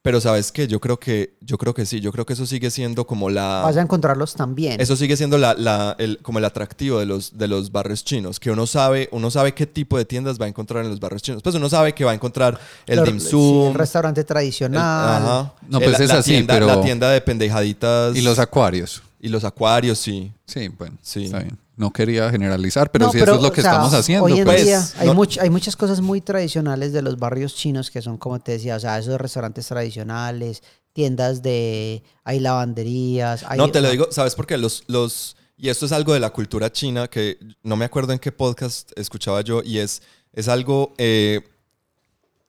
Pero 0.03 0.19
sabes 0.19 0.51
que 0.51 0.67
yo 0.67 0.81
creo 0.81 0.99
que 0.99 1.35
yo 1.43 1.59
creo 1.59 1.75
que 1.75 1.85
sí, 1.85 2.01
yo 2.01 2.11
creo 2.11 2.25
que 2.25 2.33
eso 2.33 2.47
sigue 2.47 2.71
siendo 2.71 3.07
como 3.07 3.29
la 3.29 3.61
Vas 3.65 3.77
a 3.77 3.83
encontrarlos 3.83 4.33
también. 4.35 4.81
Eso 4.81 4.97
sigue 4.97 5.15
siendo 5.15 5.37
la, 5.37 5.53
la- 5.53 5.95
el, 5.99 6.19
como 6.23 6.39
el 6.39 6.45
atractivo 6.47 6.99
de 6.99 7.05
los, 7.05 7.37
de 7.37 7.49
los 7.49 7.71
barrios 7.71 8.03
chinos, 8.03 8.41
que 8.41 8.51
uno 8.51 8.67
sabe, 8.67 9.11
uno 9.13 9.31
sabe 9.31 9.53
qué 9.53 9.67
tipo 9.67 9.99
de 9.99 10.07
tiendas 10.07 10.41
va 10.41 10.47
a 10.47 10.49
encontrar 10.49 10.85
en 10.85 10.91
los 10.91 11.01
barrios 11.01 11.21
chinos. 11.23 11.43
Pues 11.43 11.55
uno 11.55 11.69
sabe 11.69 11.93
que 11.95 12.05
va 12.07 12.13
a 12.13 12.15
encontrar 12.15 12.59
el 12.87 12.97
Los- 12.97 13.07
dim 13.09 13.21
sí, 13.21 13.29
sum, 13.29 13.69
el 13.69 13.75
restaurante 13.75 14.21
el- 14.23 14.27
tradicional. 14.27 14.81
ajá, 14.83 15.55
No, 15.69 15.79
el- 15.79 15.85
pues 15.85 15.99
la, 15.99 16.05
es 16.07 16.11
la 16.11 16.19
así, 16.21 16.31
tienda, 16.31 16.55
pero- 16.55 16.67
la 16.67 16.81
tienda 16.81 17.11
de 17.11 17.21
pendejaditas 17.21 18.17
Y 18.17 18.23
los 18.23 18.39
acuarios. 18.39 19.03
y 19.21 19.29
los 19.29 19.45
acuarios, 19.45 19.99
sí. 19.99 20.33
Sí, 20.47 20.69
bueno, 20.69 20.97
Sí. 21.03 21.25
está 21.27 21.41
bien. 21.41 21.59
No 21.81 21.91
quería 21.91 22.31
generalizar, 22.31 22.93
pero 22.93 23.07
No, 23.07 23.13
si 23.13 23.19
eso 23.19 23.35
es 23.37 23.41
lo 23.43 23.51
que 23.53 23.61
o 23.61 23.65
sea, 23.65 23.73
estamos 23.73 23.95
haciendo. 23.95 24.27
Hoy 24.27 24.39
en 24.39 24.45
pues, 24.45 24.65
día 24.65 24.87
hay, 24.99 25.07
no- 25.07 25.15
much- 25.15 25.39
hay 25.41 25.49
muchas 25.49 25.77
cosas 25.77 26.03
muy 26.03 26.21
tradicionales 26.21 26.93
de 26.93 27.01
los 27.01 27.19
barrios 27.19 27.55
chinos 27.55 27.91
que 27.91 28.03
son, 28.03 28.19
como 28.19 28.39
te 28.39 28.53
decía, 28.53 28.77
o 28.77 28.81
sea, 28.81 28.99
esos 28.99 29.19
restaurantes 29.19 29.67
tradicionales, 29.67 30.63
tiendas 30.93 31.43
de. 31.43 32.03
Hay 32.23 32.39
lavanderías. 32.41 33.45
Hay, 33.49 33.57
no, 33.57 33.71
te 33.71 33.81
lo 33.81 33.91
digo, 33.91 34.09
¿sabes 34.11 34.35
por 34.35 34.47
qué? 34.47 34.59
Los, 34.59 34.85
los, 34.89 35.37
y 35.57 35.71
esto 35.71 35.87
es 35.87 35.93
algo 35.93 36.13
de 36.13 36.21
la 36.21 36.29
cultura 36.31 36.71
china 36.71 37.09
que 37.09 37.39
no 37.63 37.77
me 37.77 37.87
acuerdo 37.87 38.13
en 38.13 38.19
qué 38.19 38.31
podcast 38.31 38.93
escuchaba 38.97 39.41
yo, 39.41 39.63
y 39.65 39.79
es, 39.79 40.03
es 40.35 40.49
algo, 40.49 40.93
eh, 40.99 41.41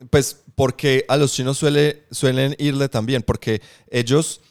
pues, 0.09 0.37
porque 0.55 1.05
a 1.07 1.15
los 1.15 1.31
chinos 1.31 1.57
suele, 1.57 2.03
suelen 2.11 2.53
irle 2.59 2.89
también, 2.89 3.21
porque 3.23 3.61
ellos, 3.89 4.41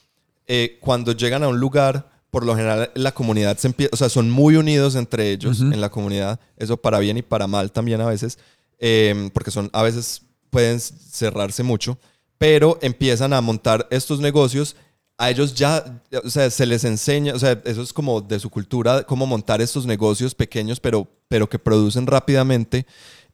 eh, 0.47 0.79
cuando 0.81 1.13
llegan 1.13 1.43
a 1.43 1.49
un 1.49 1.61
lugar, 1.61 2.09
por 2.31 2.47
lo 2.47 2.55
general 2.55 2.91
la 2.95 3.13
comunidad 3.13 3.59
se 3.59 3.69
empieza, 3.69 3.91
o 3.93 3.97
sea, 3.97 4.09
son 4.09 4.31
muy 4.31 4.57
unidos 4.57 4.95
entre 4.95 5.31
ellos 5.31 5.61
en 5.61 5.81
la 5.81 5.91
comunidad, 5.91 6.41
eso 6.57 6.77
para 6.77 6.99
bien 6.99 7.19
y 7.19 7.23
para 7.23 7.47
mal 7.47 7.73
también 7.73 8.01
a 8.01 8.07
veces, 8.07 8.39
eh, 8.79 9.31
porque 9.33 9.51
son, 9.51 9.69
a 9.73 9.83
veces 9.83 10.23
pueden 10.51 10.81
cerrarse 10.81 11.63
mucho, 11.63 11.99
pero 12.39 12.79
empiezan 12.83 13.33
a 13.33 13.41
montar 13.41 13.87
estos 13.91 14.21
negocios. 14.21 14.77
A 15.19 15.29
ellos 15.29 15.55
ya, 15.55 16.03
o 16.25 16.31
sea, 16.31 16.49
se 16.49 16.65
les 16.65 16.85
enseña, 16.85 17.35
o 17.35 17.39
sea, 17.39 17.61
eso 17.67 17.83
es 17.83 17.93
como 17.93 18.23
de 18.23 18.41
su 18.41 18.49
cultura, 18.49 19.03
cómo 19.03 19.27
montar 19.27 19.61
estos 19.61 19.85
negocios 19.85 20.35
pequeños, 20.35 20.81
pero, 20.81 21.07
pero 21.29 21.47
que 21.47 21.59
producen 21.59 22.07
rápidamente. 22.07 22.87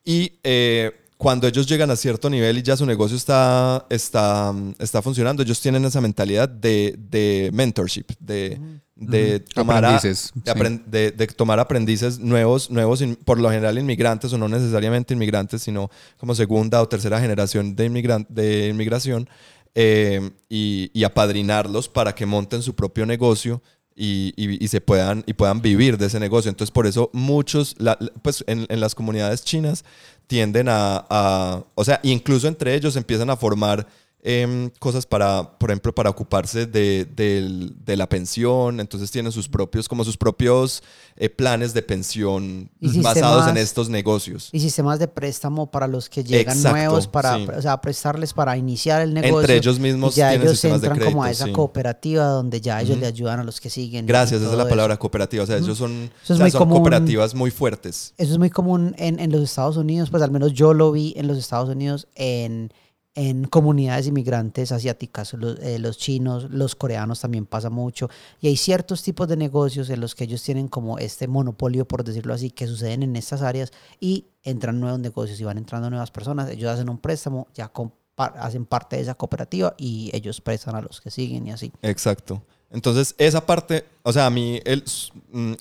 Y 0.04 0.32
eh, 0.42 1.05
cuando 1.18 1.46
ellos 1.48 1.66
llegan 1.66 1.90
a 1.90 1.96
cierto 1.96 2.28
nivel 2.28 2.58
y 2.58 2.62
ya 2.62 2.76
su 2.76 2.84
negocio 2.84 3.16
está, 3.16 3.86
está, 3.88 4.54
está 4.78 5.00
funcionando, 5.00 5.42
ellos 5.42 5.60
tienen 5.60 5.84
esa 5.86 6.00
mentalidad 6.00 6.48
de, 6.48 6.94
de 7.10 7.50
mentorship, 7.54 8.04
de, 8.20 8.60
de, 8.96 9.40
tomar 9.40 9.84
Aprendices, 9.84 10.32
de, 10.34 10.52
apren- 10.52 10.84
de- 10.86 11.10
de 11.12 11.26
tomar 11.28 11.58
aprendices 11.58 12.18
nuevos, 12.18 12.70
nuevos 12.70 13.00
in- 13.00 13.16
por 13.16 13.40
lo 13.40 13.50
general 13.50 13.78
inmigrantes 13.78 14.32
o 14.32 14.38
no 14.38 14.46
necesariamente 14.48 15.14
inmigrantes, 15.14 15.62
sino 15.62 15.90
como 16.18 16.34
segunda 16.34 16.82
o 16.82 16.88
tercera 16.88 17.18
generación 17.20 17.74
de, 17.76 17.90
inmigran- 17.90 18.26
de 18.28 18.68
inmigración 18.68 19.28
eh, 19.74 20.30
y, 20.48 20.90
y 20.94 21.04
apadrinarlos 21.04 21.88
para 21.88 22.14
que 22.14 22.24
monten 22.26 22.62
su 22.62 22.74
propio 22.74 23.04
negocio 23.06 23.62
y, 23.96 24.34
y- 24.36 24.62
y 24.64 24.68
se 24.68 24.80
puedan, 24.80 25.24
y 25.26 25.32
puedan 25.32 25.62
vivir 25.62 25.96
de 25.98 26.06
ese 26.06 26.20
negocio. 26.20 26.48
Entonces, 26.50 26.70
por 26.70 26.86
eso 26.86 27.10
muchos, 27.12 27.74
la- 27.78 27.98
pues 28.22 28.44
en, 28.46 28.66
en 28.68 28.80
las 28.80 28.94
comunidades 28.94 29.42
chinas 29.44 29.84
tienden 30.26 30.68
a, 30.68 31.04
a- 31.08 31.64
o 31.74 31.84
sea, 31.84 32.00
incluso 32.02 32.46
entre 32.48 32.74
ellos 32.74 32.96
empiezan 32.96 33.30
a 33.30 33.36
formar 33.36 33.86
em, 34.28 34.70
cosas 34.80 35.06
para, 35.06 35.56
por 35.56 35.70
ejemplo, 35.70 35.94
para 35.94 36.10
ocuparse 36.10 36.66
de, 36.66 37.04
de 37.06 37.96
la 37.96 38.08
pensión. 38.08 38.80
Entonces 38.80 39.12
tienen 39.12 39.30
sus 39.30 39.48
propios, 39.48 39.88
como 39.88 40.02
sus 40.04 40.16
propios 40.16 40.82
eh, 41.16 41.30
planes 41.30 41.72
de 41.74 41.82
pensión 41.82 42.68
basados 42.80 43.46
en 43.46 43.56
estos 43.56 43.88
negocios. 43.88 44.48
Y 44.52 44.58
sistemas 44.58 44.98
de 44.98 45.06
préstamo 45.06 45.70
para 45.70 45.86
los 45.86 46.08
que 46.08 46.24
llegan 46.24 46.56
Exacto, 46.56 46.76
nuevos, 46.76 47.06
para 47.06 47.36
sí. 47.36 47.46
o 47.56 47.62
sea, 47.62 47.80
prestarles 47.80 48.32
para 48.32 48.56
iniciar 48.56 49.00
el 49.00 49.14
negocio. 49.14 49.40
Entre 49.42 49.56
ellos 49.58 49.78
mismos 49.78 50.16
y 50.16 50.18
ya 50.18 50.30
tienen 50.30 50.48
ellos 50.48 50.58
sistemas 50.58 50.80
de 50.80 50.88
entran 50.88 51.08
como 51.08 51.22
a 51.22 51.26
crédito, 51.26 51.44
esa 51.44 51.46
sí. 51.46 51.52
cooperativa 51.52 52.24
donde 52.26 52.60
ya 52.60 52.82
ellos 52.82 52.98
le 52.98 53.06
ayudan 53.06 53.38
a 53.38 53.44
los 53.44 53.60
que 53.60 53.70
siguen. 53.70 54.06
Gracias, 54.06 54.40
esa 54.40 54.50
es 54.50 54.56
la 54.56 54.64
eso. 54.64 54.70
palabra 54.70 54.96
cooperativa. 54.96 55.44
O 55.44 55.46
sea, 55.46 55.56
ellos 55.56 55.78
son, 55.78 55.92
Eso 55.92 56.10
es 56.24 56.30
o 56.32 56.34
sea, 56.34 56.44
muy 56.44 56.50
son 56.50 56.58
común. 56.58 56.78
cooperativas 56.78 57.32
muy 57.32 57.52
fuertes. 57.52 58.12
Eso 58.18 58.32
es 58.32 58.38
muy 58.38 58.50
común 58.50 58.96
en, 58.98 59.20
en 59.20 59.30
los 59.30 59.42
Estados 59.42 59.76
Unidos, 59.76 60.10
pues 60.10 60.22
al 60.24 60.32
menos 60.32 60.52
yo 60.52 60.74
lo 60.74 60.90
vi 60.90 61.14
en 61.16 61.28
los 61.28 61.38
Estados 61.38 61.68
Unidos 61.68 62.08
en, 62.16 62.72
en 63.16 63.44
comunidades 63.44 64.06
inmigrantes 64.06 64.72
asiáticas, 64.72 65.32
los, 65.32 65.58
eh, 65.60 65.78
los 65.78 65.96
chinos, 65.96 66.50
los 66.50 66.76
coreanos 66.76 67.20
también 67.20 67.46
pasa 67.46 67.70
mucho. 67.70 68.10
Y 68.42 68.48
hay 68.48 68.56
ciertos 68.58 69.02
tipos 69.02 69.26
de 69.26 69.38
negocios 69.38 69.88
en 69.88 70.00
los 70.00 70.14
que 70.14 70.24
ellos 70.24 70.42
tienen 70.42 70.68
como 70.68 70.98
este 70.98 71.26
monopolio, 71.26 71.88
por 71.88 72.04
decirlo 72.04 72.34
así, 72.34 72.50
que 72.50 72.66
suceden 72.66 73.02
en 73.02 73.16
estas 73.16 73.40
áreas 73.40 73.72
y 73.98 74.26
entran 74.42 74.78
nuevos 74.78 75.00
negocios 75.00 75.40
y 75.40 75.44
van 75.44 75.56
entrando 75.56 75.88
nuevas 75.88 76.10
personas. 76.10 76.50
Ellos 76.50 76.70
hacen 76.70 76.90
un 76.90 76.98
préstamo, 76.98 77.48
ya 77.54 77.72
hacen 78.16 78.66
parte 78.66 78.96
de 78.96 79.02
esa 79.02 79.14
cooperativa 79.14 79.74
y 79.78 80.10
ellos 80.12 80.42
prestan 80.42 80.76
a 80.76 80.82
los 80.82 81.00
que 81.00 81.10
siguen 81.10 81.46
y 81.46 81.52
así. 81.52 81.72
Exacto. 81.80 82.42
Entonces, 82.70 83.14
esa 83.16 83.46
parte, 83.46 83.86
o 84.02 84.12
sea, 84.12 84.26
a 84.26 84.30
mí, 84.30 84.60
el, 84.66 84.84
mm, 85.32 85.52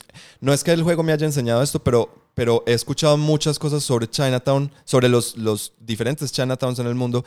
no 0.41 0.51
es 0.51 0.61
que 0.61 0.71
el 0.71 0.83
juego 0.83 1.03
me 1.03 1.13
haya 1.13 1.25
enseñado 1.25 1.61
esto, 1.61 1.81
pero, 1.81 2.09
pero 2.35 2.63
he 2.67 2.73
escuchado 2.73 3.17
muchas 3.17 3.57
cosas 3.57 3.83
sobre 3.83 4.09
Chinatown, 4.09 4.71
sobre 4.83 5.09
los, 5.09 5.37
los 5.37 5.73
diferentes 5.79 6.31
Chinatowns 6.31 6.79
en 6.79 6.87
el 6.87 6.95
mundo, 6.95 7.25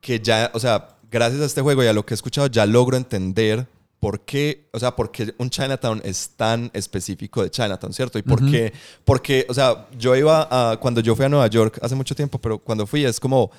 que 0.00 0.20
ya, 0.20 0.50
o 0.52 0.60
sea, 0.60 0.96
gracias 1.10 1.40
a 1.40 1.46
este 1.46 1.62
juego 1.62 1.82
y 1.82 1.86
a 1.86 1.92
lo 1.92 2.04
que 2.04 2.12
he 2.12 2.16
escuchado, 2.16 2.48
ya 2.48 2.66
logro 2.66 2.96
entender 2.96 3.66
por 4.00 4.20
qué, 4.20 4.68
o 4.72 4.78
sea, 4.78 4.94
por 4.94 5.10
qué 5.10 5.34
un 5.38 5.48
Chinatown 5.48 6.00
es 6.04 6.30
tan 6.36 6.70
específico 6.74 7.42
de 7.42 7.50
Chinatown, 7.50 7.92
¿cierto? 7.92 8.18
Y 8.18 8.22
por 8.22 8.44
qué, 8.44 8.72
porque, 9.04 9.46
o 9.48 9.54
sea, 9.54 9.88
yo 9.96 10.14
iba 10.14 10.48
a, 10.50 10.76
cuando 10.76 11.00
yo 11.00 11.16
fui 11.16 11.24
a 11.24 11.28
Nueva 11.28 11.46
York 11.46 11.78
hace 11.80 11.94
mucho 11.94 12.14
tiempo, 12.14 12.38
pero 12.38 12.58
cuando 12.58 12.86
fui 12.86 13.04
es 13.04 13.18
como, 13.18 13.50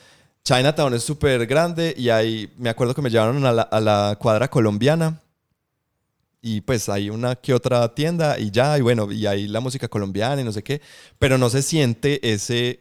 Chinatown 0.44 0.94
es 0.94 1.04
súper 1.04 1.46
grande 1.46 1.94
y 1.98 2.10
ahí 2.10 2.52
me 2.58 2.70
acuerdo 2.70 2.96
que 2.96 3.02
me 3.02 3.10
llevaron 3.10 3.46
a 3.46 3.52
la, 3.52 3.62
a 3.64 3.80
la 3.80 4.18
cuadra 4.20 4.50
colombiana 4.50 5.20
y 6.42 6.62
pues 6.62 6.88
hay 6.90 7.10
una 7.10 7.36
que 7.36 7.54
otra 7.54 7.94
tienda 7.94 8.40
y 8.40 8.52
ya, 8.52 8.78
y 8.78 8.82
bueno, 8.82 9.12
y 9.12 9.26
hay 9.26 9.48
la 9.48 9.60
música 9.60 9.88
colombiana 9.88 10.42
y 10.42 10.46
no 10.46 10.52
sé 10.52 10.64
qué, 10.64 10.82
pero 11.18 11.38
no 11.38 11.50
se 11.50 11.62
siente 11.62 12.20
ese, 12.32 12.80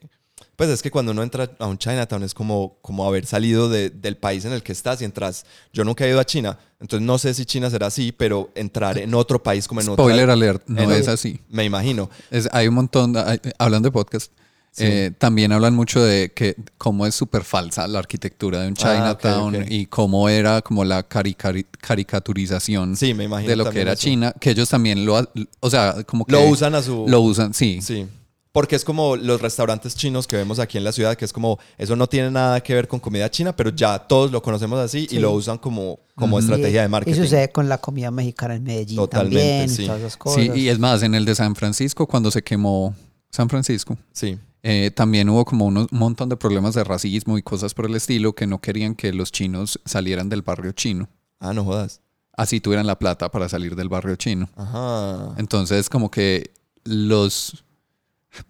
pues 0.55 0.71
es 0.71 0.83
que 0.83 0.91
cuando 0.91 1.11
uno 1.13 1.23
entra 1.23 1.51
a 1.59 1.67
un 1.67 1.77
Chinatown 1.79 2.23
es 2.23 2.35
como, 2.35 2.79
como 2.83 3.05
haber 3.07 3.27
salido 3.27 3.69
de- 3.69 3.91
del 3.91 4.17
país 4.17 4.45
en 4.45 4.53
el 4.53 4.63
que 4.63 4.73
estás 4.73 5.01
y 5.03 5.05
entras, 5.05 5.45
yo 5.73 5.85
nunca 5.85 6.05
he 6.07 6.09
ido 6.11 6.21
a 6.21 6.25
China, 6.25 6.59
entonces 6.81 7.05
no 7.05 7.19
sé 7.19 7.35
si 7.35 7.45
China 7.45 7.69
será 7.71 7.89
así, 7.89 8.13
pero 8.13 8.51
entrar 8.55 8.99
en 8.99 9.13
otro 9.15 9.43
país 9.43 9.67
como 9.67 9.81
en 9.81 9.87
Spoiler 9.89 10.25
otra, 10.25 10.33
alert, 10.35 10.63
no 10.69 10.93
es 10.93 11.09
así. 11.09 11.41
me 11.49 11.65
imagino. 11.65 12.09
Es- 12.31 12.49
hay 12.53 12.69
un 12.69 12.75
montón, 12.75 13.17
hay- 13.17 13.41
hablando 13.59 13.89
de 13.89 13.93
podcast, 13.93 14.31
eh, 14.77 15.11
también 15.19 15.51
hablan 15.53 15.75
mucho 15.75 16.03
de 16.03 16.31
que 16.33 16.55
cómo 16.77 17.07
es 17.07 17.15
súper 17.15 17.43
falsa 17.45 17.89
la 17.89 17.99
arquitectura 17.99 18.61
de 18.61 18.69
un 18.69 18.75
Ah, 18.75 18.95
Chinatown 19.17 19.57
ok. 19.57 19.63
y 19.69 19.87
cómo 19.87 20.29
era 20.29 20.63
como 20.63 20.85
la 20.85 21.09
caricari- 21.09 21.67
caricaturización 21.81 22.97
Sí, 22.97 23.15
me 23.15 23.29
de 23.29 23.57
lo 23.57 23.71
que 23.71 23.81
era 23.81 23.93
eso. 23.93 24.03
China, 24.03 24.35
que 24.39 24.51
ellos 24.51 24.69
también 24.69 25.05
lo, 25.05 25.29
o 25.61 25.71
sea, 25.71 25.97
como 26.05 26.25
que 26.25 26.33
Lo 26.33 26.43
usan 26.47 26.75
a 26.75 26.83
su... 26.83 27.05
Lo 27.09 27.21
usan, 27.21 27.55
sí. 27.55 27.81
Sí. 27.83 28.07
Porque 28.51 28.77
es 28.77 28.85
como 28.85 29.15
los 29.15 29.41
restaurantes 29.41 29.95
chinos 29.95 30.27
que 30.27 30.35
vemos 30.37 30.59
aquí 30.59 30.79
en 30.79 30.85
la 30.85 30.91
ciudad, 30.91 31.17
que 31.17 31.25
es 31.25 31.33
como, 31.33 31.59
eso 31.77 31.95
no 31.97 32.07
tiene 32.09 32.31
nada 32.31 32.61
que 32.61 32.75
ver 32.75 32.89
con 32.89 32.99
comida 32.99 33.31
china, 33.31 33.55
pero 33.55 33.71
ya 33.71 33.99
todos 33.99 34.33
lo 34.33 34.43
conocemos 34.43 34.79
así 34.81 35.07
Sí. 35.09 35.17
y 35.17 35.19
lo 35.21 35.33
usan 35.33 35.59
como, 35.59 36.01
como 36.17 36.39
estrategia 36.39 36.83
de 36.83 36.89
marketing. 36.89 37.21
Y 37.21 37.23
sucede 37.25 37.51
con 37.53 37.69
la 37.69 37.79
comida 37.79 38.11
mexicana 38.11 38.57
en 38.57 38.65
Medellín 38.65 38.97
Totalmente, 38.97 39.39
también, 39.39 39.69
sí. 39.69 39.83
y 39.83 39.87
todas 39.87 40.01
esas 40.01 40.17
cosas. 40.17 40.43
Sí, 40.43 40.51
y 40.55 40.69
es 40.71 40.79
más, 40.79 41.03
en 41.03 41.15
el 41.15 41.25
de 41.25 41.35
San 41.35 41.55
Francisco, 41.55 42.07
cuando 42.07 42.31
se 42.31 42.43
quemó 42.43 42.95
San 43.31 43.49
Francisco, 43.49 43.97
Sí. 44.13 44.39
Eh, 44.63 44.91
también 44.91 45.29
hubo 45.29 45.45
como 45.45 45.67
un 45.67 45.87
montón 45.91 46.29
de 46.29 46.37
problemas 46.37 46.75
de 46.75 46.85
racismo 46.85 47.39
y 47.39 47.43
cosas 47.43 47.75
por 47.75 47.87
el 47.87 47.95
estilo 47.95 48.35
que 48.35 48.47
no 48.47 48.61
querían 48.61 48.95
que 48.95 49.13
los 49.13 49.33
chinos 49.33 49.81
salieran 49.85 50.29
del 50.29 50.43
barrio 50.43 50.73
chino. 50.73 51.09
Ah, 51.41 51.53
no 51.53 51.65
jodas. 51.65 52.01
Así 52.37 52.61
tuvieran 52.61 52.87
la 52.87 52.99
plata 52.99 53.31
para 53.31 53.49
salir 53.49 53.77
del 53.77 53.89
barrio 53.89 54.17
chino. 54.17 54.49
Ajá. 54.57 55.35
Entonces, 55.39 55.89
como 55.89 56.11
que 56.11 56.53
los. 56.85 57.65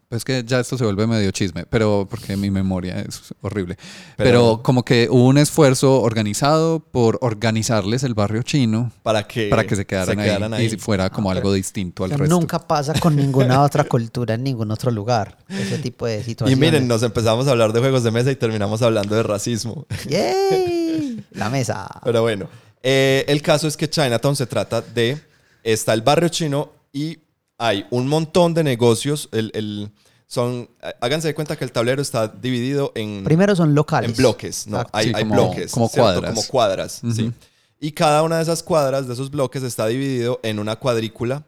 Pues 0.08 0.24
que 0.24 0.42
ya 0.46 0.60
esto 0.60 0.78
se 0.78 0.84
vuelve 0.84 1.06
medio 1.06 1.30
chisme, 1.32 1.66
pero 1.66 2.06
porque 2.08 2.36
mi 2.36 2.50
memoria 2.50 3.00
es 3.00 3.34
horrible. 3.42 3.76
Pero, 4.16 4.30
Pero- 4.30 4.62
como 4.62 4.82
que 4.84 5.08
hubo 5.10 5.26
un 5.26 5.36
esfuerzo 5.38 6.00
organizado 6.00 6.80
por 6.80 7.18
organizarles 7.20 8.02
el 8.04 8.14
barrio 8.14 8.42
chino 8.42 8.90
Para 9.02 9.26
que, 9.26 9.48
para 9.48 9.64
que 9.66 9.76
se 9.76 9.84
quedaran, 9.86 10.18
ahí, 10.54 10.64
y 10.66 10.76
fuera 10.78 11.10
como 11.10 11.30
Ah, 11.30 11.34
algo 11.34 11.52
distinto 11.52 12.04
al 12.04 12.10
resto. 12.10 12.26
Nunca 12.26 12.58
pasa 12.66 12.94
con 12.98 13.16
ninguna 13.16 13.60
otra 13.62 13.84
cultura 13.84 14.34
en 14.34 14.44
ningún 14.44 14.70
otro 14.70 14.90
lugar. 14.90 15.36
Ese 15.48 15.78
tipo 15.78 16.06
de 16.06 16.20
Y 16.20 16.24
situaciones. 16.24 16.58
miren, 16.58 16.88
nos 16.88 17.02
empezamos 17.02 17.46
a 17.46 17.50
hablar 17.50 17.72
de 17.74 17.80
juegos 17.80 18.02
de 18.02 18.10
mesa 18.10 18.30
y 18.30 18.36
terminamos 18.36 18.80
hablando 18.82 19.14
de 19.14 19.22
racismo. 19.22 19.86
¡Yay! 20.08 21.24
La 21.32 21.50
mesa. 21.50 21.86
Pero 22.04 22.22
bueno, 22.22 22.48
eh, 22.82 23.24
el 23.28 23.42
caso 23.42 23.68
es 23.68 23.76
que 23.76 23.88
Chinatown 23.90 24.36
se 24.36 24.46
trata 24.46 24.80
de, 24.80 25.18
está 25.62 25.92
el 25.94 26.02
barrio 26.02 26.28
chino 26.28 26.72
y 26.92 27.18
hay 27.58 27.86
un 27.90 28.08
montón 28.08 28.54
de 28.54 28.64
negocios. 28.64 29.28
El, 29.32 29.50
el- 29.54 29.90
son, 30.26 30.68
háganse 31.00 31.28
de 31.28 31.34
cuenta 31.34 31.56
que 31.56 31.64
el 31.64 31.72
tablero 31.72 32.02
está 32.02 32.28
dividido 32.28 32.92
en, 32.94 33.24
Primero 33.24 33.56
son 33.56 33.74
locales. 33.74 34.10
en 34.10 34.16
bloques, 34.16 34.66
¿no? 34.66 34.76
Exacto. 34.76 34.98
Hay, 34.98 35.06
Sí, 35.06 35.12
hay 35.14 35.22
como- 35.22 35.34
bloques. 35.34 35.72
como 35.72 35.88
¿cierto? 35.88 36.02
cuadras. 36.02 36.34
Como 36.34 36.46
cuadras, 36.48 37.00
sí. 37.14 37.22
Ujú. 37.24 37.32
Y 37.80 37.92
cada 37.92 38.22
una 38.22 38.36
de 38.36 38.42
esas 38.42 38.62
cuadras, 38.62 39.06
de 39.06 39.14
esos 39.14 39.30
bloques, 39.30 39.62
está 39.62 39.86
dividido 39.86 40.38
en 40.42 40.58
una 40.58 40.76
cuadrícula 40.76 41.44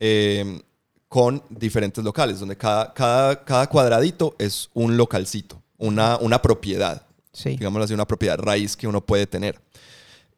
eh, 0.00 0.60
con 1.08 1.42
diferentes 1.48 2.02
locales, 2.02 2.40
donde 2.40 2.56
cada, 2.56 2.92
cada, 2.92 3.44
cada 3.44 3.68
cuadradito 3.68 4.34
es 4.38 4.68
un 4.74 4.96
localcito, 4.96 5.62
una, 5.78 6.16
una 6.18 6.42
propiedad 6.42 7.02
Sí. 7.32 7.50
digámoslo 7.50 7.84
así, 7.84 7.94
una 7.94 8.06
propiedad 8.06 8.38
raíz 8.38 8.76
que 8.76 8.86
uno 8.88 9.00
puede 9.04 9.26
tener. 9.26 9.60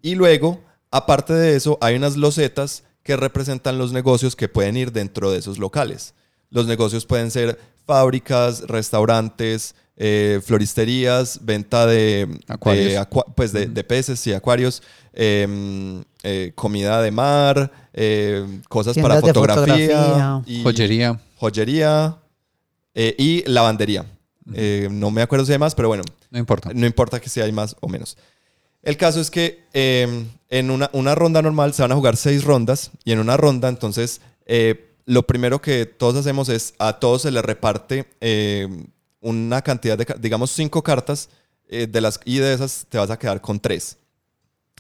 Y 0.03 0.15
luego, 0.15 0.61
aparte 0.91 1.33
de 1.35 1.55
eso, 1.57 1.77
hay 1.81 1.95
unas 1.95 2.17
losetas 2.17 2.85
que 3.07 3.17
representan 3.17 3.79
los 3.79 3.93
negocios 3.93 4.37
que 4.37 4.49
pueden 4.49 4.77
ir 4.77 4.93
dentro 4.93 5.31
de 5.31 5.39
esos 5.39 5.59
locales. 5.59 6.13
Los 6.51 6.67
negocios 6.67 7.07
pueden 7.07 7.31
ser 7.31 7.59
fábricas, 7.87 8.63
restaurantes, 8.67 9.75
eh, 9.97 10.41
floristerías, 10.45 11.39
venta 11.43 11.87
de, 11.87 12.29
Acuarios. 12.49 12.87
de 12.87 12.99
acua- 12.99 13.25
pues 13.35 13.53
de, 13.53 13.67
de 13.67 13.85
peces 13.85 14.27
y 14.27 14.33
acuarios, 14.35 14.83
eh, 15.15 16.03
eh, 16.23 16.53
comida 16.55 17.01
de 17.01 17.11
mar, 17.11 17.73
eh, 17.95 18.45
cosas 18.69 18.93
Tiendas 18.95 19.23
para 19.23 19.27
fotografía, 19.27 19.97
fotografía. 20.03 20.43
y 20.47 20.63
Joyería. 20.63 21.21
joyería 21.39 22.17
eh, 22.95 23.15
y 23.19 23.43
lavandería. 23.51 24.05
Eh, 24.55 24.89
no 24.91 25.11
me 25.11 25.23
acuerdo 25.23 25.45
si 25.47 25.53
hay 25.53 25.59
más, 25.59 25.75
pero 25.75 25.89
bueno, 25.89 26.03
No 26.31 26.39
importa. 26.39 26.71
no 26.75 26.87
importa 26.87 27.19
que 27.21 27.29
si 27.29 27.41
hay 27.41 27.53
más 27.53 27.75
o 27.81 27.89
menos. 27.89 28.17
El 28.87 28.97
caso 28.97 29.21
es 29.21 29.31
que 29.31 29.65
eh, 29.75 30.25
en 30.49 30.71
una, 30.71 30.89
una 30.93 31.15
ronda 31.15 31.43
normal 31.43 31.75
se 31.75 31.83
van 31.83 31.91
a 31.93 31.97
jugar 31.97 32.17
seis 32.17 32.45
rondas 32.45 32.91
y 33.05 33.13
en 33.13 33.19
una 33.19 33.37
ronda 33.37 33.69
entonces 33.69 34.21
eh, 34.47 34.95
lo 35.07 35.27
primero 35.27 35.61
que 35.61 35.87
todos 35.87 36.17
hacemos 36.17 36.49
es 36.49 36.73
a 36.79 36.99
todos 37.01 37.23
se 37.23 37.31
les 37.33 37.45
reparte 37.45 38.07
eh, 38.21 38.69
una 39.21 39.61
cantidad 39.63 39.99
de, 39.99 40.07
digamos, 40.21 40.53
cinco 40.53 40.83
cartas 40.83 41.29
eh, 41.69 41.89
de 41.91 42.01
las, 42.01 42.21
y 42.25 42.39
de 42.39 42.55
esas 42.55 42.87
te 42.89 42.97
vas 42.99 43.11
a 43.11 43.19
quedar 43.19 43.41
con 43.41 43.59
tres. 43.59 43.97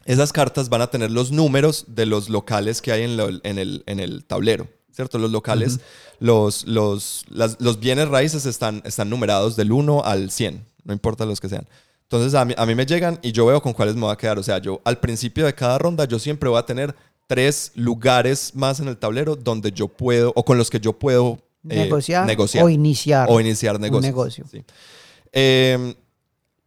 esas 0.04 0.32
cartas 0.32 0.68
van 0.68 0.82
a 0.82 0.90
tener 0.90 1.10
los 1.10 1.32
números 1.32 1.84
de 1.88 2.06
los 2.06 2.28
locales 2.28 2.80
que 2.80 2.92
hay 2.92 3.02
en, 3.02 3.16
lo- 3.16 3.28
en 3.42 3.58
el, 3.58 3.82
en 3.86 3.98
el 3.98 4.24
tablero, 4.24 4.68
¿cierto? 4.92 5.18
Los 5.18 5.32
locales, 5.32 5.80
los, 6.20 6.64
los, 6.64 7.24
las- 7.28 7.60
los 7.60 7.80
bienes 7.80 8.06
raíces 8.08 8.46
están, 8.46 8.82
están 8.84 9.10
numerados 9.10 9.56
del 9.56 9.72
1 9.72 10.04
al 10.04 10.30
100, 10.30 10.64
no 10.84 10.92
importa 10.92 11.26
los 11.26 11.40
que 11.40 11.48
sean. 11.48 11.66
Entonces 12.08 12.34
a 12.34 12.44
mí, 12.44 12.54
a 12.56 12.64
mí 12.66 12.74
me 12.74 12.86
llegan 12.86 13.18
y 13.20 13.32
yo 13.32 13.46
veo 13.46 13.60
con 13.60 13.72
cuáles 13.72 13.96
me 13.96 14.02
voy 14.02 14.12
a 14.12 14.16
quedar. 14.16 14.38
O 14.38 14.42
sea, 14.42 14.58
yo 14.58 14.80
al 14.84 14.98
principio 14.98 15.44
de 15.44 15.54
cada 15.54 15.76
ronda 15.78 16.04
yo 16.04 16.18
siempre 16.18 16.48
voy 16.48 16.58
a 16.58 16.64
tener 16.64 16.94
tres 17.26 17.72
lugares 17.74 18.54
más 18.54 18.78
en 18.78 18.88
el 18.88 18.96
tablero 18.96 19.34
donde 19.34 19.72
yo 19.72 19.88
puedo, 19.88 20.32
o 20.36 20.44
con 20.44 20.56
los 20.58 20.70
que 20.70 20.78
yo 20.78 20.92
puedo 20.92 21.38
eh, 21.68 21.76
negociar, 21.76 22.26
negociar 22.26 22.64
o 22.64 22.68
iniciar. 22.68 23.26
o 23.28 23.40
iniciar 23.40 23.74
un 23.76 23.82
negocios. 23.82 24.14
negocio. 24.14 24.44
Sí. 24.50 24.64
Eh, 25.32 25.96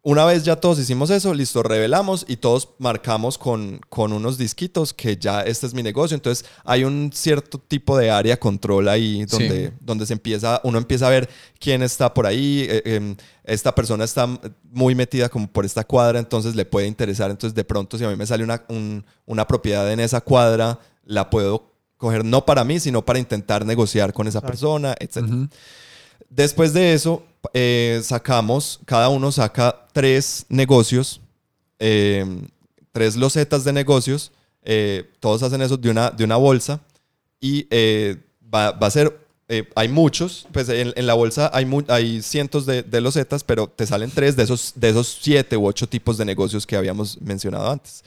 una 0.09 0.25
vez 0.25 0.43
ya 0.43 0.55
todos 0.55 0.79
hicimos 0.79 1.09
eso, 1.09 1.33
listo, 1.33 1.61
revelamos 1.61 2.25
y 2.27 2.37
todos 2.37 2.69
marcamos 2.79 3.37
con, 3.37 3.79
con 3.89 4.11
unos 4.13 4.37
disquitos 4.37 4.93
que 4.93 5.17
ya 5.17 5.41
este 5.41 5.67
es 5.67 5.73
mi 5.73 5.83
negocio. 5.83 6.15
Entonces 6.15 6.45
hay 6.65 6.83
un 6.83 7.11
cierto 7.13 7.59
tipo 7.59 7.97
de 7.97 8.09
área 8.09 8.39
control 8.39 8.87
ahí 8.89 9.25
donde, 9.25 9.67
Sí. 9.67 9.73
donde 9.79 10.05
se 10.05 10.13
empieza, 10.13 10.61
uno 10.63 10.77
empieza 10.77 11.07
a 11.07 11.09
ver 11.11 11.29
quién 11.59 11.81
está 11.83 12.13
por 12.13 12.25
ahí. 12.25 12.65
eh, 12.69 12.81
em, 12.85 13.15
esta 13.43 13.73
persona 13.75 14.03
está 14.03 14.27
muy 14.71 14.95
metida 14.95 15.27
como 15.29 15.47
por 15.47 15.65
esta 15.65 15.83
cuadra, 15.83 16.19
entonces 16.19 16.55
le 16.55 16.65
puede 16.65 16.87
interesar. 16.87 17.29
Entonces 17.31 17.53
de 17.55 17.63
pronto 17.63 17.97
si 17.97 18.03
a 18.03 18.09
mí 18.09 18.15
me 18.15 18.25
sale 18.25 18.43
una, 18.43 18.63
un- 18.69 19.05
una 19.25 19.45
propiedad 19.47 19.91
en 19.91 19.99
esa 19.99 20.21
cuadra, 20.21 20.79
la 21.05 21.29
puedo 21.29 21.73
coger 21.97 22.23
no 22.23 22.45
para 22.45 22.63
mí, 22.63 22.79
sino 22.79 23.03
para 23.03 23.19
intentar 23.19 23.65
negociar 23.65 24.13
con 24.13 24.27
esa 24.27 24.39
persona, 24.41 24.95
etc. 24.99 25.17
Después 26.29 26.73
de 26.73 26.93
eso, 26.93 27.23
eh, 27.53 28.01
sacamos, 28.03 28.79
cada 28.85 29.09
uno 29.09 29.31
saca 29.31 29.87
tres 29.93 30.45
negocios, 30.49 31.21
eh, 31.79 32.25
tres 32.91 33.15
losetas 33.15 33.63
de 33.63 33.73
negocios. 33.73 34.31
eh, 34.63 35.09
todos 35.19 35.41
hacen 35.43 35.61
eso 35.61 35.77
de 35.77 35.89
una, 35.89 36.11
de 36.11 36.23
una 36.25 36.35
bolsa 36.35 36.81
y 37.39 37.65
eh, 37.69 38.17
va, 38.53 38.71
va 38.71 38.87
a 38.87 38.91
ser, 38.91 39.17
eh, 39.47 39.67
hay 39.73 39.87
muchos, 39.87 40.47
pues 40.51 40.67
en, 40.69 40.93
en 40.95 41.07
la 41.07 41.13
bolsa 41.13 41.49
hay, 41.53 41.65
mu- 41.65 41.85
hay 41.87 42.21
cientos 42.21 42.65
de, 42.65 42.83
de 42.83 43.01
losetas, 43.01 43.43
pero 43.43 43.67
te 43.67 43.87
salen 43.87 44.11
tres 44.11 44.35
de 44.35 44.43
esos, 44.43 44.73
de 44.75 44.89
esos 44.89 45.17
siete 45.21 45.55
u 45.55 45.65
ocho 45.65 45.87
tipos 45.87 46.17
de 46.17 46.25
negocios 46.25 46.67
que 46.67 46.75
habíamos 46.75 47.19
mencionado 47.21 47.71
antes. 47.71 48.03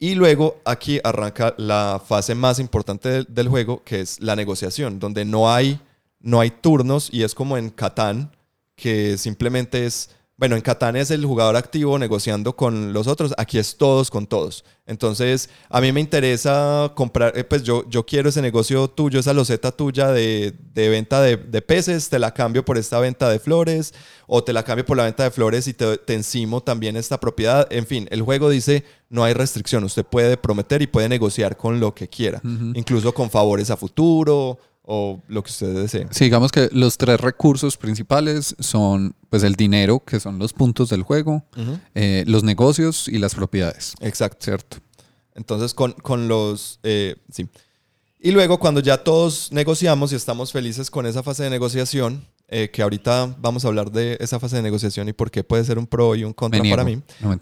Y 0.00 0.14
luego 0.14 0.60
aquí 0.64 1.00
arranca 1.04 1.54
la 1.56 2.02
fase 2.06 2.34
más 2.34 2.58
importante 2.58 3.08
del, 3.08 3.26
del 3.28 3.48
juego, 3.48 3.82
que 3.84 4.00
es 4.00 4.20
la 4.20 4.36
negociación, 4.36 4.98
donde 4.98 5.24
no 5.24 5.50
hay, 5.52 5.80
no 6.20 6.40
hay 6.40 6.50
turnos 6.50 7.08
y 7.12 7.22
es 7.22 7.34
como 7.34 7.56
en 7.56 7.70
Catán, 7.70 8.36
que 8.74 9.18
simplemente 9.18 9.86
es, 9.86 10.10
bueno, 10.36 10.54
en 10.54 10.62
Catán 10.62 10.94
es 10.94 11.10
el 11.10 11.24
jugador 11.24 11.56
activo 11.56 11.98
negociando 11.98 12.54
con 12.54 12.92
los 12.92 13.06
otros, 13.08 13.34
aquí 13.38 13.58
es 13.58 13.76
todos 13.76 14.10
con 14.10 14.26
todos. 14.26 14.64
Entonces, 14.86 15.50
a 15.68 15.80
mí 15.82 15.92
me 15.92 16.00
interesa 16.00 16.92
comprar, 16.94 17.36
eh, 17.36 17.44
pues 17.44 17.62
yo, 17.62 17.84
yo 17.90 18.06
quiero 18.06 18.30
ese 18.30 18.40
negocio 18.40 18.88
tuyo, 18.88 19.20
esa 19.20 19.34
loseta 19.34 19.70
tuya 19.70 20.12
de, 20.12 20.54
de 20.72 20.88
venta 20.88 21.20
de, 21.20 21.36
de 21.36 21.60
peces, 21.60 22.08
te 22.08 22.18
la 22.18 22.32
cambio 22.32 22.64
por 22.64 22.78
esta 22.78 22.98
venta 22.98 23.28
de 23.28 23.38
flores, 23.38 23.92
o 24.26 24.42
te 24.42 24.52
la 24.52 24.62
cambio 24.62 24.86
por 24.86 24.96
la 24.96 25.04
venta 25.04 25.24
de 25.24 25.30
flores 25.30 25.66
y 25.68 25.74
te, 25.74 25.98
te 25.98 26.14
encimo 26.14 26.62
también 26.62 26.96
esta 26.96 27.20
propiedad. 27.20 27.66
En 27.70 27.86
fin, 27.86 28.08
el 28.10 28.22
juego 28.22 28.48
dice, 28.48 28.84
no 29.10 29.24
hay 29.24 29.34
restricción, 29.34 29.84
usted 29.84 30.06
puede 30.06 30.36
prometer 30.36 30.80
y 30.80 30.86
puede 30.86 31.08
negociar 31.08 31.56
con 31.56 31.80
lo 31.80 31.94
que 31.94 32.08
quiera, 32.08 32.40
incluso 32.74 33.12
con 33.12 33.28
favores 33.28 33.70
a 33.70 33.76
futuro 33.76 34.58
o 34.90 35.20
lo 35.28 35.42
que 35.42 35.50
usted 35.50 35.74
desee. 35.74 36.06
Sí, 36.10 36.24
digamos 36.24 36.50
que 36.50 36.70
los 36.72 36.96
tres 36.96 37.20
recursos 37.20 37.76
principales 37.76 38.56
son 38.58 39.14
pues 39.28 39.42
el 39.42 39.54
dinero, 39.54 40.02
que 40.02 40.18
son 40.18 40.38
los 40.38 40.54
puntos 40.54 40.88
del 40.88 41.02
juego, 41.02 41.44
Ujú. 41.58 41.78
eh, 41.94 42.24
los 42.26 42.42
negocios 42.42 43.06
y 43.06 43.18
las 43.18 43.34
propiedades. 43.34 43.92
Exacto. 44.00 44.38
¿Cierto? 44.46 44.78
Entonces, 45.34 45.74
con, 45.74 45.92
con 45.92 46.26
los... 46.26 46.80
eh, 46.84 47.16
sí. 47.30 47.46
Y 48.18 48.30
luego, 48.30 48.58
cuando 48.58 48.80
ya 48.80 49.04
todos 49.04 49.52
negociamos 49.52 50.10
y 50.12 50.16
estamos 50.16 50.52
felices 50.52 50.90
con 50.90 51.04
esa 51.04 51.22
fase 51.22 51.44
de 51.44 51.50
negociación, 51.50 52.26
eh, 52.48 52.70
que 52.72 52.80
ahorita 52.80 53.36
vamos 53.38 53.66
a 53.66 53.68
hablar 53.68 53.92
de 53.92 54.16
esa 54.20 54.40
fase 54.40 54.56
de 54.56 54.62
negociación 54.62 55.06
y 55.08 55.12
por 55.12 55.30
qué 55.30 55.44
puede 55.44 55.64
ser 55.64 55.78
un 55.78 55.86
pro 55.86 56.14
y 56.16 56.24
un 56.24 56.32
contra 56.32 56.62
Me 56.62 56.70
para 56.70 56.82
mí, 56.84 57.00
No, 57.20 57.36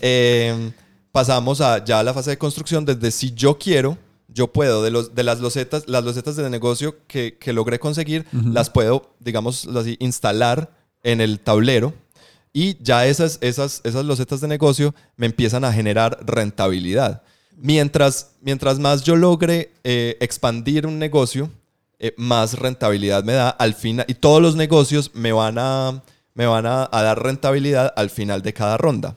eh, 0.00 0.70
pasamos 1.12 1.60
a 1.60 1.84
ya 1.84 1.98
a 1.98 2.02
la 2.04 2.14
fase 2.14 2.30
de 2.30 2.38
construcción 2.38 2.84
desde 2.84 3.10
si 3.10 3.32
yo 3.32 3.58
quiero, 3.58 3.98
yo 4.32 4.48
puedo, 4.48 4.82
de, 4.82 4.90
los, 4.90 5.14
de 5.14 5.22
las 5.24 5.40
losetas, 5.40 5.84
las 5.88 6.04
losetas 6.04 6.36
de 6.36 6.48
negocio 6.50 6.96
que, 7.06 7.36
que 7.38 7.52
logré 7.52 7.78
conseguir, 7.78 8.26
las 8.32 8.70
puedo, 8.70 9.14
digamos 9.20 9.66
así, 9.76 9.96
instalar 10.00 10.70
en 11.02 11.20
el 11.20 11.40
tablero 11.40 11.92
y 12.52 12.76
ya 12.82 13.06
esas, 13.06 13.38
esas, 13.40 13.80
esas 13.84 14.04
losetas 14.04 14.40
de 14.40 14.48
negocio 14.48 14.94
me 15.16 15.26
empiezan 15.26 15.64
a 15.64 15.72
generar 15.72 16.18
rentabilidad. 16.26 17.22
Mientras, 17.56 18.30
mientras 18.40 18.78
más 18.78 19.02
yo 19.02 19.16
logre 19.16 19.72
eh, 19.84 20.16
expandir 20.20 20.86
un 20.86 20.98
negocio, 20.98 21.50
eh, 21.98 22.14
más 22.16 22.58
rentabilidad 22.58 23.22
me 23.24 23.34
da 23.34 23.50
al 23.50 23.74
final. 23.74 24.06
Y 24.08 24.14
todos 24.14 24.40
los 24.40 24.56
negocios 24.56 25.10
me 25.14 25.32
van 25.32 25.56
a, 25.58 26.02
me 26.34 26.46
van 26.46 26.64
a, 26.66 26.88
a 26.90 27.02
dar 27.02 27.22
rentabilidad 27.22 27.92
al 27.96 28.08
final 28.10 28.40
de 28.42 28.52
cada 28.54 28.78
ronda. 28.78 29.16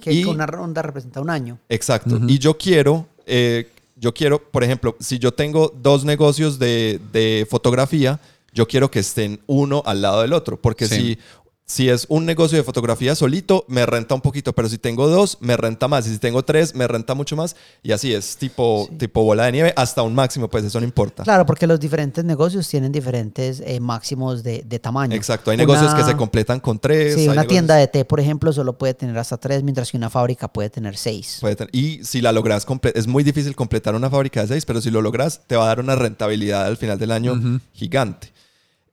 Que 0.00 0.12
Y- 0.12 0.24
una 0.24 0.46
ronda 0.46 0.80
representa 0.82 1.20
un 1.20 1.28
año. 1.30 1.58
Exacto. 1.68 2.20
Y 2.28 2.38
yo 2.38 2.56
quiero, 2.56 3.08
eh, 3.26 3.68
yo 4.02 4.12
quiero, 4.12 4.42
por 4.50 4.64
ejemplo, 4.64 4.96
si 5.00 5.18
yo 5.20 5.32
tengo 5.32 5.72
dos 5.80 6.04
negocios 6.04 6.58
de, 6.58 7.00
de 7.12 7.46
fotografía, 7.48 8.20
yo 8.52 8.66
quiero 8.66 8.90
que 8.90 8.98
estén 8.98 9.40
uno 9.46 9.82
al 9.86 10.02
lado 10.02 10.20
del 10.22 10.32
otro. 10.32 10.60
Porque 10.60 10.86
Sí. 10.86 10.94
si, 10.96 11.18
si 11.64 11.88
es 11.88 12.06
un 12.10 12.26
negocio 12.26 12.58
de 12.58 12.64
fotografía 12.64 13.14
solito, 13.14 13.64
me 13.68 13.86
renta 13.86 14.14
un 14.14 14.20
poquito. 14.20 14.52
Pero 14.52 14.68
si 14.68 14.76
tengo 14.78 15.08
dos, 15.08 15.38
me 15.40 15.56
renta 15.56 15.88
más. 15.88 16.06
Y 16.06 16.10
si 16.10 16.18
tengo 16.18 16.44
tres, 16.44 16.74
me 16.74 16.86
renta 16.86 17.14
mucho 17.14 17.34
más. 17.36 17.56
Y 17.82 17.92
así 17.92 18.12
es, 18.12 18.36
tipo, 18.36 18.88
tipo 18.98 19.22
bola 19.22 19.44
de 19.46 19.52
nieve, 19.52 19.72
hasta 19.76 20.02
un 20.02 20.14
máximo, 20.14 20.48
pues 20.48 20.64
eso 20.64 20.80
no 20.80 20.84
importa. 20.84 21.22
Claro, 21.22 21.46
porque 21.46 21.66
los 21.66 21.80
diferentes 21.80 22.24
negocios 22.24 22.68
tienen 22.68 22.92
diferentes 22.92 23.62
eh, 23.64 23.80
máximos 23.80 24.42
de, 24.42 24.62
de 24.66 24.78
tamaño. 24.78 25.14
Exacto. 25.14 25.50
Hay 25.50 25.56
negocios 25.56 25.94
que 25.94 26.02
se 26.04 26.16
completan 26.16 26.60
con 26.60 26.78
tres. 26.78 27.14
Sí, 27.14 27.24
una 27.24 27.36
negocios- 27.42 27.48
tienda 27.48 27.76
de 27.76 27.86
té, 27.88 28.04
por 28.04 28.20
ejemplo, 28.20 28.52
solo 28.52 28.76
puede 28.76 28.92
tener 28.94 29.16
hasta 29.16 29.38
tres, 29.38 29.62
mientras 29.62 29.90
que 29.90 29.96
una 29.96 30.10
fábrica 30.10 30.48
puede 30.48 30.68
tener 30.68 30.96
seis. 30.96 31.38
Puede 31.40 31.56
tener- 31.56 31.74
y 31.74 32.04
si 32.04 32.20
la 32.20 32.32
logras, 32.32 32.66
es 32.94 33.06
muy 33.06 33.22
difícil 33.24 33.54
completar 33.56 33.94
una 33.94 34.10
fábrica 34.10 34.42
de 34.42 34.48
seis, 34.48 34.66
pero 34.66 34.80
si 34.82 34.90
lo 34.90 35.00
logras, 35.00 35.40
te 35.46 35.56
va 35.56 35.64
a 35.64 35.68
dar 35.68 35.80
una 35.80 35.94
rentabilidad 35.96 36.66
al 36.66 36.76
final 36.76 36.98
del 36.98 37.12
año 37.12 37.60
gigante. 37.72 38.32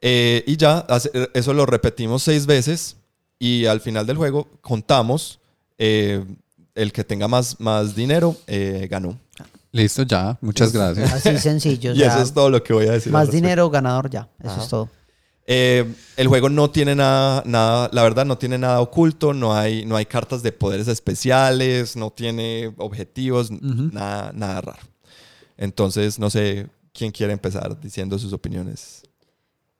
Eh, 0.02 0.44
y 0.48 0.58
ya, 0.58 0.86
eso 1.34 1.54
lo 1.54 1.66
repetimos 1.66 2.24
seis 2.24 2.46
veces 2.46 2.96
y 3.38 3.66
al 3.66 3.82
final 3.82 4.06
del 4.06 4.18
juego 4.18 4.48
contamos 4.62 5.40
eh, 5.78 6.24
el 6.76 6.92
que 6.92 7.04
tenga 7.04 7.28
más, 7.28 7.60
más 7.60 7.96
dinero 7.96 8.36
eh, 8.48 8.88
ganó. 8.90 9.18
Listo, 9.72 10.04
ya. 10.04 10.38
Muchas 10.42 10.74
gracias. 10.74 11.14
Así 11.14 11.38
sencillo. 11.38 11.92
y 11.96 12.00
ya. 12.00 12.08
eso 12.08 12.22
es 12.22 12.34
todo 12.34 12.50
lo 12.50 12.64
que 12.64 12.74
voy 12.74 12.88
a 12.88 12.94
decir. 12.94 13.12
Más 13.12 13.30
dinero, 13.32 13.70
ganador 13.70 14.10
ya. 14.10 14.28
Eso 14.40 14.52
Ajá. 14.52 14.64
es 14.64 14.70
todo. 14.70 14.90
Eh, 15.52 15.84
el 16.16 16.28
juego 16.28 16.48
no 16.50 16.70
tiene 16.70 16.94
nada, 16.94 17.42
nada, 17.44 17.90
la 17.92 18.04
verdad, 18.04 18.24
no 18.24 18.38
tiene 18.38 18.60
nada 18.60 18.82
oculto, 18.82 19.34
no 19.34 19.56
hay, 19.56 19.84
no 19.84 19.96
hay 19.96 20.06
cartas 20.06 20.44
de 20.44 20.52
poderes 20.52 20.88
especiales, 20.88 21.96
no 21.96 22.12
tiene 22.12 22.72
objetivos, 22.78 23.50
nada, 23.50 24.32
nada 24.32 24.62
raro. 24.62 24.84
Entonces, 25.58 26.20
no 26.20 26.30
sé 26.30 26.68
quién 26.94 27.12
quiere 27.12 27.34
empezar 27.34 27.80
diciendo 27.82 28.20
sus 28.20 28.32
opiniones. 28.32 29.02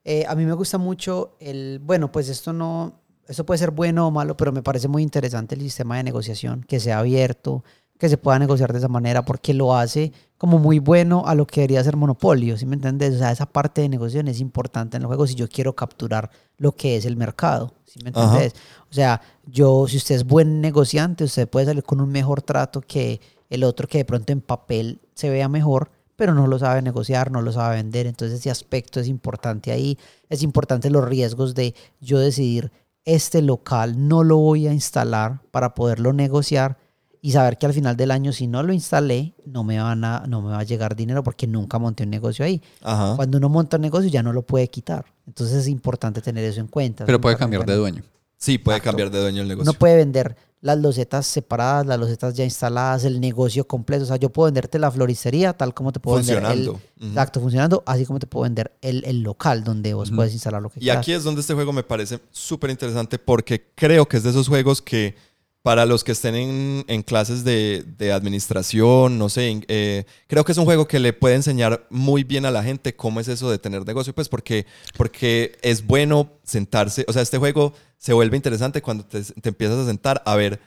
Eh, 0.04 0.24
a 0.28 0.34
mí 0.34 0.44
me 0.44 0.54
gusta 0.54 0.78
mucho 0.78 1.36
el, 1.40 1.80
bueno, 1.82 2.10
pues 2.10 2.28
esto 2.28 2.52
no, 2.52 3.00
esto 3.28 3.44
puede 3.44 3.58
ser 3.58 3.70
bueno 3.70 4.06
o 4.06 4.10
malo, 4.10 4.36
pero 4.36 4.52
me 4.52 4.62
parece 4.62 4.88
muy 4.88 5.02
interesante 5.02 5.54
el 5.54 5.60
sistema 5.60 5.96
de 5.96 6.04
negociación, 6.04 6.64
que 6.66 6.80
sea 6.80 6.98
abierto, 6.98 7.64
que 7.98 8.08
se 8.08 8.16
pueda 8.16 8.38
negociar 8.38 8.72
de 8.72 8.78
esa 8.78 8.88
manera, 8.88 9.24
porque 9.24 9.52
lo 9.52 9.76
hace 9.76 10.12
como 10.38 10.58
muy 10.58 10.78
bueno 10.78 11.24
a 11.26 11.34
lo 11.34 11.46
que 11.46 11.60
debería 11.60 11.84
ser 11.84 11.96
monopolio, 11.96 12.56
¿sí 12.56 12.64
me 12.64 12.74
entiendes? 12.74 13.14
O 13.14 13.18
sea, 13.18 13.30
esa 13.30 13.44
parte 13.44 13.82
de 13.82 13.90
negociación 13.90 14.26
es 14.28 14.40
importante 14.40 14.96
en 14.96 15.02
el 15.02 15.06
juego 15.06 15.26
si 15.26 15.34
yo 15.34 15.46
quiero 15.48 15.76
capturar 15.76 16.30
lo 16.56 16.72
que 16.72 16.96
es 16.96 17.04
el 17.04 17.16
mercado, 17.16 17.74
¿sí 17.84 18.00
me 18.02 18.10
Ajá. 18.10 18.22
entiendes? 18.22 18.54
O 18.90 18.94
sea, 18.94 19.20
yo, 19.44 19.86
si 19.86 19.98
usted 19.98 20.14
es 20.14 20.24
buen 20.24 20.62
negociante, 20.62 21.24
usted 21.24 21.46
puede 21.46 21.66
salir 21.66 21.82
con 21.82 22.00
un 22.00 22.08
mejor 22.08 22.40
trato 22.40 22.80
que 22.80 23.20
el 23.50 23.64
otro 23.64 23.86
que 23.86 23.98
de 23.98 24.04
pronto 24.06 24.32
en 24.32 24.40
papel 24.40 25.02
se 25.14 25.28
vea 25.28 25.48
mejor, 25.50 25.90
pero 26.20 26.34
no 26.34 26.46
lo 26.46 26.58
sabe 26.58 26.82
negociar, 26.82 27.30
no 27.30 27.40
lo 27.40 27.50
sabe 27.50 27.76
vender. 27.76 28.06
Entonces 28.06 28.40
ese 28.40 28.50
aspecto 28.50 29.00
es 29.00 29.08
importante 29.08 29.72
ahí. 29.72 29.96
Es 30.28 30.42
importante 30.42 30.90
los 30.90 31.02
riesgos 31.02 31.54
de 31.54 31.74
yo 31.98 32.18
decidir 32.18 32.70
este 33.06 33.40
local 33.40 34.06
no 34.06 34.22
lo 34.22 34.36
voy 34.36 34.66
a 34.66 34.72
instalar 34.74 35.40
para 35.50 35.72
poderlo 35.72 36.12
negociar 36.12 36.76
y 37.22 37.32
saber 37.32 37.56
que 37.56 37.64
al 37.64 37.72
final 37.72 37.96
del 37.96 38.10
año 38.10 38.34
si 38.34 38.48
no 38.48 38.62
lo 38.62 38.74
instalé 38.74 39.32
no 39.46 39.64
me 39.64 39.80
van 39.80 40.04
a 40.04 40.26
no 40.28 40.42
me 40.42 40.50
va 40.50 40.58
a 40.58 40.62
llegar 40.62 40.94
dinero 40.94 41.22
porque 41.22 41.46
nunca 41.46 41.78
monté 41.78 42.04
un 42.04 42.10
negocio 42.10 42.44
ahí. 42.44 42.60
Ajá. 42.82 43.16
Cuando 43.16 43.38
uno 43.38 43.48
monta 43.48 43.78
un 43.78 43.82
negocio 43.82 44.10
ya 44.10 44.22
no 44.22 44.34
lo 44.34 44.42
puede 44.42 44.68
quitar. 44.68 45.06
Entonces 45.26 45.56
es 45.56 45.68
importante 45.68 46.20
tener 46.20 46.44
eso 46.44 46.60
en 46.60 46.66
cuenta. 46.66 47.06
Pero 47.06 47.18
puede 47.18 47.38
cambiar 47.38 47.64
de 47.64 47.76
dueño. 47.76 48.02
Sí, 48.36 48.58
puede 48.58 48.76
Exacto. 48.76 48.90
cambiar 48.90 49.10
de 49.10 49.20
dueño 49.22 49.40
el 49.40 49.48
negocio. 49.48 49.72
No 49.72 49.78
puede 49.78 49.96
vender 49.96 50.36
las 50.62 50.78
losetas 50.78 51.26
separadas, 51.26 51.86
las 51.86 51.98
losetas 51.98 52.34
ya 52.34 52.44
instaladas, 52.44 53.04
el 53.04 53.18
negocio 53.20 53.66
completo. 53.66 54.04
O 54.04 54.06
sea, 54.06 54.16
yo 54.16 54.28
puedo 54.30 54.46
venderte 54.46 54.78
la 54.78 54.90
floristería 54.90 55.54
tal 55.54 55.72
como 55.72 55.90
te 55.92 56.00
puedo 56.00 56.18
vender 56.18 56.36
el, 56.38 56.42
Funcionando. 56.44 56.80
Exacto, 57.00 57.40
funcionando, 57.40 57.82
así 57.86 58.04
como 58.04 58.18
te 58.18 58.26
puedo 58.26 58.42
vender 58.42 58.72
el, 58.82 59.02
el 59.06 59.22
local 59.22 59.64
donde 59.64 59.94
vos 59.94 60.10
puedes 60.10 60.34
instalar 60.34 60.60
lo 60.60 60.68
que 60.68 60.80
Y 60.80 60.82
quieras. 60.82 60.98
aquí 60.98 61.12
es 61.12 61.24
donde 61.24 61.40
este 61.40 61.54
juego 61.54 61.72
me 61.72 61.82
parece 61.82 62.20
súper 62.30 62.68
interesante 62.70 63.18
porque 63.18 63.70
creo 63.74 64.06
que 64.06 64.18
es 64.18 64.22
de 64.22 64.30
esos 64.30 64.48
juegos 64.48 64.82
que 64.82 65.14
para 65.62 65.84
los 65.84 66.04
que 66.04 66.12
estén 66.12 66.34
en, 66.36 66.84
en 66.88 67.02
clases 67.02 67.44
de, 67.44 67.84
de 67.98 68.12
administración, 68.12 69.18
no 69.18 69.28
sé, 69.28 69.60
eh, 69.68 70.04
creo 70.26 70.42
que 70.44 70.52
es 70.52 70.58
un 70.58 70.64
juego 70.64 70.88
que 70.88 70.98
le 70.98 71.12
puede 71.12 71.34
enseñar 71.34 71.86
muy 71.90 72.24
bien 72.24 72.46
a 72.46 72.50
la 72.50 72.62
gente 72.62 72.96
cómo 72.96 73.20
es 73.20 73.28
eso 73.28 73.50
de 73.50 73.58
tener 73.58 73.86
negocio, 73.86 74.14
pues 74.14 74.28
porque, 74.30 74.64
porque 74.96 75.58
es 75.62 75.86
bueno 75.86 76.30
sentarse, 76.44 77.04
o 77.08 77.12
sea, 77.12 77.20
este 77.22 77.36
juego 77.38 77.74
se 77.98 78.12
vuelve 78.14 78.36
interesante 78.36 78.80
cuando 78.80 79.04
te, 79.04 79.22
te 79.22 79.48
empiezas 79.50 79.78
a 79.78 79.86
sentar 79.86 80.22
a 80.24 80.34
ver 80.34 80.60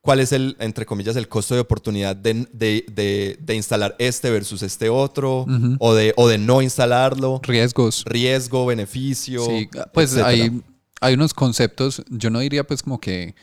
cuál 0.00 0.20
es 0.20 0.32
el, 0.32 0.56
entre 0.60 0.86
comillas, 0.86 1.16
el 1.16 1.28
costo 1.28 1.54
de 1.54 1.60
oportunidad 1.60 2.16
de, 2.16 2.46
de- 2.52 2.86
de- 2.90 3.36
de 3.38 3.54
instalar 3.54 3.94
este 3.98 4.30
versus 4.30 4.62
este 4.62 4.88
otro, 4.88 5.44
o, 5.80 5.92
de, 5.92 6.14
o 6.16 6.26
de 6.28 6.38
no 6.38 6.62
instalarlo, 6.62 7.40
Riesgos. 7.44 8.04
riesgo, 8.06 8.64
beneficio. 8.64 9.44
Sí, 9.44 9.68
pues 9.92 10.12
etcétera. 10.12 10.28
hay, 10.28 10.62
hay 11.02 11.12
unos 11.14 11.34
conceptos, 11.34 12.02
yo 12.08 12.30
no 12.30 12.38
diría 12.40 12.64
pues 12.66 12.82
como 12.82 12.98
que 12.98 13.34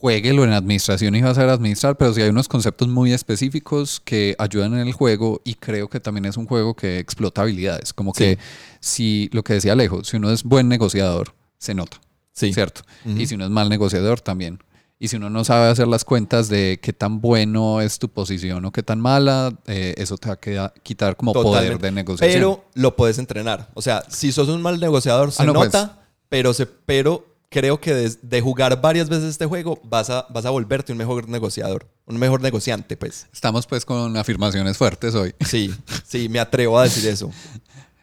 jueguelo 0.00 0.44
en 0.44 0.52
administración 0.52 1.14
y 1.14 1.20
vas 1.22 1.32
a 1.32 1.34
saber 1.36 1.50
administrar, 1.50 1.96
pero 1.96 2.12
sí 2.14 2.22
hay 2.22 2.30
unos 2.30 2.48
conceptos 2.48 2.88
muy 2.88 3.12
específicos 3.12 4.00
que 4.04 4.34
ayudan 4.38 4.74
en 4.74 4.86
el 4.86 4.92
juego 4.92 5.40
y 5.44 5.54
creo 5.54 5.88
que 5.88 6.00
también 6.00 6.24
es 6.24 6.36
un 6.36 6.46
juego 6.46 6.74
que 6.74 6.98
explota 6.98 7.42
habilidades, 7.42 7.92
como 7.92 8.12
Sí. 8.14 8.18
que 8.24 8.38
si 8.80 9.28
lo 9.32 9.42
que 9.44 9.54
decía 9.54 9.72
Alejo, 9.72 10.02
si 10.04 10.16
uno 10.16 10.30
es 10.30 10.42
buen 10.44 10.68
negociador, 10.68 11.34
se 11.58 11.74
nota, 11.74 12.00
Sí. 12.32 12.52
¿cierto? 12.54 12.82
Y 13.04 13.26
si 13.26 13.34
uno 13.34 13.44
es 13.44 13.50
mal 13.50 13.68
negociador 13.68 14.20
también. 14.20 14.62
Y 15.02 15.08
si 15.08 15.16
uno 15.16 15.30
no 15.30 15.44
sabe 15.44 15.68
hacer 15.70 15.88
las 15.88 16.04
cuentas 16.04 16.48
de 16.50 16.78
qué 16.82 16.92
tan 16.92 17.22
bueno 17.22 17.80
es 17.80 17.98
tu 17.98 18.10
posición 18.10 18.64
o 18.66 18.70
qué 18.72 18.82
tan 18.82 19.00
mala, 19.00 19.50
eh, 19.66 19.94
eso 19.96 20.18
te 20.18 20.28
va 20.28 20.64
a 20.66 20.74
quitar 20.82 21.16
como 21.16 21.32
poder 21.32 21.78
de 21.78 21.90
negociación. 21.90 22.38
Pero 22.38 22.64
lo 22.74 22.96
puedes 22.96 23.18
entrenar. 23.18 23.68
O 23.74 23.80
sea, 23.80 24.04
si 24.08 24.30
sos 24.30 24.48
un 24.48 24.60
mal 24.60 24.78
negociador, 24.78 25.32
se 25.32 25.42
Ah, 25.42 25.46
no, 25.46 25.54
pues. 25.54 25.68
nota, 25.72 26.00
pero, 26.28 26.52
se, 26.52 26.66
pero 26.66 27.29
creo 27.50 27.80
que 27.80 27.92
de, 27.92 28.16
de 28.22 28.40
jugar 28.40 28.80
varias 28.80 29.08
veces 29.08 29.30
este 29.30 29.44
juego 29.44 29.78
vas 29.84 30.08
a, 30.08 30.26
vas 30.30 30.46
a 30.46 30.50
volverte 30.50 30.92
un 30.92 30.98
mejor 30.98 31.28
negociador, 31.28 31.86
un 32.06 32.16
mejor 32.16 32.40
negociante, 32.40 32.96
pues. 32.96 33.26
Estamos 33.32 33.66
pues 33.66 33.84
con 33.84 34.16
afirmaciones 34.16 34.78
fuertes 34.78 35.14
hoy. 35.14 35.34
Sí, 35.44 35.74
sí, 36.06 36.28
me 36.28 36.38
atrevo 36.38 36.78
a 36.78 36.84
decir 36.84 37.06
eso. 37.08 37.30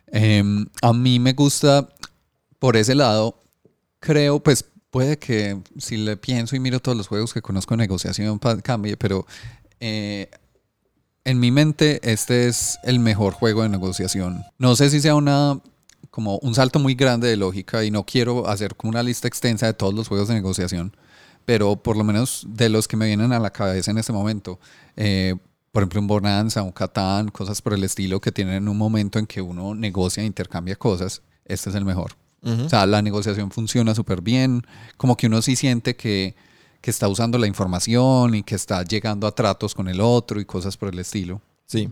Em, 0.07 0.67
a 0.81 0.93
mí 0.93 1.19
me 1.19 1.33
gusta 1.33 1.89
por 2.59 2.75
ese 2.75 2.93
lado, 2.93 3.41
creo, 3.99 4.39
pues 4.41 4.65
puede 4.89 5.17
que 5.17 5.57
si 5.77 5.97
le 5.97 6.17
pienso 6.17 6.55
y 6.55 6.59
miro 6.59 6.79
todos 6.79 6.97
los 6.97 7.07
juegos 7.07 7.33
que 7.33 7.41
conozco 7.41 7.73
de 7.73 7.79
negociación 7.79 8.39
cambie, 8.63 8.97
pero 8.97 9.25
eh, 9.79 10.29
en 11.23 11.39
mi 11.39 11.51
mente 11.51 11.99
este 12.03 12.47
es 12.47 12.79
el 12.83 12.99
mejor 12.99 13.33
juego 13.33 13.63
de 13.63 13.69
negociación. 13.69 14.43
No 14.57 14.75
sé 14.75 14.89
si 14.89 15.01
sea 15.01 15.15
una 15.15 15.61
como 16.09 16.37
un 16.39 16.55
salto 16.55 16.79
muy 16.79 16.95
grande 16.95 17.27
de 17.27 17.37
lógica 17.37 17.83
y 17.83 17.91
no 17.91 18.05
quiero 18.05 18.47
hacer 18.47 18.75
como 18.75 18.91
una 18.91 19.03
lista 19.03 19.27
extensa 19.27 19.65
de 19.65 19.73
todos 19.73 19.93
los 19.93 20.07
juegos 20.07 20.27
de 20.27 20.35
negociación, 20.35 20.95
pero 21.45 21.75
por 21.75 21.97
lo 21.97 22.03
menos 22.03 22.45
de 22.47 22.69
los 22.69 22.87
que 22.87 22.97
me 22.97 23.07
vienen 23.07 23.31
a 23.33 23.39
la 23.39 23.51
cabeza 23.51 23.91
en 23.91 23.97
este 23.97 24.13
momento, 24.13 24.59
eh, 24.95 25.35
por 25.71 25.83
ejemplo 25.83 26.01
un 26.01 26.07
Bonanza, 26.07 26.63
un 26.63 26.71
Catán, 26.71 27.29
cosas 27.29 27.61
por 27.61 27.73
el 27.73 27.83
estilo 27.83 28.19
que 28.19 28.31
tienen 28.31 28.67
un 28.67 28.77
momento 28.77 29.19
en 29.19 29.27
que 29.27 29.41
uno 29.41 29.75
negocia 29.75 30.23
e 30.23 30.25
intercambia 30.25 30.75
cosas, 30.75 31.21
este 31.45 31.69
es 31.69 31.75
el 31.75 31.85
mejor. 31.85 32.15
O 32.43 32.69
sea, 32.69 32.85
la 32.85 33.01
negociación 33.01 33.51
funciona 33.51 33.93
súper 33.93 34.21
bien, 34.21 34.61
como 34.95 35.17
que 35.17 35.27
uno 35.27 35.41
sí 35.41 35.57
siente 35.57 35.97
que, 35.97 36.35
que 36.81 36.91
está 36.91 37.09
usando 37.09 37.37
la 37.37 37.47
información 37.47 38.35
y 38.35 38.43
que 38.43 38.55
está 38.55 38.83
llegando 38.83 39.27
a 39.27 39.31
tratos 39.31 39.75
con 39.75 39.89
el 39.89 39.99
otro 39.99 40.39
y 40.39 40.45
cosas 40.45 40.77
por 40.77 40.89
el 40.89 40.99
estilo. 40.99 41.41
Sí. 41.65 41.89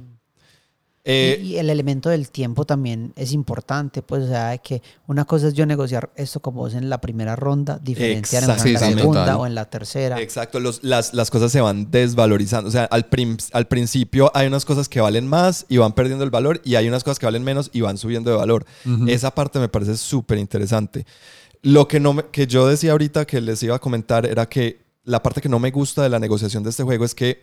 Eh, 1.07 1.39
y, 1.39 1.45
y 1.53 1.57
el 1.59 1.69
elemento 1.69 2.09
del 2.09 2.31
tiempo 2.31 2.65
también 2.65 3.13
es 3.15 3.31
importante, 3.31 4.01
pues, 4.01 4.23
o 4.23 4.27
sea, 4.27 4.49
de 4.49 4.59
que 4.59 4.81
una 5.05 5.23
cosa 5.25 5.47
es 5.49 5.53
yo 5.53 5.67
negociar 5.67 6.09
esto 6.15 6.39
como 6.39 6.61
vos 6.61 6.73
en 6.73 6.89
la 6.89 6.99
primera 6.99 7.35
ronda, 7.35 7.79
negociar 7.83 8.41
en 8.43 8.47
la 8.49 8.55
segunda 8.97 9.19
Total. 9.25 9.35
o 9.37 9.45
en 9.45 9.53
la 9.53 9.69
tercera. 9.69 10.19
Exacto, 10.19 10.59
los- 10.59 10.83
las, 10.83 11.13
las 11.13 11.29
cosas 11.29 11.51
se 11.51 11.61
van 11.61 11.91
desvalorizando. 11.91 12.69
O 12.69 12.71
sea, 12.71 12.85
al, 12.85 13.05
prim- 13.05 13.37
al 13.53 13.67
principio 13.67 14.31
hay 14.33 14.47
unas 14.47 14.65
cosas 14.65 14.89
que 14.89 14.99
valen 14.99 15.27
más 15.27 15.67
y 15.69 15.77
van 15.77 15.93
perdiendo 15.93 16.23
el 16.23 16.31
valor 16.31 16.59
y 16.65 16.73
hay 16.73 16.87
unas 16.87 17.03
cosas 17.03 17.19
que 17.19 17.27
valen 17.27 17.43
menos 17.43 17.69
y 17.71 17.81
van 17.81 17.99
subiendo 17.99 18.31
de 18.31 18.37
valor. 18.37 18.65
Esa 19.07 19.29
parte 19.35 19.59
me 19.59 19.69
parece 19.69 19.97
súper 19.97 20.39
interesante. 20.39 21.05
Lo 21.61 21.87
que, 21.87 21.99
no 21.99 22.13
me- 22.13 22.25
que 22.31 22.47
yo 22.47 22.67
decía 22.67 22.93
ahorita 22.93 23.25
que 23.25 23.41
les 23.41 23.61
iba 23.61 23.75
a 23.75 23.79
comentar 23.79 24.25
era 24.25 24.47
que 24.49 24.83
la 25.03 25.21
parte 25.21 25.39
que 25.39 25.49
no 25.49 25.59
me 25.59 25.69
gusta 25.69 26.01
de 26.01 26.09
la 26.09 26.17
negociación 26.17 26.63
de 26.63 26.71
este 26.71 26.81
juego 26.81 27.05
es 27.05 27.13
que, 27.13 27.41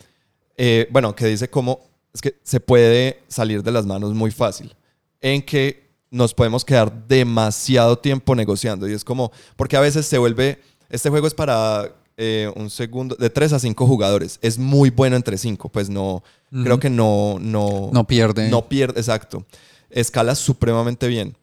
eh, 0.56 0.89
bueno, 0.90 1.14
que 1.14 1.26
dice 1.26 1.48
cómo 1.48 1.91
es 2.12 2.20
que 2.20 2.36
se 2.43 2.60
puede 2.60 3.22
salir 3.28 3.62
de 3.62 3.70
las 3.72 3.86
manos 3.86 4.14
muy 4.14 4.30
fácil. 4.30 4.74
En 5.20 5.43
que 5.43 5.90
nos 6.10 6.34
podemos 6.34 6.64
quedar 6.64 7.06
demasiado 7.09 7.98
tiempo 7.98 8.34
negociando. 8.34 8.89
Y 8.89 8.93
es 8.93 9.05
como, 9.05 9.32
porque 9.56 9.76
a 9.76 9.80
veces 9.80 10.06
se 10.06 10.18
vuelve, 10.18 10.60
este 10.90 11.09
juego 11.09 11.26
es 11.26 11.34
para 11.34 11.90
eh, 12.18 12.52
un 12.55 12.68
segundo, 12.68 13.16
de 13.16 13.30
3 13.30 13.55
a 13.55 13.59
5 13.59 13.86
jugadores. 13.86 14.39
Es 14.43 14.59
muy 14.59 14.90
bueno 14.90 15.16
entre 15.16 15.39
5, 15.39 15.70
pues 15.70 15.89
no, 15.89 16.22
creo 16.51 16.78
que 16.78 16.90
no, 16.90 17.39
no, 17.40 17.90
No 17.93 18.06
pierde. 18.06 18.51
no 18.51 18.68
pierde, 18.68 19.01
exacto. 19.01 19.47
Escala 19.89 20.34
supremamente 20.34 21.09
bien. 21.09 21.34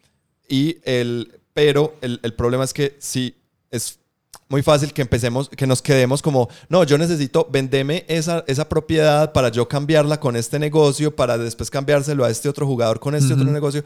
Y 0.48 0.78
el, 0.84 1.40
pero 1.52 1.96
el, 2.00 2.20
el 2.22 2.34
problema 2.34 2.62
es 2.64 2.72
que 2.72 2.96
sí, 3.00 3.34
es 3.70 3.98
muy 4.50 4.62
fácil 4.62 4.92
que 4.92 5.00
empecemos, 5.00 5.48
que 5.48 5.66
nos 5.66 5.80
quedemos 5.80 6.20
como, 6.20 6.48
no, 6.68 6.84
yo 6.84 6.98
necesito, 6.98 7.48
vendeme 7.50 8.04
esa, 8.08 8.44
esa 8.46 8.68
propiedad 8.68 9.32
para 9.32 9.48
yo 9.48 9.66
cambiarla 9.68 10.20
con 10.20 10.36
este 10.36 10.58
negocio, 10.58 11.14
para 11.16 11.38
después 11.38 11.70
cambiárselo 11.70 12.24
a 12.24 12.30
este 12.30 12.48
otro 12.48 12.66
jugador 12.66 13.00
con 13.00 13.14
este 13.14 13.32
Ujú. 13.32 13.40
otro 13.42 13.52
negocio. 13.52 13.84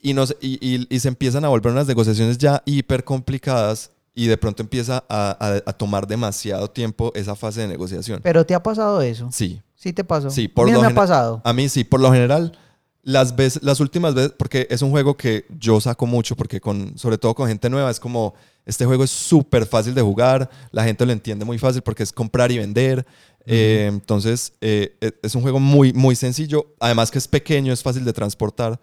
Y, 0.00 0.14
nos, 0.14 0.34
y, 0.40 0.58
y- 0.66 0.86
y 0.88 1.00
se 1.00 1.08
empiezan 1.08 1.44
a 1.44 1.48
volver 1.48 1.72
unas 1.72 1.86
negociaciones 1.88 2.38
ya 2.38 2.62
hiper 2.64 3.02
complicadas 3.04 3.90
y 4.14 4.26
de 4.28 4.36
pronto 4.38 4.62
empieza 4.62 5.04
a, 5.08 5.36
a- 5.38 5.62
a 5.70 5.72
tomar 5.72 6.06
demasiado 6.06 6.70
tiempo 6.70 7.12
esa 7.14 7.34
fase 7.34 7.62
de 7.62 7.68
negociación. 7.68 8.20
Pero 8.22 8.46
¿te 8.46 8.54
ha 8.54 8.62
pasado 8.62 9.02
eso? 9.02 9.28
Sí, 9.32 9.60
¿Sí 9.74 9.92
te 9.92 10.04
pasó? 10.04 10.30
Sí, 10.30 10.48
A 10.50 10.54
por 10.54 10.66
mí 10.66 10.70
no 10.70 10.76
lo 10.78 10.80
me 10.82 10.86
ha 10.86 10.90
general- 10.90 11.08
pasado. 11.08 11.40
a 11.44 11.52
mí 11.52 11.68
sí, 11.68 11.84
por 11.84 12.00
lo 12.00 12.10
general, 12.12 12.56
las, 13.02 13.36
veces, 13.36 13.62
las 13.62 13.80
últimas 13.80 14.14
veces, 14.14 14.32
porque 14.38 14.66
es 14.70 14.82
un 14.82 14.90
juego 14.90 15.16
que 15.16 15.46
yo 15.58 15.80
saco 15.80 16.06
mucho, 16.06 16.34
porque 16.36 16.60
con, 16.60 16.96
sobre 16.96 17.18
todo 17.18 17.34
con 17.34 17.48
gente 17.48 17.68
nueva, 17.68 17.90
es 17.90 18.00
como, 18.00 18.34
este 18.66 18.84
juego 18.84 19.04
es 19.04 19.10
súper 19.10 19.64
fácil 19.66 19.94
de 19.94 20.02
jugar, 20.02 20.50
la 20.72 20.84
gente 20.84 21.06
lo 21.06 21.12
entiende 21.12 21.44
muy 21.44 21.56
fácil 21.58 21.80
porque 21.82 22.02
es 22.02 22.12
comprar 22.12 22.52
y 22.52 22.58
vender. 22.58 23.06
Eh, 23.46 23.86
entonces, 23.88 24.52
eh, 24.60 24.96
e- 25.00 25.12
es 25.22 25.34
un 25.36 25.42
juego 25.42 25.60
muy, 25.60 25.92
muy 25.92 26.16
sencillo, 26.16 26.74
además 26.80 27.10
que 27.10 27.18
es 27.18 27.28
pequeño, 27.28 27.72
es 27.72 27.82
fácil 27.82 28.04
de 28.04 28.12
transportar. 28.12 28.80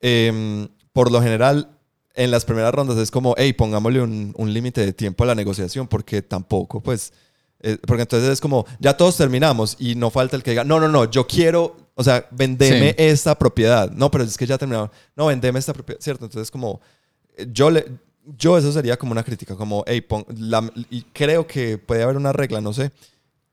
Eh, 0.00 0.68
por 0.92 1.10
lo 1.10 1.20
general, 1.20 1.70
en 2.14 2.30
las 2.30 2.44
primeras 2.44 2.72
rondas 2.72 2.96
es 2.98 3.10
como, 3.10 3.34
hey, 3.36 3.52
pongámosle 3.52 4.00
un, 4.00 4.32
un 4.36 4.52
límite 4.54 4.80
de 4.84 4.92
tiempo 4.92 5.24
a 5.24 5.26
la 5.26 5.34
negociación, 5.34 5.86
porque 5.88 6.22
tampoco, 6.22 6.80
pues, 6.82 7.12
eh, 7.60 7.78
porque 7.86 8.02
entonces 8.02 8.28
es 8.30 8.40
como, 8.40 8.64
ya 8.78 8.96
todos 8.96 9.16
terminamos 9.16 9.76
y 9.78 9.94
no 9.96 10.10
falta 10.10 10.36
el 10.36 10.42
que 10.42 10.50
diga, 10.50 10.64
no, 10.64 10.78
no, 10.80 10.88
no, 10.88 11.10
yo 11.10 11.26
quiero, 11.26 11.76
o 11.94 12.04
sea, 12.04 12.26
vendeme 12.30 12.90
Sí. 12.90 12.94
esta 12.98 13.36
propiedad. 13.36 13.90
No, 13.90 14.10
pero 14.10 14.24
es 14.24 14.36
que 14.36 14.46
ya 14.46 14.56
terminaron. 14.56 14.90
No, 15.16 15.26
vendeme 15.26 15.58
esta 15.58 15.72
propiedad, 15.74 16.00
¿cierto? 16.00 16.24
Entonces 16.26 16.50
como, 16.50 16.80
eh, 17.36 17.46
yo 17.50 17.70
le... 17.70 17.84
Yo 18.36 18.58
eso 18.58 18.72
sería 18.72 18.96
como 18.96 19.12
una 19.12 19.22
crítica, 19.22 19.54
como, 19.56 19.84
hey, 19.86 20.00
pon- 20.00 20.24
la- 20.36 20.70
y 20.90 21.02
creo 21.12 21.46
que 21.46 21.78
puede 21.78 22.02
haber 22.02 22.16
una 22.16 22.32
regla, 22.32 22.60
no 22.60 22.72
sé, 22.72 22.90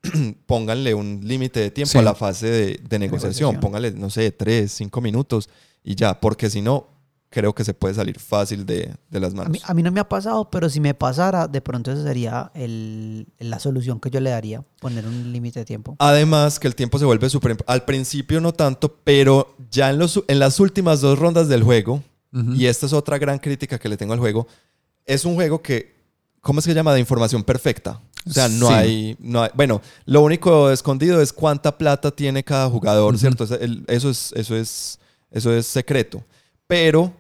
pónganle 0.45 0.93
un 0.93 1.21
límite 1.23 1.59
de 1.59 1.71
tiempo 1.71 1.91
Sí. 1.91 1.97
a 1.97 2.01
la 2.01 2.15
fase 2.15 2.47
de, 2.47 2.79
de 2.89 2.99
negociación, 2.99 3.51
negociación. 3.51 3.59
pónganle, 3.59 3.91
no 3.91 4.09
sé, 4.09 4.31
tres, 4.31 4.71
cinco 4.71 5.01
minutos 5.01 5.49
y 5.83 5.95
ya, 5.95 6.19
porque 6.19 6.49
si 6.49 6.61
no, 6.61 6.87
creo 7.29 7.55
que 7.55 7.63
se 7.63 7.73
puede 7.73 7.95
salir 7.95 8.19
fácil 8.19 8.63
de, 8.65 8.93
de 9.09 9.19
las 9.19 9.33
A 9.33 9.37
manos. 9.37 9.51
mí, 9.51 9.59
a 9.63 9.73
mí 9.73 9.81
no 9.81 9.91
me 9.91 9.99
ha 9.99 10.07
pasado, 10.07 10.49
pero 10.51 10.69
si 10.69 10.79
me 10.79 10.93
pasara, 10.93 11.47
de 11.47 11.61
pronto 11.61 11.91
esa 11.91 12.03
sería 12.03 12.51
el- 12.53 13.27
la 13.39 13.59
solución 13.59 13.99
que 13.99 14.09
yo 14.11 14.19
le 14.19 14.29
daría, 14.29 14.63
poner 14.79 15.05
un 15.07 15.31
límite 15.31 15.59
de 15.59 15.65
tiempo. 15.65 15.95
Además 15.99 16.59
que 16.59 16.67
el 16.67 16.75
tiempo 16.75 16.99
se 16.99 17.05
vuelve 17.05 17.29
súper... 17.29 17.57
Al 17.65 17.85
principio 17.85 18.39
no 18.39 18.53
tanto, 18.53 18.95
pero 19.03 19.55
ya 19.71 19.89
en, 19.89 19.97
los, 19.97 20.23
en 20.27 20.37
las 20.39 20.59
últimas 20.59 21.01
dos 21.01 21.17
rondas 21.17 21.47
del 21.47 21.63
juego, 21.63 22.03
Ujú. 22.33 22.53
y 22.53 22.65
esta 22.65 22.85
es 22.87 22.93
otra 22.93 23.17
gran 23.17 23.37
crítica 23.39 23.77
que 23.77 23.87
le 23.87 23.95
tengo 23.97 24.13
al 24.13 24.19
juego, 24.19 24.47
es 25.05 25.23
un 25.25 25.35
juego 25.35 25.61
que, 25.61 25.93
¿cómo 26.41 26.59
es 26.59 26.65
que 26.65 26.71
se 26.71 26.75
llama? 26.75 26.93
De 26.93 26.99
información 26.99 27.43
perfecta. 27.43 27.99
O 28.25 28.31
sea, 28.31 28.47
no, 28.47 28.67
Sí. 28.69 28.73
hay, 28.73 29.17
no 29.19 29.43
hay... 29.43 29.49
Bueno, 29.53 29.81
lo 30.05 30.21
único 30.21 30.71
escondido 30.71 31.21
es 31.21 31.33
cuánta 31.33 31.77
plata 31.77 32.09
tiene 32.09 32.43
cada 32.43 32.69
jugador, 32.69 33.13
Ujú. 33.13 33.19
¿cierto? 33.19 33.43
Ese- 33.43 33.63
el- 33.63 33.83
Eso 33.87 34.09
es, 34.09 34.31
eso, 34.35 34.55
es, 34.55 34.97
eso 35.29 35.53
es 35.53 35.67
secreto. 35.67 36.23
Pero 36.65 37.11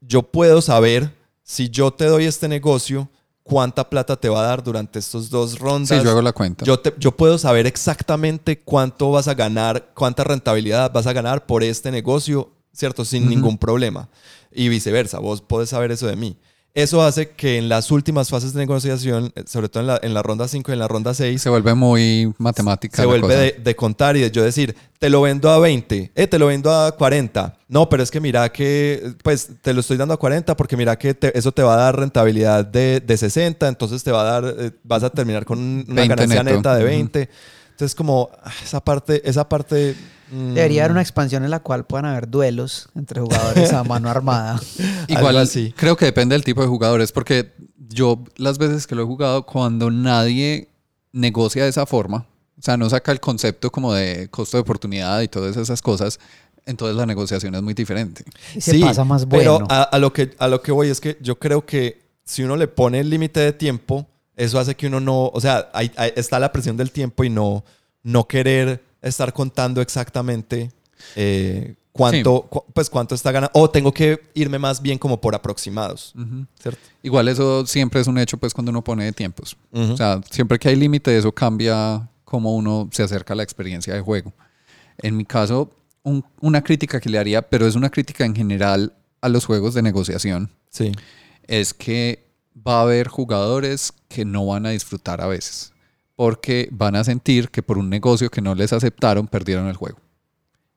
yo 0.00 0.22
puedo 0.22 0.60
saber, 0.60 1.12
si 1.44 1.68
yo 1.70 1.92
te 1.92 2.06
doy 2.06 2.24
este 2.24 2.48
negocio, 2.48 3.08
cuánta 3.44 3.88
plata 3.88 4.16
te 4.16 4.28
va 4.28 4.40
a 4.40 4.46
dar 4.48 4.62
durante 4.64 4.98
estos 4.98 5.30
dos 5.30 5.58
rondas. 5.58 5.96
Sí, 5.96 6.04
yo 6.04 6.10
hago 6.10 6.22
la 6.22 6.32
cuenta. 6.32 6.64
Yo, 6.64 6.80
te- 6.80 6.94
yo 6.98 7.12
puedo 7.12 7.38
saber 7.38 7.66
exactamente 7.66 8.58
cuánto 8.58 9.10
vas 9.12 9.28
a 9.28 9.34
ganar, 9.34 9.90
cuánta 9.94 10.24
rentabilidad 10.24 10.90
vas 10.92 11.06
a 11.06 11.12
ganar 11.12 11.46
por 11.46 11.62
este 11.62 11.90
negocio, 11.92 12.50
¿cierto? 12.74 13.04
Sin 13.04 13.22
Ujú. 13.24 13.30
ningún 13.30 13.56
problema. 13.58 14.08
Y 14.52 14.68
viceversa, 14.68 15.18
vos 15.18 15.40
podés 15.40 15.70
saber 15.70 15.90
eso 15.92 16.06
de 16.06 16.16
mí. 16.16 16.36
Eso 16.76 17.02
hace 17.04 17.30
que 17.30 17.56
en 17.56 17.68
las 17.68 17.92
últimas 17.92 18.30
fases 18.30 18.52
de 18.52 18.58
negociación, 18.58 19.32
eh, 19.36 19.44
sobre 19.46 19.68
todo 19.68 19.80
en 19.82 19.86
la, 19.86 20.00
en 20.02 20.12
la 20.12 20.24
ronda 20.24 20.48
5 20.48 20.72
y 20.72 20.74
en 20.74 20.80
la 20.80 20.88
ronda 20.88 21.14
6, 21.14 21.40
Se 21.40 21.48
vuelve 21.48 21.72
muy 21.74 22.34
matemática. 22.38 22.96
se 22.96 23.06
vuelve 23.06 23.36
de, 23.36 23.52
de 23.62 23.76
contar 23.76 24.16
y 24.16 24.20
de 24.20 24.32
yo 24.32 24.42
decir, 24.42 24.74
te 24.98 25.08
lo 25.08 25.20
vendo 25.22 25.50
a 25.50 25.60
20, 25.60 26.10
eh, 26.12 26.26
te 26.26 26.36
lo 26.36 26.46
vendo 26.48 26.72
a 26.74 26.90
40. 26.96 27.56
No, 27.68 27.88
pero 27.88 28.02
es 28.02 28.10
que 28.10 28.20
mira 28.20 28.50
que, 28.50 29.14
pues 29.22 29.50
te 29.62 29.72
lo 29.72 29.82
estoy 29.82 29.96
dando 29.98 30.14
a 30.14 30.16
40 30.16 30.56
porque 30.56 30.76
mira 30.76 30.98
que 30.98 31.14
te- 31.14 31.38
eso 31.38 31.52
te 31.52 31.62
va 31.62 31.74
a 31.74 31.76
dar 31.76 31.96
rentabilidad 31.96 32.64
de, 32.66 32.98
de 32.98 33.16
60, 33.18 33.68
entonces 33.68 34.02
te 34.02 34.10
va 34.10 34.22
a 34.22 34.40
dar, 34.40 34.54
eh, 34.58 34.72
vas 34.82 35.04
a 35.04 35.10
terminar 35.10 35.44
con 35.44 35.60
un- 35.60 35.84
una 35.86 35.94
20 36.02 36.08
ganancia 36.08 36.42
neto. 36.42 36.56
neta 36.56 36.74
de 36.74 36.82
Ujú. 36.82 36.90
20. 36.90 37.28
Entonces 37.70 37.94
como 37.94 38.30
ah, 38.42 38.50
esa 38.64 38.80
parte, 38.82 39.22
esa 39.28 39.48
parte... 39.48 39.94
mm, 40.34 40.54
Debería 40.54 40.82
haber 40.82 40.92
una 40.92 41.02
expansión 41.02 41.44
en 41.44 41.50
la 41.50 41.60
cual 41.60 41.84
puedan 41.84 42.06
haber 42.06 42.28
duelos 42.28 42.88
entre 42.94 43.20
jugadores 43.20 43.72
a 43.72 43.84
mano 43.84 44.08
armada. 44.10 44.60
Igual 45.08 45.36
así. 45.38 45.72
creo 45.76 45.96
que 45.96 46.04
depende 46.06 46.34
del 46.34 46.44
tipo 46.44 46.60
de 46.62 46.68
jugadores, 46.68 47.12
porque 47.12 47.52
yo 47.88 48.22
las 48.36 48.58
veces 48.58 48.86
que 48.86 48.94
lo 48.94 49.02
he 49.02 49.06
jugado, 49.06 49.44
cuando 49.46 49.90
nadie 49.90 50.68
negocia 51.12 51.62
de 51.64 51.70
esa 51.70 51.86
forma, 51.86 52.26
o 52.58 52.62
sea, 52.62 52.76
no 52.76 52.88
saca 52.90 53.12
el 53.12 53.20
concepto 53.20 53.70
como 53.70 53.92
de 53.92 54.28
costo 54.30 54.56
de 54.56 54.62
oportunidad 54.62 55.20
y 55.20 55.28
todas 55.28 55.56
esas 55.56 55.80
cosas, 55.82 56.18
entonces 56.66 56.96
la 56.96 57.04
negociación 57.06 57.54
es 57.54 57.62
muy 57.62 57.74
diferente. 57.74 58.24
Y 58.54 58.60
se 58.60 58.78
pasa 58.80 59.04
más 59.04 59.26
bueno. 59.26 59.58
Pero 59.58 59.66
a, 59.70 59.82
a 59.82 59.98
lo 59.98 60.12
que, 60.12 60.34
a 60.38 60.48
lo 60.48 60.62
que 60.62 60.72
voy 60.72 60.88
es 60.88 61.00
que 61.00 61.18
yo 61.20 61.38
creo 61.38 61.64
que 61.66 62.00
si 62.24 62.42
uno 62.42 62.56
le 62.56 62.66
pone 62.68 63.00
el 63.00 63.10
límite 63.10 63.38
de 63.40 63.52
tiempo, 63.52 64.06
eso 64.34 64.58
hace 64.58 64.74
que 64.74 64.86
uno 64.86 64.98
no, 64.98 65.26
o 65.26 65.40
sea, 65.40 65.68
hay- 65.74 65.92
hay- 65.96 66.12
está 66.16 66.38
la 66.40 66.50
presión 66.52 66.76
del 66.76 66.90
tiempo 66.90 67.22
y 67.22 67.28
no, 67.30 67.64
no 68.02 68.26
querer 68.26 68.82
estar 69.08 69.32
contando 69.32 69.80
exactamente 69.80 70.70
eh, 71.16 71.74
cuánto, 71.92 72.42
cu- 72.42 72.64
pues 72.72 72.90
cuánto 72.90 73.14
está 73.14 73.30
ganando. 73.32 73.52
O 73.54 73.70
tengo 73.70 73.92
que 73.92 74.20
irme 74.34 74.58
más 74.58 74.80
bien 74.82 74.98
como 74.98 75.20
por 75.20 75.34
aproximados. 75.34 76.14
Igual 77.02 77.28
eso 77.28 77.66
siempre 77.66 78.00
es 78.00 78.06
un 78.06 78.18
hecho 78.18 78.36
pues 78.38 78.52
cuando 78.54 78.70
uno 78.70 78.82
pone 78.82 79.04
de 79.04 79.12
tiempos. 79.12 79.56
O 79.72 79.96
sea, 79.96 80.20
siempre 80.30 80.58
que 80.58 80.68
hay 80.68 80.76
límite, 80.76 81.16
eso 81.16 81.32
cambia 81.32 82.08
cómo 82.24 82.54
uno 82.56 82.88
se 82.92 83.02
acerca 83.02 83.34
a 83.34 83.36
la 83.36 83.42
experiencia 83.42 83.94
de 83.94 84.00
juego. 84.00 84.32
En 84.98 85.16
mi 85.16 85.24
caso, 85.24 85.70
un- 86.02 86.24
una 86.40 86.62
crítica 86.62 87.00
que 87.00 87.08
le 87.08 87.18
haría, 87.18 87.42
pero 87.42 87.66
es 87.66 87.74
una 87.74 87.90
crítica 87.90 88.24
en 88.24 88.34
general 88.34 88.92
a 89.20 89.28
los 89.28 89.44
juegos 89.46 89.74
de 89.74 89.82
negociación, 89.82 90.50
Sí. 90.70 90.92
es 91.46 91.72
que 91.74 92.24
va 92.66 92.78
a 92.78 92.82
haber 92.82 93.08
jugadores 93.08 93.92
que 94.08 94.24
no 94.24 94.46
van 94.46 94.66
a 94.66 94.70
disfrutar 94.70 95.20
a 95.20 95.26
veces, 95.26 95.72
porque 96.16 96.68
van 96.70 96.96
a 96.96 97.04
sentir 97.04 97.48
que 97.50 97.62
por 97.62 97.78
un 97.78 97.90
negocio 97.90 98.30
que 98.30 98.40
no 98.40 98.54
les 98.54 98.72
aceptaron, 98.72 99.26
perdieron 99.26 99.66
el 99.68 99.76
juego. 99.76 99.98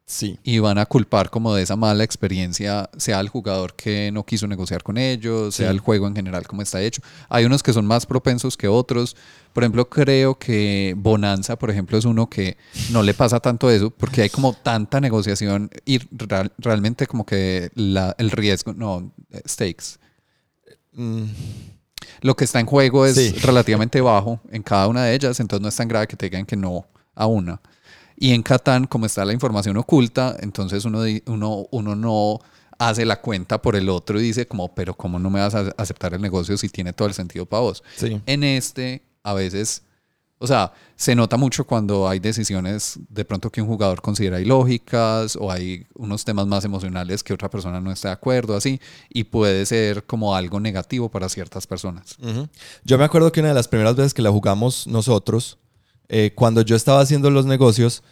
Sí. 0.09 0.39
Y 0.41 0.59
van 0.59 0.77
a 0.77 0.85
culpar 0.85 1.30
como 1.30 1.53
de 1.53 1.64
esa 1.64 1.76
mala 1.76 2.01
experiencia, 2.05 2.89
sea 2.95 3.19
el 3.19 3.27
jugador 3.27 3.73
que 3.76 4.09
no 4.14 4.26
quiso 4.26 4.47
negociar 4.47 4.81
con 4.81 4.97
ellos, 4.97 5.53
sea 5.53 5.68
Sí. 5.69 5.73
el 5.76 5.81
juego 5.81 6.07
en 6.07 6.15
general 6.15 6.47
como 6.47 6.61
está 6.61 6.81
hecho. 6.81 7.01
Hay 7.27 7.43
unos 7.43 7.61
que 7.61 7.73
son 7.73 7.85
más 7.85 8.05
propensos 8.05 8.55
que 8.55 8.69
otros. 8.69 9.18
Por 9.51 9.64
ejemplo, 9.64 9.89
creo 9.89 10.39
que 10.39 10.95
Bonanza, 10.97 11.57
por 11.59 11.69
ejemplo, 11.72 11.97
es 11.97 12.05
uno 12.05 12.30
que 12.30 12.55
no 12.91 13.03
le 13.03 13.14
pasa 13.14 13.41
tanto 13.41 13.69
eso, 13.69 13.89
porque 13.89 14.22
hay 14.22 14.30
como 14.30 14.53
tanta 14.53 15.01
negociación 15.01 15.69
y 15.85 15.99
real- 16.18 16.53
realmente 16.57 17.05
como 17.05 17.26
que 17.26 17.69
la- 17.76 18.15
el 18.18 18.31
riesgo, 18.31 18.73
no, 18.73 19.11
eh, 19.31 19.41
stakes. 19.45 19.97
Mm, 20.93 21.23
Lo 22.22 22.36
que 22.36 22.46
está 22.46 22.60
en 22.60 22.66
juego 22.66 23.06
es 23.06 23.16
Sí. 23.16 23.32
relativamente 23.42 24.02
bajo 24.02 24.40
en 24.52 24.64
cada 24.64 24.88
una 24.88 25.04
de 25.06 25.14
ellas, 25.16 25.40
entonces 25.40 25.62
no 25.62 25.70
es 25.70 25.76
tan 25.76 25.88
grave 25.88 26.08
que 26.08 26.16
te 26.16 26.28
digan 26.30 26.46
que 26.46 26.56
no 26.56 26.86
a 27.16 27.26
una. 27.28 27.62
Y 28.18 28.34
en 28.34 28.42
Catán, 28.44 28.86
como 28.88 29.06
está 29.06 29.24
la 29.26 29.34
información 29.34 29.78
oculta, 29.78 30.36
entonces 30.40 30.86
uno, 30.86 31.02
uno, 31.28 31.68
uno 31.72 31.96
no 31.96 32.40
hace 32.80 33.06
la 33.06 33.22
cuenta 33.22 33.62
por 33.62 33.76
el 33.76 33.90
otro 33.90 34.20
y 34.20 34.24
dice 34.24 34.48
como, 34.48 34.74
pero 34.74 34.96
¿cómo 34.96 35.18
no 35.20 35.30
me 35.30 35.40
vas 35.40 35.56
a 35.56 35.74
aceptar 35.78 36.14
el 36.14 36.22
negocio 36.22 36.58
si 36.58 36.70
tiene 36.70 36.94
todo 36.94 37.08
el 37.08 37.14
sentido 37.14 37.46
para 37.46 37.62
vos? 37.62 37.84
sí. 37.96 38.22
En 38.26 38.44
este, 38.44 39.04
a 39.24 39.34
veces, 39.34 39.84
o 40.39 40.45
sea, 40.45 40.72
se 40.95 41.15
nota 41.15 41.35
mucho 41.38 41.65
cuando 41.65 42.07
hay 42.07 42.19
decisiones 42.19 42.99
de 43.09 43.26
pronto 43.26 43.49
que 43.49 43.61
un 43.61 43.68
jugador 43.68 44.01
considera 44.01 44.39
ilógicas 44.39 45.35
o 45.35 45.51
hay 45.51 45.85
unos 45.95 46.26
temas 46.26 46.45
más 46.45 46.64
emocionales 46.64 47.23
que 47.23 47.34
otra 47.34 47.49
persona 47.49 47.81
no 47.81 47.91
está 47.91 48.09
de 48.09 48.14
acuerdo, 48.14 48.55
así, 48.55 48.80
y 49.09 49.26
puede 49.26 49.65
ser 49.65 50.05
como 50.05 50.35
algo 50.35 50.59
negativo 50.59 51.09
para 51.09 51.27
ciertas 51.30 51.65
personas. 51.65 52.18
Yo 52.84 52.97
me 52.97 53.03
acuerdo 53.03 53.31
que 53.31 53.39
una 53.39 53.49
de 53.49 53.55
las 53.55 53.68
primeras 53.68 53.95
veces 53.95 54.14
que 54.14 54.22
la 54.22 54.31
jugamos 54.31 54.85
nosotros, 54.85 55.57
eh, 56.07 56.31
cuando 56.35 56.61
yo 56.61 56.76
estaba 56.76 57.01
haciendo 57.01 57.31
los 57.31 57.45
negocios, 57.45 58.03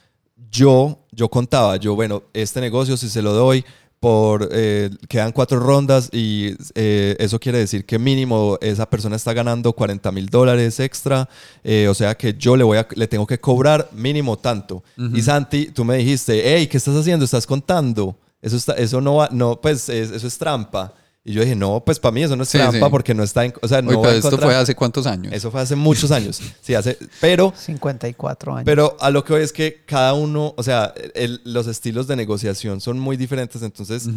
yo, 0.50 1.06
yo 1.12 1.30
contaba, 1.30 1.78
yo, 1.78 1.96
bueno, 1.96 2.24
este 2.34 2.60
negocio 2.60 2.98
si 2.98 3.10
se 3.10 3.22
lo 3.22 3.34
doy 3.34 3.66
por, 4.00 4.50
eh, 4.52 4.90
quedan 5.10 5.32
cuatro 5.32 5.60
rondas 5.60 6.10
y 6.12 6.56
eh, 6.76 7.16
eso 7.20 7.40
quiere 7.40 7.58
decir 7.60 7.86
que 7.86 7.98
mínimo 7.98 8.58
esa 8.62 8.88
persona 8.90 9.16
está 9.16 9.34
ganando 9.34 9.74
40 9.74 10.12
mil 10.12 10.28
dólares 10.28 10.80
extra, 10.80 11.28
eh, 11.64 11.88
o 11.90 11.94
sea 11.94 12.16
que 12.16 12.34
yo 12.38 12.56
le, 12.56 12.64
voy 12.64 12.78
a, 12.78 12.88
le 12.96 13.08
tengo 13.08 13.26
que 13.26 13.40
cobrar 13.40 13.90
mínimo 13.94 14.38
tanto. 14.38 14.84
Y 15.18 15.22
Santi, 15.22 15.68
tú 15.68 15.84
me 15.86 15.98
dijiste, 15.98 16.42
hey, 16.46 16.68
¿qué 16.68 16.78
estás 16.78 16.96
haciendo? 16.96 17.26
¿Estás 17.26 17.48
contando? 17.48 18.16
Eso, 18.42 18.58
está, 18.58 18.74
eso 18.74 19.02
no 19.02 19.16
va, 19.16 19.30
no, 19.32 19.60
pues 19.60 19.90
es- 19.90 20.12
eso 20.12 20.28
es 20.28 20.38
trampa. 20.38 20.94
Y 21.28 21.34
yo 21.34 21.42
dije, 21.42 21.56
no, 21.56 21.84
pues 21.84 22.00
para 22.00 22.12
mí 22.12 22.22
eso 22.22 22.36
no 22.36 22.44
es 22.44 22.50
Sí, 22.50 22.60
trampa 22.60 22.86
sí. 22.86 22.92
porque 22.92 23.16
no 23.16 23.24
está 23.24 23.44
en, 23.46 23.54
o 23.62 23.68
sea, 23.68 23.82
no 23.82 23.90
Oye, 23.90 23.98
pero 24.04 24.12
esto 24.16 24.30
contra- 24.30 24.48
fue 24.48 24.56
hace 24.56 24.76
cuántos 24.76 25.08
años. 25.08 25.34
eso 25.34 25.50
fue 25.50 25.60
hace 25.60 25.76
muchos 25.76 26.12
años. 26.12 26.40
Sí, 26.62 26.76
hace, 26.76 27.00
pero, 27.20 27.52
54 27.58 28.54
años. 28.58 28.66
pero 28.66 28.96
a 29.00 29.10
lo 29.10 29.24
que 29.24 29.34
voy 29.34 29.42
es 29.42 29.52
que 29.52 29.84
cada 29.86 30.14
uno, 30.14 30.54
o 30.56 30.62
sea, 30.64 30.94
el- 31.16 31.42
los 31.44 31.66
estilos 31.68 32.06
de 32.08 32.16
negociación 32.16 32.80
son 32.80 33.00
muy 33.00 33.18
diferentes. 33.18 33.62
Entonces, 33.64 34.08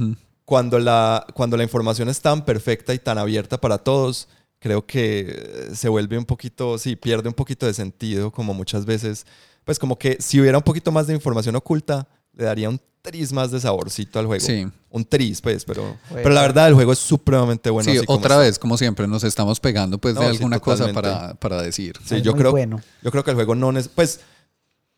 cuando, 0.45 0.79
la, 0.79 1.27
cuando 1.35 1.57
la 1.57 1.63
información 1.63 2.09
es 2.11 2.21
tan 2.21 2.45
perfecta 2.45 2.93
y 2.93 2.99
tan 2.99 3.17
abierta 3.19 3.59
para 3.59 3.79
todos, 3.79 4.29
creo 4.59 4.85
que 4.87 5.21
eh, 5.29 5.71
se 5.75 5.89
vuelve 5.89 6.19
un 6.19 6.25
poquito, 6.27 6.77
sí, 6.79 6.95
pierde 6.97 7.29
un 7.29 7.35
poquito 7.35 7.65
de 7.65 7.73
sentido, 7.75 8.31
como 8.31 8.53
muchas 8.53 8.85
veces. 8.85 9.25
Pues 9.65 9.79
como 9.79 9.99
que 9.99 10.19
si 10.21 10.41
hubiera 10.41 10.59
un 10.59 10.65
poquito 10.65 10.93
más 10.93 11.07
de 11.07 11.15
información 11.15 11.57
oculta, 11.57 12.07
le 12.35 12.45
daría 12.45 12.69
un 12.69 12.81
tris 13.11 13.33
más 13.33 13.51
de 13.51 13.61
saborcito 13.61 14.19
al 14.19 14.27
juego. 14.27 14.45
Sí. 14.45 14.67
Un 14.91 15.05
tris, 15.05 15.41
pues, 15.41 15.65
pero, 15.65 15.97
pero 16.13 16.31
la 16.31 16.43
verdad 16.43 16.69
el 16.69 16.75
juego 16.75 16.93
es 16.93 16.99
supremamente 16.99 17.71
bueno. 17.71 17.91
sí, 17.91 17.97
así 17.97 18.07
como 18.07 18.19
otra 18.19 18.35
está. 18.35 18.43
vez, 18.43 18.59
como 18.59 18.77
siempre, 18.77 19.07
nos 19.07 19.25
estamos 19.25 19.61
pegando 19.61 19.99
pues 19.99 20.15
No, 20.15 20.21
de 20.23 20.29
sí, 20.31 20.37
alguna 20.37 20.61
cosa 20.61 20.93
para, 20.93 21.35
para 21.35 21.63
decir. 21.63 21.97
Sí, 22.05 22.17
Es 22.17 22.23
yo 22.23 22.35
creo, 22.35 22.51
bueno. 22.51 22.81
yo 23.03 23.11
creo 23.11 23.25
que 23.25 23.31
el 23.31 23.35
juego 23.35 23.55
no, 23.55 23.73
pues, 23.95 24.21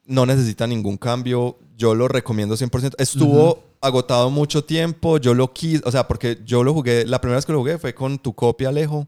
no 0.07 0.27
necesita 0.27 0.67
ningún 0.67 0.97
cambio. 0.97 1.59
Yo 1.77 1.95
lo 1.95 2.09
recomiendo 2.09 2.57
100%. 2.57 2.95
Estuvo 2.99 3.63
agotado 3.81 4.31
mucho 4.31 4.65
tiempo. 4.65 5.19
Yo 5.19 5.35
lo 5.35 5.53
quise, 5.53 5.83
o 5.85 5.91
sea, 5.91 6.07
porque 6.07 6.39
yo 6.45 6.63
lo 6.65 6.75
jugué, 6.75 7.07
la 7.07 7.21
primera 7.21 7.37
vez 7.39 7.47
que 7.47 7.53
lo 7.53 7.59
jugué 7.59 7.79
fue 7.79 7.95
con 7.95 8.19
tu 8.19 8.35
copia, 8.35 8.69
Alejo. 8.69 9.07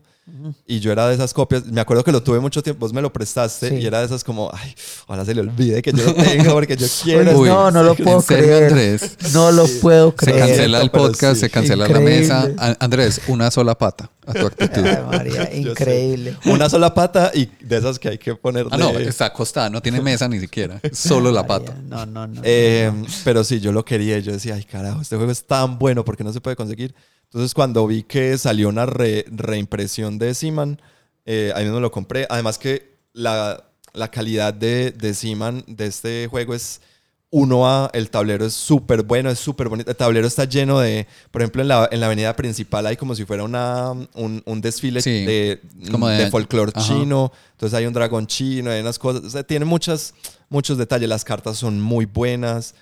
Y 0.69 0.78
yo 0.78 0.93
era 0.93 1.09
de 1.09 1.15
esas 1.15 1.35
copias. 1.35 1.66
Me 1.66 1.81
acuerdo 1.81 2.05
que 2.05 2.12
lo 2.12 2.23
tuve 2.23 2.39
mucho 2.39 2.62
tiempo. 2.62 2.81
Vos 2.86 2.93
me 2.93 3.03
lo 3.03 3.12
prestaste 3.12 3.70
Sí. 3.70 3.74
y 3.77 3.86
era 3.86 3.99
de 3.99 4.07
esas 4.07 4.23
como, 4.23 4.51
ay, 4.55 4.73
ahora 5.09 5.24
se 5.24 5.35
le 5.35 5.40
olvide 5.40 5.82
que 5.82 5.93
yo 5.93 6.05
lo 6.05 6.15
tengo 6.15 6.53
porque 6.53 6.77
yo 6.77 6.86
quiero. 7.03 7.36
Uy, 7.39 7.49
no, 7.49 7.70
no 7.73 7.82
lo 7.82 7.97
¿en 7.97 8.05
puedo 8.05 8.23
creer. 8.23 8.65
Andrés? 8.69 9.16
No 9.32 9.51
lo 9.51 9.66
puedo 9.81 10.11
Se 10.11 10.16
creer. 10.27 10.39
cancela 10.47 10.81
el 10.81 10.90
podcast, 10.93 11.35
sí. 11.35 11.40
se 11.40 11.51
cancela 11.51 11.86
Increíble. 11.89 12.28
la 12.28 12.44
mesa. 12.47 12.77
Andrés, 12.78 13.20
una 13.27 13.51
sola 13.51 13.77
pata 13.77 14.11
a 14.24 14.32
tu 14.32 14.47
actitud. 14.47 14.86
Ay, 14.86 14.99
María, 15.11 15.55
increíble. 15.57 16.36
Una 16.47 16.69
sola 16.70 16.94
pata 16.94 17.32
y 17.35 17.47
de 17.61 17.77
esas 17.78 17.99
que 17.99 18.11
hay 18.11 18.19
que 18.19 18.35
ponerle. 18.36 18.70
Ah, 18.73 18.78
no, 18.78 18.90
está 19.01 19.27
acostada, 19.27 19.70
no 19.70 19.82
tiene 19.82 20.01
mesa 20.01 20.28
ni 20.28 20.39
siquiera. 20.39 20.81
Solo 20.93 21.32
la 21.32 21.43
María, 21.43 21.66
pata. 21.73 21.81
No, 21.89 22.07
no, 22.07 22.28
no. 22.28 22.40
Eh, 22.44 22.93
pero 23.24 23.43
sí, 23.43 23.59
yo 23.59 23.73
lo 23.73 23.85
quería 23.85 24.19
yo 24.20 24.31
decía, 24.32 24.55
ay 24.55 24.62
carajo, 24.65 25.01
este 25.03 25.16
juego 25.16 25.32
es 25.32 25.44
tan 25.44 25.78
bueno 25.81 26.05
porque 26.05 26.23
no 26.23 26.32
se 26.32 26.40
puede 26.40 26.55
conseguir. 26.55 26.94
Entonces 27.32 27.54
cuando 27.54 27.86
vi 27.86 28.02
que 28.02 28.36
salió 28.36 28.68
una 28.68 28.84
re- 28.86 29.24
reimpresión 29.30 30.18
de 30.18 30.34
Seaman, 30.34 30.80
eh, 31.24 31.52
ahí 31.54 31.64
mismo 31.64 31.80
lo 31.80 31.90
compré. 31.90 32.26
Además 32.28 32.59
que 32.59 32.96
la, 33.14 33.64
la 33.94 34.10
calidad 34.10 34.52
de, 34.52 34.90
de 34.90 35.14
Seaman 35.14 35.64
de 35.66 35.86
este 35.86 36.26
juego 36.30 36.52
es 36.54 36.80
1A, 37.30 37.88
el 37.94 38.10
tablero 38.10 38.44
es 38.44 38.52
súper 38.52 39.02
bueno, 39.04 39.30
es 39.30 39.38
súper 39.38 39.70
bonito. 39.70 39.90
El 39.90 39.96
tablero 39.96 40.26
está 40.26 40.44
lleno 40.44 40.80
de, 40.80 41.06
por 41.30 41.40
ejemplo, 41.40 41.62
en 41.62 41.68
la, 41.68 41.88
en 41.90 42.00
la 42.00 42.06
avenida 42.06 42.36
principal 42.36 42.86
hay 42.86 42.96
como 42.98 43.14
si 43.14 43.24
fuera 43.24 43.42
una, 43.44 43.92
un, 43.92 44.42
un 44.44 44.60
desfile 44.60 45.00
Sí, 45.00 45.24
de, 45.24 45.62
como 45.90 46.09
de- 46.09 46.16
de 46.24 46.30
folclore 46.30 46.72
chino. 46.82 47.32
Entonces 47.52 47.78
hay 47.78 47.86
un 47.86 47.94
dragón 47.94 48.26
chino, 48.26 48.70
hay 48.70 48.82
unas 48.82 48.98
cosas. 48.98 49.24
O 49.24 49.30
sea, 49.30 49.42
tiene 49.42 49.64
muchas, 49.64 50.12
muchos 50.50 50.76
detalles. 50.76 51.09
Las 51.09 51.24
cartas 51.24 51.56
son 51.56 51.80
muy 51.80 52.04
buenas. 52.04 52.74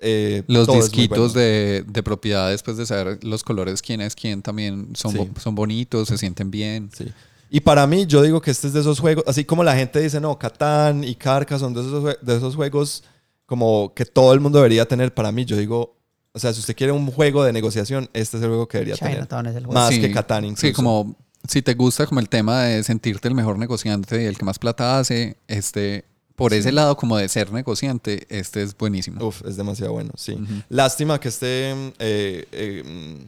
Eh, 0.00 0.42
Los 0.48 0.66
disquitos 0.66 1.32
bueno. 1.34 1.40
de, 1.48 1.84
de 1.86 2.02
propiedad, 2.02 2.50
después 2.50 2.76
de 2.76 2.86
saber 2.86 3.22
los 3.24 3.42
colores, 3.42 3.80
quién 3.82 4.00
es 4.00 4.14
quién, 4.14 4.42
también 4.42 4.90
son, 4.94 5.12
Sí. 5.12 5.18
bo- 5.18 5.40
son 5.40 5.54
bonitos, 5.54 6.08
se 6.08 6.18
sienten 6.18 6.50
bien. 6.50 6.90
Sí. 6.96 7.06
Y 7.50 7.60
para 7.60 7.86
mí, 7.86 8.06
yo 8.06 8.22
digo 8.22 8.40
que 8.40 8.50
este 8.50 8.66
es 8.66 8.72
de 8.72 8.80
esos 8.80 8.98
juegos, 9.00 9.24
así 9.26 9.44
como 9.44 9.62
la 9.62 9.76
gente 9.76 10.00
dice, 10.00 10.20
no, 10.20 10.38
Catán 10.38 11.04
y 11.04 11.14
Carca 11.14 11.58
son 11.58 11.72
de 11.74 11.80
esos, 11.82 12.16
de 12.20 12.36
esos 12.36 12.56
juegos 12.56 13.04
como 13.46 13.92
que 13.94 14.04
todo 14.06 14.32
el 14.32 14.40
mundo 14.40 14.58
debería 14.58 14.86
tener. 14.88 15.14
Para 15.14 15.30
mí, 15.30 15.44
yo 15.44 15.56
digo, 15.56 15.96
o 16.32 16.38
sea, 16.38 16.52
si 16.52 16.60
usted 16.60 16.74
quiere 16.74 16.92
un 16.92 17.06
juego 17.10 17.44
de 17.44 17.52
negociación, 17.52 18.08
este 18.12 18.38
es 18.38 18.42
el 18.42 18.48
juego 18.48 18.66
que 18.66 18.78
debería 18.78 18.96
tener. 18.96 19.14
Chinatown 19.14 19.46
es 19.46 19.56
el 19.56 19.66
juego. 19.66 19.80
Más 19.80 19.94
Sí, 19.94 20.00
que 20.00 20.10
Catán 20.10 20.44
incluso. 20.46 20.66
Sí, 20.66 20.72
como 20.72 21.14
si 21.46 21.62
te 21.62 21.74
gusta 21.74 22.06
como 22.06 22.18
el 22.20 22.28
tema 22.28 22.62
de 22.64 22.82
sentirte 22.82 23.28
el 23.28 23.34
mejor 23.34 23.58
negociante 23.58 24.22
y 24.22 24.26
el 24.26 24.36
que 24.38 24.44
más 24.46 24.58
plata 24.58 24.98
hace, 24.98 25.36
este, 25.46 26.06
por 26.36 26.52
ese 26.52 26.72
lado 26.72 26.96
como 26.96 27.16
de 27.16 27.28
ser 27.28 27.52
negociante, 27.52 28.26
este 28.28 28.62
es 28.62 28.76
buenísimo. 28.76 29.24
Uf, 29.26 29.42
es 29.46 29.56
demasiado 29.56 29.92
bueno, 29.92 30.10
sí. 30.16 30.36
Lástima 30.68 31.18
que 31.20 31.28
este, 31.28 31.70
eh, 31.98 32.46
eh, 32.52 32.82
mm, 32.84 33.24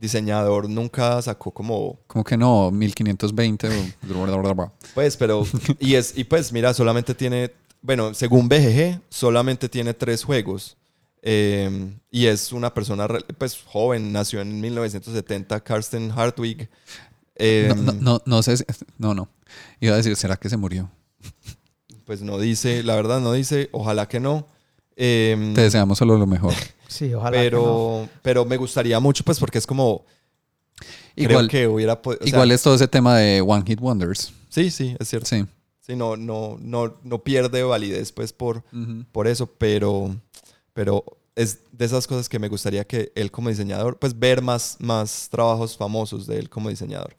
diseñador 0.00 0.68
nunca 0.68 1.20
sacó 1.22 1.50
como 1.50 1.98
Como 2.06 2.24
que 2.24 2.36
no, 2.36 2.70
1520. 2.70 3.68
o- 3.68 3.72
Pues, 4.94 5.16
pero. 5.16 5.44
Y, 5.80 5.94
es, 5.94 6.16
y 6.16 6.24
pues, 6.24 6.52
mira, 6.52 6.72
solamente 6.74 7.14
tiene. 7.14 7.52
Bueno, 7.80 8.12
según 8.14 8.48
BGG, 8.48 9.00
solamente 9.08 9.68
tiene 9.68 9.94
tres 9.94 10.24
juegos. 10.24 10.76
Eh, 11.22 11.90
y 12.10 12.26
es 12.26 12.52
una 12.52 12.72
persona, 12.72 13.08
pues, 13.38 13.58
joven, 13.66 14.12
nació 14.12 14.40
en 14.40 14.60
1970, 14.60 15.60
Karsten 15.60 16.10
Hartwig. 16.12 16.68
No, 17.40 17.74
no, 17.74 17.92
no, 17.92 18.22
no 18.24 18.42
sé. 18.42 18.56
si- 18.56 18.64
No, 18.98 19.14
no. 19.14 19.28
Iba 19.80 19.94
a 19.94 19.96
decir, 19.96 20.14
¿será 20.16 20.36
que 20.36 20.48
se 20.48 20.56
murió? 20.56 20.90
Pues 22.08 22.22
no 22.22 22.38
dice, 22.38 22.82
la 22.84 22.96
verdad 22.96 23.20
no 23.20 23.34
dice, 23.34 23.68
ojalá 23.70 24.08
que 24.08 24.18
no. 24.18 24.46
Eh, 24.96 25.52
Te 25.54 25.60
deseamos 25.60 25.98
solo 25.98 26.16
lo 26.16 26.26
mejor. 26.26 26.54
Sí, 26.88 27.12
ojalá. 27.12 27.32
que 27.36 27.50
no. 27.50 27.58
pero, 27.58 28.08
pero 28.22 28.44
me 28.46 28.56
gustaría 28.56 28.98
mucho, 28.98 29.22
pues, 29.22 29.38
porque 29.38 29.58
es 29.58 29.66
como. 29.66 30.06
Igual, 31.16 31.48
creo 31.48 31.48
que 31.48 31.68
hubiera. 31.68 32.00
po- 32.00 32.12
o 32.12 32.16
sea, 32.16 32.26
igual 32.26 32.50
es 32.50 32.62
todo 32.62 32.76
ese 32.76 32.88
tema 32.88 33.14
de 33.18 33.42
One 33.42 33.62
Hit 33.66 33.78
Wonders. 33.78 34.32
Sí, 34.48 34.70
sí, 34.70 34.96
es 34.98 35.06
cierto. 35.06 35.26
Sí. 35.28 35.44
Sí, 35.82 35.94
no, 35.96 36.16
no, 36.16 36.56
no, 36.62 36.96
no 37.02 37.18
pierde 37.22 37.62
validez, 37.62 38.10
pues, 38.12 38.32
por, 38.32 38.62
por 39.12 39.26
eso, 39.28 39.46
pero, 39.58 40.16
pero 40.72 41.04
es 41.36 41.58
de 41.72 41.84
esas 41.84 42.06
cosas 42.06 42.26
que 42.30 42.38
me 42.38 42.48
gustaría 42.48 42.86
que 42.86 43.12
él 43.14 43.30
como 43.30 43.50
diseñador, 43.50 43.98
pues 43.98 44.18
ver 44.18 44.40
más, 44.40 44.76
más 44.80 45.28
trabajos 45.30 45.76
famosos 45.76 46.26
de 46.26 46.38
él 46.38 46.48
como 46.48 46.70
diseñador. 46.70 47.16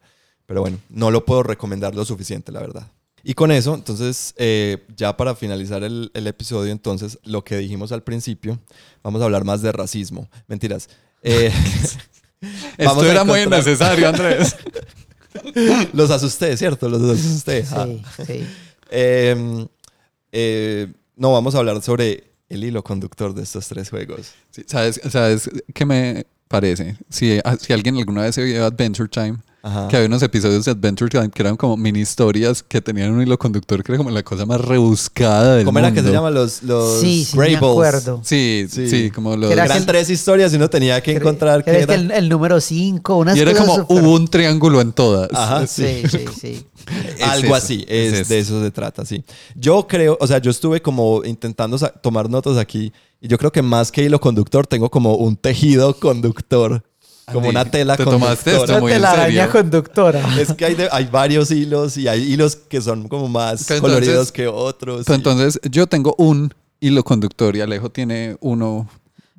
Pero 0.48 0.62
bueno, 0.62 0.80
no 0.90 1.12
lo 1.12 1.26
puedo 1.26 1.44
recomendar 1.44 1.94
lo 1.94 2.04
suficiente, 2.06 2.52
la 2.52 2.62
verdad. 2.62 2.88
Y 3.24 3.34
con 3.34 3.52
eso, 3.52 3.76
entonces, 3.76 4.34
eh, 4.38 4.86
ya 4.96 5.16
para 5.18 5.36
finalizar 5.36 5.84
el, 5.84 6.12
el 6.14 6.28
episodio, 6.28 6.72
entonces, 6.72 7.20
lo 7.24 7.44
que 7.44 7.58
dijimos 7.58 7.92
al 7.92 8.04
principio, 8.04 8.60
vamos 9.04 9.22
a 9.22 9.26
hablar 9.26 9.44
más 9.44 9.62
de 9.62 9.72
racismo. 9.72 10.30
Mentiras. 10.48 10.90
Eh, 11.24 11.52
Esto 12.78 13.06
era 13.06 13.24
muy 13.24 13.42
innecesario, 13.42 14.08
Andrés. 14.08 14.56
los 15.94 16.10
asusté, 16.10 16.56
¿cierto? 16.58 16.90
Los 16.90 17.02
asusté. 17.20 17.66
Ah. 17.72 17.88
Sí, 18.18 18.24
sí. 18.26 18.48
Eh, 18.92 19.68
eh, 20.32 20.88
no, 21.16 21.34
vamos 21.34 21.56
a 21.56 21.60
hablar 21.60 21.82
sobre 21.82 22.32
el 22.48 22.64
hilo 22.64 22.84
conductor 22.84 23.34
de 23.34 23.44
estos 23.44 23.68
tres 23.68 23.90
juegos. 23.90 24.34
Sí, 24.50 24.64
¿Sabes, 24.66 25.00
¿Sabes 25.10 25.50
qué 25.74 25.86
me 25.86 26.26
parece? 26.48 26.98
Si, 27.10 27.40
ah, 27.44 27.58
si 27.60 27.74
alguien 27.74 27.98
alguna 27.98 28.24
vez 28.24 28.36
se 28.36 28.44
vio 28.44 28.66
Adventure 28.66 29.10
Time, 29.10 29.38
Ajá. 29.62 29.88
que 29.90 29.96
había 29.98 30.08
unos 30.08 30.24
episodios 30.24 30.64
de 30.66 30.72
Adventure 30.72 31.10
Time 31.10 31.30
que 31.30 31.42
eran 31.42 31.58
como 31.58 31.76
mini 31.76 32.00
historias 32.00 32.64
que 32.64 32.80
tenían 32.82 33.12
un 33.12 33.22
hilo 33.22 33.38
conductor 33.38 33.84
que 33.84 33.92
era 33.92 33.98
como 33.98 34.10
la 34.10 34.24
cosa 34.24 34.46
más 34.46 34.62
rebuscada 34.62 35.56
del 35.56 35.66
¿Cómo 35.66 35.80
era 35.80 35.90
que 35.90 35.98
se 35.98 36.04
mundo. 36.04 36.14
llama? 36.18 36.30
Los, 36.30 36.64
los 36.64 37.02
Sí, 37.02 37.26
sí, 37.26 37.38
me 37.38 37.56
acuerdo. 37.58 38.22
Sí, 38.24 38.68
sí, 38.72 38.90
Sí. 38.90 39.12
como 39.12 39.36
los... 39.36 39.52
Eran 39.52 39.86
tres 39.86 40.10
historias 40.10 40.54
y 40.54 40.56
uno 40.56 40.70
tenía 40.70 41.02
que 41.02 41.12
encontrar 41.14 41.64
que 41.64 41.72
qué 41.72 41.82
era 41.82 41.96
el, 41.96 42.12
el 42.12 42.30
número 42.30 42.62
5, 42.62 43.16
unas 43.18 43.36
Y 43.38 43.42
era 43.42 43.52
cosas 43.52 43.66
como, 43.68 43.80
súper- 43.88 44.02
hubo 44.04 44.14
un 44.16 44.28
triángulo 44.28 44.82
en 44.82 44.92
todas. 44.94 45.30
Ajá, 45.34 45.68
Sí, 45.68 46.04
sí, 46.10 46.26
sí. 46.40 46.66
Es 47.18 47.22
Algo 47.22 47.48
eso, 47.48 47.56
así, 47.56 47.86
es 47.88 48.14
es, 48.14 48.30
de 48.30 48.40
eso. 48.40 48.64
se 48.64 48.72
trata, 48.72 49.06
sí. 49.06 49.24
Yo 49.56 49.86
creo, 49.88 50.18
o 50.20 50.26
sea, 50.26 50.40
yo 50.40 50.50
estuve 50.50 50.82
como 50.82 51.24
intentando 51.24 51.78
tomar 52.02 52.30
notas 52.30 52.58
aquí 52.58 52.92
y 53.22 53.28
yo 53.28 53.38
creo 53.38 53.52
que 53.52 53.62
más 53.62 53.92
que 53.92 54.02
hilo 54.04 54.20
conductor 54.20 54.66
tengo 54.66 54.90
como 54.90 55.16
un 55.16 55.36
tejido 55.36 55.94
conductor, 56.00 56.84
como 57.34 57.50
una 57.50 57.66
tela 57.66 57.96
¿te 57.98 58.04
tomaste 58.04 58.56
esto 58.56 58.80
muy 58.80 58.92
en 58.94 59.02
la 59.02 59.12
araña 59.12 59.46
serio. 59.46 59.52
conductora. 59.52 60.22
Es 60.40 60.54
que 60.54 60.66
hay, 60.66 60.76
de- 60.76 60.90
hay 60.92 61.06
varios 61.06 61.52
hilos 61.52 61.98
y 61.98 62.08
hay 62.08 62.22
hilos 62.34 62.56
que 62.56 62.82
son 62.82 63.08
como 63.08 63.28
más 63.28 63.66
coloridos 63.80 64.32
que 64.32 64.48
otros. 64.48 65.06
Y- 65.08 65.14
entonces 65.14 65.60
yo 65.70 65.88
tengo 65.88 66.16
un 66.18 66.54
hilo 66.80 67.04
conductor 67.04 67.56
y 67.56 67.62
Alejo 67.62 67.90
tiene 67.90 68.38
uno. 68.42 68.88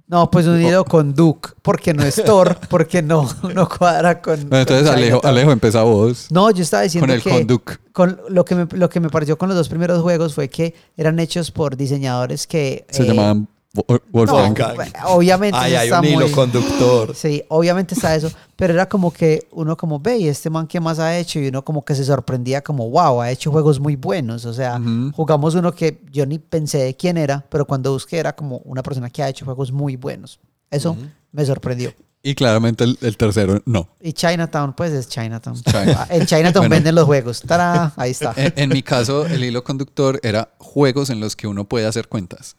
No, 0.06 0.28
pues 0.28 0.44
unido 0.48 0.84
con 0.84 1.14
Duke, 1.14 1.50
porque 1.62 1.94
no 1.94 2.02
es 2.02 2.16
Thor, 2.24 2.58
porque 2.68 3.00
no, 3.00 3.28
no 3.54 3.68
cuadra 3.68 4.20
con. 4.20 4.40
Bueno, 4.48 4.62
entonces 4.62 4.88
con 4.88 4.96
Alejo. 4.96 5.20
Alejo 5.22 5.52
empieza 5.52 5.82
vos. 5.84 6.26
No, 6.30 6.50
yo 6.50 6.64
estaba 6.64 6.82
diciendo 6.82 7.06
Con 7.06 7.14
el 7.14 7.22
que 7.22 7.30
Conduc. 7.30 7.78
con 7.92 8.20
lo 8.28 8.44
que 8.44 8.54
me 8.56 8.66
lo 8.72 8.88
que 8.90 8.98
me 8.98 9.08
pareció 9.08 9.38
con 9.38 9.48
los 9.50 9.56
dos 9.56 9.68
primeros 9.68 10.02
juegos 10.02 10.34
fue 10.34 10.48
que 10.48 10.74
eran 10.96 11.20
hechos 11.20 11.52
por 11.52 11.76
diseñadores 11.76 12.48
que 12.48 12.86
Se 12.90 13.04
eh, 13.04 13.06
llamaban 13.06 13.46
Wo- 13.72 13.84
no, 13.88 14.00
Wolfgang. 14.10 14.54
Wolfgang. 14.56 14.92
obviamente 15.06 15.56
Ay, 15.56 15.72
eso 15.72 15.80
hay 15.80 15.86
está 15.88 16.00
un 16.00 16.06
hilo 16.06 16.20
muy- 16.26 16.30
conductor. 16.32 17.14
Sí, 17.14 17.44
obviamente 17.48 17.94
está 17.94 18.14
eso, 18.16 18.28
pero 18.56 18.74
era 18.74 18.88
como 18.88 19.12
que 19.12 19.46
uno 19.52 19.76
como 19.76 20.00
ve 20.00 20.18
y 20.18 20.28
este 20.28 20.50
man 20.50 20.66
que 20.66 20.80
más 20.80 20.98
ha 20.98 21.16
hecho 21.16 21.38
y 21.38 21.48
uno 21.48 21.64
como 21.64 21.84
que 21.84 21.94
se 21.94 22.04
sorprendía 22.04 22.62
como 22.62 22.90
wow, 22.90 23.20
ha 23.20 23.30
hecho 23.30 23.50
juegos 23.52 23.78
muy 23.78 23.94
buenos, 23.94 24.44
o 24.44 24.52
sea, 24.52 24.76
Ujú. 24.80 25.12
jugamos 25.14 25.54
uno 25.54 25.72
que 25.72 26.00
yo 26.10 26.26
ni 26.26 26.38
pensé 26.40 26.78
de 26.78 26.96
quién 26.96 27.16
era, 27.16 27.44
pero 27.48 27.64
cuando 27.64 27.92
busqué 27.92 28.18
era 28.18 28.34
como 28.34 28.56
una 28.64 28.82
persona 28.82 29.08
que 29.08 29.22
ha 29.22 29.28
hecho 29.28 29.44
juegos 29.44 29.70
muy 29.70 29.94
buenos. 29.96 30.40
Eso 30.70 30.96
me 31.30 31.44
sorprendió. 31.46 31.92
Y 32.22 32.34
claramente 32.34 32.84
el, 32.84 32.98
el 33.00 33.16
tercero 33.16 33.62
no. 33.64 33.88
Y 34.00 34.12
Chinatown, 34.12 34.74
pues 34.74 34.92
es 34.92 35.08
Chinatown. 35.08 35.56
China. 35.62 35.94
Ah, 35.96 36.06
En 36.10 36.26
Chinatown 36.26 36.64
Bueno. 36.64 36.74
venden 36.74 36.94
los 36.94 37.04
juegos. 37.06 37.40
¡Tará! 37.40 37.92
Ahí 37.96 38.10
está. 38.10 38.34
En, 38.36 38.52
en 38.56 38.68
mi 38.68 38.82
caso, 38.82 39.24
el 39.26 39.42
hilo 39.42 39.64
conductor 39.64 40.20
era 40.22 40.50
juegos 40.58 41.08
en 41.08 41.18
los 41.20 41.34
que 41.34 41.46
uno 41.46 41.64
puede 41.64 41.86
hacer 41.86 42.08
cuentas. 42.08 42.56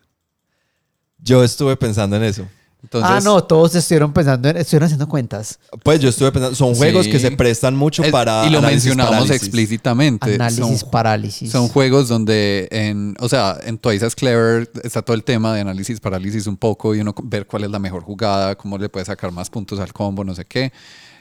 Yo 1.23 1.43
estuve 1.43 1.75
pensando 1.77 2.15
en 2.15 2.23
eso. 2.23 2.47
Entonces, 2.83 3.11
ah, 3.13 3.19
no, 3.23 3.43
todos 3.43 3.75
estuvieron 3.75 4.11
pensando, 4.11 4.49
en, 4.49 4.57
estuvieron 4.57 4.87
haciendo 4.87 5.07
cuentas. 5.07 5.59
Pues 5.83 5.99
yo 5.99 6.09
estuve 6.09 6.31
pensando, 6.31 6.55
son 6.55 6.73
juegos 6.73 7.05
Sí. 7.05 7.11
que 7.11 7.19
se 7.19 7.29
prestan 7.29 7.75
mucho 7.75 8.03
es- 8.03 8.11
para 8.11 8.47
y 8.47 8.49
lo 8.49 8.59
mencionamos 8.59 9.11
parálisis. 9.13 9.35
explícitamente. 9.43 10.33
Análisis, 10.33 10.79
Son- 10.79 10.89
parálisis. 10.89 11.51
Son 11.51 11.67
juegos 11.67 12.07
donde, 12.07 12.67
en, 12.71 13.15
o 13.19 13.29
sea, 13.29 13.59
en 13.63 13.77
Twice 13.77 14.03
as 14.03 14.15
Clever 14.15 14.67
está 14.83 15.03
todo 15.03 15.13
el 15.15 15.23
tema 15.23 15.53
de 15.53 15.61
análisis, 15.61 15.99
parálisis 15.99 16.47
un 16.47 16.57
poco 16.57 16.95
y 16.95 17.01
uno 17.01 17.13
ver 17.23 17.45
cuál 17.45 17.65
es 17.65 17.69
la 17.69 17.77
mejor 17.77 18.01
jugada, 18.01 18.55
cómo 18.55 18.79
le 18.79 18.89
puede 18.89 19.05
sacar 19.05 19.31
más 19.31 19.51
puntos 19.51 19.79
al 19.79 19.93
combo, 19.93 20.23
no 20.23 20.33
sé 20.33 20.45
qué. 20.45 20.73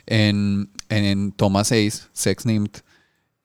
En, 0.07 0.67
en 0.89 1.31
Toma 1.31 1.63
6, 1.63 2.07
Sex 2.11 2.43
Named, 2.47 2.71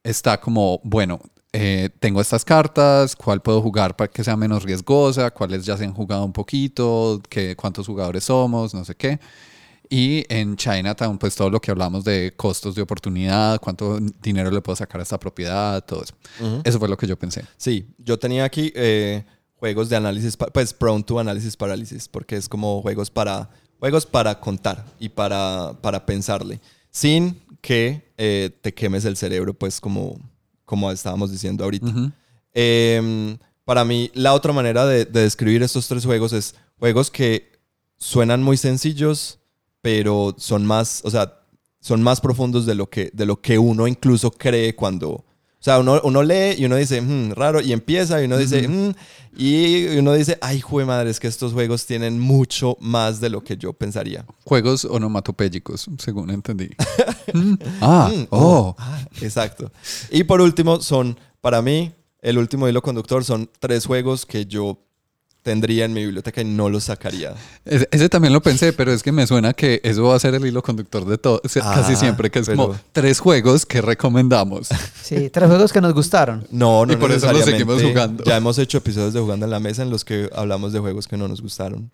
está 0.02 0.40
como, 0.40 0.80
bueno, 0.84 1.20
eh, 1.58 1.88
tengo 2.00 2.20
estas 2.20 2.44
cartas, 2.44 3.16
cuál 3.16 3.40
puedo 3.40 3.62
jugar 3.62 3.96
para 3.96 4.10
que 4.10 4.22
sea 4.22 4.36
menos 4.36 4.62
riesgosa, 4.62 5.30
cuáles 5.30 5.64
ya 5.64 5.74
se 5.74 5.84
han 5.84 5.94
jugado 5.94 6.22
un 6.22 6.32
poquito, 6.34 7.22
qué, 7.30 7.56
cuántos 7.56 7.86
jugadores 7.86 8.24
somos, 8.24 8.74
no 8.74 8.84
sé 8.84 8.94
qué. 8.94 9.18
Y 9.88 10.26
en 10.28 10.56
Chinatown, 10.56 11.16
pues 11.16 11.34
todo 11.34 11.48
lo 11.48 11.58
que 11.58 11.70
hablamos 11.70 12.04
de 12.04 12.34
costos 12.36 12.74
de 12.74 12.82
oportunidad, 12.82 13.58
cuánto 13.58 13.98
dinero 14.20 14.50
le 14.50 14.60
puedo 14.60 14.76
sacar 14.76 15.00
a 15.00 15.04
esta 15.04 15.18
propiedad, 15.18 15.82
todo 15.82 16.02
eso. 16.02 16.14
Ujú. 16.40 16.60
Eso 16.62 16.78
fue 16.78 16.90
lo 16.90 16.96
que 16.98 17.06
yo 17.06 17.18
pensé. 17.18 17.42
Sí, 17.56 17.86
yo 17.96 18.18
tenía 18.18 18.44
aquí 18.44 18.70
eh, 18.74 19.24
juegos 19.54 19.88
de 19.88 19.96
análisis, 19.96 20.36
pues 20.36 20.74
prone 20.74 21.04
to 21.04 21.18
análisis 21.18 21.56
parálisis, 21.56 22.06
porque 22.06 22.36
es 22.36 22.50
como 22.50 22.82
juegos 22.82 23.10
para, 23.10 23.48
juegos 23.78 24.04
para 24.04 24.38
contar 24.40 24.84
y 24.98 25.08
para, 25.08 25.72
para 25.80 26.04
pensarle, 26.04 26.60
sin 26.90 27.40
que 27.62 28.12
eh, 28.18 28.50
te 28.60 28.74
quemes 28.74 29.06
el 29.06 29.16
cerebro, 29.16 29.54
pues 29.54 29.80
como, 29.80 30.18
como 30.66 30.90
estábamos 30.90 31.32
diciendo 31.32 31.64
ahorita. 31.64 32.12
Eh, 32.52 33.36
para 33.64 33.84
mí, 33.84 34.10
la 34.12 34.34
otra 34.34 34.52
manera 34.52 34.84
de, 34.84 35.06
de 35.06 35.22
describir 35.22 35.62
estos 35.62 35.88
tres 35.88 36.04
juegos 36.04 36.32
es 36.34 36.54
juegos 36.78 37.10
que 37.10 37.52
suenan 37.96 38.42
muy 38.42 38.56
sencillos, 38.58 39.38
pero 39.80 40.34
son 40.38 40.66
más, 40.66 41.00
o 41.04 41.10
sea, 41.10 41.40
son 41.80 42.02
más 42.02 42.20
profundos 42.20 42.66
de 42.66 42.74
lo 42.74 42.90
que, 42.90 43.10
de 43.12 43.26
lo 43.26 43.40
que 43.40 43.58
uno 43.58 43.86
incluso 43.86 44.30
cree 44.30 44.74
cuando... 44.74 45.24
O 45.66 45.68
sea, 45.68 45.80
uno, 45.80 46.00
uno 46.04 46.22
lee 46.22 46.54
y 46.58 46.64
uno 46.64 46.76
dice, 46.76 47.00
"Hmm, 47.00 47.32
raro, 47.32 47.60
y 47.60 47.72
empieza 47.72 48.22
y 48.22 48.26
uno 48.26 48.38
dice, 48.38 48.68
"Hmm", 48.68 48.92
y 49.36 49.98
uno 49.98 50.12
dice, 50.12 50.38
ay, 50.40 50.60
jue 50.60 50.84
madre, 50.84 51.10
es 51.10 51.18
que 51.18 51.26
estos 51.26 51.52
juegos 51.54 51.86
tienen 51.86 52.20
mucho 52.20 52.76
más 52.78 53.18
de 53.18 53.30
lo 53.30 53.42
que 53.42 53.56
yo 53.56 53.72
pensaría. 53.72 54.24
Juegos 54.44 54.84
onomatopéyicos, 54.84 55.86
según 55.98 56.30
entendí. 56.30 56.70
Mm. 57.34 57.54
ah, 57.80 58.08
Mm, 58.14 58.26
oh. 58.30 58.76
ah, 58.78 59.00
exacto. 59.20 59.72
Y 60.12 60.22
por 60.22 60.40
último, 60.40 60.80
son, 60.80 61.18
para 61.40 61.60
mí, 61.60 61.92
el 62.22 62.38
último 62.38 62.68
hilo 62.68 62.80
conductor 62.80 63.24
son 63.24 63.50
tres 63.58 63.86
juegos 63.86 64.24
que 64.24 64.46
yo 64.46 64.78
tendría 65.46 65.84
en 65.84 65.92
mi 65.92 66.02
biblioteca 66.04 66.40
y 66.40 66.44
no 66.44 66.68
los 66.68 66.82
sacaría. 66.84 67.32
Ese, 67.64 67.88
ese 67.92 68.08
también 68.08 68.32
lo 68.32 68.42
pensé, 68.42 68.72
pero 68.72 68.92
es 68.92 69.00
que 69.04 69.12
me 69.12 69.24
suena 69.28 69.52
que 69.52 69.80
eso 69.84 70.02
va 70.02 70.16
a 70.16 70.18
ser 70.18 70.34
el 70.34 70.44
hilo 70.44 70.60
conductor 70.60 71.04
de 71.04 71.18
todo, 71.18 71.40
o 71.44 71.48
sea, 71.48 71.62
Ah, 71.64 71.74
casi 71.76 71.94
siempre, 71.94 72.32
que 72.32 72.40
es 72.40 72.46
pero- 72.46 72.66
como 72.66 72.80
tres 72.90 73.20
juegos 73.20 73.64
que 73.64 73.80
recomendamos. 73.80 74.66
Sí, 75.04 75.30
tres 75.30 75.48
juegos 75.48 75.72
que 75.72 75.80
nos 75.80 75.94
gustaron. 75.94 76.44
No, 76.50 76.84
no 76.84 76.92
Y 76.92 76.96
por 76.96 77.12
eso 77.12 77.26
lo 77.26 77.32
necesariamente. 77.34 77.74
seguimos 77.76 77.82
jugando. 77.82 78.24
Ya 78.24 78.36
hemos 78.36 78.58
hecho 78.58 78.78
episodios 78.78 79.14
de 79.14 79.20
Jugando 79.20 79.46
en 79.46 79.50
la 79.52 79.60
Mesa 79.60 79.84
en 79.84 79.90
los 79.90 80.04
que 80.04 80.28
hablamos 80.34 80.72
de 80.72 80.80
juegos 80.80 81.06
que 81.06 81.16
no 81.16 81.28
nos 81.28 81.40
gustaron. 81.40 81.92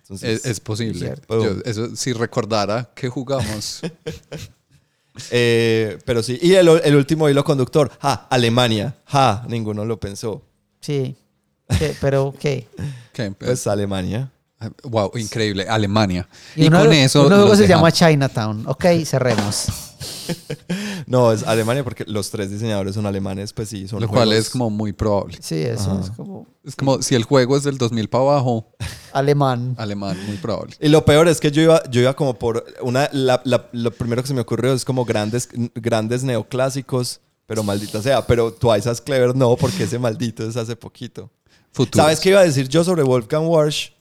Entonces, 0.00 0.40
Es, 0.40 0.46
es 0.46 0.58
posible. 0.60 1.14
Yo, 1.28 1.56
eso 1.64 1.94
si 1.94 2.12
recordara 2.12 2.90
que 2.96 3.08
jugamos. 3.08 3.80
eh, 5.30 5.98
pero 6.04 6.22
sí. 6.22 6.38
Y 6.42 6.54
el, 6.54 6.68
el 6.82 6.96
último 6.96 7.28
hilo 7.28 7.44
conductor. 7.44 7.90
Ja, 8.00 8.26
Alemania. 8.28 8.96
Ja, 9.06 9.44
ninguno 9.48 9.84
lo 9.84 10.00
pensó. 10.00 10.42
Sí. 10.80 11.14
¿Qué? 11.78 11.94
Pero, 12.00 12.34
¿qué? 12.38 12.68
que, 13.12 13.30
Pues 13.32 13.66
Alemania. 13.66 14.30
wow, 14.84 15.10
increíble. 15.16 15.66
Alemania. 15.68 16.28
Y, 16.56 16.64
Y, 16.64 16.68
uno, 16.68 16.80
con 16.80 16.92
eso. 16.92 17.20
uno 17.26 17.30
luego 17.30 17.48
los 17.50 17.58
se 17.58 17.66
llama 17.68 17.88
dejamos. 17.90 18.12
Chinatown. 18.12 18.64
Ok, 18.68 18.84
cerremos. 19.04 19.66
No, 21.06 21.32
es 21.32 21.42
Alemania 21.42 21.84
porque 21.84 22.04
los 22.06 22.30
tres 22.30 22.50
diseñadores 22.50 22.94
son 22.94 23.06
alemanes, 23.06 23.52
pues 23.52 23.68
sí, 23.68 23.86
son 23.88 24.00
Lo 24.00 24.08
cual 24.08 24.28
juegos- 24.28 24.46
es 24.46 24.50
como 24.50 24.70
muy 24.70 24.92
probable. 24.92 25.38
Sí, 25.40 25.56
eso 25.62 25.90
Ajá. 25.92 26.00
es 26.04 26.10
como 26.10 26.46
Es 26.64 26.76
como 26.76 27.02
si 27.02 27.14
el 27.14 27.24
juego 27.24 27.56
es 27.56 27.64
del 27.64 27.76
2000 27.78 28.08
para 28.08 28.24
abajo, 28.24 28.72
alemán. 29.12 29.74
alemán, 29.78 30.16
muy 30.26 30.36
probable. 30.36 30.74
Y 30.80 30.88
lo 30.88 31.04
peor 31.04 31.28
es 31.28 31.40
que 31.40 31.50
yo 31.50 31.60
iba, 31.62 31.82
yo 31.90 32.00
iba 32.00 32.14
como 32.14 32.38
por 32.38 32.64
una. 32.80 33.08
la- 33.12 33.42
la- 33.44 33.68
lo 33.72 33.90
primero 33.92 34.22
que 34.22 34.28
se 34.28 34.34
me 34.34 34.40
ocurrió 34.40 34.72
es 34.72 34.84
como 34.84 35.04
grandes, 35.04 35.48
grandes 35.74 36.22
neoclásicos, 36.24 37.20
pero 37.46 37.62
maldita 37.62 38.00
sea. 38.00 38.26
Pero 38.26 38.52
Twice 38.52 38.88
as 38.88 39.00
Clever 39.00 39.34
no, 39.36 39.56
porque 39.56 39.84
ese 39.84 39.98
maldito 39.98 40.48
es 40.48 40.56
hace 40.56 40.76
poquito. 40.76 41.30
¿Sabes 41.92 42.20
qué 42.20 42.30
iba 42.30 42.40
a 42.40 42.44
decir 42.44 42.68
yo 42.68 42.84
sobre 42.84 43.02
Wolfgang 43.02 43.46
Warsch? 43.46 43.92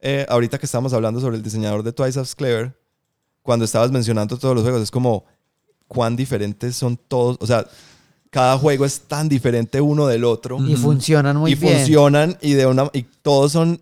Eh, 0.00 0.24
ahorita 0.28 0.58
que 0.58 0.66
estamos 0.66 0.92
hablando 0.92 1.20
sobre 1.20 1.36
el 1.36 1.42
diseñador 1.42 1.82
de 1.82 1.92
Twice 1.92 2.18
as 2.20 2.34
Clever, 2.34 2.72
cuando 3.42 3.64
estabas 3.64 3.90
mencionando 3.90 4.38
todos 4.38 4.54
los 4.54 4.62
juegos, 4.62 4.82
es 4.82 4.90
como 4.90 5.24
cuán 5.86 6.16
diferentes 6.16 6.76
son 6.76 6.96
todos. 6.96 7.36
O 7.40 7.46
sea, 7.46 7.66
cada 8.30 8.56
juego 8.58 8.84
es 8.84 9.00
tan 9.00 9.28
diferente 9.28 9.80
uno 9.80 10.06
del 10.06 10.24
otro. 10.24 10.58
Y 10.66 10.76
funcionan 10.76 11.36
muy 11.36 11.52
y 11.52 11.54
bien. 11.54 11.76
funcionan 11.78 12.38
y 12.40 12.52
de 12.52 12.66
una 12.66 12.90
y 12.92 13.02
todos 13.02 13.52
son 13.52 13.80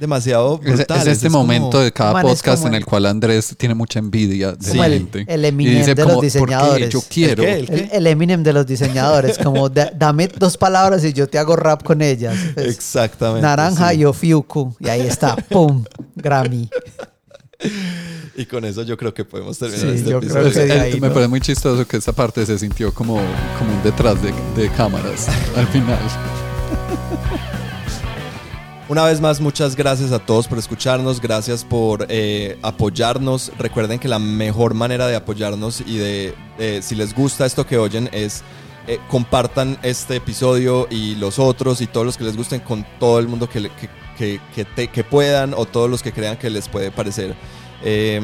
demasiado 0.00 0.60
Es, 0.64 0.80
este 1.06 1.28
momento 1.30 1.80
de 1.80 1.92
cada 1.92 2.12
Man, 2.14 2.22
podcast 2.22 2.62
en 2.64 2.74
el- 2.74 2.78
el 2.80 2.84
cual 2.86 3.06
Andrés 3.06 3.54
tiene 3.56 3.74
mucha 3.74 3.98
envidia 3.98 4.52
de 4.52 4.74
la 4.74 4.86
el- 4.86 4.92
gente. 4.94 5.24
el 5.28 5.44
Y 5.44 5.48
Eminem 5.48 5.78
dice 5.78 5.94
de 5.94 6.04
los 6.04 6.20
diseñadores. 6.20 6.88
Yo 6.90 7.02
quiero. 7.08 7.42
¿El 7.42 7.66
qué? 7.66 7.74
¿El 7.74 7.80
El, 7.80 7.88
el 7.92 8.06
Eminem 8.06 8.42
de 8.42 8.52
los 8.52 8.66
diseñadores, 8.66 9.38
como 9.38 9.68
da- 9.68 9.90
dame 9.96 10.28
dos 10.28 10.56
palabras 10.56 11.04
y 11.04 11.12
yo 11.12 11.26
te 11.28 11.38
hago 11.38 11.56
rap 11.56 11.82
con 11.82 12.02
ellas. 12.02 12.36
Pues, 12.54 12.66
Exactamente. 12.66 13.42
naranja 13.42 13.90
sí. 13.90 13.96
y 14.00 14.04
Ofiuku. 14.04 14.74
Y 14.80 14.88
ahí 14.88 15.02
está, 15.02 15.36
¡pum! 15.36 15.84
Grammy. 16.16 16.68
Y 18.36 18.46
con 18.46 18.64
eso 18.64 18.82
yo 18.82 18.96
creo 18.96 19.14
que 19.14 19.24
podemos 19.24 19.56
terminar 19.58 19.86
Sí, 19.90 19.94
este 19.98 20.10
yo 20.10 20.18
episodio. 20.18 20.50
creo 20.50 20.66
que 20.66 20.74
de 20.74 20.90
eh, 20.90 21.00
me 21.00 21.08
parece 21.08 21.28
muy 21.28 21.40
chistoso 21.40 21.86
que 21.86 21.96
esta 21.96 22.12
parte 22.12 22.44
se 22.44 22.58
sintió 22.58 22.92
como, 22.92 23.14
como 23.58 23.72
un 23.74 23.82
detrás 23.82 24.20
de, 24.20 24.34
de 24.60 24.68
cámaras 24.70 25.28
al 25.56 25.66
final. 25.68 25.98
Una 28.86 29.04
vez 29.04 29.18
más, 29.20 29.40
muchas 29.40 29.76
gracias 29.76 30.12
a 30.12 30.18
todos 30.18 30.46
por 30.46 30.58
escucharnos, 30.58 31.18
gracias 31.20 31.64
por 31.64 32.06
eh, 32.10 32.58
apoyarnos. 32.60 33.50
Recuerden 33.58 33.98
que 33.98 34.08
la 34.08 34.18
mejor 34.18 34.74
manera 34.74 35.06
de 35.06 35.16
apoyarnos 35.16 35.80
y 35.86 35.96
de, 35.96 36.34
de- 36.58 36.82
si 36.82 36.94
les 36.94 37.14
gusta 37.14 37.46
esto 37.46 37.66
que 37.66 37.78
oyen 37.78 38.10
es 38.12 38.42
eh, 38.86 38.98
compartan 39.08 39.78
este 39.82 40.16
episodio 40.16 40.86
y 40.90 41.14
los 41.14 41.38
otros 41.38 41.80
y 41.80 41.86
todos 41.86 42.04
los 42.04 42.18
que 42.18 42.24
les 42.24 42.36
gusten 42.36 42.60
con 42.60 42.84
todo 43.00 43.18
el 43.18 43.26
mundo 43.26 43.48
que, 43.48 43.62
que, 43.70 43.88
que- 44.18 44.40
que 44.54 44.64
te- 44.66 44.88
que 44.88 45.02
puedan 45.02 45.54
o 45.54 45.64
todos 45.64 45.88
los 45.88 46.02
que 46.02 46.12
crean 46.12 46.36
que 46.36 46.50
les 46.50 46.68
puede 46.68 46.90
parecer 46.90 47.34
eh, 47.82 48.20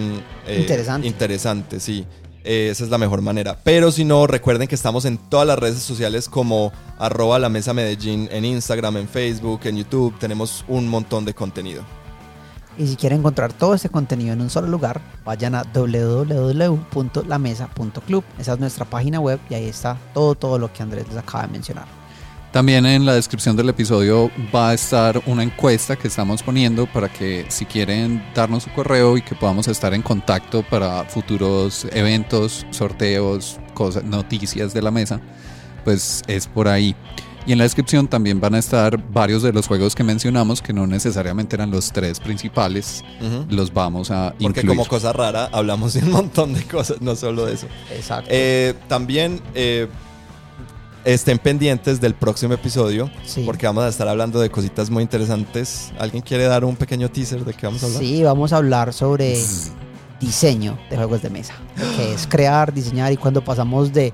eh, 0.47 0.59
Interesante. 0.61 1.07
Interesante, 1.07 1.81
sí. 1.81 2.05
Eh, 2.45 2.69
esa 2.71 2.85
es 2.85 2.91
la 2.91 2.99
mejor 2.99 3.23
manera. 3.23 3.59
Pero 3.63 3.93
si 3.93 4.05
no, 4.05 4.27
recuerden 4.27 4.67
que 4.69 4.75
estamos 4.75 5.05
en 5.05 5.19
todas 5.19 5.47
las 5.47 5.59
redes 5.59 5.83
sociales 5.83 6.29
como 6.29 6.73
arroba 6.99 7.39
la 7.39 7.49
mesa 7.49 7.73
Medellín 7.75 8.29
en 8.33 8.45
Instagram, 8.45 8.97
en 8.99 9.09
Facebook, 9.09 9.61
en 9.65 9.77
YouTube. 9.77 10.19
Tenemos 10.19 10.65
un 10.69 10.89
montón 10.89 11.25
de 11.25 11.35
contenido. 11.35 11.85
Y 12.79 12.87
si 12.87 12.95
quieren 12.97 13.19
encontrar 13.19 13.53
todo 13.53 13.75
este 13.75 13.91
contenido 13.91 14.33
en 14.33 14.41
un 14.41 14.49
solo 14.49 14.69
lugar, 14.69 15.03
vayan 15.25 15.55
a 15.55 15.65
www.lamesa.club. 15.65 18.25
Esa 18.39 18.55
es 18.55 18.59
nuestra 18.59 18.87
página 18.87 19.21
web 19.21 19.39
y 19.51 19.55
ahí 19.55 19.67
está 19.67 19.99
todo, 20.15 20.35
todo 20.35 20.59
lo 20.59 20.73
que 20.73 20.83
Andrés 20.83 21.07
les 21.09 21.19
acaba 21.19 21.47
de 21.47 21.53
mencionar. 21.53 22.00
También 22.53 22.85
en 22.85 23.07
la 23.07 23.15
descripción 23.15 23.55
del 23.55 23.69
episodio 23.69 24.29
va 24.53 24.71
a 24.71 24.75
estar 24.75 25.23
una 25.27 25.45
encuesta 25.45 25.95
que 25.95 26.09
estamos 26.09 26.43
poniendo 26.43 26.87
para 26.87 27.09
que 27.09 27.47
si 27.49 27.65
quieren 27.65 28.25
darnos 28.35 28.65
su 28.65 28.71
correo 28.73 29.17
y 29.17 29.23
que 29.23 29.37
podamos 29.37 29.69
estar 29.69 29.95
en 29.95 30.03
contacto 30.03 30.65
para 30.65 31.05
futuros 31.05 31.87
eventos, 31.93 32.67
sorteos, 32.71 33.61
cosas, 33.73 34.03
noticias 34.03 34.75
de 34.75 34.83
la 34.83 34.91
mesa, 34.91 35.21
pues 35.85 36.23
es 36.27 36.49
por 36.49 36.67
ahí. 36.67 36.97
Y 37.47 37.53
en 37.53 37.59
la 37.59 37.65
descripción 37.65 38.09
también 38.09 38.41
van 38.41 38.57
a 38.57 38.59
estar 38.59 38.99
varios 39.13 39.45
de 39.45 39.53
los 39.53 39.69
juegos 39.69 39.95
que 39.95 40.03
mencionamos 40.03 40.61
que 40.61 40.73
no 40.73 40.89
necesariamente 40.89 41.55
eran 41.55 41.71
los 41.71 41.93
tres 41.93 42.19
principales, 42.19 43.05
los 43.49 43.73
vamos 43.73 44.11
a 44.11 44.35
Porque 44.41 44.61
incluir. 44.61 44.67
como 44.67 44.87
cosa 44.87 45.13
rara 45.13 45.49
hablamos 45.53 45.95
de 45.95 46.01
un 46.01 46.11
montón 46.11 46.53
de 46.53 46.65
cosas, 46.65 47.01
no 47.01 47.15
solo 47.15 47.47
de 47.47 47.55
eso. 47.55 47.69
Exacto. 47.95 48.29
Eh, 48.29 48.75
también 48.89 49.41
eh, 49.55 49.87
estén 51.05 51.39
pendientes 51.39 52.01
del 52.01 52.15
próximo 52.15 52.55
episodio 52.55 53.11
Sí. 53.25 53.43
porque 53.47 53.67
vamos 53.67 53.85
a 53.85 53.89
estar 53.89 54.07
hablando 54.09 54.41
de 54.41 54.51
cositas 54.51 54.91
muy 54.91 55.03
interesantes. 55.03 55.93
¿Alguien 55.99 56.23
quiere 56.23 56.45
dar 56.45 56.65
un 56.65 56.77
pequeño 56.77 57.09
teaser 57.11 57.45
de 57.45 57.55
qué 57.55 57.67
vamos 57.67 57.83
a 57.83 57.87
hablar? 57.87 58.03
Sí, 58.03 58.23
vamos 58.23 58.53
a 58.53 58.57
hablar 58.59 58.93
sobre 58.93 59.39
diseño 60.21 60.79
de 60.91 60.97
juegos 60.97 61.23
de 61.23 61.31
mesa, 61.31 61.55
que 61.97 62.13
es 62.15 62.27
crear, 62.27 62.73
diseñar 62.75 63.13
y 63.13 63.17
cuando 63.17 63.43
pasamos 63.43 63.93
de 63.93 64.13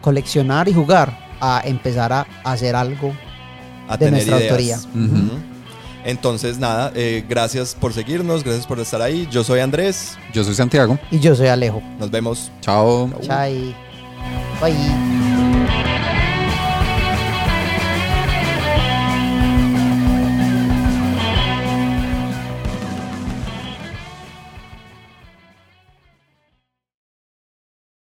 coleccionar 0.00 0.68
y 0.68 0.72
jugar 0.74 1.16
a 1.40 1.62
empezar 1.64 2.12
a 2.12 2.26
hacer 2.44 2.74
algo. 2.74 3.12
a 3.88 3.96
de 3.96 4.06
tener 4.06 4.26
nuestra 4.26 4.38
ideas. 4.62 4.84
autoría. 4.86 5.42
Entonces, 6.04 6.58
nada, 6.58 6.92
eh, 6.94 7.24
gracias 7.28 7.74
por 7.74 7.92
seguirnos, 7.92 8.42
gracias 8.44 8.66
por 8.66 8.78
estar 8.80 9.00
ahí. 9.02 9.28
Yo 9.30 9.42
soy 9.44 9.60
Andrés, 9.60 10.16
Yo 10.32 10.42
soy 10.44 10.54
Santiago. 10.54 10.98
Y 11.10 11.18
yo 11.20 11.34
soy 11.36 11.48
Alejo. 11.48 11.80
nos 11.98 12.10
vemos. 12.10 12.50
Chao. 12.60 13.10
Chai. 13.22 13.74
Bye. 14.60 15.25